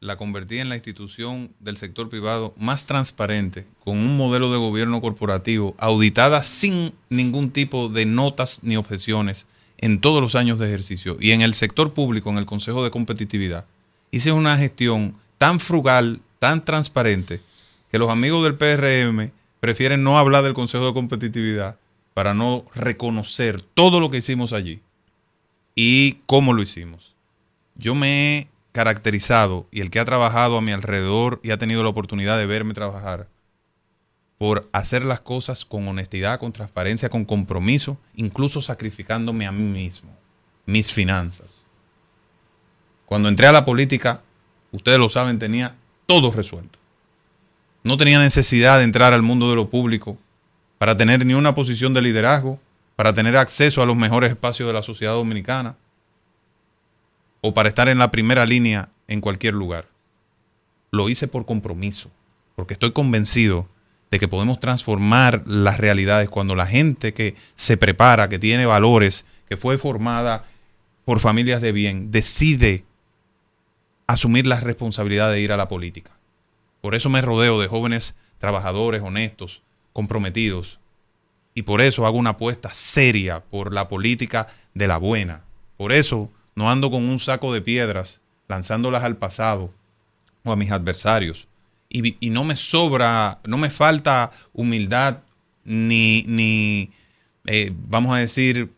la 0.01 0.17
convertí 0.17 0.59
en 0.59 0.71
la 0.71 0.77
institución 0.77 1.55
del 1.61 1.77
sector 1.77 2.09
privado 2.09 2.55
más 2.59 2.87
transparente, 2.87 3.67
con 3.85 3.99
un 3.99 4.17
modelo 4.17 4.51
de 4.51 4.57
gobierno 4.57 5.03
corporativo 5.03 5.75
auditada 5.77 6.43
sin 6.43 6.95
ningún 7.11 7.51
tipo 7.51 7.91
de 7.91 8.07
notas 8.07 8.61
ni 8.63 8.79
objeciones 8.79 9.45
en 9.77 10.01
todos 10.01 10.23
los 10.23 10.37
años 10.37 10.59
de 10.59 10.69
ejercicio. 10.69 11.19
Y 11.21 11.33
en 11.33 11.43
el 11.43 11.53
sector 11.53 11.93
público, 11.93 12.31
en 12.31 12.39
el 12.39 12.47
Consejo 12.47 12.83
de 12.83 12.91
Competitividad, 12.91 13.67
hice 14.11 14.33
una 14.33 14.57
gestión 14.57 15.19
tan 15.37 15.61
frugal, 15.61 16.23
tan 16.39 16.65
transparente, 16.65 17.43
que 17.91 17.99
los 17.99 18.09
amigos 18.09 18.43
del 18.43 18.57
PRM 18.57 19.33
prefieren 19.61 20.03
no 20.03 20.19
hablar 20.19 20.45
del 20.45 20.55
Consejo 20.55 20.87
de 20.87 20.95
Competitividad 20.95 21.79
para 22.15 22.33
no 22.33 22.65
reconocer 22.75 23.61
todo 23.61 24.01
lo 24.01 24.11
que 24.11 24.19
hicimos 24.19 24.55
allí 24.55 24.81
y 25.75 26.15
cómo 26.25 26.55
lo 26.55 26.63
hicimos. 26.63 27.15
Yo 27.75 27.95
me 27.95 28.39
he 28.39 28.49
caracterizado 28.73 29.67
y 29.71 29.81
el 29.81 29.91
que 29.91 30.01
ha 30.01 30.05
trabajado 30.05 30.59
a 30.59 30.61
mi 30.61 30.73
alrededor 30.73 31.41
y 31.43 31.51
ha 31.51 31.59
tenido 31.59 31.83
la 31.83 31.89
oportunidad 31.89 32.39
de 32.39 32.47
verme 32.47 32.75
trabajar 32.75 33.29
por 34.39 34.71
hacer 34.73 35.05
las 35.05 35.21
cosas 35.21 35.65
con 35.65 35.87
honestidad, 35.87 36.39
con 36.41 36.53
transparencia, 36.53 37.11
con 37.11 37.25
compromiso, 37.25 37.99
incluso 38.15 38.63
sacrificándome 38.63 39.47
a 39.47 39.53
mí 39.53 39.65
mismo, 39.65 40.11
mis 40.65 40.93
finanzas. 40.93 41.65
Cuando 43.05 43.29
entré 43.29 43.49
a 43.49 43.53
la 43.53 43.65
política, 43.65 44.23
ustedes 44.73 44.99
lo 44.99 45.11
saben, 45.11 45.39
tenía 45.39 45.77
todo 46.07 46.31
resuelto. 46.31 46.79
No 47.83 47.97
tenía 47.97 48.19
necesidad 48.19 48.79
de 48.79 48.85
entrar 48.85 49.13
al 49.13 49.23
mundo 49.23 49.51
de 49.51 49.57
lo 49.57 49.69
público 49.69 50.17
para 50.79 50.97
tener 50.97 51.27
ni 51.27 51.35
una 51.35 51.55
posición 51.55 51.93
de 51.93 52.03
liderazgo, 52.03 52.59
para 52.97 53.13
tener 53.13 53.37
acceso 53.37 53.83
a 53.83 53.87
los 53.87 53.97
mejores 53.97 54.31
espacios 54.31 54.67
de 54.67 54.73
la 54.73 54.83
sociedad 54.83 55.13
dominicana 55.13 55.77
o 57.41 57.55
para 57.55 57.69
estar 57.69 57.89
en 57.89 57.99
la 57.99 58.11
primera 58.11 58.47
línea 58.47 58.89
en 59.09 59.21
cualquier 59.21 59.55
lugar. 59.55 59.87
Lo 60.91 61.09
hice 61.09 61.29
por 61.29 61.47
compromiso, 61.47 62.11
porque 62.57 62.75
estoy 62.75 62.93
convencido 62.93 63.69
de 64.11 64.19
que 64.19 64.29
podemos 64.29 64.59
transformar 64.61 65.43
las 65.47 65.79
realidades 65.79 66.29
cuando 66.29 66.57
la 66.57 66.67
gente 66.67 67.15
que 67.15 67.37
se 67.55 67.77
prepara, 67.77 68.29
que 68.29 68.39
tiene 68.39 68.67
valores, 68.67 69.25
que 69.49 69.57
fue 69.57 69.79
formada 69.79 70.45
por 71.05 71.21
familias 71.21 71.61
de 71.61 71.73
bien, 71.73 72.11
decide 72.11 72.85
asumir 74.07 74.47
la 74.47 74.59
responsabilidad 74.59 75.31
de 75.31 75.41
ir 75.41 75.53
a 75.53 75.57
la 75.57 75.69
política. 75.69 76.11
Por 76.81 76.95
eso 76.95 77.09
me 77.11 77.21
rodeo 77.21 77.61
de 77.61 77.69
jóvenes 77.69 78.15
trabajadores, 78.39 79.03
honestos, 79.03 79.63
comprometidos. 79.93 80.81
Y 81.55 81.63
por 81.63 81.81
eso 81.81 82.07
hago 82.07 82.19
una 82.19 82.31
apuesta 82.31 82.71
seria 82.73 83.41
por 83.41 83.73
la 83.73 83.87
política 83.87 84.49
de 84.75 84.89
la 84.89 84.97
buena. 84.97 85.45
Por 85.77 85.93
eso 85.93 86.31
no 86.55 86.71
ando 86.71 86.91
con 86.91 87.09
un 87.09 87.19
saco 87.19 87.53
de 87.53 87.61
piedras 87.61 88.21
lanzándolas 88.49 89.05
al 89.05 89.17
pasado 89.17 89.73
o 90.45 90.53
a 90.53 90.57
mis 90.57 90.71
adversarios. 90.71 91.47
Y, 91.89 92.31
no 92.31 92.45
me 92.45 92.55
sobra, 92.55 93.41
no 93.47 93.59
me 93.59 93.69
falta 93.71 94.31
humildad 94.53 95.19
ni, 95.65 96.23
ni 96.27 96.91
eh, 97.47 97.73
vamos 97.89 98.15
a 98.15 98.19
decir, 98.19 98.73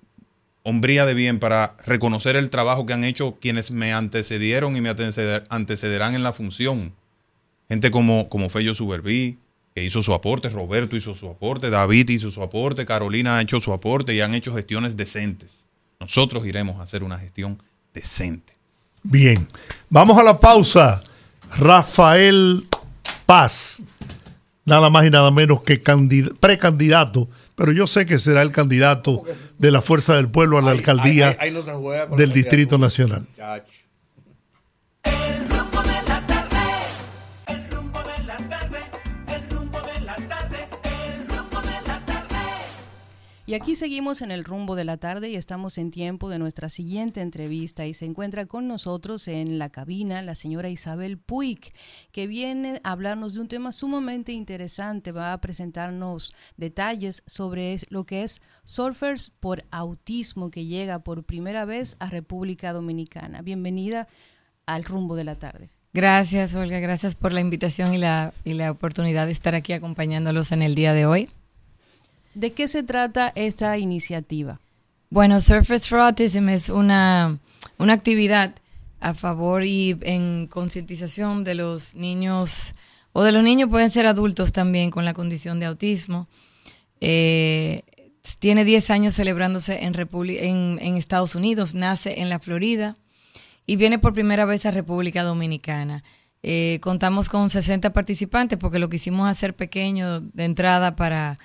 hombría 0.63 1.05
de 1.05 1.15
bien 1.15 1.39
para 1.39 1.77
reconocer 1.85 2.37
el 2.37 2.49
trabajo 2.49 2.87
que 2.87 2.95
han 2.95 3.05
hecho 3.05 3.39
quienes 3.41 3.71
me 3.71 3.93
antecedieron 3.93 4.77
y 4.77 4.81
me 4.81 4.91
anteceder- 4.91 5.45
antecederán 5.51 6.15
en 6.15 6.23
la 6.23 6.33
función. 6.33 6.95
Gente 7.69 7.91
como, 7.91 8.29
como 8.29 8.49
Fello 8.49 8.75
Suberví, 8.75 9.39
que 9.75 9.85
hizo 9.85 10.03
su 10.03 10.13
aporte, 10.13 10.49
Roberto 10.49 10.97
hizo 10.97 11.15
su 11.15 11.29
aporte, 11.29 11.71
David 11.71 12.11
hizo 12.11 12.31
su 12.31 12.43
aporte, 12.43 12.87
Carolina 12.87 13.39
ha 13.39 13.43
hecho 13.43 13.61
su 13.61 13.73
aporte 13.73 14.15
y 14.15 14.21
han 14.21 14.35
hecho 14.35 14.55
gestiones 14.55 14.97
decentes. 14.97 15.67
Nosotros 16.03 16.45
iremos 16.47 16.81
a 16.81 16.83
hacer 16.83 17.05
una 17.05 17.17
gestión 17.17 17.63
decente. 17.95 18.55
Bien, 19.05 19.47
vamos 19.89 20.19
a 20.19 20.25
la 20.25 20.41
pausa. 20.41 21.01
Rafael 21.57 22.65
Paz, 23.25 23.85
nada 24.65 24.91
más 24.91 25.07
y 25.07 25.11
nada 25.11 25.31
menos 25.31 25.63
que 25.63 25.81
candid- 25.83 26.35
precandidato, 26.41 27.29
pero 27.55 27.71
yo 27.71 27.87
sé 27.87 28.05
que 28.05 28.19
será 28.19 28.43
el 28.43 28.51
candidato 28.51 29.23
de 29.59 29.71
la 29.71 29.81
Fuerza 29.81 30.17
del 30.17 30.29
Pueblo 30.29 30.59
a 30.59 30.63
la 30.63 30.73
alcaldía 30.73 31.37
del 32.17 32.33
Distrito. 32.33 32.79
Nacional. 32.79 33.27
Chacho. 33.37 33.73
Y 43.53 43.55
aquí 43.55 43.77
seguimos 43.77 44.23
en 44.23 44.31
el 44.31 44.45
rumbo 44.45 44.77
de 44.77 44.85
la 44.85 44.97
tarde 44.97 45.29
y 45.29 45.37
estamos 45.37 45.77
en 45.77 45.91
tiempo 45.91 46.31
de 46.31 46.39
nuestra 46.39 46.71
siguiente 46.71 47.21
entrevista 47.21 47.85
y 47.85 47.93
se 47.93 48.07
encuentra 48.07 48.47
con 48.47 48.67
nosotros 48.67 49.29
en 49.29 49.59
la 49.59 49.69
cabina 49.69 50.23
la 50.23 50.35
señora 50.35 50.71
Isabel 50.71 51.19
Puig, 51.19 51.75
que 52.13 52.27
viene 52.27 52.81
a 52.83 52.93
hablarnos 52.93 53.35
de 53.35 53.41
un 53.41 53.49
tema 53.49 53.71
sumamente 53.73 54.33
interesante, 54.33 55.13
va 55.13 55.35
a 55.35 55.41
presentarnos 55.43 56.33
detalles 56.57 57.25
sobre 57.27 57.77
lo 57.91 58.07
que 58.07 58.23
es 58.23 58.41
Surfers 58.65 59.29
por 59.29 59.67
Autismo 59.71 60.51
que 60.51 60.65
llega 60.65 61.01
por 61.01 61.23
primera 61.23 61.67
vez 61.67 61.99
a 62.01 62.09
República 62.09 62.73
Dominicana. 62.73 63.43
Bienvenida 63.43 64.09
al 64.65 64.83
rumbo 64.83 65.15
de 65.15 65.25
la 65.25 65.39
tarde. 65.39 65.69
Gracias, 65.93 66.55
Olga. 66.55 66.81
Gracias 66.81 67.15
por 67.15 67.33
la 67.33 67.43
invitación 67.43 67.93
y 67.93 67.99
la, 67.99 68.33
y 68.45 68.55
la 68.55 68.71
oportunidad 68.71 69.27
de 69.27 69.33
estar 69.33 69.55
aquí 69.55 69.75
acompañándolos 69.75 70.53
en 70.53 70.63
el 70.63 70.75
día 70.75 70.95
de 70.95 71.05
hoy. 71.05 71.29
¿De 72.35 72.51
qué 72.51 72.69
se 72.69 72.83
trata 72.83 73.33
esta 73.35 73.77
iniciativa? 73.79 74.61
Bueno, 75.11 75.41
Surface 75.41 75.89
for 75.89 75.99
Autism 75.99 76.49
es 76.49 76.71
una, 76.71 77.39
una 77.79 77.93
actividad 77.93 78.55
a 79.01 79.15
favor 79.15 79.65
y 79.65 79.99
en 80.01 80.47
concientización 80.47 81.45
de 81.45 81.55
los 81.55 81.95
niños, 81.95 82.75
o 83.13 83.23
de 83.23 83.33
los 83.33 83.45
niños 83.45 83.69
pueden 83.69 83.91
ser 83.91 84.07
adultos 84.07 84.53
también 84.53 84.91
con 84.91 85.05
la 85.05 85.13
condición 85.13 85.61
de 85.61 85.67
autismo. 85.67 86.29
Eh, 87.01 87.83
tiene 88.39 88.65
10 88.65 88.91
años 88.91 89.15
celebrándose 89.15 89.85
en, 89.85 89.95
en, 89.95 90.79
en 90.81 90.97
Estados 90.97 91.35
Unidos, 91.35 91.75
nace 91.75 92.21
en 92.21 92.31
la 92.31 92.39
Florida 92.39 92.97
y 93.67 93.77
viene 93.77 93.99
por 93.99 94.15
primera 94.15 94.45
vez 94.45 94.65
a 94.65 94.71
República 94.71 95.25
Dominicana. 95.25 96.05
Eh, 96.43 96.79
contamos 96.81 97.29
con 97.29 97.51
60 97.51 97.93
participantes 97.93 98.59
porque 98.59 98.79
lo 98.79 98.89
quisimos 98.89 99.29
hacer 99.29 99.55
pequeño 99.55 100.21
de 100.21 100.45
entrada 100.45 100.97
para, 100.97 101.39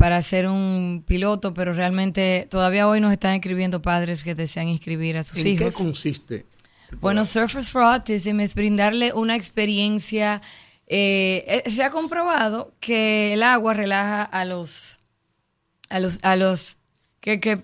para 0.00 0.16
hacer 0.16 0.48
un 0.48 1.04
piloto, 1.06 1.52
pero 1.52 1.74
realmente 1.74 2.46
todavía 2.48 2.88
hoy 2.88 3.02
nos 3.02 3.12
están 3.12 3.34
escribiendo 3.34 3.82
padres 3.82 4.24
que 4.24 4.34
desean 4.34 4.66
inscribir 4.68 5.18
a 5.18 5.22
sus 5.22 5.36
¿En 5.36 5.44
qué 5.44 5.50
hijos. 5.50 5.74
consiste? 5.74 6.46
Bueno, 7.02 7.26
Surfers 7.26 7.70
for 7.70 7.82
Autism 7.82 8.40
es 8.40 8.54
brindarle 8.54 9.12
una 9.12 9.36
experiencia. 9.36 10.40
eh, 10.86 11.62
eh, 11.66 11.70
se 11.70 11.84
ha 11.84 11.90
comprobado 11.90 12.72
que 12.80 13.34
el 13.34 13.42
agua 13.42 13.74
relaja 13.74 14.22
a 14.22 14.46
los 14.46 15.00
a 15.90 16.00
los 16.00 16.18
a 16.22 16.34
los 16.34 16.78
que, 17.20 17.38
que, 17.38 17.60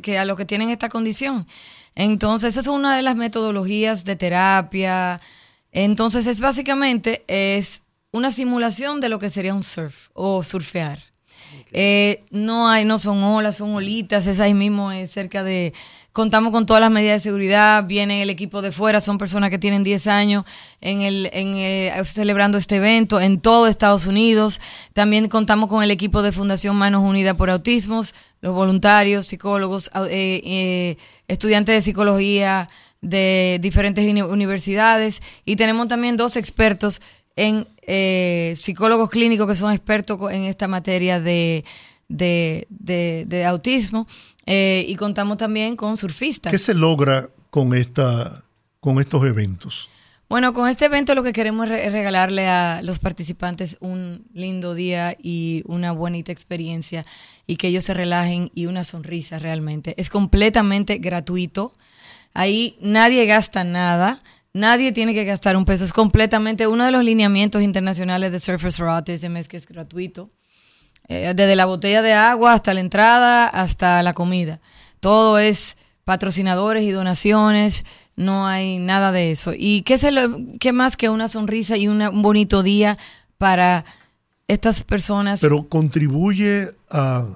que 0.00 0.18
a 0.18 0.24
los 0.24 0.36
que 0.36 0.44
tienen 0.44 0.70
esta 0.70 0.88
condición. 0.88 1.48
Entonces, 1.96 2.50
esa 2.52 2.60
es 2.60 2.68
una 2.68 2.94
de 2.94 3.02
las 3.02 3.16
metodologías 3.16 4.04
de 4.04 4.14
terapia. 4.14 5.20
Entonces, 5.72 6.28
es 6.28 6.38
básicamente 6.38 7.24
es 7.26 7.82
una 8.12 8.30
simulación 8.30 9.00
de 9.00 9.08
lo 9.08 9.18
que 9.18 9.30
sería 9.30 9.54
un 9.54 9.62
surf 9.62 10.08
o 10.12 10.42
surfear. 10.42 11.00
Eh, 11.72 12.22
no 12.30 12.68
hay, 12.68 12.84
no 12.84 12.98
son 12.98 13.22
olas, 13.22 13.56
son 13.56 13.74
olitas, 13.74 14.26
es 14.26 14.40
ahí 14.40 14.54
mismo, 14.54 14.90
es 14.92 15.10
cerca 15.10 15.42
de, 15.42 15.72
contamos 16.12 16.50
con 16.50 16.64
todas 16.64 16.80
las 16.80 16.90
medidas 16.90 17.20
de 17.22 17.28
seguridad, 17.28 17.84
viene 17.84 18.22
el 18.22 18.30
equipo 18.30 18.62
de 18.62 18.72
fuera, 18.72 19.00
son 19.02 19.18
personas 19.18 19.50
que 19.50 19.58
tienen 19.58 19.82
10 19.82 20.06
años 20.06 20.44
en 20.80 21.02
el, 21.02 21.28
en, 21.32 22.04
celebrando 22.06 22.56
este 22.58 22.76
evento 22.76 23.20
en 23.20 23.38
todo 23.40 23.66
Estados 23.66 24.06
Unidos. 24.06 24.60
También 24.94 25.28
contamos 25.28 25.68
con 25.68 25.82
el 25.82 25.90
equipo 25.90 26.22
de 26.22 26.32
Fundación 26.32 26.76
Manos 26.76 27.02
Unidas 27.02 27.36
por 27.36 27.50
Autismos, 27.50 28.14
los 28.40 28.54
voluntarios, 28.54 29.26
psicólogos, 29.26 29.90
eh, 30.10 30.40
eh, 30.44 30.96
estudiantes 31.28 31.74
de 31.74 31.80
psicología 31.82 32.68
de 33.02 33.58
diferentes 33.60 34.08
uni- 34.08 34.22
universidades 34.22 35.20
y 35.44 35.56
tenemos 35.56 35.88
también 35.88 36.16
dos 36.16 36.36
expertos 36.36 37.00
en 37.36 37.66
eh, 37.86 38.54
psicólogos 38.56 39.10
clínicos 39.10 39.46
que 39.48 39.56
son 39.56 39.72
expertos 39.72 40.18
en 40.30 40.44
esta 40.44 40.68
materia 40.68 41.20
de, 41.20 41.64
de, 42.08 42.66
de- 42.70 43.24
de 43.26 43.44
autismo 43.44 44.06
eh, 44.46 44.84
y 44.88 44.94
contamos 44.96 45.38
también 45.38 45.76
con 45.76 45.96
surfistas. 45.96 46.50
¿Qué 46.52 46.58
se 46.58 46.74
logra 46.74 47.30
con, 47.50 47.74
esta, 47.74 48.44
con 48.80 49.00
estos 49.00 49.24
eventos? 49.24 49.88
Bueno, 50.28 50.54
con 50.54 50.66
este 50.68 50.86
evento 50.86 51.14
lo 51.14 51.22
que 51.22 51.32
queremos 51.34 51.66
es 51.66 51.72
re- 51.72 51.86
es 51.86 51.92
regalarle 51.92 52.48
a 52.48 52.80
los 52.82 52.98
participantes 52.98 53.76
un 53.80 54.24
lindo 54.32 54.74
día 54.74 55.14
y 55.22 55.62
una 55.66 55.92
bonita 55.92 56.32
experiencia 56.32 57.04
y 57.46 57.56
que 57.56 57.68
ellos 57.68 57.84
se 57.84 57.92
relajen 57.94 58.50
y 58.54 58.64
una 58.66 58.84
sonrisa 58.84 59.38
realmente. 59.38 59.94
Es 59.98 60.08
completamente 60.08 60.96
gratuito. 60.98 61.72
Ahí 62.32 62.78
nadie 62.80 63.26
gasta 63.26 63.62
nada. 63.62 64.20
Nadie 64.54 64.92
tiene 64.92 65.14
que 65.14 65.24
gastar 65.24 65.56
un 65.56 65.64
peso. 65.64 65.84
Es 65.84 65.92
completamente 65.92 66.66
uno 66.66 66.84
de 66.84 66.90
los 66.92 67.02
lineamientos 67.04 67.62
internacionales 67.62 68.32
de 68.32 68.38
Surfers 68.40 68.76
for 68.76 68.88
Autism 68.88 69.36
es 69.36 69.48
que 69.48 69.56
es 69.56 69.66
gratuito. 69.66 70.28
Eh, 71.08 71.32
desde 71.34 71.56
la 71.56 71.64
botella 71.64 72.02
de 72.02 72.12
agua 72.12 72.52
hasta 72.52 72.74
la 72.74 72.80
entrada, 72.80 73.46
hasta 73.48 74.02
la 74.02 74.12
comida. 74.12 74.60
Todo 75.00 75.38
es 75.38 75.76
patrocinadores 76.04 76.84
y 76.84 76.90
donaciones, 76.90 77.84
no 78.14 78.46
hay 78.46 78.78
nada 78.78 79.10
de 79.10 79.30
eso. 79.30 79.52
¿Y 79.56 79.82
qué, 79.82 79.96
se 79.98 80.12
lo- 80.12 80.38
qué 80.60 80.72
más 80.72 80.96
que 80.96 81.08
una 81.08 81.28
sonrisa 81.28 81.76
y 81.76 81.88
una- 81.88 82.10
un 82.10 82.22
bonito 82.22 82.62
día 82.62 82.98
para 83.38 83.84
estas 84.48 84.82
personas? 84.84 85.40
Pero 85.40 85.66
contribuye 85.68 86.70
a, 86.90 87.26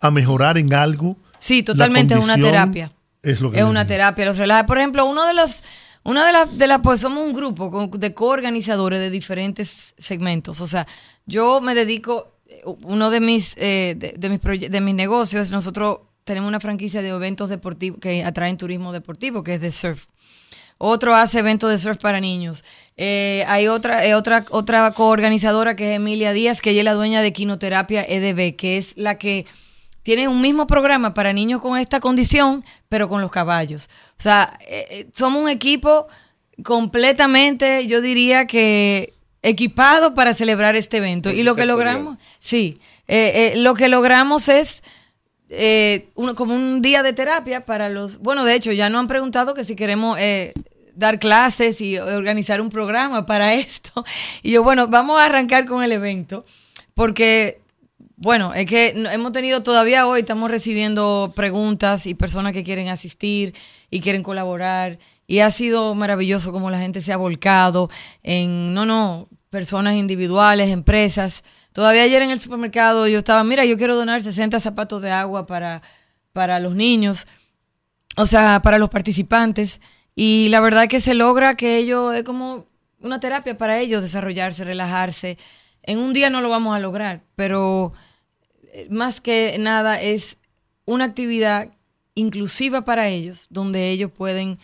a 0.00 0.10
mejorar 0.10 0.56
en 0.56 0.72
algo. 0.72 1.16
sí, 1.38 1.62
totalmente 1.62 2.14
es 2.14 2.24
una 2.24 2.36
terapia. 2.36 2.92
Es 3.22 3.40
lo 3.42 3.50
que 3.50 3.58
es 3.58 3.64
una 3.64 3.86
terapia, 3.86 4.24
los 4.24 4.38
relaja. 4.38 4.64
Por 4.66 4.78
ejemplo, 4.78 5.04
uno 5.04 5.26
de 5.26 5.34
los, 5.34 5.62
una 6.02 6.26
de 6.26 6.32
las, 6.32 6.58
de 6.58 6.66
las, 6.66 6.80
pues 6.80 7.00
somos 7.00 7.26
un 7.26 7.34
grupo 7.34 7.88
de 7.92 8.14
coorganizadores 8.14 8.98
de 8.98 9.10
diferentes 9.10 9.94
segmentos. 9.98 10.60
O 10.60 10.66
sea, 10.66 10.86
yo 11.26 11.60
me 11.60 11.74
dedico, 11.74 12.36
eh, 12.46 12.62
uno 12.82 13.10
de 13.10 13.20
mis, 13.20 13.54
eh, 13.58 13.94
de, 13.96 14.14
de 14.16 14.28
mis, 14.28 14.40
de 14.70 14.80
mis 14.80 14.94
negocios, 14.94 15.50
nosotros 15.50 16.00
tenemos 16.24 16.48
una 16.48 16.60
franquicia 16.60 17.02
de 17.02 17.08
eventos 17.08 17.48
deportivos 17.48 18.00
que 18.00 18.24
atraen 18.24 18.56
turismo 18.56 18.92
deportivo, 18.92 19.42
que 19.42 19.54
es 19.54 19.60
de 19.60 19.72
surf. 19.72 20.06
Otro 20.82 21.14
hace 21.14 21.40
eventos 21.40 21.70
de 21.70 21.76
surf 21.76 21.98
para 21.98 22.20
niños. 22.20 22.64
Eh, 22.96 23.44
hay 23.48 23.68
otra, 23.68 24.06
eh, 24.06 24.14
otra, 24.14 24.46
otra 24.50 24.90
coorganizadora 24.92 25.76
que 25.76 25.90
es 25.90 25.96
Emilia 25.96 26.32
Díaz, 26.32 26.62
que 26.62 26.70
ella 26.70 26.80
es 26.80 26.84
la 26.86 26.94
dueña 26.94 27.20
de 27.20 27.34
Quinoterapia 27.34 28.02
EDB, 28.02 28.56
que 28.56 28.78
es 28.78 28.96
la 28.96 29.18
que 29.18 29.44
tiene 30.02 30.28
un 30.28 30.40
mismo 30.40 30.66
programa 30.66 31.14
para 31.14 31.32
niños 31.32 31.60
con 31.60 31.78
esta 31.78 32.00
condición, 32.00 32.64
pero 32.88 33.08
con 33.08 33.20
los 33.20 33.30
caballos. 33.30 33.88
O 34.10 34.22
sea, 34.22 34.56
eh, 34.60 34.86
eh, 34.90 35.06
somos 35.14 35.42
un 35.42 35.48
equipo 35.48 36.06
completamente, 36.62 37.86
yo 37.86 38.00
diría 38.00 38.46
que 38.46 39.14
equipado 39.42 40.14
para 40.14 40.34
celebrar 40.34 40.76
este 40.76 40.98
evento. 40.98 41.30
Y 41.30 41.42
lo 41.42 41.54
que 41.56 41.66
logramos, 41.66 42.18
sí, 42.38 42.80
eh, 43.08 43.52
eh, 43.54 43.56
lo 43.56 43.74
que 43.74 43.88
logramos 43.88 44.48
es 44.48 44.82
eh, 45.48 46.08
uno, 46.14 46.34
como 46.34 46.54
un 46.54 46.80
día 46.80 47.02
de 47.02 47.12
terapia 47.12 47.66
para 47.66 47.88
los... 47.88 48.18
Bueno, 48.18 48.44
de 48.44 48.54
hecho, 48.54 48.72
ya 48.72 48.88
nos 48.88 49.00
han 49.00 49.08
preguntado 49.08 49.54
que 49.54 49.64
si 49.64 49.74
queremos 49.74 50.16
eh, 50.20 50.52
dar 50.94 51.18
clases 51.18 51.80
y 51.80 51.98
organizar 51.98 52.60
un 52.60 52.70
programa 52.70 53.26
para 53.26 53.54
esto. 53.54 54.04
Y 54.42 54.52
yo, 54.52 54.62
bueno, 54.62 54.88
vamos 54.88 55.18
a 55.18 55.24
arrancar 55.24 55.66
con 55.66 55.82
el 55.82 55.92
evento, 55.92 56.44
porque, 56.94 57.60
bueno, 58.20 58.52
es 58.52 58.66
que 58.66 58.88
hemos 59.12 59.32
tenido 59.32 59.62
todavía 59.62 60.06
hoy, 60.06 60.20
estamos 60.20 60.50
recibiendo 60.50 61.32
preguntas 61.34 62.04
y 62.04 62.14
personas 62.14 62.52
que 62.52 62.62
quieren 62.62 62.88
asistir 62.88 63.54
y 63.90 64.00
quieren 64.00 64.22
colaborar. 64.22 64.98
Y 65.26 65.38
ha 65.38 65.50
sido 65.50 65.94
maravilloso 65.94 66.52
como 66.52 66.70
la 66.70 66.78
gente 66.78 67.00
se 67.00 67.14
ha 67.14 67.16
volcado 67.16 67.88
en, 68.22 68.74
no, 68.74 68.84
no, 68.84 69.26
personas 69.48 69.94
individuales, 69.94 70.68
empresas. 70.68 71.44
Todavía 71.72 72.02
ayer 72.02 72.20
en 72.20 72.30
el 72.30 72.38
supermercado 72.38 73.08
yo 73.08 73.16
estaba, 73.16 73.42
mira, 73.42 73.64
yo 73.64 73.78
quiero 73.78 73.96
donar 73.96 74.22
60 74.22 74.60
zapatos 74.60 75.00
de 75.00 75.12
agua 75.12 75.46
para, 75.46 75.80
para 76.34 76.60
los 76.60 76.74
niños, 76.74 77.26
o 78.18 78.26
sea, 78.26 78.60
para 78.62 78.76
los 78.76 78.90
participantes. 78.90 79.80
Y 80.14 80.50
la 80.50 80.60
verdad 80.60 80.88
que 80.88 81.00
se 81.00 81.14
logra 81.14 81.56
que 81.56 81.78
ellos, 81.78 82.14
es 82.14 82.24
como 82.24 82.66
una 83.00 83.18
terapia 83.18 83.56
para 83.56 83.78
ellos, 83.78 84.02
desarrollarse, 84.02 84.62
relajarse. 84.64 85.38
En 85.82 85.96
un 85.96 86.12
día 86.12 86.28
no 86.28 86.42
lo 86.42 86.50
vamos 86.50 86.76
a 86.76 86.80
lograr, 86.80 87.22
pero 87.34 87.94
más 88.90 89.20
que 89.20 89.56
nada 89.58 90.00
es 90.00 90.38
una 90.84 91.04
actividad 91.04 91.70
inclusiva 92.14 92.84
para 92.84 93.08
ellos, 93.08 93.46
donde 93.50 93.90
ellos 93.90 94.10
pueden 94.10 94.58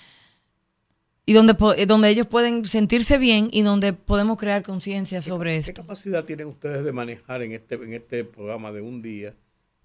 y 1.28 1.32
donde, 1.32 1.56
eh, 1.76 1.86
donde 1.86 2.08
ellos 2.08 2.26
pueden 2.26 2.64
sentirse 2.66 3.18
bien 3.18 3.48
y 3.50 3.62
donde 3.62 3.92
podemos 3.92 4.36
crear 4.36 4.62
conciencia 4.62 5.22
sobre 5.22 5.52
¿Qué 5.52 5.58
esto. 5.58 5.72
capacidad 5.82 6.24
tienen 6.24 6.46
ustedes 6.46 6.84
de 6.84 6.92
manejar 6.92 7.42
en 7.42 7.52
este, 7.52 7.74
en 7.76 7.94
este 7.94 8.24
programa 8.24 8.70
de 8.72 8.80
un 8.80 9.02
día 9.02 9.34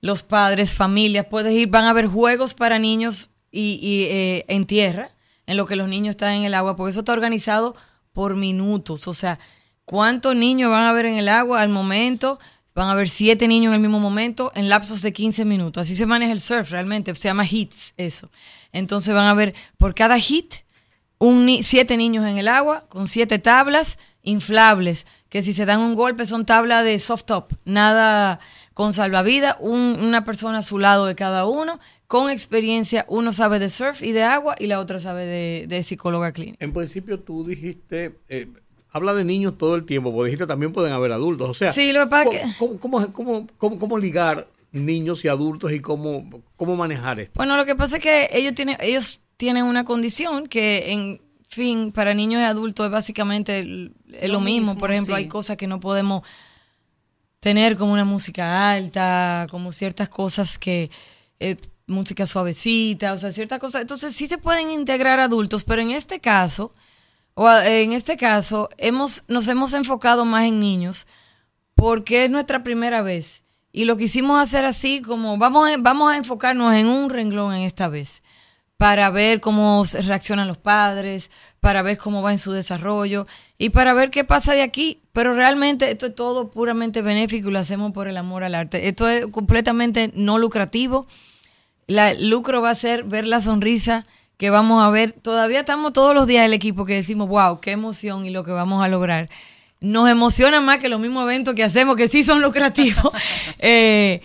Los 0.00 0.22
padres, 0.22 0.72
familias, 0.72 1.26
puedes 1.28 1.52
ir, 1.54 1.68
van 1.68 1.84
a 1.84 1.90
haber 1.90 2.06
juegos 2.06 2.54
para 2.54 2.78
niños 2.78 3.30
y, 3.50 3.78
y, 3.82 4.02
eh, 4.04 4.44
en 4.48 4.66
tierra, 4.66 5.10
en 5.46 5.56
lo 5.56 5.66
que 5.66 5.76
los 5.76 5.88
niños 5.88 6.10
están 6.10 6.34
en 6.34 6.44
el 6.44 6.54
agua, 6.54 6.76
porque 6.76 6.90
eso 6.90 7.00
está 7.00 7.12
organizado 7.12 7.74
por 8.12 8.36
minutos. 8.36 9.08
O 9.08 9.14
sea, 9.14 9.38
¿cuántos 9.84 10.36
niños 10.36 10.70
van 10.70 10.84
a 10.84 10.90
haber 10.90 11.06
en 11.06 11.18
el 11.18 11.28
agua 11.28 11.62
al 11.62 11.68
momento? 11.68 12.38
Van 12.74 12.88
a 12.88 12.92
haber 12.92 13.08
siete 13.08 13.48
niños 13.48 13.70
en 13.70 13.74
el 13.76 13.80
mismo 13.80 13.98
momento 13.98 14.52
en 14.54 14.68
lapsos 14.68 15.02
de 15.02 15.12
15 15.12 15.44
minutos. 15.44 15.80
Así 15.82 15.96
se 15.96 16.06
maneja 16.06 16.30
el 16.32 16.40
surf 16.40 16.70
realmente. 16.70 17.12
Se 17.16 17.28
llama 17.28 17.44
hits 17.44 17.94
eso. 17.96 18.30
Entonces 18.72 19.12
van 19.14 19.26
a 19.26 19.34
ver 19.34 19.52
por 19.78 19.94
cada 19.96 20.16
hit 20.18 20.54
un 21.18 21.44
ni- 21.46 21.64
siete 21.64 21.96
niños 21.96 22.24
en 22.24 22.38
el 22.38 22.46
agua 22.46 22.84
con 22.88 23.08
siete 23.08 23.40
tablas 23.40 23.98
inflables, 24.22 25.06
que 25.28 25.42
si 25.42 25.52
se 25.54 25.64
dan 25.64 25.80
un 25.80 25.94
golpe 25.96 26.24
son 26.26 26.44
tablas 26.46 26.84
de 26.84 26.98
soft 27.00 27.24
top, 27.24 27.52
nada 27.64 28.38
con 28.78 28.92
salvavidas, 28.92 29.56
un- 29.58 29.96
una 30.00 30.24
persona 30.24 30.58
a 30.58 30.62
su 30.62 30.78
lado 30.78 31.06
de 31.06 31.16
cada 31.16 31.46
uno, 31.48 31.80
con 32.06 32.30
experiencia, 32.30 33.04
uno 33.08 33.32
sabe 33.32 33.58
de 33.58 33.70
surf 33.70 34.04
y 34.04 34.12
de 34.12 34.22
agua 34.22 34.54
y 34.56 34.68
la 34.68 34.78
otra 34.78 35.00
sabe 35.00 35.26
de, 35.26 35.66
de 35.66 35.82
psicóloga 35.82 36.30
clínica. 36.30 36.64
En 36.64 36.72
principio 36.72 37.18
tú 37.18 37.44
dijiste, 37.44 38.14
eh, 38.28 38.46
habla 38.92 39.14
de 39.14 39.24
niños 39.24 39.58
todo 39.58 39.74
el 39.74 39.82
tiempo, 39.84 40.12
porque 40.12 40.26
dijiste 40.28 40.46
también 40.46 40.70
pueden 40.72 40.92
haber 40.92 41.10
adultos. 41.10 41.50
O 41.50 41.54
sea, 41.54 41.72
Sí, 41.72 41.92
lo 41.92 42.04
que 42.04 42.06
pasa 42.06 42.24
¿cómo, 42.26 42.38
que- 42.38 42.78
cómo, 42.78 42.78
cómo- 42.78 43.12
cómo- 43.12 43.46
cómo- 43.58 43.78
cómo 43.80 43.98
ligar 43.98 44.46
niños 44.70 45.24
y 45.24 45.28
adultos 45.28 45.72
y 45.72 45.80
cómo, 45.80 46.30
cómo 46.54 46.76
manejar 46.76 47.18
esto? 47.18 47.32
Bueno, 47.34 47.56
lo 47.56 47.66
que 47.66 47.74
pasa 47.74 47.96
es 47.96 48.02
que 48.04 48.28
ellos 48.30 48.54
tienen, 48.54 48.76
ellos 48.78 49.18
tienen 49.36 49.64
una 49.64 49.84
condición 49.84 50.46
que, 50.46 50.92
en 50.92 51.20
fin, 51.48 51.90
para 51.90 52.14
niños 52.14 52.40
y 52.42 52.44
adultos 52.44 52.86
es 52.86 52.92
básicamente 52.92 53.64
lo, 53.64 53.90
Lo 54.28 54.40
mismo. 54.40 54.40
mismo, 54.40 54.78
Por 54.78 54.92
ejemplo, 54.92 55.16
sí. 55.16 55.22
hay 55.22 55.26
cosas 55.28 55.56
que 55.56 55.66
no 55.66 55.80
podemos 55.80 56.22
tener 57.40 57.76
como 57.76 57.92
una 57.92 58.04
música 58.04 58.72
alta, 58.72 59.46
como 59.50 59.72
ciertas 59.72 60.08
cosas 60.08 60.58
que 60.58 60.90
eh, 61.40 61.56
música 61.86 62.26
suavecita, 62.26 63.12
o 63.12 63.18
sea, 63.18 63.32
ciertas 63.32 63.58
cosas. 63.58 63.82
Entonces 63.82 64.14
sí 64.14 64.26
se 64.26 64.38
pueden 64.38 64.70
integrar 64.70 65.20
adultos, 65.20 65.64
pero 65.64 65.82
en 65.82 65.90
este 65.90 66.20
caso, 66.20 66.72
o 67.34 67.50
en 67.50 67.92
este 67.92 68.16
caso, 68.16 68.68
hemos, 68.78 69.24
nos 69.28 69.48
hemos 69.48 69.74
enfocado 69.74 70.24
más 70.24 70.44
en 70.44 70.60
niños 70.60 71.06
porque 71.74 72.24
es 72.24 72.30
nuestra 72.30 72.62
primera 72.62 73.02
vez. 73.02 73.44
Y 73.70 73.84
lo 73.84 73.96
quisimos 73.96 74.40
hacer 74.40 74.64
así, 74.64 75.02
como 75.02 75.38
vamos 75.38 75.70
a, 75.70 75.76
vamos 75.78 76.12
a 76.12 76.16
enfocarnos 76.16 76.74
en 76.74 76.86
un 76.88 77.10
renglón 77.10 77.54
en 77.54 77.62
esta 77.62 77.88
vez, 77.88 78.22
para 78.78 79.10
ver 79.10 79.40
cómo 79.40 79.82
reaccionan 80.04 80.46
los 80.46 80.56
padres, 80.56 81.32
para 81.60 81.82
ver 81.82 81.98
cómo 81.98 82.22
va 82.22 82.30
en 82.30 82.38
su 82.38 82.52
desarrollo 82.52 83.26
y 83.58 83.70
para 83.70 83.92
ver 83.92 84.10
qué 84.10 84.22
pasa 84.22 84.54
de 84.54 84.62
aquí. 84.62 85.02
Pero 85.12 85.34
realmente 85.34 85.90
esto 85.90 86.06
es 86.06 86.14
todo 86.14 86.48
puramente 86.48 87.02
benéfico 87.02 87.48
y 87.48 87.52
lo 87.52 87.58
hacemos 87.58 87.90
por 87.90 88.06
el 88.06 88.16
amor 88.16 88.44
al 88.44 88.54
arte. 88.54 88.86
Esto 88.86 89.08
es 89.08 89.26
completamente 89.26 90.12
no 90.14 90.38
lucrativo. 90.38 91.08
La, 91.88 92.12
el 92.12 92.30
lucro 92.30 92.62
va 92.62 92.70
a 92.70 92.74
ser 92.76 93.02
ver 93.02 93.26
la 93.26 93.40
sonrisa 93.40 94.06
que 94.36 94.48
vamos 94.48 94.80
a 94.84 94.90
ver. 94.90 95.10
Todavía 95.10 95.58
estamos 95.58 95.92
todos 95.92 96.14
los 96.14 96.28
días 96.28 96.46
el 96.46 96.52
equipo 96.52 96.84
que 96.84 96.94
decimos, 96.94 97.26
wow, 97.28 97.58
qué 97.58 97.72
emoción 97.72 98.24
y 98.26 98.30
lo 98.30 98.44
que 98.44 98.52
vamos 98.52 98.84
a 98.84 98.86
lograr. 98.86 99.28
Nos 99.80 100.08
emociona 100.08 100.60
más 100.60 100.78
que 100.78 100.88
los 100.88 101.00
mismos 101.00 101.24
eventos 101.24 101.56
que 101.56 101.64
hacemos, 101.64 101.96
que 101.96 102.08
sí 102.08 102.22
son 102.22 102.40
lucrativos. 102.40 103.10
Eh, 103.60 104.20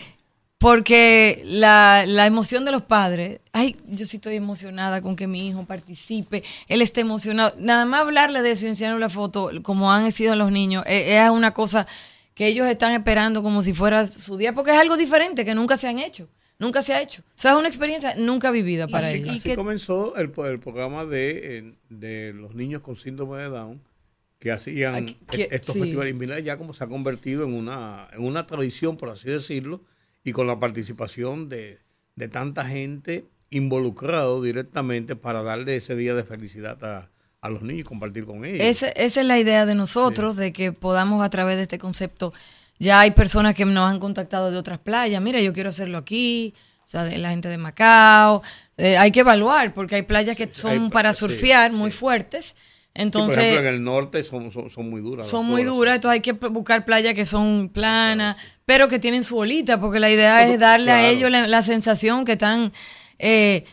porque 0.64 1.42
la, 1.46 2.06
la 2.08 2.26
emoción 2.26 2.64
de 2.64 2.72
los 2.72 2.84
padres, 2.84 3.42
ay, 3.52 3.76
yo 3.86 4.06
sí 4.06 4.16
estoy 4.18 4.36
emocionada 4.38 5.02
con 5.02 5.18
que 5.18 5.28
mi 5.28 5.46
hijo 5.50 5.66
participe, 5.66 6.42
él 6.70 6.82
esté 6.82 7.02
emocionado. 7.02 7.54
Nada 7.60 7.84
más 7.86 8.00
hablarle 8.02 8.42
de 8.42 8.52
eso 8.52 8.66
y 8.66 8.70
enseñarle 8.70 9.02
la 9.02 9.10
foto, 9.10 9.52
como 9.62 9.92
han 9.92 10.10
sido 10.14 10.36
los 10.36 10.52
niños, 10.54 10.86
eh, 10.88 11.20
es 11.22 11.30
una 11.30 11.54
cosa 11.54 11.86
que 12.34 12.48
ellos 12.48 12.66
están 12.68 12.94
esperando 12.94 13.44
como 13.44 13.62
si 13.62 13.74
fuera 13.74 14.08
su 14.08 14.38
día, 14.38 14.54
porque 14.54 14.72
es 14.72 14.78
algo 14.78 14.96
diferente 14.96 15.44
que 15.44 15.54
nunca 15.54 15.76
se 15.76 15.90
han 15.90 16.00
hecho, 16.00 16.30
nunca 16.58 16.82
se 16.82 16.94
ha 16.94 17.02
hecho. 17.02 17.24
O 17.28 17.34
sea, 17.36 17.52
es 17.52 17.58
una 17.58 17.68
experiencia 17.68 18.16
nunca 18.16 18.50
vivida 18.50 18.88
para 18.88 19.08
así, 19.08 19.18
ellos. 19.18 19.30
así 19.40 19.50
que- 19.50 19.56
comenzó 19.58 20.16
el, 20.16 20.32
el 20.46 20.60
programa 20.62 21.04
de, 21.06 21.74
de 21.90 22.32
los 22.34 22.56
niños 22.56 22.82
con 22.82 22.96
síndrome 22.96 23.38
de 23.40 23.50
Down 23.50 23.82
que 24.40 24.52
hacían 24.54 24.96
Aquí- 24.96 25.18
que- 25.30 25.50
estos 25.52 25.74
sí. 25.74 25.82
festivales. 25.82 26.14
Y 26.14 26.18
mira 26.18 26.40
ya 26.40 26.58
como 26.58 26.74
se 26.74 26.86
ha 26.86 26.88
convertido 26.88 27.44
en 27.44 27.54
una, 27.54 28.08
en 28.14 28.24
una 28.24 28.48
tradición, 28.48 28.96
por 28.96 29.10
así 29.10 29.28
decirlo, 29.30 29.82
y 30.24 30.32
con 30.32 30.48
la 30.48 30.60
participación 30.60 31.50
de, 31.50 31.80
de 32.16 32.28
tanta 32.28 32.66
gente 32.66 33.26
involucrado 33.50 34.42
directamente 34.42 35.16
para 35.16 35.44
darle 35.44 35.76
ese 35.76 35.96
día 35.96 36.16
de 36.16 36.24
felicidad 36.24 36.84
a, 36.84 37.10
a 37.42 37.50
los 37.50 37.62
niños 37.62 37.82
y 37.82 37.84
compartir 37.84 38.26
con 38.26 38.46
ellos. 38.46 38.62
Ese- 38.64 38.94
esa 38.96 39.22
es 39.22 39.28
la 39.28 39.40
idea 39.40 39.66
de 39.66 39.76
nosotros, 39.76 40.36
de 40.36 40.52
que 40.54 40.72
podamos 40.72 41.24
a 41.24 41.30
través 41.30 41.58
de 41.58 41.64
este 41.64 41.78
concepto. 41.78 42.34
Ya 42.80 43.00
hay 43.02 43.12
personas 43.12 43.54
que 43.56 43.66
nos 43.66 43.90
han 43.90 44.00
contactado 44.00 44.50
de 44.52 44.58
otras 44.58 44.80
playas. 44.80 45.22
Mira, 45.22 45.40
yo 45.40 45.54
quiero 45.54 45.70
hacerlo 45.70 45.98
aquí. 45.98 46.54
O 46.86 46.90
sea, 46.94 47.06
de 47.06 47.18
la 47.18 47.30
gente 47.30 47.48
de 47.48 47.58
Macao. 47.58 48.42
Eh, 48.78 48.98
hay 48.98 49.12
que 49.12 49.22
evaluar, 49.22 49.74
porque 49.74 49.96
hay 49.96 50.02
playas 50.04 50.36
que 50.36 50.48
son 50.52 50.72
hay- 50.72 50.90
para 50.90 51.14
sí, 51.14 51.20
surfear 51.20 51.72
muy 51.72 51.92
sí. 51.92 51.98
fuertes. 51.98 52.56
Sí, 52.96 53.02
Entonces, 53.02 53.36
por 53.38 53.44
ejemplo, 53.44 53.70
en 53.70 53.74
el 53.76 53.84
norte 53.84 54.24
son, 54.24 54.52
son, 54.52 54.70
son 54.70 54.88
muy 54.90 55.02
duras. 55.02 55.28
son 55.28 55.48
muy 55.48 55.64
duras, 55.64 55.96
entonces 55.96 56.14
hay 56.14 56.22
que 56.22 56.34
buscar 56.34 56.86
playas 56.86 57.16
que 57.16 57.26
son 57.26 57.70
planas, 57.70 58.38
pero 58.66 58.88
que 58.88 59.00
tienen 59.00 59.24
su 59.24 59.36
olita, 59.38 59.80
porque 59.80 60.00
la 60.00 60.12
idea 60.12 60.48
es 60.48 60.60
darle 60.60 60.92
a 60.92 61.10
ellos 61.10 61.32
la, 61.32 61.48
la 61.48 61.62
sensación 61.64 62.24
que 62.24 62.34
están, 62.34 62.72
eh, 63.18 63.64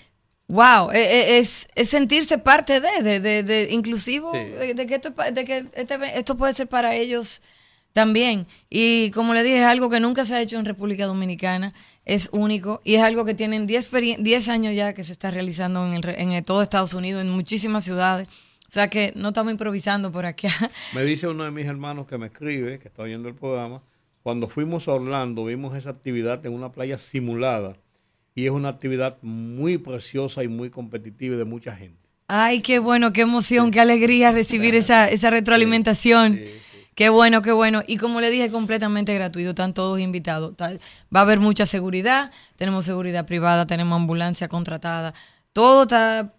wow, 0.48 0.90
eh, 0.90 0.96
eh, 1.34 1.38
es, 1.38 1.68
es 1.74 1.90
sentirse 1.90 2.38
parte 2.38 2.80
de, 2.80 3.02
de, 3.02 3.20
de, 3.20 3.42
de- 3.42 3.68
inclusivo, 3.72 4.32
Sí. 4.32 4.38
de, 4.74 4.86
que, 4.86 4.94
esto, 4.94 5.10
de 5.32 5.44
que 5.44 5.66
este- 5.74 6.18
esto 6.18 6.36
puede 6.38 6.54
ser 6.54 6.68
para 6.68 6.94
ellos 6.94 7.42
también. 7.92 8.46
Y 8.70 9.10
como 9.10 9.34
le 9.34 9.42
dije, 9.42 9.58
es 9.58 9.64
algo 9.66 9.90
que 9.90 10.00
nunca 10.00 10.24
se 10.24 10.34
ha 10.34 10.40
hecho 10.40 10.58
en 10.58 10.64
República 10.64 11.04
Dominicana, 11.04 11.74
es 12.06 12.30
único 12.32 12.80
y 12.84 12.94
es 12.94 13.02
algo 13.02 13.26
que 13.26 13.34
tienen 13.34 13.66
10 13.66 13.92
experi- 13.92 14.16
10 14.16 14.48
años 14.48 14.74
ya 14.74 14.94
que 14.94 15.04
se 15.04 15.12
está 15.12 15.30
realizando 15.30 15.86
en, 15.86 15.92
el, 15.92 16.08
en 16.08 16.32
el- 16.32 16.42
todo 16.42 16.62
Estados 16.62 16.94
Unidos, 16.94 17.20
en 17.20 17.28
muchísimas 17.28 17.84
ciudades. 17.84 18.26
O 18.70 18.72
sea 18.72 18.88
que 18.88 19.12
no 19.16 19.28
estamos 19.28 19.50
improvisando 19.50 20.12
por 20.12 20.24
acá. 20.24 20.48
Me 20.94 21.02
dice 21.02 21.26
uno 21.26 21.42
de 21.42 21.50
mis 21.50 21.66
hermanos 21.66 22.06
que 22.06 22.16
me 22.18 22.26
escribe, 22.26 22.78
que 22.78 22.86
está 22.86 23.02
oyendo 23.02 23.28
el 23.28 23.34
programa, 23.34 23.82
cuando 24.22 24.48
fuimos 24.48 24.86
a 24.86 24.92
Orlando 24.92 25.44
vimos 25.46 25.74
esa 25.74 25.90
actividad 25.90 26.46
en 26.46 26.52
una 26.52 26.70
playa 26.70 26.96
simulada 26.96 27.74
y 28.36 28.44
es 28.44 28.52
una 28.52 28.68
actividad 28.68 29.18
muy 29.22 29.76
preciosa 29.78 30.44
y 30.44 30.48
muy 30.48 30.70
competitiva 30.70 31.34
y 31.34 31.38
de 31.38 31.44
mucha 31.44 31.74
gente. 31.74 31.98
Ay, 32.28 32.60
qué 32.60 32.78
bueno, 32.78 33.12
qué 33.12 33.22
emoción, 33.22 33.72
qué 33.72 33.80
alegría 33.80 34.30
recibir 34.30 34.76
esa, 34.76 35.08
esa 35.08 35.30
retroalimentación. 35.30 36.38
Qué 36.94 37.08
bueno, 37.08 37.42
qué 37.42 37.50
bueno. 37.50 37.82
Y 37.88 37.96
como 37.96 38.20
le 38.20 38.30
dije, 38.30 38.50
completamente 38.52 39.12
gratuito, 39.14 39.50
están 39.50 39.74
todos 39.74 39.98
invitados. 39.98 40.56
Ta- 40.56 40.74
Va 41.14 41.20
a 41.20 41.22
haber 41.22 41.40
mucha 41.40 41.66
seguridad, 41.66 42.30
tenemos 42.54 42.84
seguridad 42.84 43.26
privada, 43.26 43.66
tenemos 43.66 43.96
ambulancia 44.00 44.46
contratada, 44.46 45.12
todo 45.52 45.82
está 45.84 46.34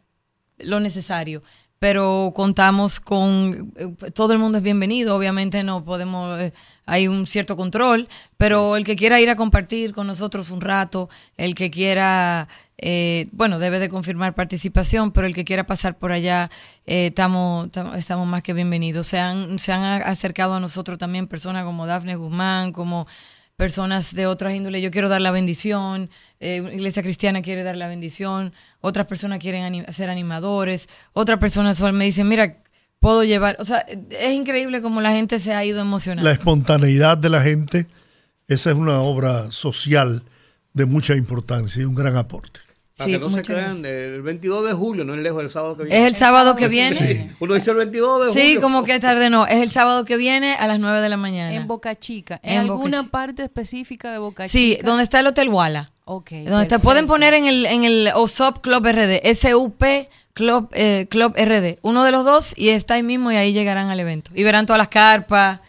lo 0.59 0.79
necesario. 0.79 1.41
Pero 1.81 2.31
contamos 2.35 2.99
con, 2.99 3.73
eh, 3.75 4.11
todo 4.13 4.33
el 4.33 4.37
mundo 4.37 4.59
es 4.59 4.63
bienvenido, 4.63 5.15
obviamente 5.15 5.63
no 5.63 5.83
podemos, 5.83 6.39
eh, 6.39 6.53
hay 6.85 7.07
un 7.07 7.25
cierto 7.25 7.57
control, 7.57 8.07
pero 8.37 8.75
el 8.75 8.83
que 8.83 8.95
quiera 8.95 9.19
ir 9.19 9.31
a 9.31 9.35
compartir 9.35 9.91
con 9.91 10.05
nosotros 10.05 10.51
un 10.51 10.61
rato, 10.61 11.09
el 11.37 11.55
que 11.55 11.71
quiera, 11.71 12.47
eh, 12.77 13.29
bueno, 13.31 13.57
debe 13.57 13.79
de 13.79 13.89
confirmar 13.89 14.35
participación, 14.35 15.11
pero 15.11 15.25
el 15.25 15.33
que 15.33 15.43
quiera 15.43 15.65
pasar 15.65 15.97
por 15.97 16.11
allá, 16.11 16.51
eh, 16.85 17.07
estamos, 17.07 17.65
estamos 17.65 17.97
estamos 17.97 18.27
más 18.27 18.43
que 18.43 18.53
bienvenidos. 18.53 19.07
Se 19.07 19.17
han, 19.17 19.57
se 19.57 19.73
han 19.73 20.03
acercado 20.03 20.53
a 20.53 20.59
nosotros 20.59 20.99
también 20.99 21.25
personas 21.25 21.65
como 21.65 21.87
Dafne 21.87 22.15
Guzmán, 22.15 22.73
como 22.73 23.07
personas 23.61 24.15
de 24.15 24.25
otras 24.25 24.55
índoles, 24.55 24.81
yo 24.81 24.89
quiero 24.89 25.07
dar 25.07 25.21
la 25.21 25.29
bendición, 25.29 26.09
eh, 26.39 26.61
una 26.61 26.73
iglesia 26.73 27.03
cristiana 27.03 27.43
quiere 27.43 27.61
dar 27.61 27.77
la 27.77 27.87
bendición, 27.87 28.53
otras 28.79 29.05
personas 29.05 29.37
quieren 29.37 29.85
ser 29.93 30.09
animadores, 30.09 30.89
otras 31.13 31.37
personas 31.37 31.79
me 31.93 32.05
dicen, 32.05 32.27
mira, 32.27 32.57
puedo 32.99 33.23
llevar, 33.23 33.57
o 33.59 33.65
sea, 33.65 33.85
es 34.09 34.33
increíble 34.33 34.81
como 34.81 34.99
la 34.99 35.11
gente 35.11 35.37
se 35.37 35.53
ha 35.53 35.63
ido 35.63 35.79
emocionando. 35.79 36.27
La 36.27 36.33
espontaneidad 36.33 37.19
de 37.19 37.29
la 37.29 37.43
gente, 37.43 37.85
esa 38.47 38.71
es 38.71 38.75
una 38.75 38.99
obra 38.99 39.51
social 39.51 40.23
de 40.73 40.87
mucha 40.87 41.15
importancia 41.15 41.83
y 41.83 41.85
un 41.85 41.93
gran 41.93 42.17
aporte. 42.17 42.61
Para 43.01 43.05
Sí, 43.05 43.19
que 43.19 43.19
no 43.19 43.29
se 43.29 43.41
crean, 43.41 43.85
el 43.85 44.21
22 44.21 44.67
de 44.67 44.73
julio, 44.73 45.03
no 45.03 45.13
es 45.13 45.21
lejos, 45.21 45.43
el 45.43 45.49
sábado 45.49 45.77
que 45.77 45.83
viene. 45.83 45.99
Es 45.99 46.05
el 46.05 46.15
sábado 46.15 46.55
que 46.55 46.67
viene. 46.67 46.95
Sí. 46.95 47.31
Uno 47.39 47.55
dice 47.55 47.71
el 47.71 47.77
22 47.77 48.19
de 48.25 48.31
julio. 48.31 48.43
Sí, 48.43 48.57
como 48.61 48.83
que 48.83 48.99
tarde 48.99 49.29
no, 49.29 49.47
es 49.47 49.61
el 49.61 49.71
sábado 49.71 50.05
que 50.05 50.17
viene 50.17 50.53
a 50.53 50.67
las 50.67 50.79
9 50.79 51.01
de 51.01 51.09
la 51.09 51.17
mañana. 51.17 51.53
En 51.53 51.67
Boca 51.67 51.95
Chica. 51.97 52.39
¿En, 52.43 52.59
alguna 52.59 52.99
Chica. 52.99 53.11
parte 53.11 53.43
específica 53.43 54.11
de 54.11 54.19
Boca 54.19 54.47
Sí, 54.47 54.75
Chica? 54.75 54.87
donde 54.87 55.03
está 55.03 55.19
el 55.19 55.27
Hotel 55.27 55.49
Walla. 55.49 55.91
Ok. 56.05 56.31
Donde 56.45 56.65
te 56.65 56.79
pueden 56.79 57.07
poner 57.07 57.33
en 57.33 57.45
el, 57.47 57.65
en 57.65 57.83
el 57.83 58.09
OSOP 58.13 58.59
Club 58.61 58.85
RD, 58.85 59.33
SUP 59.33 59.83
Club, 60.33 60.69
eh, 60.73 61.07
Club 61.09 61.33
RD, 61.35 61.79
uno 61.81 62.03
de 62.03 62.11
los 62.11 62.25
dos 62.25 62.53
y 62.57 62.69
está 62.69 62.95
ahí 62.95 63.03
mismo 63.03 63.31
y 63.31 63.35
ahí 63.35 63.53
llegarán 63.53 63.89
al 63.89 63.99
evento. 63.99 64.31
Y 64.33 64.43
verán 64.43 64.65
todas 64.65 64.77
las 64.77 64.89
carpas 64.89 65.59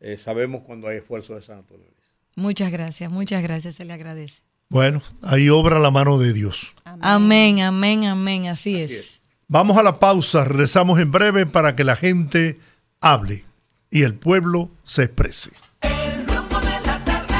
eh, 0.00 0.16
sabemos 0.16 0.62
cuando 0.62 0.88
hay 0.88 0.98
esfuerzo 0.98 1.34
de 1.34 1.42
Santo. 1.42 1.76
Luis. 1.76 1.88
Muchas 2.36 2.70
gracias, 2.70 3.10
muchas 3.10 3.42
gracias, 3.42 3.74
se 3.76 3.84
le 3.84 3.92
agradece. 3.92 4.42
Bueno, 4.68 5.02
ahí 5.22 5.48
obra 5.48 5.78
la 5.78 5.90
mano 5.90 6.18
de 6.18 6.32
Dios. 6.32 6.74
Amén, 7.00 7.60
amén, 7.60 8.04
amén, 8.04 8.46
así, 8.46 8.76
es. 8.80 8.90
es. 8.90 9.20
Vamos 9.48 9.76
a 9.78 9.82
la 9.82 9.98
pausa, 9.98 10.44
regresamos 10.44 11.00
en 11.00 11.10
breve 11.10 11.46
para 11.46 11.74
que 11.74 11.84
la 11.84 11.96
gente 11.96 12.58
hable 13.00 13.44
y 13.90 14.02
el 14.02 14.14
pueblo 14.14 14.70
se 14.84 15.04
exprese. 15.04 15.52
El 15.82 16.26
rumbo 16.26 16.60
de 16.60 16.80
la 16.84 17.02
tarde. 17.04 17.34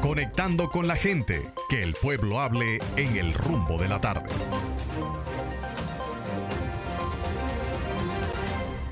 Conectando 0.00 0.68
con 0.68 0.88
la 0.88 0.96
gente, 0.96 1.52
que 1.68 1.82
el 1.82 1.94
pueblo 1.94 2.40
hable 2.40 2.80
en 2.96 3.16
el 3.16 3.32
rumbo 3.32 3.78
de 3.78 3.88
la 3.88 4.00
tarde. 4.00 4.30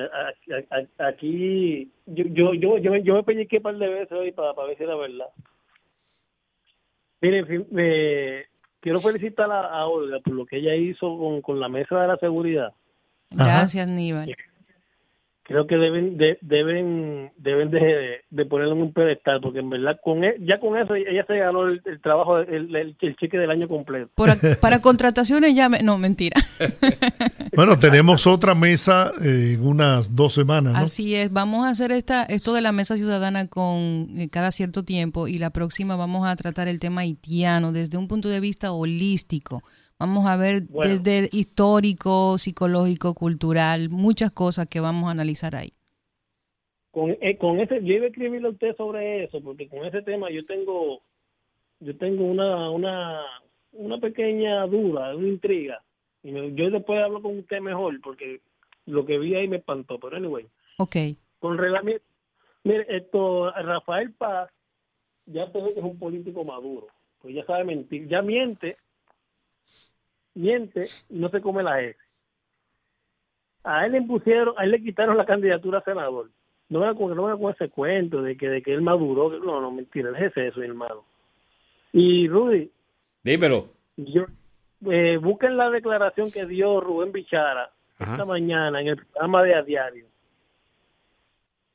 Aquí 0.99 1.91
yo 2.05 2.23
yo 2.27 2.53
yo 2.53 2.77
yo, 2.77 2.91
me- 2.91 3.03
yo 3.03 3.13
me 3.15 3.23
peñiqué 3.23 3.57
un 3.57 3.63
par 3.63 3.77
de 3.77 3.87
veces 3.87 4.11
hoy 4.11 4.31
para, 4.31 4.53
para 4.53 4.69
ver 4.69 4.77
si 4.77 4.83
era 4.83 4.95
verdad. 4.95 5.27
Miren, 7.21 7.65
me- 7.71 8.45
quiero 8.79 9.01
felicitar 9.01 9.51
a, 9.51 9.67
a 9.79 9.87
Olga 9.87 10.19
por 10.19 10.33
lo 10.33 10.45
que 10.45 10.57
ella 10.57 10.75
hizo 10.75 11.17
con, 11.17 11.41
con 11.41 11.59
la 11.59 11.67
mesa 11.69 11.99
de 12.01 12.07
la 12.07 12.17
seguridad. 12.17 12.73
Gracias, 13.31 13.87
Aníbal. 13.87 14.35
Creo 15.47 15.65
que 15.65 15.77
deben 15.77 16.17
de, 16.17 16.37
deben 16.41 17.31
deben 17.37 17.71
de, 17.71 18.21
de 18.29 18.45
ponerlo 18.45 18.73
en 18.75 18.81
un 18.81 18.93
pedestal 18.93 19.39
porque 19.41 19.59
en 19.59 19.69
verdad 19.69 19.97
con 20.03 20.23
e- 20.25 20.35
ya 20.41 20.59
con 20.59 20.77
eso 20.77 20.93
ella 20.93 21.23
se 21.25 21.37
ganó 21.37 21.67
el, 21.67 21.81
el 21.85 22.01
trabajo 22.01 22.39
el, 22.39 22.75
el, 22.75 22.97
el 22.99 23.15
cheque 23.15 23.37
del 23.37 23.49
año 23.49 23.67
completo 23.69 24.11
para 24.61 24.81
contrataciones 24.81 25.55
ya 25.55 25.69
me- 25.69 25.79
no 25.79 25.97
mentira. 25.97 26.35
Bueno, 27.55 27.79
tenemos 27.79 28.27
otra 28.27 28.53
mesa 28.53 29.09
en 29.19 29.65
unas 29.65 30.15
dos 30.15 30.33
semanas, 30.33 30.73
¿no? 30.73 30.79
Así 30.79 31.15
es, 31.15 31.31
vamos 31.33 31.65
a 31.65 31.69
hacer 31.71 31.91
esta 31.91 32.23
esto 32.23 32.53
de 32.53 32.61
la 32.61 32.71
mesa 32.71 32.97
ciudadana 32.97 33.47
con 33.47 34.09
eh, 34.15 34.29
cada 34.31 34.51
cierto 34.51 34.83
tiempo 34.83 35.27
y 35.27 35.39
la 35.39 35.49
próxima 35.49 35.95
vamos 35.95 36.27
a 36.27 36.35
tratar 36.35 36.67
el 36.67 36.79
tema 36.79 37.01
haitiano 37.01 37.71
desde 37.71 37.97
un 37.97 38.07
punto 38.07 38.29
de 38.29 38.39
vista 38.41 38.71
holístico. 38.73 39.63
Vamos 39.99 40.27
a 40.27 40.35
ver 40.37 40.63
Bueno. 40.69 40.91
desde 40.91 41.17
el 41.19 41.29
histórico, 41.31 42.37
psicológico, 42.37 43.13
cultural, 43.15 43.89
muchas 43.89 44.31
cosas 44.31 44.67
que 44.67 44.79
vamos 44.79 45.07
a 45.07 45.11
analizar 45.11 45.55
ahí. 45.55 45.71
con 46.91 47.11
eh, 47.21 47.37
con 47.37 47.59
ese 47.59 47.83
yo 47.83 47.93
iba 47.93 48.05
a 48.05 48.09
escribirle 48.09 48.47
a 48.47 48.51
usted 48.51 48.75
sobre 48.75 49.23
eso 49.25 49.39
porque 49.41 49.67
con 49.67 49.85
ese 49.85 50.01
tema 50.01 50.31
yo 50.31 50.43
tengo 50.45 51.01
yo 51.79 51.95
tengo 51.97 52.23
una 52.23 52.71
una 52.71 53.21
una 53.73 53.99
pequeña 53.99 54.65
duda 54.65 55.15
una 55.15 55.27
intriga 55.27 55.83
y 56.23 56.31
me- 56.31 56.53
yo 56.55 56.71
después 56.71 56.99
hablo 57.03 57.21
con 57.21 57.37
usted 57.37 57.59
mejor 57.61 57.99
porque 58.01 58.41
lo 58.87 59.05
que 59.05 59.19
vi 59.19 59.35
ahí 59.35 59.47
me 59.47 59.57
espantó 59.57 59.99
pero 59.99 60.17
anyway 60.17 60.47
Ok, 60.79 60.95
con 61.39 61.57
reglamento. 61.57 62.03
Mire, 62.63 62.85
esto, 62.89 63.51
Rafael 63.51 64.11
Paz 64.13 64.49
ya 65.27 65.51
se 65.51 65.61
ve 65.61 65.73
que 65.73 65.79
es 65.79 65.85
un 65.85 65.99
político 65.99 66.43
maduro, 66.43 66.87
pues 67.21 67.35
ya 67.35 67.45
sabe 67.45 67.63
mentir, 67.63 68.07
ya 68.07 68.21
miente, 68.23 68.77
miente 70.37 70.85
y 71.09 71.15
no 71.19 71.29
se 71.29 71.41
come 71.41 71.63
la 71.63 71.81
S. 71.81 71.97
A 73.63 73.85
él 73.85 73.93
le 73.93 73.97
impusieron, 73.99 74.53
a 74.57 74.63
él 74.63 74.71
le 74.71 74.81
quitaron 74.81 75.17
la 75.17 75.25
candidatura 75.25 75.79
a 75.79 75.83
senador. 75.83 76.29
No 76.69 76.79
me 76.79 76.95
con, 76.95 77.15
no 77.15 77.39
con 77.39 77.53
ese 77.53 77.69
cuento 77.69 78.21
de 78.21 78.37
que 78.37 78.49
de 78.49 78.61
que 78.61 78.73
él 78.73 78.81
maduró, 78.81 79.29
no, 79.39 79.61
no, 79.61 79.71
mentira, 79.71 80.11
déjese 80.11 80.47
eso, 80.47 80.59
mi 80.59 80.67
hermano. 80.67 81.03
Y 81.93 82.27
Rudy, 82.27 82.69
Dímelo. 83.23 83.69
yo, 83.95 84.25
eh, 84.89 85.17
busquen 85.17 85.57
la 85.57 85.69
declaración 85.69 86.31
que 86.31 86.45
dio 86.45 86.79
Rubén 86.81 87.11
Bichara 87.11 87.71
Ajá. 87.99 88.11
esta 88.11 88.25
mañana 88.25 88.81
en 88.81 88.89
el 88.89 88.97
programa 88.97 89.43
de 89.43 89.55
A 89.55 89.61
Diario 89.63 90.05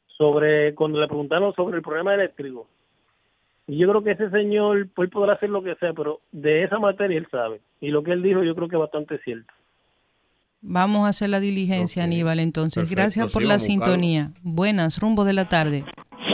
sobre 0.07 0.75
cuando 0.75 1.01
le 1.01 1.09
preguntaron 1.09 1.53
sobre 1.55 1.77
el 1.77 1.83
problema 1.83 2.15
eléctrico. 2.15 2.69
Y 3.69 3.79
yo 3.79 3.89
creo 3.89 4.03
que 4.03 4.11
ese 4.13 4.29
señor, 4.31 4.89
pues 4.95 5.09
podrá 5.11 5.35
hacer 5.35 5.49
lo 5.51 5.63
que 5.63 5.75
sea, 5.77 5.93
pero 5.93 6.21
de 6.33 6.65
esa 6.65 6.79
materia 6.79 7.17
él 7.19 7.29
sabe. 7.31 7.61
Y 7.81 7.89
lo 7.91 8.03
que 8.03 8.13
él 8.13 8.23
dijo 8.23 8.43
yo 8.43 8.55
creo 8.55 8.69
que 8.69 8.77
es 8.77 8.81
bastante 8.81 9.19
cierto. 9.19 9.53
vamos 10.61 11.07
a 11.07 11.11
hacer 11.11 11.29
la 11.31 11.41
diligencia, 11.41 12.05
Aníbal. 12.05 12.39
Entonces, 12.41 12.83
perfecto, 12.85 13.01
gracias 13.01 13.33
por 13.33 13.43
sí, 13.43 13.49
la 13.49 13.59
sintonía. 13.59 14.31
Buenas, 14.43 14.99
rumbo 15.01 15.25
de 15.25 15.33
la 15.33 15.49
tarde. 15.49 15.85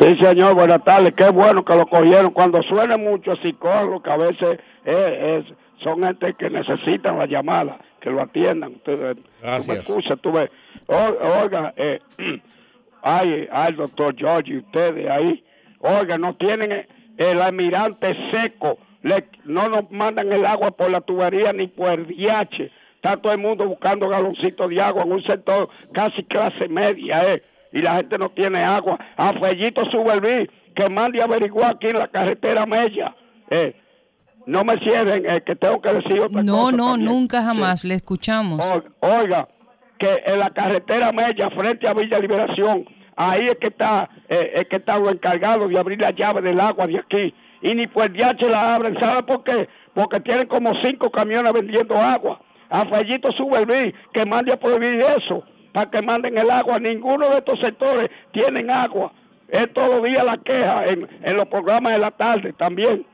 Sí, 0.00 0.16
señor, 0.20 0.54
buenas 0.54 0.82
tardes. 0.84 1.12
Qué 1.16 1.28
bueno 1.30 1.64
que 1.64 1.74
lo 1.74 1.86
cogieron. 1.86 2.32
Cuando 2.32 2.62
suena 2.62 2.96
mucho 2.96 3.34
psicólogo, 3.36 4.02
que 4.02 4.10
a 4.10 4.16
veces 4.16 4.58
eh, 4.84 5.42
es- 5.46 5.54
son 5.82 6.02
gente 6.02 6.34
que 6.34 6.50
necesitan 6.50 7.18
la 7.18 7.26
llamada, 7.26 7.78
que 8.00 8.10
lo 8.10 8.20
atiendan. 8.22 8.72
Ustedes, 8.76 9.16
Gracias. 9.40 9.66
Tú 9.66 9.72
me 9.72 9.78
escuchas, 10.00 10.20
tú 10.20 10.32
ves. 10.32 10.50
O- 10.86 11.42
Oiga, 11.42 11.72
eh, 11.76 12.00
ay, 13.02 13.48
ay, 13.50 13.72
doctor 13.74 14.14
George, 14.16 14.52
y 14.52 14.56
ustedes 14.58 15.08
ahí, 15.10 15.44
oiga, 15.80 16.18
no 16.18 16.34
tienen 16.36 16.72
eh, 16.72 16.88
el 17.18 17.42
almirante 17.42 18.16
seco, 18.30 18.78
le, 19.02 19.24
no 19.44 19.68
nos 19.68 19.90
mandan 19.90 20.32
el 20.32 20.46
agua 20.46 20.70
por 20.70 20.90
la 20.90 21.00
tubería 21.02 21.52
ni 21.52 21.66
por 21.66 21.90
el 21.90 22.06
DH. 22.06 22.70
Está 22.96 23.16
todo 23.18 23.32
el 23.32 23.38
mundo 23.38 23.66
buscando 23.66 24.08
galoncitos 24.08 24.68
de 24.70 24.80
agua 24.80 25.02
en 25.04 25.12
un 25.12 25.22
sector 25.22 25.68
casi 25.92 26.24
clase 26.24 26.66
media, 26.68 27.34
eh, 27.34 27.42
y 27.72 27.80
la 27.82 27.96
gente 27.96 28.16
no 28.18 28.30
tiene 28.30 28.64
agua. 28.64 28.98
A 29.16 29.34
Fellito 29.34 29.84
Suberví, 29.90 30.48
que 30.74 30.88
mande 30.88 31.20
a 31.20 31.24
averiguar 31.24 31.74
aquí 31.76 31.88
en 31.88 31.98
la 31.98 32.08
carretera 32.08 32.64
Mella. 32.66 33.14
Eh, 33.50 33.76
no 34.46 34.64
me 34.64 34.78
cierren, 34.78 35.26
eh, 35.30 35.42
que 35.44 35.54
tengo 35.56 35.80
que 35.82 35.90
decir 35.90 36.20
otra 36.20 36.42
No, 36.42 36.52
cosa 36.56 36.76
no, 36.76 36.86
también. 36.92 37.08
nunca 37.10 37.40
Sí. 37.40 37.46
jamás. 37.46 37.84
Le 37.84 37.94
escuchamos. 37.94 38.58
Oiga, 38.70 38.88
oiga, 39.00 39.48
que 39.98 40.22
en 40.26 40.38
la 40.38 40.50
carretera 40.50 41.12
Mella, 41.12 41.50
frente 41.50 41.86
a 41.86 41.92
Villa 41.92 42.18
Liberación, 42.18 42.84
ahí 43.18 43.48
es 43.48 43.58
que 43.58 43.66
está, 43.66 44.08
eh, 44.28 44.52
es 44.54 44.68
que 44.68 44.76
están 44.76 45.02
los 45.02 45.12
encargados 45.12 45.68
de 45.68 45.78
abrir 45.78 46.00
la 46.00 46.12
llave 46.12 46.40
del 46.40 46.60
agua 46.60 46.86
de 46.86 46.98
aquí. 46.98 47.34
Y 47.60 47.74
ni 47.74 47.88
por 47.88 48.10
DH 48.10 48.48
la 48.48 48.76
abren, 48.76 48.98
¿sabe 48.98 49.24
por 49.24 49.42
qué? 49.42 49.68
Porque 49.92 50.20
tienen 50.20 50.46
como 50.46 50.74
cinco 50.76 51.10
camiones 51.10 51.52
vendiendo 51.52 51.98
agua. 51.98 52.40
A 52.70 52.84
Fellito 52.86 53.32
Suberví, 53.32 53.92
que 54.12 54.24
mande 54.24 54.52
a 54.52 54.56
prohibir 54.56 55.04
eso, 55.16 55.42
para 55.72 55.90
que 55.90 56.00
manden 56.00 56.38
el 56.38 56.48
agua. 56.50 56.78
Ninguno 56.78 57.28
de 57.30 57.38
estos 57.38 57.58
sectores 57.58 58.08
tienen 58.30 58.70
agua. 58.70 59.12
Es 59.48 59.72
todos 59.72 59.96
los 59.96 60.04
días 60.04 60.24
la 60.24 60.36
queja 60.38 60.86
en, 60.86 61.08
en 61.22 61.36
los 61.36 61.48
programas 61.48 61.94
de 61.94 61.98
la 61.98 62.12
tarde 62.12 62.52
también. 62.52 63.04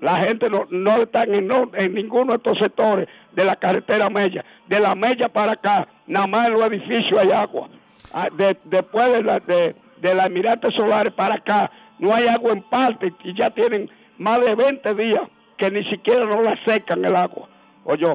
La 0.00 0.18
gente 0.18 0.48
no, 0.48 0.66
no 0.70 1.02
está 1.02 1.24
en, 1.24 1.50
en 1.74 1.94
ninguno 1.94 2.32
de 2.32 2.36
estos 2.36 2.58
sectores 2.58 3.08
de 3.32 3.44
la 3.44 3.56
carretera 3.56 4.08
Mella. 4.08 4.42
De 4.68 4.80
la 4.80 4.94
Mella 4.94 5.28
para 5.28 5.52
acá, 5.52 5.86
nada 6.06 6.26
más 6.26 6.46
en 6.46 6.54
los 6.54 6.66
edificios 6.66 7.20
hay 7.20 7.30
agua. 7.30 7.68
Ah, 8.14 8.28
de- 8.32 8.56
después 8.64 9.12
de, 9.12 9.22
la- 9.22 9.40
de, 9.40 9.74
de 9.98 10.14
la 10.14 10.26
Emirate 10.26 10.70
Solares 10.70 11.12
para 11.14 11.34
acá, 11.34 11.70
no 11.98 12.14
hay 12.14 12.26
agua 12.28 12.52
en 12.52 12.62
parte 12.62 13.12
y 13.24 13.34
ya 13.34 13.50
tienen 13.50 13.90
más 14.18 14.40
de 14.40 14.54
20 14.54 14.94
días 14.94 15.22
que 15.56 15.70
ni 15.70 15.82
siquiera 15.84 16.24
no 16.24 16.42
la 16.42 16.56
secan 16.64 17.04
el 17.04 17.16
agua. 17.16 17.48
Oye, 17.84 18.06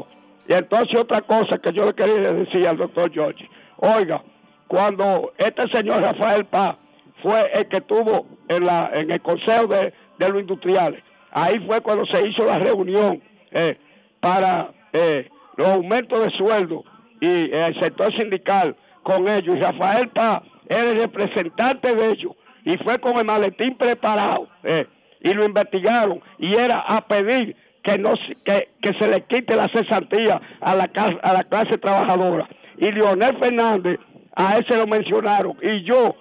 y 0.48 0.54
entonces 0.54 0.96
otra 0.98 1.22
cosa 1.22 1.58
que 1.58 1.74
yo 1.74 1.86
le 1.86 1.94
quería 1.94 2.34
decir 2.34 2.68
al 2.68 2.78
doctor 2.78 3.12
George, 3.12 3.48
oiga, 3.78 4.22
cuando 4.68 5.32
este 5.38 5.68
señor 5.70 6.02
Rafael 6.02 6.46
Paz 6.46 6.78
fue 7.22 7.52
el 7.54 7.68
que 7.68 7.78
estuvo 7.78 8.26
en, 8.48 8.66
la, 8.66 8.90
en 8.94 9.12
el 9.12 9.22
Consejo 9.22 9.68
de, 9.68 9.94
de 10.18 10.30
los 10.30 10.42
Industriales, 10.42 11.04
ahí 11.32 11.60
fue 11.68 11.82
cuando 11.82 12.06
se 12.06 12.26
hizo 12.26 12.46
la 12.46 12.60
reunión 12.60 13.22
eh, 13.52 13.78
para 14.22 14.70
eh, 14.94 15.28
los 15.58 15.68
aumentos 15.68 16.22
de 16.24 16.30
sueldo 16.38 16.84
y 17.20 17.28
eh, 17.28 17.68
el 17.68 17.80
sector 17.80 18.14
sindical 18.16 18.76
con 19.10 19.28
ellos. 19.28 19.58
Y 19.58 19.60
Rafael 19.60 20.08
Paz 20.10 20.44
era 20.68 20.92
el 20.92 20.98
representante 20.98 21.96
de 21.96 22.12
ellos. 22.12 22.34
Y 22.64 22.78
fue 22.78 23.00
con 23.00 23.18
el 23.18 23.26
maletín 23.26 23.76
preparado 23.76 24.48
eh, 24.64 24.86
y 25.22 25.34
lo 25.34 25.46
investigaron. 25.46 26.22
Y 26.38 26.54
era 26.54 26.80
a 26.82 27.02
pedir 27.02 27.56
que 27.82 27.98
no 27.98 28.14
que, 28.46 28.70
que 28.82 28.94
se 28.94 29.08
le 29.08 29.22
quite 29.24 29.56
la 29.56 29.68
cesantía 29.70 30.40
a 30.62 30.76
la 30.76 30.90
a 31.24 31.34
la 31.34 31.44
clase 31.46 31.80
trabajadora. 31.80 32.48
Y 32.78 32.92
Leonel 32.92 33.36
Fernández 33.38 34.00
a 34.36 34.60
ese 34.60 34.76
lo 34.76 34.86
mencionaron. 34.86 35.56
Y 35.62 35.82
yo 35.82 36.16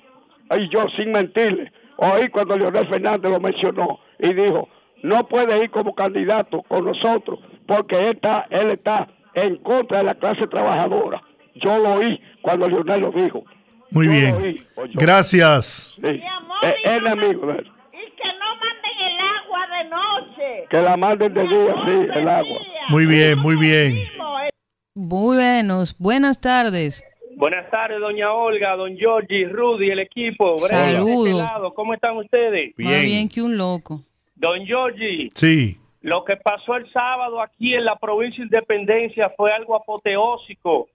y 0.56 0.68
yo 0.70 0.88
sin 0.96 1.12
mentirle 1.12 1.70
oí 1.98 2.28
cuando 2.30 2.56
Leonel 2.56 2.86
Fernández 2.86 3.30
lo 3.30 3.40
mencionó 3.40 3.98
y 4.18 4.32
dijo 4.32 4.68
no 5.02 5.26
puede 5.26 5.62
ir 5.62 5.70
como 5.70 5.94
candidato 5.94 6.62
con 6.62 6.86
nosotros 6.86 7.38
porque 7.66 7.96
él 7.96 8.16
está 8.16 8.46
él 8.48 8.70
está 8.70 9.08
en 9.34 9.56
contra 9.56 9.98
de 9.98 10.04
la 10.04 10.14
clase 10.14 10.46
trabajadora 10.46 11.20
yo 11.62 11.78
lo 11.78 11.94
oí 11.94 12.20
cuando 12.42 12.68
Leonel 12.68 13.00
lo 13.00 13.12
dijo 13.12 13.44
Muy 13.90 14.06
Yo 14.06 14.12
bien. 14.12 14.34
oí. 14.36 14.66
Gracias. 14.94 15.94
Sí. 16.00 16.22
Enemigo 16.84 17.46
de 17.46 17.58
él. 17.58 17.70
Y 17.92 18.10
que 18.16 18.28
no 18.38 18.54
manden 18.56 18.98
el 19.06 19.18
agua 19.20 19.66
de 19.76 19.88
noche. 19.88 20.66
que 20.70 20.76
la 20.82 20.96
manden 20.96 21.34
de 21.34 21.42
día 21.42 21.74
sí 21.84 22.18
el 22.18 22.28
agua 22.28 22.58
Muy 22.90 23.06
bien, 23.06 23.38
muy 23.38 23.56
bien. 23.56 23.94
Muy 23.94 24.48
buenos, 24.94 25.96
buenas 25.98 26.40
tardes. 26.40 27.04
Buenas 27.36 27.70
tardes, 27.70 28.00
doña 28.00 28.32
Olga, 28.32 28.74
don 28.74 28.96
Georgie, 28.96 29.46
Rudy, 29.48 29.90
el 29.90 30.00
equipo. 30.00 30.56
Este 30.56 30.74
Saludos. 30.74 31.38
lado, 31.40 31.72
¿Cómo 31.72 31.94
están 31.94 32.16
ustedes? 32.16 32.74
Más 32.76 33.02
bien 33.04 33.28
que 33.28 33.40
un 33.40 33.56
loco. 33.56 34.00
Don 34.34 34.66
Georgie, 34.66 35.28
Sí. 35.34 35.78
lo 36.00 36.24
que 36.24 36.34
pasó 36.36 36.74
el 36.74 36.90
sábado 36.92 37.40
aquí 37.40 37.74
en 37.74 37.84
la 37.84 37.94
provincia 37.96 38.38
de 38.38 38.46
Independencia 38.46 39.30
fue 39.36 39.52
algo 39.52 39.76
apoteósico 39.76 40.88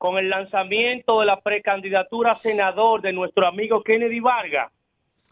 con 0.00 0.16
el 0.16 0.30
lanzamiento 0.30 1.20
de 1.20 1.26
la 1.26 1.40
precandidatura 1.42 2.32
a 2.32 2.38
senador 2.38 3.02
de 3.02 3.12
nuestro 3.12 3.46
amigo 3.46 3.82
Kennedy 3.82 4.18
Vargas. 4.18 4.72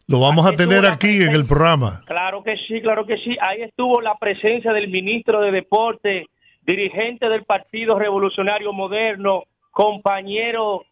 Lo 0.07 0.21
vamos 0.21 0.47
a 0.47 0.55
tener 0.55 0.85
aquí 0.85 1.23
en 1.23 1.31
el 1.31 1.47
programa. 1.47 2.03
Claro 2.05 2.43
que 2.43 2.55
sí, 2.69 2.83
claro 2.83 3.07
que 3.07 3.17
sí. 3.17 3.35
Ahí 3.41 3.63
estuvo 3.63 4.03
la 4.03 4.19
presencia 4.19 4.75
del 4.75 4.89
ministro 4.89 5.41
de 5.41 5.53
Deporte, 5.53 6.27
dirigente 6.67 7.31
del 7.31 7.45
Partido 7.45 7.99
Revolucionario 7.99 8.75
Moderno, 8.75 9.45
compañero 9.71 10.83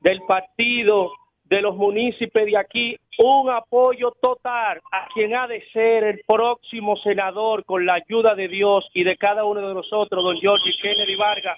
del 0.00 0.20
partido 0.28 1.10
de 1.44 1.62
los 1.62 1.76
municipios 1.76 2.44
de 2.44 2.58
aquí, 2.58 2.96
un 3.16 3.48
apoyo 3.48 4.12
total 4.20 4.78
a 4.92 5.08
quien 5.14 5.34
ha 5.34 5.46
de 5.46 5.64
ser 5.72 6.04
el 6.04 6.20
próximo 6.26 6.98
senador 6.98 7.64
con 7.64 7.86
la 7.86 7.94
ayuda 7.94 8.34
de 8.34 8.48
Dios 8.48 8.86
y 8.92 9.04
de 9.04 9.16
cada 9.16 9.44
uno 9.44 9.66
de 9.66 9.72
nosotros, 9.72 10.22
don 10.22 10.36
George 10.36 10.70
Kennedy 10.82 11.16
Vargas. 11.16 11.56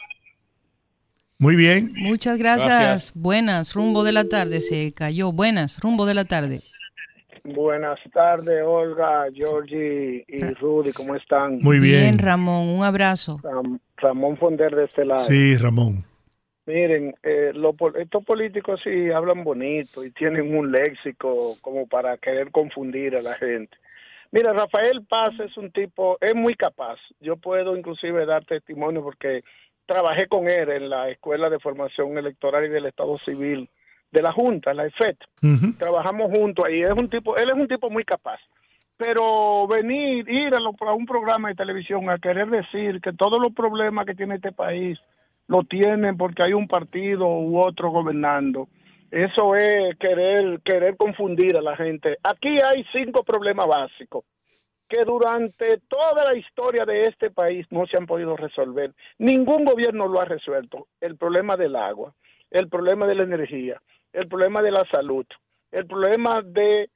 Muy 1.42 1.56
bien. 1.56 1.90
Muchas 1.96 2.38
gracias. 2.38 2.68
Gracias. 2.68 3.12
Buenas, 3.20 3.74
rumbo 3.74 4.04
de 4.04 4.12
la 4.12 4.28
tarde. 4.28 4.60
Se 4.60 4.92
cayó. 4.94 5.32
Buenas, 5.32 5.80
rumbo 5.80 6.06
de 6.06 6.14
la 6.14 6.24
tarde. 6.24 6.60
Buenas 7.42 7.98
tardes, 8.12 8.62
Olga, 8.64 9.24
Georgie 9.34 10.24
y 10.28 10.40
Rudy, 10.60 10.92
¿cómo 10.92 11.16
están? 11.16 11.58
Muy 11.60 11.80
bien. 11.80 12.16
Ramón, 12.20 12.68
un 12.68 12.84
abrazo. 12.84 13.40
Ram- 13.42 13.80
Ramón 13.96 14.36
Fonder 14.36 14.72
de 14.76 14.84
este 14.84 15.04
lado. 15.04 15.18
Sí, 15.18 15.56
Ramón. 15.56 16.04
Miren, 16.66 17.12
eh, 17.24 17.50
lo 17.54 17.74
estos 17.98 18.24
políticos 18.24 18.80
sí 18.84 19.10
hablan 19.10 19.42
bonito 19.42 20.04
y 20.04 20.12
tienen 20.12 20.56
un 20.56 20.70
léxico 20.70 21.56
como 21.60 21.88
para 21.88 22.16
querer 22.18 22.52
confundir 22.52 23.16
a 23.16 23.22
la 23.22 23.34
gente. 23.34 23.76
Mira, 24.30 24.52
Rafael 24.52 25.04
Paz 25.08 25.34
es 25.44 25.56
un 25.56 25.72
tipo, 25.72 26.18
es 26.20 26.36
muy 26.36 26.54
capaz. 26.54 26.98
Yo 27.20 27.36
puedo 27.36 27.76
inclusive 27.76 28.24
dar 28.26 28.44
testimonio 28.44 29.02
porque 29.02 29.42
trabajé 29.86 30.26
con 30.28 30.48
él 30.48 30.70
en 30.70 30.88
la 30.90 31.08
Escuela 31.10 31.50
de 31.50 31.58
Formación 31.58 32.16
Electoral 32.18 32.64
y 32.66 32.68
del 32.68 32.86
Estado 32.86 33.16
Civil 33.18 33.68
de 34.10 34.22
la 34.22 34.32
Junta, 34.32 34.74
la 34.74 34.86
EFET. 34.86 35.16
Trabajamos 35.78 36.30
juntos 36.30 36.64
ahí. 36.66 36.82
Es 36.82 36.92
un 36.92 37.08
tipo, 37.08 37.36
él 37.36 37.48
es 37.50 37.56
un 37.56 37.68
tipo 37.68 37.88
muy 37.90 38.04
capaz. 38.04 38.38
Pero 38.96 39.66
venir, 39.66 40.28
ir 40.28 40.54
a, 40.54 40.60
lo- 40.60 40.74
a 40.80 40.92
un 40.92 41.06
programa 41.06 41.48
de 41.48 41.54
televisión 41.54 42.08
a 42.10 42.18
querer 42.18 42.48
decir 42.48 43.00
que 43.00 43.12
todos 43.12 43.40
los 43.40 43.52
problemas 43.52 44.06
que 44.06 44.14
tiene 44.14 44.36
este 44.36 44.52
país 44.52 44.98
lo 45.48 45.64
tienen 45.64 46.16
porque 46.16 46.42
hay 46.42 46.52
un 46.52 46.68
partido 46.68 47.26
u 47.26 47.58
otro 47.58 47.90
gobernando. 47.90 48.68
Eso 49.10 49.56
es 49.56 49.96
querer, 49.98 50.60
querer 50.64 50.96
confundir 50.96 51.56
a 51.56 51.62
la 51.62 51.76
gente. 51.76 52.16
Aquí 52.22 52.60
hay 52.60 52.84
cinco 52.92 53.24
problemas 53.24 53.66
básicos 53.66 54.24
que 54.92 55.04
durante 55.06 55.78
toda 55.88 56.22
la 56.22 56.34
historia 56.34 56.84
de 56.84 57.06
este 57.06 57.30
país 57.30 57.66
no 57.70 57.86
se 57.86 57.96
han 57.96 58.04
podido 58.04 58.36
resolver. 58.36 58.92
Ningún 59.16 59.64
gobierno 59.64 60.06
lo 60.06 60.20
ha 60.20 60.26
resuelto. 60.26 60.86
El 61.00 61.16
problema 61.16 61.56
del 61.56 61.76
agua, 61.76 62.12
el 62.50 62.68
problema 62.68 63.06
de 63.06 63.14
la 63.14 63.22
energía, 63.22 63.80
el 64.12 64.28
problema 64.28 64.60
de 64.60 64.70
la 64.70 64.84
salud, 64.90 65.24
el 65.70 65.86
problema 65.86 66.42
de 66.42 66.90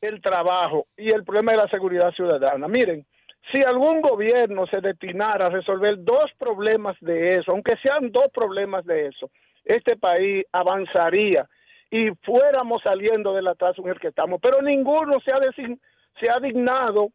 el 0.00 0.22
trabajo 0.22 0.86
y 0.96 1.10
el 1.10 1.24
problema 1.24 1.52
de 1.52 1.58
la 1.58 1.68
seguridad 1.68 2.10
ciudadana. 2.12 2.66
Miren, 2.68 3.04
si 3.50 3.62
algún 3.62 4.00
gobierno 4.00 4.66
se 4.66 4.80
destinara 4.80 5.46
a 5.46 5.50
resolver 5.50 6.02
dos 6.02 6.30
problemas 6.38 6.96
de 7.00 7.36
eso, 7.36 7.52
aunque 7.52 7.76
sean 7.76 8.10
dos 8.12 8.30
problemas 8.32 8.86
de 8.86 9.08
eso, 9.08 9.30
este 9.66 9.98
país 9.98 10.46
avanzaría 10.52 11.46
y 11.90 12.12
fuéramos 12.22 12.82
saliendo 12.82 13.34
del 13.34 13.46
atraso 13.48 13.82
en 13.82 13.88
el 13.90 14.00
que 14.00 14.08
estamos. 14.08 14.40
Pero 14.40 14.62
ninguno 14.62 15.20
se 15.20 15.32
ha, 15.32 15.38
design- 15.38 15.78
se 16.18 16.30
ha 16.30 16.40
dignado 16.40 17.10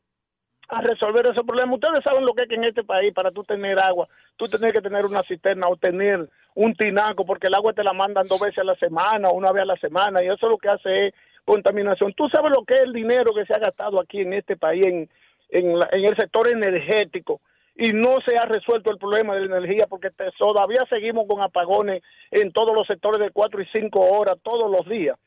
a 0.70 0.82
resolver 0.82 1.26
ese 1.28 1.44
problema. 1.44 1.74
Ustedes 1.74 2.04
saben 2.04 2.26
lo 2.26 2.34
que 2.34 2.44
es 2.44 2.50
que 2.50 2.56
en 2.56 2.66
este 2.66 2.84
país, 2.84 3.14
para 3.14 3.32
tú 3.32 3.44
tener 3.44 3.80
agua, 3.80 4.08
tú 4.36 4.48
tienes 4.48 4.74
que 4.74 4.82
tener 4.82 5.06
una 5.06 5.24
cisterna 5.24 5.68
o 5.70 5.78
tener 5.78 6.28
un 6.56 6.74
tinaco, 6.76 7.26
porque 7.26 7.48
el 7.48 7.54
agua 7.54 7.74
te 7.74 7.84
la 7.84 7.94
mandan 7.94 8.28
dos 8.28 8.42
veces 8.42 8.60
a 8.60 8.64
la 8.64 8.76
semana, 8.76 9.30
una 9.32 9.52
vez 9.52 9.62
a 9.64 9.66
la 9.66 9.78
semana, 9.78 10.24
y 10.24 10.28
eso 10.28 10.50
lo 10.50 10.58
que 10.58 10.70
hace 10.70 11.08
es 11.08 11.14
contaminación. 11.46 12.14
Tú 12.14 12.28
sabes 12.30 12.52
lo 12.52 12.64
que 12.66 12.76
es 12.76 12.82
el 12.82 12.94
dinero 12.94 13.34
que 13.34 13.46
se 13.46 13.54
ha 13.54 13.60
gastado 13.60 14.00
aquí 14.00 14.22
en 14.22 14.34
este 14.34 14.58
país, 14.58 14.84
en, 14.84 15.10
en, 15.50 15.80
la- 15.80 15.90
en 15.92 16.04
el 16.06 16.16
sector 16.16 16.48
energético, 16.48 17.40
y 17.76 17.94
no 17.94 18.20
se 18.22 18.38
ha 18.38 18.46
resuelto 18.46 18.90
el 18.90 18.98
problema 18.98 19.36
de 19.36 19.42
la 19.48 19.58
energía, 19.58 19.86
porque 19.88 20.10
te- 20.10 20.32
todavía 20.38 20.84
seguimos 20.90 21.28
con 21.28 21.42
apagones 21.42 22.02
en 22.32 22.52
todos 22.52 22.76
los 22.76 22.88
sectores 22.88 23.22
de 23.22 23.30
cuatro 23.30 23.62
y 23.62 23.66
cinco 23.68 24.02
horas, 24.02 24.38
todos 24.44 24.70
los 24.70 24.86
días. 24.90 25.18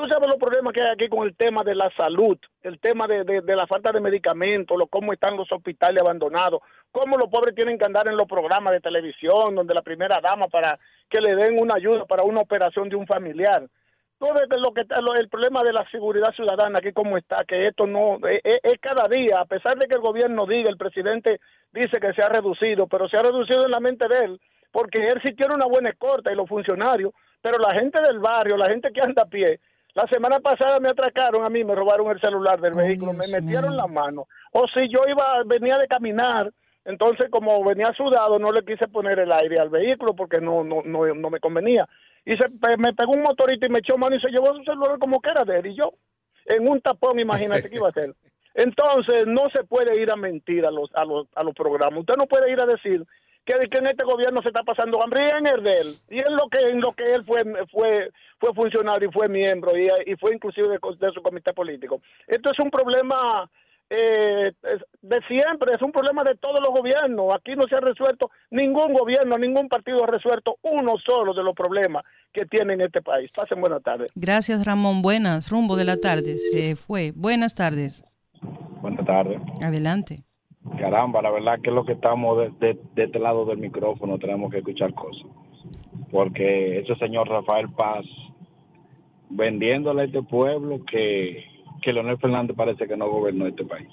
Tú 0.00 0.08
sabes 0.08 0.30
los 0.30 0.38
problemas 0.38 0.72
que 0.72 0.80
hay 0.80 0.92
aquí 0.94 1.08
con 1.10 1.26
el 1.28 1.36
tema 1.36 1.62
de 1.62 1.74
la 1.74 1.90
salud, 1.90 2.38
el 2.62 2.80
tema 2.80 3.06
de, 3.06 3.22
de- 3.22 3.54
la 3.54 3.66
falta 3.66 3.92
de 3.92 4.00
medicamentos, 4.00 4.78
lo, 4.78 4.86
cómo 4.86 5.12
están 5.12 5.36
los 5.36 5.52
hospitales 5.52 6.00
abandonados, 6.00 6.62
cómo 6.90 7.18
los 7.18 7.28
pobres 7.28 7.54
tienen 7.54 7.76
que 7.76 7.84
andar 7.84 8.08
en 8.08 8.16
los 8.16 8.26
programas 8.26 8.72
de 8.72 8.80
televisión, 8.80 9.54
donde 9.54 9.74
la 9.74 9.82
primera 9.82 10.18
dama 10.22 10.48
para 10.48 10.78
que 11.10 11.20
le 11.20 11.34
den 11.34 11.58
una 11.58 11.74
ayuda 11.74 12.06
para 12.06 12.22
una 12.22 12.40
operación 12.40 12.88
de 12.88 12.96
un 12.96 13.06
familiar. 13.06 13.66
Todo 14.18 14.32
lo 14.56 14.72
que 14.72 14.84
lo- 15.02 15.14
el 15.16 15.28
problema 15.28 15.62
de 15.62 15.74
la 15.74 15.86
seguridad 15.90 16.32
ciudadana 16.32 16.78
aquí 16.78 16.92
como 16.94 17.18
está, 17.18 17.44
que 17.44 17.66
esto 17.66 17.86
no 17.86 18.16
es, 18.26 18.40
es- 18.42 18.60
es 18.62 18.78
cada 18.80 19.06
día, 19.06 19.40
a 19.40 19.44
pesar 19.44 19.76
de 19.76 19.86
que 19.86 19.96
el 19.96 20.00
gobierno 20.00 20.46
diga, 20.46 20.70
el 20.70 20.78
presidente 20.78 21.40
dice 21.72 22.00
que 22.00 22.14
se 22.14 22.22
ha 22.22 22.30
reducido, 22.30 22.86
pero 22.86 23.06
se 23.06 23.18
ha 23.18 23.22
reducido 23.22 23.66
en 23.66 23.70
la 23.70 23.80
mente 23.80 24.08
de 24.08 24.24
él, 24.24 24.40
porque 24.72 25.10
él 25.10 25.20
sí 25.22 25.34
tiene 25.34 25.52
una 25.52 25.66
buena 25.66 25.90
escorta 25.90 26.32
y 26.32 26.36
los 26.36 26.48
funcionarios, 26.48 27.12
pero 27.42 27.58
la 27.58 27.74
gente 27.74 28.00
del 28.00 28.18
barrio, 28.18 28.56
la 28.56 28.70
gente 28.70 28.90
que 28.94 29.02
anda 29.02 29.24
a 29.24 29.26
pie, 29.26 29.60
la 29.94 30.06
semana 30.06 30.40
pasada 30.40 30.78
me 30.78 30.88
atracaron 30.88 31.44
a 31.44 31.48
mí, 31.48 31.64
me 31.64 31.74
robaron 31.74 32.10
el 32.10 32.20
celular 32.20 32.60
del 32.60 32.74
vehículo, 32.74 33.12
me 33.12 33.26
metieron 33.28 33.76
la 33.76 33.86
mano. 33.86 34.26
O 34.52 34.66
si 34.68 34.88
yo 34.88 35.00
iba, 35.08 35.42
venía 35.44 35.78
de 35.78 35.88
caminar, 35.88 36.50
entonces 36.84 37.28
como 37.30 37.62
venía 37.64 37.92
sudado, 37.94 38.38
no 38.38 38.52
le 38.52 38.64
quise 38.64 38.88
poner 38.88 39.18
el 39.18 39.32
aire 39.32 39.58
al 39.58 39.68
vehículo 39.68 40.14
porque 40.14 40.40
no, 40.40 40.62
no, 40.62 40.82
no, 40.84 41.14
no 41.14 41.30
me 41.30 41.40
convenía. 41.40 41.88
Y 42.24 42.36
se, 42.36 42.44
me 42.78 42.94
pegó 42.94 43.12
un 43.12 43.22
motorista 43.22 43.66
y 43.66 43.70
me 43.70 43.80
echó 43.80 43.96
mano 43.98 44.14
y 44.14 44.20
se 44.20 44.30
llevó 44.30 44.54
su 44.54 44.62
celular 44.64 44.98
como 44.98 45.20
que 45.20 45.30
era 45.30 45.44
de 45.44 45.58
él. 45.58 45.66
Y 45.66 45.74
yo, 45.74 45.94
en 46.46 46.68
un 46.68 46.80
tapón, 46.80 47.18
imagínate 47.18 47.68
qué 47.68 47.76
iba 47.76 47.86
a 47.86 47.90
hacer. 47.90 48.14
Entonces, 48.54 49.26
no 49.26 49.48
se 49.50 49.64
puede 49.64 50.00
ir 50.00 50.10
a 50.10 50.16
mentir 50.16 50.66
a 50.66 50.70
los, 50.70 50.90
a 50.94 51.04
los, 51.04 51.26
a 51.34 51.42
los 51.42 51.54
programas. 51.54 52.00
Usted 52.00 52.16
no 52.16 52.26
puede 52.26 52.50
ir 52.52 52.60
a 52.60 52.66
decir 52.66 53.04
que, 53.44 53.68
que 53.68 53.78
en 53.78 53.86
este 53.86 54.04
gobierno 54.04 54.42
se 54.42 54.48
está 54.48 54.62
pasando 54.62 55.02
hambre 55.02 55.26
y 55.26 55.30
en 55.38 55.46
el 55.46 55.62
de 55.62 55.80
él. 55.80 55.86
Y 56.08 56.18
en 56.18 56.36
lo 56.36 56.48
que, 56.48 56.58
en 56.58 56.80
lo 56.80 56.92
que 56.92 57.14
él 57.14 57.24
fue, 57.24 57.44
fue, 57.70 58.10
fue 58.38 58.54
funcionario 58.54 59.08
y 59.08 59.12
fue 59.12 59.28
miembro 59.28 59.76
y, 59.76 59.88
y 60.06 60.16
fue 60.16 60.34
inclusive 60.34 60.68
de, 60.68 60.78
de 60.98 61.12
su 61.12 61.22
comité 61.22 61.52
político. 61.52 62.00
Esto 62.26 62.50
es 62.50 62.58
un 62.58 62.70
problema 62.70 63.48
eh, 63.90 64.52
de 65.02 65.20
siempre, 65.22 65.74
es 65.74 65.82
un 65.82 65.90
problema 65.90 66.22
de 66.22 66.36
todos 66.36 66.62
los 66.62 66.70
gobiernos. 66.70 67.34
Aquí 67.34 67.56
no 67.56 67.66
se 67.66 67.74
ha 67.74 67.80
resuelto, 67.80 68.30
ningún 68.50 68.92
gobierno, 68.94 69.36
ningún 69.36 69.68
partido 69.68 70.04
ha 70.04 70.06
resuelto 70.06 70.56
uno 70.62 70.96
solo 70.98 71.34
de 71.34 71.42
los 71.42 71.54
problemas 71.54 72.04
que 72.32 72.46
tiene 72.46 72.74
en 72.74 72.82
este 72.82 73.02
país. 73.02 73.30
Pasen 73.34 73.60
buenas 73.60 73.82
tardes. 73.82 74.12
Gracias, 74.14 74.64
Ramón. 74.64 75.02
Buenas, 75.02 75.50
rumbo 75.50 75.76
de 75.76 75.84
la 75.84 75.96
tarde. 75.96 76.38
Se 76.38 76.76
fue. 76.76 77.12
Buenas 77.16 77.54
tardes. 77.56 78.04
Buenas 78.80 79.04
tardes. 79.04 79.40
Adelante. 79.62 80.22
Caramba, 80.78 81.22
la 81.22 81.30
verdad 81.30 81.60
que 81.60 81.70
lo 81.70 81.84
que 81.84 81.92
estamos 81.92 82.38
de, 82.60 82.78
este 82.96 83.18
lado 83.18 83.46
del 83.46 83.58
micrófono 83.58 84.18
tenemos 84.18 84.50
que 84.50 84.58
escuchar 84.58 84.92
cosas. 84.94 85.26
Porque 86.10 86.80
ese 86.80 86.94
señor 86.96 87.28
Rafael 87.28 87.68
Paz, 87.70 88.04
vendiéndole 89.30 90.02
a 90.02 90.04
este 90.04 90.22
pueblo 90.22 90.84
que, 90.84 91.44
que 91.82 91.92
Leonel 91.92 92.18
Fernández 92.18 92.56
parece 92.56 92.86
que 92.86 92.96
no 92.96 93.08
gobernó 93.08 93.46
este 93.46 93.64
país. 93.64 93.88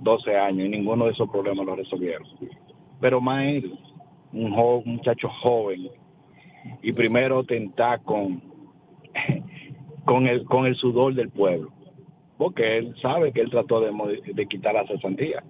12 0.00 0.36
años 0.36 0.66
y 0.66 0.70
ninguno 0.70 1.06
de 1.06 1.12
esos 1.12 1.30
problemas 1.30 1.64
lo 1.64 1.76
resolvieron. 1.76 2.26
Pero 3.00 3.20
más 3.20 3.44
él, 3.44 3.78
un 4.32 4.82
muchacho 4.84 5.28
joven, 5.28 5.88
y 6.82 6.92
primero 6.92 7.44
tentar 7.44 8.02
con, 8.02 8.42
con, 10.04 10.26
el, 10.26 10.44
con 10.44 10.66
el 10.66 10.76
sudor 10.76 11.14
del 11.14 11.30
pueblo. 11.30 11.72
Porque 12.42 12.78
él 12.78 12.92
sabe 13.00 13.30
que 13.32 13.40
él 13.40 13.50
trató 13.50 13.80
de, 13.80 13.92
de 14.34 14.46
quitar 14.48 14.74
la 14.74 14.84
cesantía. 14.88 15.44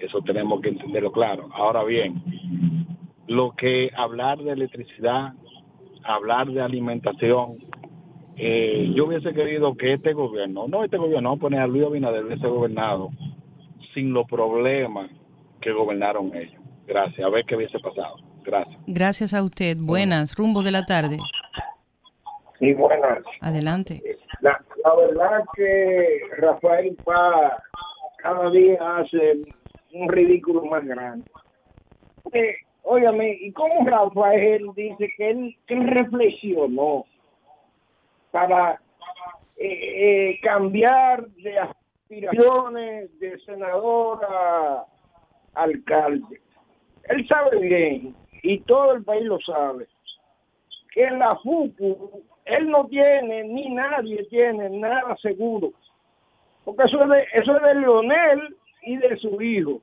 Eso 0.00 0.20
tenemos 0.22 0.60
que 0.60 0.68
entenderlo 0.68 1.10
claro. 1.10 1.48
Ahora 1.52 1.82
bien, 1.82 2.22
lo 3.26 3.50
que 3.56 3.90
hablar 3.96 4.38
de 4.38 4.52
electricidad, 4.52 5.32
hablar 6.04 6.46
de 6.46 6.62
alimentación, 6.62 7.56
eh, 8.36 8.92
yo 8.94 9.06
hubiese 9.06 9.34
querido 9.34 9.74
que 9.74 9.94
este 9.94 10.12
gobierno, 10.12 10.68
no 10.68 10.84
este 10.84 10.98
gobierno, 10.98 11.30
vamos 11.30 11.40
a 11.40 11.46
poner 11.46 11.60
a 11.62 11.66
Luis 11.66 11.84
Abinader 11.84 12.26
hubiese 12.26 12.46
gobernado 12.46 13.10
sin 13.92 14.12
los 14.12 14.24
problemas 14.28 15.10
que 15.60 15.72
gobernaron 15.72 16.32
ellos. 16.36 16.62
Gracias. 16.86 17.26
A 17.26 17.28
ver 17.28 17.44
qué 17.44 17.56
hubiese 17.56 17.80
pasado. 17.80 18.18
Gracias. 18.44 18.80
Gracias 18.86 19.34
a 19.34 19.42
usted. 19.42 19.76
Buenas, 19.80 20.36
rumbo 20.36 20.62
de 20.62 20.70
la 20.70 20.86
tarde. 20.86 21.18
Sí, 22.60 22.72
buenas. 22.72 23.24
Adelante. 23.40 24.00
La, 24.86 24.94
verdad 24.94 25.44
que 25.56 26.20
Rafael 26.38 26.96
Paz 27.04 27.60
cada 28.18 28.50
día 28.50 28.78
hace 28.98 29.42
un 29.92 30.08
ridículo 30.08 30.64
más 30.64 30.84
grande. 30.84 31.28
Eh, 32.32 32.54
¿y 33.40 33.52
cómo 33.52 33.84
Rafael 33.84 34.68
dice 34.76 35.12
que 35.16 35.30
él, 35.30 35.56
reflexionó 35.66 37.04
para 38.30 38.80
eh, 39.56 40.30
eh, 40.30 40.40
cambiar 40.42 41.26
de 41.30 41.58
aspiraciones 41.58 43.18
de 43.18 43.40
senador 43.40 44.24
a 44.24 44.86
alcalde? 45.54 46.40
Él 47.08 47.26
sabe 47.26 47.58
bien, 47.58 48.14
y 48.44 48.60
todo 48.60 48.92
el 48.92 49.02
país 49.02 49.24
lo 49.24 49.40
sabe, 49.40 49.88
que 50.92 51.10
la 51.10 51.34
FUCU 51.38 52.22
él 52.46 52.70
no 52.70 52.86
tiene, 52.86 53.44
ni 53.44 53.68
nadie 53.70 54.24
tiene 54.24 54.70
nada 54.70 55.16
seguro. 55.16 55.72
Porque 56.64 56.84
eso 56.84 57.02
es 57.02 57.10
de, 57.10 57.26
eso 57.34 57.56
es 57.56 57.62
de 57.62 57.74
Leonel 57.74 58.56
y 58.82 58.96
de 58.96 59.16
su 59.18 59.40
hijo. 59.42 59.80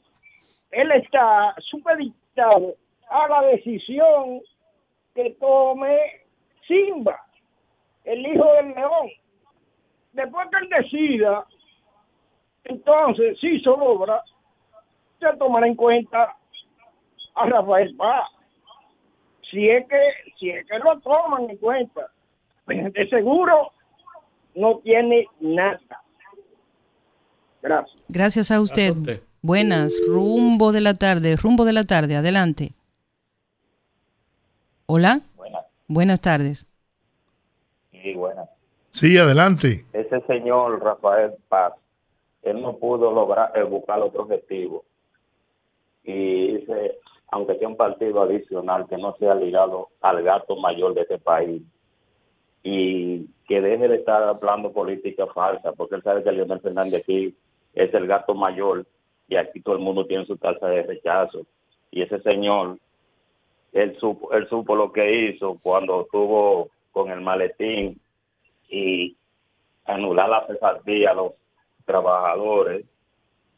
Él 0.72 0.91
está 0.91 1.53
supeditado 1.60 2.76
a 3.10 3.27
la 3.27 3.41
decisión 3.48 4.41
que 5.14 5.35
tome 5.40 5.99
Simba, 6.68 7.19
el 8.06 8.26
hijo 8.26 8.53
del 8.53 8.73
león. 8.73 9.10
Después 10.14 10.48
que 10.49 10.57
él 10.57 10.84
decida, 10.84 11.45
entonces, 12.64 13.38
si 13.40 13.60
sobra, 13.60 14.22
se 15.19 15.38
tomará 15.38 15.68
en 15.68 15.76
cuenta 15.76 16.35
a 17.35 17.45
Rafael 17.45 17.94
Paz. 17.98 18.30
Si 19.49 19.69
es 19.69 19.85
que, 19.88 20.02
si 20.40 20.49
es 20.49 20.65
que 20.65 20.80
lo 20.80 20.99
toman 21.02 21.49
en 21.49 21.57
cuenta, 21.57 22.10
de 22.68 23.10
seguro 23.10 23.72
no 24.56 24.80
tiene 24.80 25.27
nada. 25.40 25.80
Gracias. 27.61 28.02
Gracias 28.07 28.52
a 28.52 28.61
usted. 28.61 28.94
Buenas, 29.41 29.94
rumbo 30.07 30.72
de 30.72 30.81
la 30.81 30.94
tarde, 30.94 31.35
rumbo 31.35 31.65
de 31.65 31.73
la 31.73 31.84
tarde. 31.84 32.15
Adelante. 32.15 32.73
Hola. 34.85 35.19
Buenas 35.88 36.22
tardes. 36.22 36.68
Sí, 37.91 38.14
bueno. 38.15 38.49
Sí, 38.90 39.18
adelante. 39.18 39.85
Ese 39.94 40.22
señor 40.22 40.81
Rafael 40.81 41.34
Paz, 41.49 41.73
él 42.41 42.61
no 42.61 42.77
pudo 42.77 43.11
lograr 43.11 43.52
eh, 43.56 43.64
buscar 43.64 43.99
otro 44.02 44.23
objetivo. 44.23 44.85
Y 46.03 46.57
dice, 46.57 46.99
aunque 47.31 47.57
sea 47.60 47.68
un 47.68 47.77
partido 47.77 48.22
adicional, 48.22 48.88
que 48.88 48.98
no 48.98 49.15
sea 49.18 49.35
ligado 49.35 49.90
al 50.02 50.23
gato 50.23 50.56
mayor 50.56 50.94
de 50.94 51.02
este 51.02 51.18
país. 51.18 51.61
Y 52.64 53.27
que 53.48 53.61
deje 53.61 53.88
de 53.88 53.98
estar 53.98 54.23
hablando 54.23 54.72
política 54.72 55.27
falsa, 55.27 55.73
porque 55.73 55.95
él 55.95 56.03
sabe 56.03 56.23
que 56.23 56.31
Leonel 56.31 56.61
Fernández 56.61 57.02
aquí 57.02 57.35
es 57.73 57.94
el 57.94 58.07
gato 58.07 58.34
mayor 58.34 58.85
y 59.27 59.35
aquí 59.35 59.61
todo 59.61 59.76
el 59.76 59.81
mundo 59.81 60.06
tiene 60.06 60.26
su 60.26 60.38
tasa 60.38 60.68
de 60.68 60.84
rechazo. 60.84 61.45
Y 61.91 62.02
ese 62.02 62.22
señor, 62.22 62.77
él 63.72 63.98
supo, 63.99 64.76
lo 64.76 64.91
que 64.91 65.30
hizo 65.30 65.60
cuando 65.61 66.02
estuvo 66.02 66.69
con 66.91 67.11
el 67.11 67.22
maletín 67.22 67.99
y 68.69 69.15
anular 69.85 70.30
la 70.30 70.48
cesantía 70.48 71.11
a 71.11 71.15
los 71.15 71.34
trabajadores. 71.85 72.85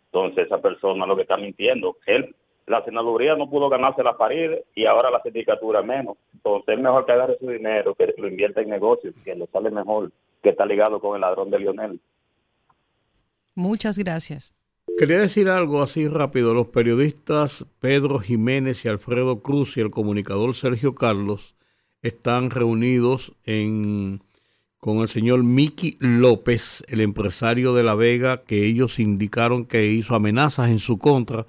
Entonces 0.08 0.46
esa 0.46 0.62
persona 0.62 1.06
lo 1.06 1.16
que 1.16 1.24
está 1.24 1.38
mintiendo. 1.38 1.98
Él, 2.06 2.36
la 2.68 2.84
senaduría 2.84 3.36
no 3.36 3.50
pudo 3.50 3.70
ganarse 3.70 4.04
la 4.04 4.18
pared 4.18 4.60
y 4.74 4.86
ahora 4.86 5.12
la 5.12 5.22
sindicatura 5.22 5.82
menos. 5.82 6.18
Entonces 6.34 6.76
es 6.76 6.82
mejor 6.82 7.06
que 7.06 7.12
agarre 7.12 7.38
su 7.40 7.50
dinero, 7.50 7.94
que 7.96 8.14
lo 8.18 8.28
invierta 8.28 8.62
en 8.62 8.70
negocios, 8.70 9.16
que 9.24 9.36
le 9.36 9.46
sale 9.48 9.70
mejor, 9.70 10.12
que 10.42 10.50
está 10.50 10.66
ligado 10.66 11.00
con 11.00 11.16
el 11.16 11.22
ladrón 11.22 11.52
de 11.52 11.60
Lionel. 11.60 12.00
Muchas 13.54 13.98
gracias. 13.98 14.56
Quería 14.98 15.20
decir 15.20 15.50
algo 15.50 15.82
así 15.82 16.08
rápido. 16.08 16.54
Los 16.54 16.70
periodistas 16.70 17.66
Pedro 17.80 18.20
Jiménez 18.20 18.86
y 18.86 18.88
Alfredo 18.88 19.42
Cruz 19.42 19.78
y 19.78 19.82
el 19.82 19.92
comunicador 19.92 20.56
Sergio 20.56 20.96
Carlos 20.96 21.56
están 22.02 22.50
reunidos 22.50 23.34
en, 23.46 24.22
con 24.80 25.00
el 25.00 25.08
señor 25.08 25.44
Miki 25.44 25.98
López, 26.00 26.84
el 26.88 27.02
empresario 27.02 27.74
de 27.74 27.84
La 27.84 27.96
Vega, 27.96 28.38
que 28.38 28.66
ellos 28.66 29.00
indicaron 29.00 29.66
que 29.66 29.88
hizo 29.88 30.16
amenazas 30.16 30.70
en 30.70 30.80
su 30.80 30.98
contra 30.98 31.46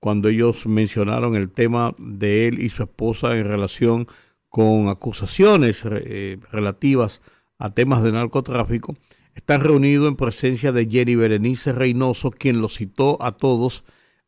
cuando 0.00 0.30
ellos 0.30 0.66
mencionaron 0.66 1.36
el 1.36 1.50
tema 1.50 1.94
de 1.98 2.48
él 2.48 2.58
y 2.58 2.70
su 2.70 2.82
esposa 2.82 3.36
en 3.36 3.44
relación 3.44 4.06
con 4.48 4.88
acusaciones 4.88 5.84
eh, 5.86 6.38
relativas 6.50 7.22
a 7.58 7.72
temas 7.72 8.02
de 8.02 8.12
narcotráfico. 8.12 8.96
Están 9.34 9.60
reunidos 9.60 10.08
en 10.08 10.16
presencia 10.16 10.72
de 10.72 10.86
Jenny 10.86 11.14
Berenice 11.14 11.72
Reynoso, 11.72 12.30
quien 12.30 12.60
los 12.60 12.74
citó 12.76 13.22
a 13.22 13.32
todos 13.32 13.84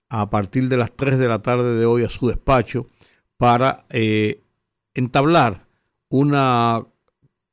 a 0.09 0.31
partir 0.31 0.69
de 0.69 0.77
las 0.77 0.95
3 0.95 1.19
de 1.19 1.29
la 1.29 1.41
tarde 1.41 1.77
de 1.77 1.87
hoy 1.87 2.05
a 2.05 2.11
su 2.11 2.29
despacho 2.29 2.87
para 3.39 3.87
eh, 3.89 4.43
entablar 4.95 5.67
una 6.11 6.87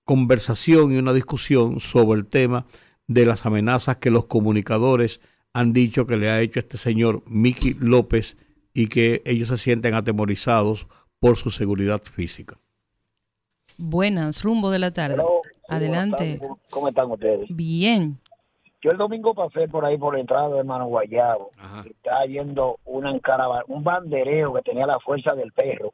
conversación 0.04 0.92
y 0.92 0.98
una 0.98 1.14
discusión 1.14 1.80
sobre 1.80 2.20
el 2.20 2.28
tema 2.28 2.66
de 3.08 3.26
las 3.26 3.46
amenazas 3.46 3.98
que 3.98 4.12
los 4.12 4.26
comunicadores 4.26 5.22
han 5.54 5.74
dicho 5.74 6.06
que 6.06 6.18
le 6.18 6.30
ha 6.30 6.42
hecho 6.42 6.60
este 6.60 6.78
señor 6.78 7.22
Miki 7.28 7.74
López 7.80 8.38
y 8.74 8.88
que 8.88 9.22
ellos 9.26 9.48
se 9.50 9.58
sienten 9.58 9.94
atemorizados 9.94 10.88
por 11.20 11.38
su 11.38 11.50
seguridad 11.52 12.02
física. 12.02 12.58
Buenas, 13.78 14.44
rumbo 14.44 14.70
de 14.72 14.80
la 14.80 14.92
tarde. 14.92 15.22
Adelante. 15.68 16.40
¿Cómo 16.70 16.88
están 16.90 17.12
ustedes? 17.12 17.48
Bien. 17.50 18.18
Yo 18.82 18.92
el 18.92 18.98
domingo 18.98 19.34
pasé 19.34 19.68
por 19.68 19.84
ahí 19.86 19.98
por 19.98 20.14
la 20.14 20.22
entrada 20.22 20.50
de 20.56 20.64
Mano 20.64 20.88
Guayabo. 20.88 21.52
y 21.86 21.90
Estaba 21.90 22.26
yendo 22.26 22.78
una 22.86 23.12
encarava- 23.12 23.64
un 23.68 23.84
bandereo 23.84 24.54
que 24.54 24.62
tenía 24.62 24.86
la 24.86 25.00
fuerza 25.00 25.34
del 25.34 25.52
perro. 25.52 25.94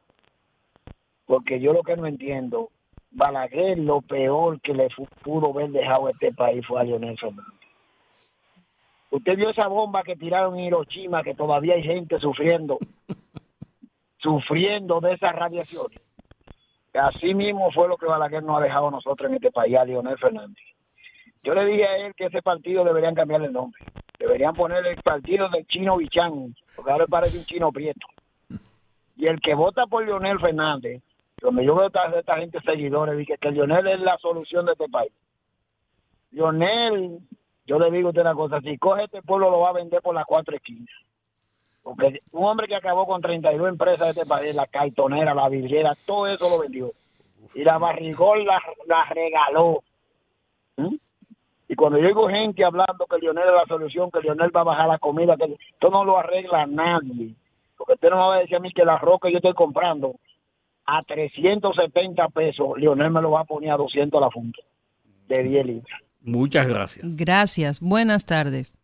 Porque 1.26 1.60
yo 1.60 1.74
lo 1.74 1.82
que 1.82 1.96
no 1.98 2.06
entiendo, 2.06 2.70
Balaguer 3.12 3.80
lo 3.80 4.02
peor 4.02 4.60
que 4.62 4.74
le 4.74 4.90
pudo 5.24 5.52
haber 5.52 5.72
dejado 5.72 6.08
a 6.08 6.12
este 6.12 6.34
país 6.34 6.64
fue 6.68 6.82
a 6.82 6.84
Leonel 6.84 7.18
Fernández. 7.18 7.54
Usted 9.16 9.38
vio 9.38 9.50
esa 9.50 9.68
bomba 9.68 10.04
que 10.04 10.18
tiraron 10.18 10.60
en 10.60 10.66
Hiroshima, 10.66 11.24
que 11.24 11.36
todavía 11.36 11.76
hay 11.76 11.84
gente 11.84 12.20
sufriendo, 12.20 12.78
sufriendo 14.18 15.00
de 15.00 15.14
esas 15.14 15.34
radiaciones. 15.34 16.02
Así 16.94 17.34
mismo 17.34 17.72
fue 17.72 17.88
lo 17.88 17.96
que 17.96 18.08
Balaguer 18.08 18.44
nos 18.44 18.58
ha 18.58 18.64
dejado 18.64 18.90
a 18.90 18.92
nosotros 18.92 19.30
en 19.30 19.36
este 19.38 19.52
país, 19.52 19.78
a 19.78 19.86
Leonel 19.86 20.18
Fernández. 20.18 20.66
Yo 21.44 21.54
le 21.54 21.66
dije 21.66 21.86
a 21.86 21.98
él 22.06 22.14
que 22.14 22.26
ese 22.26 22.42
partido 22.42 22.84
deberían 22.84 23.16
cambiarle 23.16 23.48
el 23.48 23.54
nombre. 23.54 23.82
Deberían 24.20 24.54
poner 24.54 24.86
el 24.86 25.02
partido 25.02 25.48
del 25.48 25.66
chino 25.66 25.96
Bichán, 25.96 26.54
porque 26.76 26.92
ahora 26.92 27.08
parece 27.08 27.38
un 27.38 27.46
chino 27.46 27.72
prieto. 27.72 28.08
Y 29.16 29.28
el 29.28 29.40
que 29.40 29.56
vota 29.56 29.86
por 29.88 30.06
Leonel 30.06 30.42
Fernández, 30.42 31.02
donde 31.42 31.64
yo 31.64 31.74
veo 31.74 31.90
a 31.94 32.20
esta 32.20 32.36
gente 32.36 32.60
seguidores, 32.66 33.18
dije 33.18 33.38
que 33.40 33.52
Leonel 33.52 33.88
es 33.88 34.02
la 34.02 34.18
solución 34.18 34.66
de 34.66 34.74
este 34.74 34.90
país. 34.90 35.14
Leonel 36.32 37.20
yo 37.66 37.80
le 37.80 37.92
digo 37.92 38.10
a 38.10 38.12
usted 38.12 38.22
una 38.22 38.36
cosa, 38.36 38.62
si 38.62 38.78
coge 38.78 39.04
este 39.06 39.22
pueblo 39.22 39.50
lo 39.50 39.60
va 39.60 39.70
a 39.70 39.74
vender 39.74 40.02
por 40.02 40.14
las 40.14 40.26
cuatro 40.26 40.56
esquinas. 40.56 40.90
Porque 41.82 42.22
un 42.32 42.46
hombre 42.46 42.68
que 42.68 42.76
acabó 42.76 43.06
con 43.06 43.22
32 43.22 43.70
empresas 43.70 44.08
de 44.08 44.22
este 44.22 44.26
país, 44.26 44.56
la 44.56 44.66
cartonera, 44.66 45.36
la 45.36 45.50
vidriera, 45.50 45.94
todo 46.06 46.28
eso 46.28 46.50
lo 46.50 46.60
vendió. 46.62 46.92
Y 47.54 47.64
la 47.64 47.78
barrigol 47.78 48.44
la, 48.44 48.60
la 48.88 49.06
regaló. 49.06 49.84
¿Mm? 50.78 50.96
Y 51.68 51.76
cuando 51.76 52.00
yo 52.00 52.08
oigo 52.08 52.28
gente 52.28 52.64
hablando 52.64 53.06
que 53.06 53.20
Lionel 53.20 53.48
es 53.48 53.54
la 53.54 53.66
solución, 53.66 54.10
que 54.12 54.22
Lionel 54.22 54.56
va 54.56 54.62
a 54.62 54.66
bajar 54.66 54.88
la 54.88 54.98
comida, 54.98 55.38
que 55.38 55.46
esto 55.46 55.90
no 55.90 56.04
lo 56.04 56.18
arregla 56.18 56.66
nadie. 56.66 57.36
Porque 57.78 57.94
usted 57.94 58.10
no 58.10 58.18
me 58.18 58.22
va 58.22 58.36
a 58.36 58.40
decir 58.40 58.58
a 58.58 58.60
mí 58.60 58.72
que 58.72 58.86
la 58.86 58.98
roca 58.98 59.28
que 59.28 59.34
yo 59.34 59.38
estoy 59.38 59.54
comprando 59.54 60.16
a 60.86 61.02
370 61.02 62.30
pesos, 62.30 62.78
Lionel 62.78 63.12
me 63.12 63.22
lo 63.22 63.32
va 63.32 63.42
a 63.42 63.46
poner 63.46 63.72
a 63.72 63.78
200 63.78 64.18
a 64.18 64.26
la 64.26 64.32
funda 64.32 64.60
de 65.28 65.44
10 65.44 65.66
litros. 65.66 66.05
Muchas 66.26 66.68
gracias. 66.68 67.06
Gracias. 67.16 67.80
Buenas 67.80 68.26
tardes. 68.26 68.78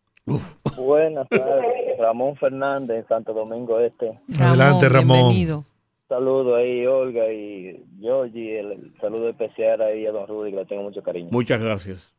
Buenas 0.76 1.28
tardes, 1.28 1.98
Ramón 1.98 2.36
Fernández, 2.36 2.98
en 2.98 3.08
Santo 3.08 3.32
Domingo 3.34 3.80
Este. 3.80 4.18
Adelante, 4.38 4.88
Ramón. 4.88 5.16
Bienvenido. 5.16 5.64
Saludo 6.08 6.56
ahí, 6.56 6.86
Olga 6.86 7.32
y 7.32 7.84
Georgie, 8.00 8.60
el, 8.60 8.72
el 8.72 8.92
saludo 9.00 9.30
especial 9.30 9.80
ahí 9.80 10.06
a 10.06 10.12
don 10.12 10.26
Rudy, 10.28 10.50
que 10.50 10.58
le 10.58 10.66
tengo 10.66 10.82
mucho 10.82 11.02
cariño. 11.02 11.30
Muchas 11.32 11.60
gracias. 11.60 12.12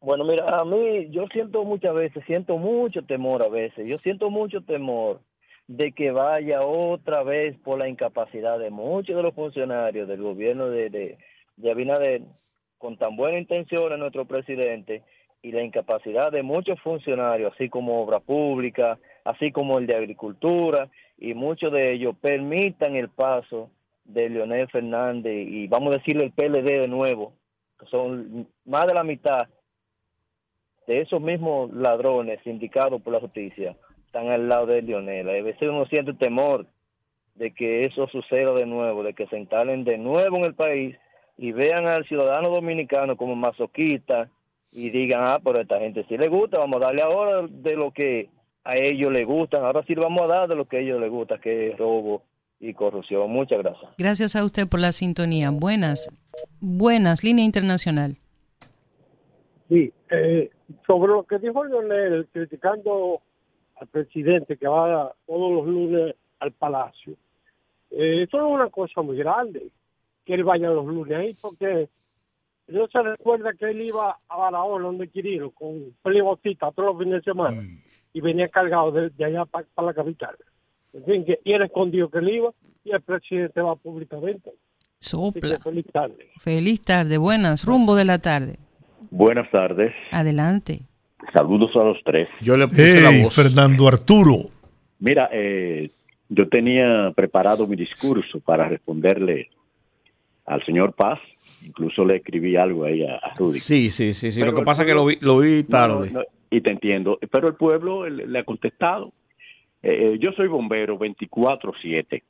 Bueno, 0.00 0.24
mira, 0.24 0.60
a 0.60 0.64
mí 0.66 1.08
yo 1.10 1.24
siento 1.32 1.64
muchas 1.64 1.94
veces, 1.94 2.22
siento 2.26 2.58
mucho 2.58 3.02
temor 3.02 3.42
a 3.42 3.48
veces, 3.48 3.88
yo 3.88 3.96
siento 3.98 4.28
mucho 4.28 4.60
temor 4.60 5.20
de 5.66 5.92
que 5.92 6.10
vaya 6.10 6.60
otra 6.60 7.22
vez 7.22 7.56
por 7.60 7.78
la 7.78 7.88
incapacidad 7.88 8.58
de 8.58 8.68
muchos 8.70 9.16
de 9.16 9.22
los 9.22 9.34
funcionarios 9.34 10.06
del 10.06 10.20
gobierno 10.20 10.68
de, 10.68 10.90
de, 10.90 11.18
de 11.56 11.70
Abinader, 11.70 12.22
con 12.84 12.98
tan 12.98 13.16
buena 13.16 13.38
intención 13.38 13.98
nuestro 13.98 14.26
presidente, 14.26 15.00
y 15.40 15.52
la 15.52 15.62
incapacidad 15.62 16.30
de 16.30 16.42
muchos 16.42 16.78
funcionarios, 16.82 17.54
así 17.54 17.70
como 17.70 18.02
Obra 18.02 18.20
Pública, 18.20 18.98
así 19.24 19.52
como 19.52 19.78
el 19.78 19.86
de 19.86 19.96
Agricultura, 19.96 20.90
y 21.16 21.32
muchos 21.32 21.72
de 21.72 21.94
ellos 21.94 22.14
permitan 22.20 22.94
el 22.94 23.08
paso 23.08 23.70
de 24.04 24.28
Leonel 24.28 24.68
Fernández 24.68 25.48
y 25.48 25.66
vamos 25.66 25.94
a 25.94 25.96
decirle 25.96 26.24
el 26.24 26.32
PLD 26.32 26.82
de 26.82 26.88
nuevo, 26.88 27.32
que 27.80 27.86
son 27.86 28.48
más 28.66 28.86
de 28.86 28.92
la 28.92 29.02
mitad 29.02 29.48
de 30.86 31.00
esos 31.00 31.22
mismos 31.22 31.72
ladrones 31.72 32.46
indicados 32.46 33.00
por 33.00 33.14
la 33.14 33.20
justicia, 33.20 33.74
están 34.04 34.28
al 34.28 34.46
lado 34.46 34.66
de 34.66 34.82
Leonel. 34.82 35.26
A 35.30 35.42
veces 35.42 35.70
uno 35.70 35.86
siente 35.86 36.12
temor 36.12 36.66
de 37.34 37.50
que 37.54 37.86
eso 37.86 38.08
suceda 38.08 38.52
de 38.52 38.66
nuevo, 38.66 39.02
de 39.02 39.14
que 39.14 39.26
se 39.28 39.38
instalen 39.38 39.84
de 39.84 39.96
nuevo 39.96 40.36
en 40.36 40.44
el 40.44 40.54
país 40.54 40.98
y 41.36 41.52
vean 41.52 41.86
al 41.86 42.04
ciudadano 42.06 42.50
dominicano 42.50 43.16
como 43.16 43.34
masoquista 43.34 44.28
y 44.72 44.90
digan, 44.90 45.20
ah, 45.22 45.40
pero 45.42 45.58
a 45.58 45.62
esta 45.62 45.78
gente 45.78 46.04
sí 46.08 46.16
le 46.16 46.28
gusta, 46.28 46.58
vamos 46.58 46.82
a 46.82 46.86
darle 46.86 47.02
ahora 47.02 47.46
de 47.48 47.76
lo 47.76 47.92
que 47.92 48.28
a 48.64 48.76
ellos 48.76 49.12
les 49.12 49.26
gusta, 49.26 49.58
ahora 49.58 49.84
sí 49.86 49.94
le 49.94 50.00
vamos 50.00 50.28
a 50.30 50.34
dar 50.34 50.48
de 50.48 50.56
lo 50.56 50.66
que 50.66 50.78
a 50.78 50.80
ellos 50.80 51.00
les 51.00 51.10
gusta, 51.10 51.38
que 51.38 51.70
es 51.70 51.78
robo 51.78 52.22
y 52.58 52.72
corrupción. 52.74 53.30
Muchas 53.30 53.58
gracias. 53.58 53.92
Gracias 53.98 54.36
a 54.36 54.44
usted 54.44 54.68
por 54.68 54.80
la 54.80 54.92
sintonía. 54.92 55.50
Buenas. 55.50 56.08
Buenas. 56.60 57.22
Línea 57.22 57.44
internacional. 57.44 58.16
Sí, 59.68 59.92
eh, 60.10 60.50
sobre 60.86 61.12
lo 61.12 61.24
que 61.24 61.38
dijo 61.38 61.64
Leonel, 61.64 62.26
criticando 62.32 63.20
al 63.76 63.86
presidente 63.88 64.56
que 64.56 64.66
va 64.66 65.12
todos 65.26 65.52
los 65.52 65.66
lunes 65.66 66.14
al 66.40 66.52
palacio, 66.52 67.14
eh, 67.90 68.22
eso 68.22 68.36
es 68.38 68.42
una 68.42 68.68
cosa 68.70 69.02
muy 69.02 69.16
grande, 69.16 69.68
que 70.24 70.34
él 70.34 70.44
vaya 70.44 70.70
los 70.70 70.86
lunes 70.86 71.16
ahí, 71.16 71.36
porque 71.40 71.88
no 72.68 72.86
se 72.88 73.02
recuerda 73.02 73.52
que 73.52 73.70
él 73.70 73.82
iba 73.82 74.18
a 74.28 74.36
Barahona, 74.36 74.86
donde 74.86 75.08
Quirino, 75.08 75.50
con 75.50 75.94
pelibotita 76.02 76.70
todos 76.72 76.94
los 76.94 76.98
fines 76.98 77.24
de 77.24 77.30
semana, 77.30 77.62
y 78.12 78.20
venía 78.20 78.48
cargado 78.48 78.90
de, 78.92 79.10
de 79.10 79.24
allá 79.24 79.44
para 79.44 79.66
la 79.86 79.94
capital. 79.94 80.36
En 80.92 81.04
fin, 81.04 81.24
que 81.24 81.40
y 81.44 81.52
él 81.52 81.62
escondió 81.62 82.08
que 82.08 82.18
él 82.18 82.28
iba, 82.28 82.50
y 82.84 82.92
el 82.92 83.00
presidente 83.00 83.60
va 83.60 83.76
públicamente. 83.76 84.50
Sopla. 84.98 85.58
feliz 85.58 85.86
tarde. 85.92 86.30
Feliz 86.40 86.80
tarde. 86.80 87.18
Buenas. 87.18 87.66
Rumbo 87.66 87.94
de 87.94 88.06
la 88.06 88.18
tarde. 88.18 88.56
Buenas 89.10 89.50
tardes. 89.50 89.92
Adelante. 90.10 90.80
Saludos 91.32 91.70
a 91.76 91.84
los 91.84 91.98
tres. 92.04 92.28
Yo 92.40 92.56
le 92.56 92.66
Hey, 92.72 93.24
Fernando 93.30 93.86
Arturo. 93.86 94.50
Mira, 94.98 95.28
eh, 95.32 95.90
yo 96.28 96.48
tenía 96.48 97.12
preparado 97.14 97.66
mi 97.66 97.76
discurso 97.76 98.40
para 98.40 98.68
responderle 98.68 99.50
al 100.46 100.64
señor 100.64 100.94
Paz. 100.94 101.18
Incluso 101.64 102.04
le 102.04 102.16
escribí 102.16 102.56
algo 102.56 102.84
ahí 102.84 103.04
a, 103.04 103.16
a 103.16 103.34
Rudy. 103.36 103.58
Sí, 103.58 103.90
sí, 103.90 104.14
sí. 104.14 104.32
sí. 104.32 104.40
Pero 104.40 104.52
Lo 104.52 104.58
que 104.58 104.64
pasa 104.64 104.82
es 104.82 104.88
que 104.88 104.94
lo 104.94 105.06
vi, 105.06 105.16
lo 105.20 105.38
vi 105.38 105.62
tarde. 105.64 106.10
no, 106.10 106.20
no, 106.20 106.24
y 106.50 106.60
te 106.60 106.70
entiendo. 106.70 107.18
Pero 107.30 107.48
el 107.48 107.54
pueblo 107.54 108.08
le, 108.08 108.26
le 108.26 108.38
ha 108.38 108.44
contestado. 108.44 109.12
Eh, 109.82 110.14
eh, 110.14 110.18
yo 110.18 110.32
soy 110.32 110.48
bombero 110.48 110.98
24-7. 110.98 112.22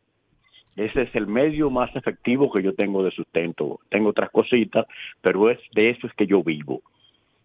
Ese 0.77 1.03
es 1.03 1.15
el 1.15 1.27
medio 1.29 1.71
más 1.71 1.95
efectivo 1.95 2.51
que 2.51 2.63
yo 2.63 2.75
tengo 2.75 3.05
de 3.05 3.13
sustento. 3.13 3.81
Tengo 3.91 4.11
otras 4.11 4.31
cositas, 4.31 4.87
pero 5.21 5.51
es 5.51 5.59
de 5.73 5.91
eso 5.91 6.07
es 6.07 6.13
que 6.15 6.27
yo 6.27 6.43
vivo. 6.43 6.83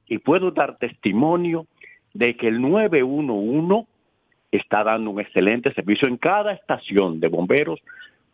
Y 0.07 0.17
puedo 0.17 0.49
dar 0.51 0.77
testimonio 0.79 1.67
de 2.13 2.35
que 2.35 2.47
el 2.47 2.59
911 2.59 3.87
está 4.51 4.83
dando 4.83 5.11
un 5.11 5.19
excelente 5.19 5.71
servicio 5.73 6.07
en 6.07 6.17
cada 6.17 6.53
estación 6.53 7.19
de 7.19 7.27
bomberos, 7.27 7.79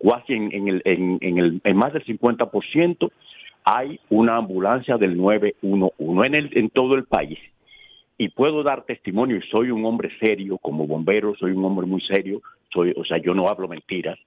casi 0.09 0.33
en, 0.33 1.61
en 1.63 1.77
más 1.77 1.93
del 1.93 2.03
50% 2.05 3.11
hay 3.63 3.99
una 4.09 4.37
ambulancia 4.37 4.97
del 4.97 5.17
911 5.17 6.27
en, 6.27 6.35
el, 6.35 6.57
en 6.57 6.69
todo 6.69 6.95
el 6.95 7.05
país. 7.05 7.39
Y 8.17 8.29
puedo 8.29 8.63
dar 8.63 8.83
testimonio, 8.85 9.37
y 9.37 9.41
soy 9.49 9.71
un 9.71 9.83
hombre 9.85 10.09
serio, 10.19 10.57
como 10.59 10.87
bombero, 10.87 11.35
soy 11.35 11.51
un 11.51 11.65
hombre 11.65 11.85
muy 11.85 11.99
serio, 12.01 12.41
soy, 12.71 12.93
o 12.95 13.03
sea, 13.03 13.17
yo 13.17 13.33
no 13.33 13.49
hablo 13.49 13.67
mentiras. 13.67 14.17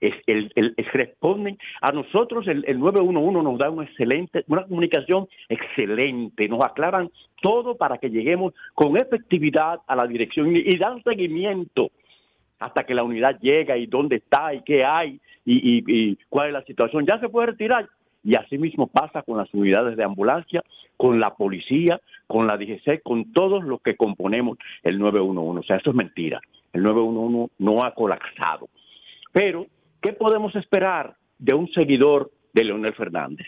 Es, 0.00 0.14
el, 0.26 0.52
el- 0.54 0.74
es- 0.76 0.92
responden 0.92 1.56
a 1.80 1.90
nosotros, 1.92 2.46
el, 2.46 2.64
el 2.68 2.78
911 2.78 3.42
nos 3.42 3.58
da 3.58 3.70
una 3.70 3.84
excelente, 3.84 4.44
una 4.48 4.64
comunicación 4.64 5.26
excelente, 5.48 6.46
nos 6.48 6.62
aclaran 6.62 7.10
todo 7.40 7.76
para 7.76 7.98
que 7.98 8.10
lleguemos 8.10 8.52
con 8.74 8.96
efectividad 8.96 9.80
a 9.86 9.96
la 9.96 10.06
dirección 10.06 10.54
y 10.54 10.76
dan 10.76 11.02
seguimiento 11.02 11.90
hasta 12.58 12.84
que 12.84 12.94
la 12.94 13.02
unidad 13.02 13.38
llega 13.40 13.76
y 13.76 13.86
dónde 13.86 14.16
está 14.16 14.54
y 14.54 14.62
qué 14.62 14.84
hay 14.84 15.20
y, 15.44 16.16
cuál 16.28 16.48
es 16.48 16.52
la 16.54 16.64
situación. 16.64 17.06
Ya 17.06 17.18
se 17.18 17.28
puede 17.28 17.48
retirar. 17.48 17.88
Y 18.22 18.36
así 18.36 18.56
mismo 18.56 18.86
pasa 18.86 19.22
con 19.22 19.36
las 19.36 19.52
unidades 19.52 19.98
de 19.98 20.04
ambulancia, 20.04 20.62
con 20.96 21.20
la 21.20 21.34
policía, 21.34 22.00
con 22.26 22.46
la 22.46 22.56
DGC, 22.56 23.02
con 23.02 23.32
todos 23.32 23.64
los 23.64 23.82
que 23.82 23.96
componemos 23.96 24.56
el 24.82 24.98
911. 24.98 25.60
O 25.60 25.62
sea, 25.62 25.76
eso 25.76 25.90
es 25.90 25.96
mentira. 25.96 26.40
El 26.72 26.82
911 26.84 27.52
no 27.58 27.84
ha 27.84 27.92
colapsado. 27.92 28.68
Pero, 29.32 29.66
¿qué 30.00 30.14
podemos 30.14 30.56
esperar 30.56 31.16
de 31.38 31.52
un 31.52 31.68
seguidor 31.72 32.30
de 32.54 32.64
Leonel 32.64 32.94
Fernández? 32.94 33.46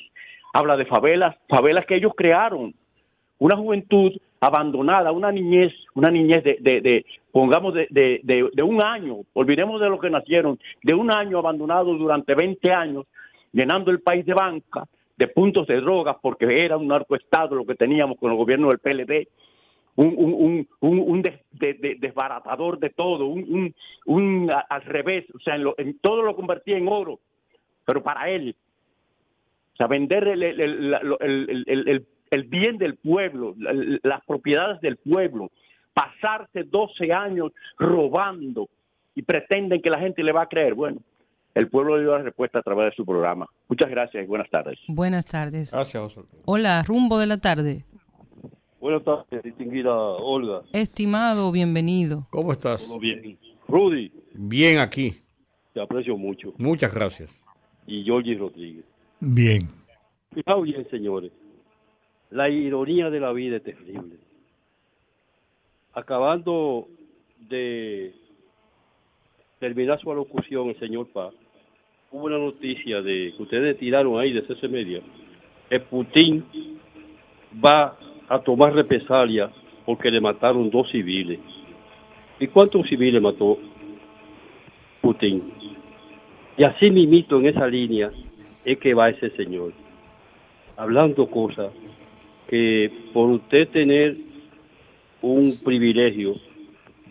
Habla 0.52 0.76
de 0.76 0.84
favelas, 0.84 1.36
favelas 1.48 1.86
que 1.86 1.96
ellos 1.96 2.12
crearon, 2.14 2.74
una 3.38 3.56
juventud 3.56 4.12
abandonada, 4.40 5.12
una 5.12 5.32
niñez, 5.32 5.72
una 5.94 6.10
niñez 6.10 6.44
de, 6.44 6.58
de 6.60 7.06
pongamos, 7.36 7.74
de, 7.74 8.62
un 8.64 8.80
año, 8.80 9.18
olvidemos 9.34 9.78
de 9.78 9.90
lo 9.90 9.98
que 9.98 10.08
nacieron, 10.08 10.58
de 10.82 10.94
un 10.94 11.10
año 11.10 11.36
abandonado 11.38 11.92
durante 11.92 12.34
20 12.34 12.72
años, 12.72 13.04
llenando 13.52 13.90
el 13.90 14.00
país 14.00 14.24
de 14.24 14.32
banca, 14.32 14.84
de 15.18 15.28
puntos 15.28 15.66
de 15.66 15.78
drogas, 15.82 16.16
porque 16.22 16.64
era 16.64 16.78
un 16.78 16.88
narcoestado 16.88 17.54
lo 17.54 17.66
que 17.66 17.74
teníamos 17.74 18.16
con 18.18 18.30
el 18.30 18.38
gobierno 18.38 18.70
del 18.70 18.78
PLD, 18.78 19.28
un, 19.96 20.14
un, 20.16 20.32
un, 20.32 20.68
un, 20.80 20.98
un 21.10 21.20
des- 21.20 21.42
de- 21.52 21.74
de- 21.74 21.96
desbaratador 21.96 22.78
de 22.78 22.88
todo, 22.88 23.26
un, 23.26 24.50
al 24.70 24.82
revés, 24.84 25.26
o 25.34 25.38
sea, 25.40 25.56
en, 25.56 25.64
lo- 25.64 25.74
en 25.76 25.98
todo 25.98 26.22
lo 26.22 26.34
convertía 26.34 26.78
en 26.78 26.88
oro, 26.88 27.20
pero 27.84 28.02
para 28.02 28.30
él, 28.30 28.56
o 29.74 29.76
sea, 29.76 29.88
vender 29.88 30.26
el, 30.26 30.46
bien 32.48 32.78
del 32.78 32.96
pueblo, 32.96 33.54
la- 33.58 33.74
las 34.02 34.24
propiedades 34.24 34.80
del 34.80 34.96
pueblo, 34.96 35.50
pasarse 35.96 36.64
12 36.64 37.10
años 37.10 37.52
robando 37.78 38.68
y 39.14 39.22
pretenden 39.22 39.80
que 39.80 39.88
la 39.88 39.98
gente 39.98 40.22
le 40.22 40.30
va 40.30 40.42
a 40.42 40.46
creer. 40.48 40.74
Bueno, 40.74 40.98
el 41.54 41.68
pueblo 41.70 41.96
le 41.96 42.02
dio 42.02 42.12
la 42.18 42.22
respuesta 42.22 42.58
a 42.58 42.62
través 42.62 42.90
de 42.90 42.96
su 42.96 43.06
programa. 43.06 43.46
Muchas 43.66 43.88
gracias 43.88 44.22
y 44.22 44.26
buenas 44.26 44.50
tardes. 44.50 44.78
Buenas 44.88 45.24
tardes. 45.24 45.72
Gracias, 45.72 46.18
Hola, 46.44 46.82
rumbo 46.86 47.18
de 47.18 47.26
la 47.26 47.38
tarde. 47.38 47.86
Buenas 48.78 49.02
tardes, 49.04 49.42
distinguida 49.42 49.94
Olga. 49.96 50.60
Estimado, 50.74 51.50
bienvenido. 51.50 52.26
¿Cómo 52.30 52.52
estás? 52.52 52.86
Todo 52.86 52.98
bien. 52.98 53.38
Rudy, 53.66 54.12
Bien 54.34 54.78
aquí. 54.78 55.14
te 55.72 55.80
aprecio 55.80 56.16
mucho. 56.18 56.52
Muchas 56.58 56.94
gracias. 56.94 57.42
Y 57.86 58.04
Georgie 58.04 58.36
Rodríguez. 58.36 58.84
Bien. 59.18 59.66
Fijaos 60.34 60.64
bien, 60.64 60.86
señores. 60.90 61.32
La 62.30 62.50
ironía 62.50 63.08
de 63.08 63.18
la 63.18 63.32
vida 63.32 63.56
es 63.56 63.62
terrible. 63.62 64.18
Acabando 65.96 66.88
de 67.48 68.12
terminar 69.58 69.98
su 69.98 70.12
alocución, 70.12 70.68
el 70.68 70.78
señor 70.78 71.06
Paz, 71.10 71.32
hubo 72.12 72.26
una 72.26 72.36
noticia 72.36 73.00
de 73.00 73.32
que 73.34 73.42
ustedes 73.42 73.78
tiraron 73.78 74.20
ahí 74.20 74.30
de 74.30 74.42
CC 74.42 74.68
Media. 74.68 75.00
El 75.70 75.80
Putin 75.84 76.44
va 77.64 77.96
a 78.28 78.38
tomar 78.40 78.74
represalia 78.74 79.50
porque 79.86 80.10
le 80.10 80.20
mataron 80.20 80.68
dos 80.68 80.86
civiles. 80.90 81.40
¿Y 82.40 82.46
cuántos 82.48 82.86
civiles 82.88 83.22
mató 83.22 83.56
Putin? 85.00 85.50
Y 86.58 86.64
así 86.64 86.90
mimito 86.90 87.38
en 87.38 87.46
esa 87.46 87.66
línea 87.66 88.10
es 88.66 88.78
que 88.80 88.92
va 88.92 89.08
ese 89.08 89.30
señor, 89.30 89.72
hablando 90.76 91.26
cosas 91.30 91.72
que 92.48 92.92
por 93.14 93.30
usted 93.30 93.70
tener 93.70 94.26
un 95.22 95.56
privilegio 95.64 96.36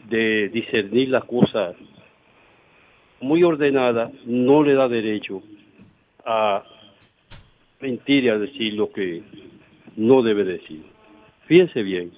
de 0.10 0.50
discernir 0.50 1.10
las 1.10 1.26
cosas 1.26 1.76
muy 3.22 3.44
ordenadas, 3.44 4.12
no 4.26 4.64
le 4.64 4.74
da 4.74 4.88
derecho 4.88 5.42
a 6.26 6.64
mentir 7.82 8.26
y 8.26 8.30
a 8.30 8.38
decir 8.38 8.74
lo 8.74 8.92
que 8.92 9.24
no 9.96 10.22
debe 10.22 10.44
decir. 10.44 10.84
Fíjense 11.48 11.82
bien, 11.84 12.12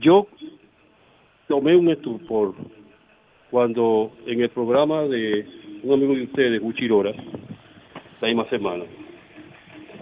yo 0.00 0.26
tomé 1.48 1.76
un 1.76 1.90
estupor 1.90 2.54
cuando 3.50 4.12
en 4.26 4.40
el 4.40 4.48
programa 4.48 5.02
de 5.02 5.46
un 5.82 5.94
amigo 5.94 6.14
de 6.14 6.22
ustedes, 6.22 6.60
Uchirora, 6.62 7.12
la 8.20 8.28
misma 8.28 8.48
semana, 8.48 8.84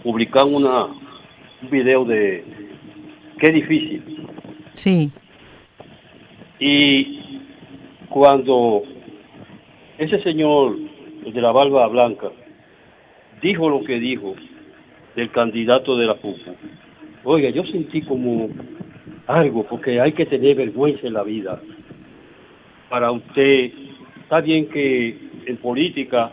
publicaron 0.03 0.55
una, 0.55 0.85
un 0.85 1.69
video 1.69 2.05
de 2.05 2.70
qué 3.41 3.51
difícil. 3.51 4.03
Sí. 4.73 5.11
Y 6.59 7.39
cuando 8.09 8.83
ese 9.97 10.21
señor, 10.21 10.77
de 11.25 11.41
la 11.41 11.51
barba 11.51 11.87
blanca, 11.87 12.29
dijo 13.41 13.67
lo 13.69 13.83
que 13.83 13.99
dijo 13.99 14.35
del 15.15 15.31
candidato 15.31 15.97
de 15.97 16.05
la 16.05 16.15
PUPU, 16.15 16.55
oiga, 17.23 17.49
yo 17.49 17.63
sentí 17.65 18.01
como 18.03 18.49
algo, 19.27 19.63
porque 19.67 19.99
hay 19.99 20.13
que 20.13 20.25
tener 20.25 20.55
vergüenza 20.55 21.07
en 21.07 21.13
la 21.13 21.23
vida. 21.23 21.59
Para 22.89 23.11
usted, 23.11 23.71
está 24.21 24.41
bien 24.41 24.67
que 24.69 25.17
en 25.47 25.57
política 25.57 26.31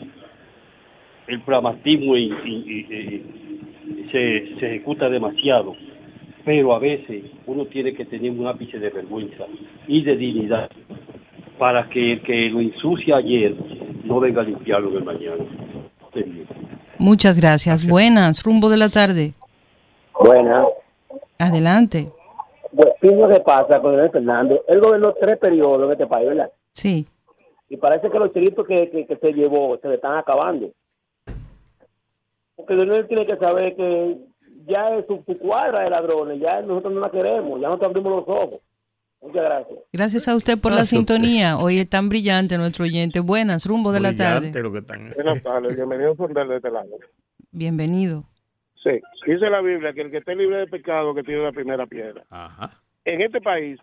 el 1.26 1.40
pragmatismo 1.40 2.16
y- 2.16 2.32
y- 2.44 2.86
y- 2.90 3.22
se, 4.10 4.55
se 4.59 4.66
ejecuta 4.66 5.09
demasiado, 5.10 5.74
pero 6.44 6.74
a 6.74 6.78
veces 6.78 7.24
uno 7.47 7.66
tiene 7.66 7.94
que 7.94 8.05
tener 8.05 8.31
un 8.31 8.47
ápice 8.47 8.78
de 8.78 8.90
vergüenza 8.90 9.44
y 9.86 10.02
de 10.02 10.16
dignidad 10.16 10.70
para 11.59 11.89
que 11.89 12.12
el 12.12 12.23
que 12.23 12.48
lo 12.51 12.60
ensucia 12.60 13.16
ayer 13.16 13.55
no 14.05 14.20
venga 14.20 14.43
a 14.43 14.44
limpiarlo 14.44 14.90
de 14.90 15.01
mañana. 15.01 15.44
Estén 16.06 16.32
bien. 16.32 16.47
Muchas 16.98 17.39
gracias. 17.39 17.86
Buenas, 17.86 18.43
rumbo 18.43 18.69
de 18.70 18.77
la 18.77 18.89
tarde. 18.89 19.32
Buena. 20.19 20.65
Adelante. 21.39 22.09
Bueno, 22.73 22.93
¿qué 23.01 23.09
es 23.09 23.16
lo 23.16 23.28
que 23.28 23.40
pasa 23.40 23.81
con 23.81 23.93
Leonel 23.93 24.10
Fernández? 24.10 24.60
Él 24.69 24.81
gobernó 24.81 25.15
tres 25.15 25.39
periodos 25.39 25.85
en 25.85 25.93
este 25.93 26.06
país, 26.06 26.28
¿verdad? 26.28 26.51
Sí. 26.73 27.06
Y 27.69 27.77
parece 27.77 28.10
que 28.10 28.19
los 28.19 28.32
chilitos 28.32 28.66
que, 28.66 28.90
que, 28.90 29.06
que 29.06 29.16
se 29.16 29.32
llevó 29.32 29.78
se 29.78 29.89
le 29.89 29.97
están 29.97 30.16
acabando. 30.16 30.70
Porque 32.56 32.74
Leonel 32.74 33.06
tiene 33.06 33.27
que 33.27 33.36
saber 33.36 33.77
que 33.77 34.16
ya 34.69 34.97
es 34.97 35.07
su, 35.07 35.23
su 35.27 35.39
cuadra 35.39 35.82
de 35.82 35.90
ladrones, 35.90 36.40
ya 36.40 36.61
nosotros 36.62 36.93
no 36.93 37.01
la 37.01 37.11
queremos, 37.11 37.61
ya 37.61 37.69
nosotros 37.69 37.90
abrimos 37.90 38.16
los 38.16 38.28
ojos. 38.28 38.61
Muchas 39.20 39.43
gracias. 39.43 39.78
Gracias 39.93 40.28
a 40.28 40.36
usted 40.36 40.59
por 40.61 40.70
la 40.70 40.78
Gracias 40.78 40.99
a 40.99 41.01
usted. 41.01 41.15
sintonía. 41.16 41.59
Hoy 41.59 41.78
es 41.81 41.90
tan 41.90 42.09
brillante 42.09 42.57
nuestro 42.57 42.85
oyente. 42.85 43.19
Buenas, 43.20 43.66
rumbo 43.66 43.90
de 43.90 44.01
la 44.01 44.15
tarde. 44.15 44.53
lo 44.62 44.73
que 44.73 44.78
están. 44.78 45.12
Buenas 45.15 45.43
tardes, 45.43 45.77
bienvenido 45.77 46.15
a 46.19 46.45
de 46.45 46.57
este 46.57 46.70
lado. 46.70 46.89
Bienvenido. 47.51 48.24
Sí, 48.82 49.01
dice 49.27 49.51
la 49.51 49.61
Biblia 49.61 49.93
que 49.93 50.03
el 50.03 50.11
que 50.11 50.19
esté 50.19 50.36
libre 50.36 50.59
de 50.59 50.66
pecado 50.69 51.15
que 51.15 51.24
tire 51.24 51.43
la 51.43 51.53
primera 51.53 51.86
piedra. 51.86 52.24
En 53.05 53.20
este 53.20 53.40
país 53.40 53.81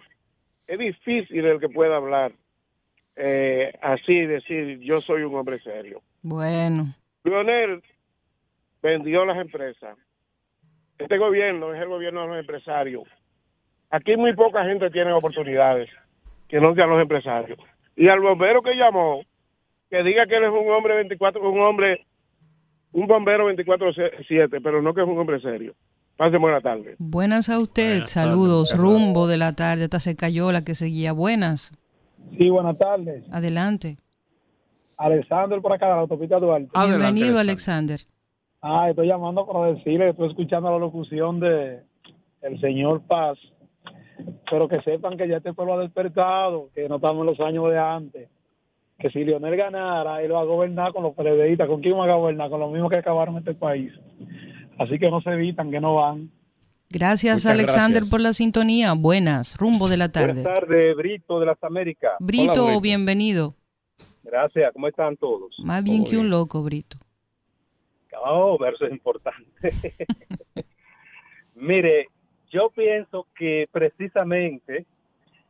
es 0.68 0.80
difícil 0.80 1.46
el 1.46 1.60
que 1.60 1.68
pueda 1.68 1.98
hablar 1.98 2.32
eh, 3.18 3.74
así, 3.82 4.26
decir 4.26 4.80
yo 4.80 5.02
soy 5.02 5.24
un 5.24 5.36
hombre 5.36 5.60
serio. 5.60 6.02
Bueno. 6.22 6.86
Leonel 7.24 7.84
vendió 8.82 9.26
las 9.26 9.38
empresas. 9.38 9.98
Este 10.98 11.18
gobierno 11.18 11.74
es 11.74 11.82
el 11.82 11.90
gobierno 11.90 12.22
de 12.22 12.28
los 12.28 12.38
empresarios. 12.40 13.04
Aquí 13.90 14.16
muy 14.18 14.34
poca 14.34 14.66
gente 14.66 14.90
tiene 14.90 15.12
oportunidades 15.14 15.90
que 16.48 16.60
no 16.60 16.74
sean 16.76 16.90
los 16.90 17.02
empresarios. 17.02 17.60
Y 17.96 18.08
al 18.08 18.20
bombero 18.20 18.62
que 18.62 18.76
llamó, 18.76 19.22
que 19.90 20.04
diga 20.04 20.26
que 20.26 20.38
él 20.38 20.44
es 20.44 20.50
un 20.50 20.70
hombre 20.72 20.96
24, 20.96 21.50
un 21.50 21.62
hombre, 21.62 22.06
un 22.92 23.08
bombero 23.08 23.50
24-7, 23.52 24.62
pero 24.64 24.82
no 24.82 24.94
que 24.94 25.02
es 25.02 25.08
un 25.08 25.18
hombre 25.18 25.40
serio. 25.40 25.76
Pase 26.18 26.38
buena 26.38 26.62
tarde. 26.62 26.96
Buenas 26.98 27.50
a 27.50 27.60
usted. 27.60 28.06
Saludos. 28.06 28.76
rumbo 28.76 29.28
de 29.28 29.38
la 29.38 29.54
tarde. 29.54 29.84
Hasta 29.84 30.00
se 30.00 30.16
cayó 30.16 30.52
la 30.54 30.64
que 30.64 30.74
seguía. 30.74 31.12
Buenas. 31.12 31.78
Sí, 32.38 32.50
buenas 32.50 32.78
tardes. 32.78 33.26
Adelante. 33.32 33.98
Alexander 34.98 35.62
por 35.62 35.74
acá 35.74 35.88
de 35.88 35.92
la 35.92 36.00
autopista 36.00 36.40
Duarte. 36.40 36.70
Bienvenido, 36.88 37.38
Alexander. 37.38 38.00
Ah, 38.68 38.90
estoy 38.90 39.06
llamando 39.06 39.46
para 39.46 39.74
decirle 39.74 40.06
que 40.06 40.10
estoy 40.10 40.30
escuchando 40.30 40.72
la 40.72 40.80
locución 40.80 41.40
de 41.40 41.82
el 42.42 42.60
señor 42.60 43.04
Paz, 43.06 43.38
pero 44.50 44.68
que 44.68 44.82
sepan 44.82 45.18
que 45.18 45.28
ya 45.28 45.38
este 45.38 45.54
pueblo 45.54 45.76
ha 45.76 45.82
despertado, 45.82 46.72
que 46.74 46.90
no 46.90 46.96
estamos 46.96 47.20
en 47.20 47.26
los 47.28 47.40
años 47.42 47.70
de 47.70 47.78
antes, 47.78 48.28
que 48.98 49.12
si 49.12 49.24
Lionel 49.24 49.56
ganara, 49.56 50.24
él 50.24 50.34
va 50.34 50.42
a 50.42 50.46
gobernar 50.46 50.94
con 50.94 51.04
los 51.04 51.14
periodistas, 51.14 51.68
¿con 51.68 51.80
quién 51.80 51.96
va 51.96 52.12
a 52.12 52.16
gobernar? 52.16 52.50
Con 52.50 52.60
los 52.60 52.72
mismos 52.72 52.90
que 52.90 52.98
acabaron 52.98 53.38
este 53.38 53.54
país. 53.54 53.94
Así 54.80 54.98
que 54.98 55.12
no 55.12 55.22
se 55.22 55.30
evitan, 55.30 55.70
que 55.70 55.80
no 55.80 55.94
van. 55.94 56.32
Gracias, 56.90 57.36
Muchas 57.36 57.52
Alexander, 57.52 57.98
gracias. 57.98 58.10
por 58.10 58.22
la 58.22 58.34
sintonía. 58.34 58.94
Buenas. 58.94 59.58
Rumbo 59.60 59.88
de 59.88 59.98
la 59.98 60.12
tarde. 60.12 60.42
Buenas 60.42 60.62
tardes, 60.62 60.98
Brito 60.98 61.40
de 61.40 61.46
las 61.46 61.64
Américas. 61.64 62.14
Brito, 62.20 62.82
bienvenido. 62.82 63.54
Gracias, 64.24 64.74
¿cómo 64.74 64.88
están 64.88 65.18
todos? 65.18 65.56
Más 65.64 65.84
bien 65.84 66.04
que 66.04 66.18
un 66.18 66.32
loco, 66.32 66.64
Brito. 66.64 66.98
Oh, 68.28 68.58
verso 68.58 68.88
es 68.88 68.92
importante. 68.92 69.46
Mire, 71.56 72.08
yo 72.50 72.72
pienso 72.72 73.28
que 73.36 73.70
precisamente 73.72 74.88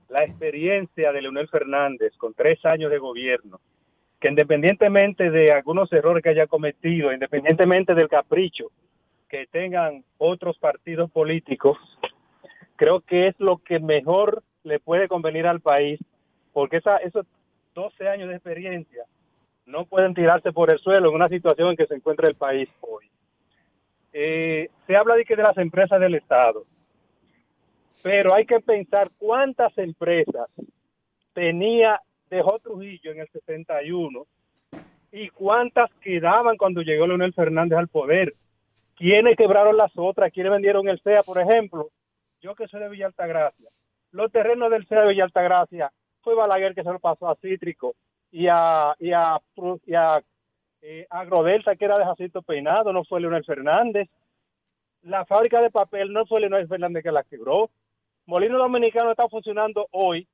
la 0.10 0.26
experiencia 0.26 1.14
de 1.14 1.22
Leonel 1.22 1.47
Fernández 1.47 2.11
con 2.18 2.34
tres 2.34 2.64
años 2.65 2.91
de 2.91 2.97
gobierno, 2.97 3.61
que 4.19 4.27
independientemente 4.27 5.31
de 5.31 5.53
algunos 5.53 5.91
errores 5.93 6.22
que 6.22 6.30
haya 6.30 6.47
cometido, 6.47 7.14
independientemente 7.14 7.95
del 7.95 8.10
capricho 8.10 8.65
que 9.30 9.47
tengan 9.47 10.03
otros 10.18 10.57
partidos 10.57 11.10
políticos, 11.11 11.77
creo 12.76 12.99
que 12.99 13.27
es 13.27 13.39
lo 13.39 13.57
que 13.57 13.80
mejor 13.80 14.43
le 14.64 14.81
puede 14.81 15.07
convenir 15.07 15.47
al 15.47 15.61
país, 15.61 15.97
porque 16.52 16.77
esa, 16.77 16.97
esos 16.97 17.26
12 17.73 18.10
años 18.10 18.27
de 18.27 18.35
experiencia 18.35 19.06
no 19.65 19.85
pueden 19.85 20.13
tirarse 20.13 20.51
por 20.51 20.69
el 20.69 20.79
suelo 20.79 21.09
en 21.09 21.15
una 21.15 21.29
situación 21.29 21.69
en 21.69 21.77
que 21.77 21.87
se 21.87 21.95
encuentra 21.95 22.27
el 22.27 22.35
país 22.35 22.69
hoy. 22.81 23.09
Eh, 24.13 24.69
se 24.87 24.95
habla 24.95 25.15
de 25.15 25.25
que 25.25 25.35
de 25.35 25.43
las 25.43 25.57
empresas 25.57 25.99
del 25.99 26.15
Estado, 26.15 26.65
pero 28.01 28.33
hay 28.33 28.45
que 28.45 28.59
pensar 28.59 29.11
cuántas 29.17 29.77
empresas 29.77 30.49
tenía 31.33 31.99
dejó 32.29 32.59
Trujillo 32.59 33.11
en 33.11 33.19
el 33.19 33.27
61 33.29 34.25
y 35.11 35.29
cuántas 35.29 35.91
quedaban 36.01 36.57
cuando 36.57 36.81
llegó 36.81 37.07
Leonel 37.07 37.33
Fernández 37.33 37.77
al 37.77 37.87
poder. 37.87 38.33
¿Quiénes 38.95 39.35
quebraron 39.35 39.77
las 39.77 39.91
otras? 39.95 40.31
¿Quiénes 40.31 40.51
vendieron 40.51 40.87
el 40.87 40.99
CEA, 41.01 41.23
por 41.23 41.39
ejemplo? 41.39 41.89
Yo 42.41 42.55
que 42.55 42.67
soy 42.67 42.81
de 42.81 42.89
Villa 42.89 43.07
Altagracia. 43.07 43.69
Los 44.11 44.31
terrenos 44.31 44.71
del 44.71 44.85
CEA 44.85 45.01
de 45.01 45.09
Villa 45.09 45.23
Altagracia 45.25 45.91
fue 46.21 46.35
Balaguer 46.35 46.73
que 46.73 46.83
se 46.83 46.91
lo 46.91 46.99
pasó 46.99 47.29
a 47.29 47.35
Cítrico 47.35 47.95
y 48.31 48.47
a, 48.47 48.95
y 48.99 49.11
a, 49.11 49.39
y 49.85 49.93
a 49.93 50.23
eh, 50.81 51.07
Agrodelta, 51.10 51.76
que 51.76 51.85
era 51.85 51.97
de 51.97 52.06
Jacinto 52.06 52.41
Peinado, 52.41 52.93
no 52.93 53.03
fue 53.06 53.22
Leonel 53.22 53.45
Fernández. 53.45 54.10
La 55.02 55.26
fábrica 55.26 55.61
de 55.61 55.72
papel 55.72 56.11
no 56.11 56.26
fue 56.26 56.41
Leonel 56.41 56.68
Fernández 56.68 57.03
que 57.03 57.11
la 57.11 57.23
quebró. 57.23 57.69
Molino 58.26 58.57
Dominicano 58.57 59.11
está 59.11 59.27
funcionando 59.30 59.88
hoy 59.91 60.27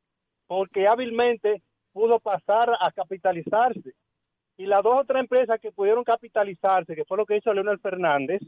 porque 0.47 0.88
hábilmente 0.88 1.61
pudo 1.93 2.19
pasar 2.19 2.69
a 2.80 2.91
capitalizarse. 2.91 3.93
Y 4.57 4.65
las 4.65 4.84
dos 4.84 4.99
o 4.99 5.05
tres 5.05 5.22
empresas 5.22 5.59
que 5.59 5.72
pudieron 5.72 6.03
capitalizarse, 6.03 6.95
que 6.95 7.05
fue 7.05 7.18
lo 7.18 7.26
que 7.26 7.38
hizo 7.38 7.53
Leonel 7.53 7.80
Fernández, 7.80 8.41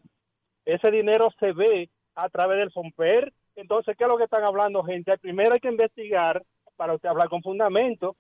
ese 0.66 0.92
dinero 0.92 1.30
se 1.40 1.54
ve 1.54 1.90
a 2.16 2.30
través 2.30 2.58
del 2.60 2.72
FOMPER. 2.72 3.34
Entonces, 3.56 3.96
¿qué 3.98 4.04
es 4.04 4.08
lo 4.08 4.18
que 4.18 4.26
están 4.26 4.44
hablando, 4.44 4.84
gente? 4.84 5.18
Primero 5.18 5.54
hay 5.54 5.60
que 5.60 5.70
investigar 5.70 6.44
para 6.76 6.94
usted 6.94 7.10
hablar 7.10 7.30
con 7.30 7.42
fundamento. 7.42 8.16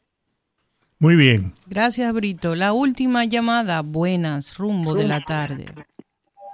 Muy 1.03 1.17
bien. 1.17 1.51
Gracias, 1.67 2.13
Brito. 2.13 2.55
La 2.55 2.71
última 2.71 3.25
llamada. 3.25 3.81
Buenas. 3.81 4.57
Rumbo 4.57 4.93
de 4.93 5.05
la 5.05 5.19
tarde. 5.19 5.65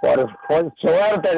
Por, 0.01 0.25
por 0.47 0.73
suerte, 0.75 1.29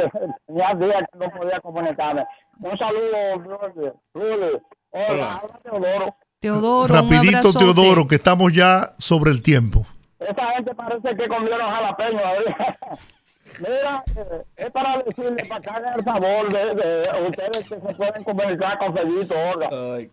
ya 0.47 0.73
días 0.75 1.03
que 1.11 1.19
no 1.19 1.29
podía 1.29 1.59
comunicarme. 1.59 2.23
Un 2.61 2.77
saludo. 2.77 3.91
Rulli. 4.13 4.61
Hola, 4.91 5.41
habla 5.43 5.59
Teodoro. 5.61 6.15
Teodoro, 6.39 6.93
Rapidito, 6.93 7.51
Teodoro, 7.51 8.07
que 8.07 8.15
estamos 8.15 8.53
ya 8.53 8.93
sobre 8.97 9.31
el 9.31 9.43
tiempo. 9.43 9.85
Esa 10.17 10.47
gente 10.53 10.73
parece 10.73 11.13
que 11.13 11.27
comieron 11.27 11.69
jalapeño 11.69 12.19
ahí. 12.25 12.45
Mira, 13.59 14.03
eh, 14.15 14.43
es 14.55 14.71
para 14.71 15.03
decirle, 15.03 15.45
para 15.49 15.59
que 15.59 15.69
hagan 15.69 15.99
el 15.99 16.03
favor 16.05 16.53
de, 16.53 16.75
de 16.75 17.01
ustedes 17.27 17.67
que 17.67 17.75
se 17.75 17.93
pueden 17.93 18.23
comunicar 18.23 18.79
con 18.79 18.93
Fellito, 18.93 19.35
oiga, 19.35 19.67
eh, 19.69 20.09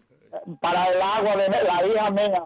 para 0.60 0.86
el 0.86 1.00
agua 1.00 1.36
de 1.36 1.48
la 1.48 1.86
hija 1.86 2.10
mía 2.10 2.42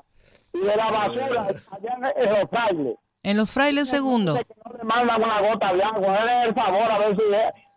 y 0.52 0.58
de 0.58 0.76
la 0.76 0.90
basura 0.90 1.46
allá 1.70 2.12
en, 2.16 2.30
los 2.30 2.50
frailes. 2.50 2.96
En 3.22 3.36
los 3.36 3.52
frailes 3.52 3.88
segundo. 3.88 4.34
No 4.34 4.40
le 4.76 4.84
mandan 4.84 5.22
una 5.22 5.40
gota 5.40 5.72
de 5.72 5.82
agua, 5.82 6.18
denle 6.18 6.44
el 6.48 6.54
favor 6.54 6.90
a 6.90 6.98
ver 6.98 7.16
si 7.16 7.22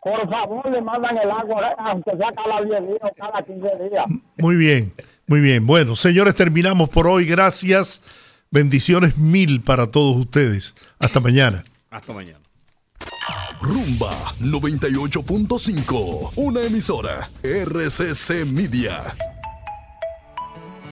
por 0.05 0.29
favor 0.29 0.71
le 0.71 0.81
mandan 0.81 1.17
el 1.17 1.31
agua, 1.31 1.67
eh, 1.67 1.75
aunque 1.79 2.11
sea 2.15 2.31
cada 2.31 2.61
10 2.61 2.87
días 2.87 2.99
o 3.01 3.09
cada 3.17 3.41
15 3.41 3.89
días. 3.89 4.05
Muy 4.37 4.55
bien, 4.55 4.93
muy 5.25 5.41
bien. 5.41 5.65
Bueno, 5.65 5.95
señores, 5.95 6.35
terminamos 6.35 6.89
por 6.89 7.07
hoy. 7.07 7.25
Gracias. 7.25 8.03
Bendiciones 8.51 9.17
mil 9.17 9.61
para 9.61 9.89
todos 9.89 10.15
ustedes. 10.15 10.75
Hasta 10.99 11.19
mañana. 11.19 11.63
Hasta 11.89 12.13
mañana. 12.13 12.39
Rumba 13.61 14.31
98.5, 14.39 16.33
una 16.35 16.61
emisora 16.61 17.27
RCC 17.41 18.45
Media. 18.45 19.15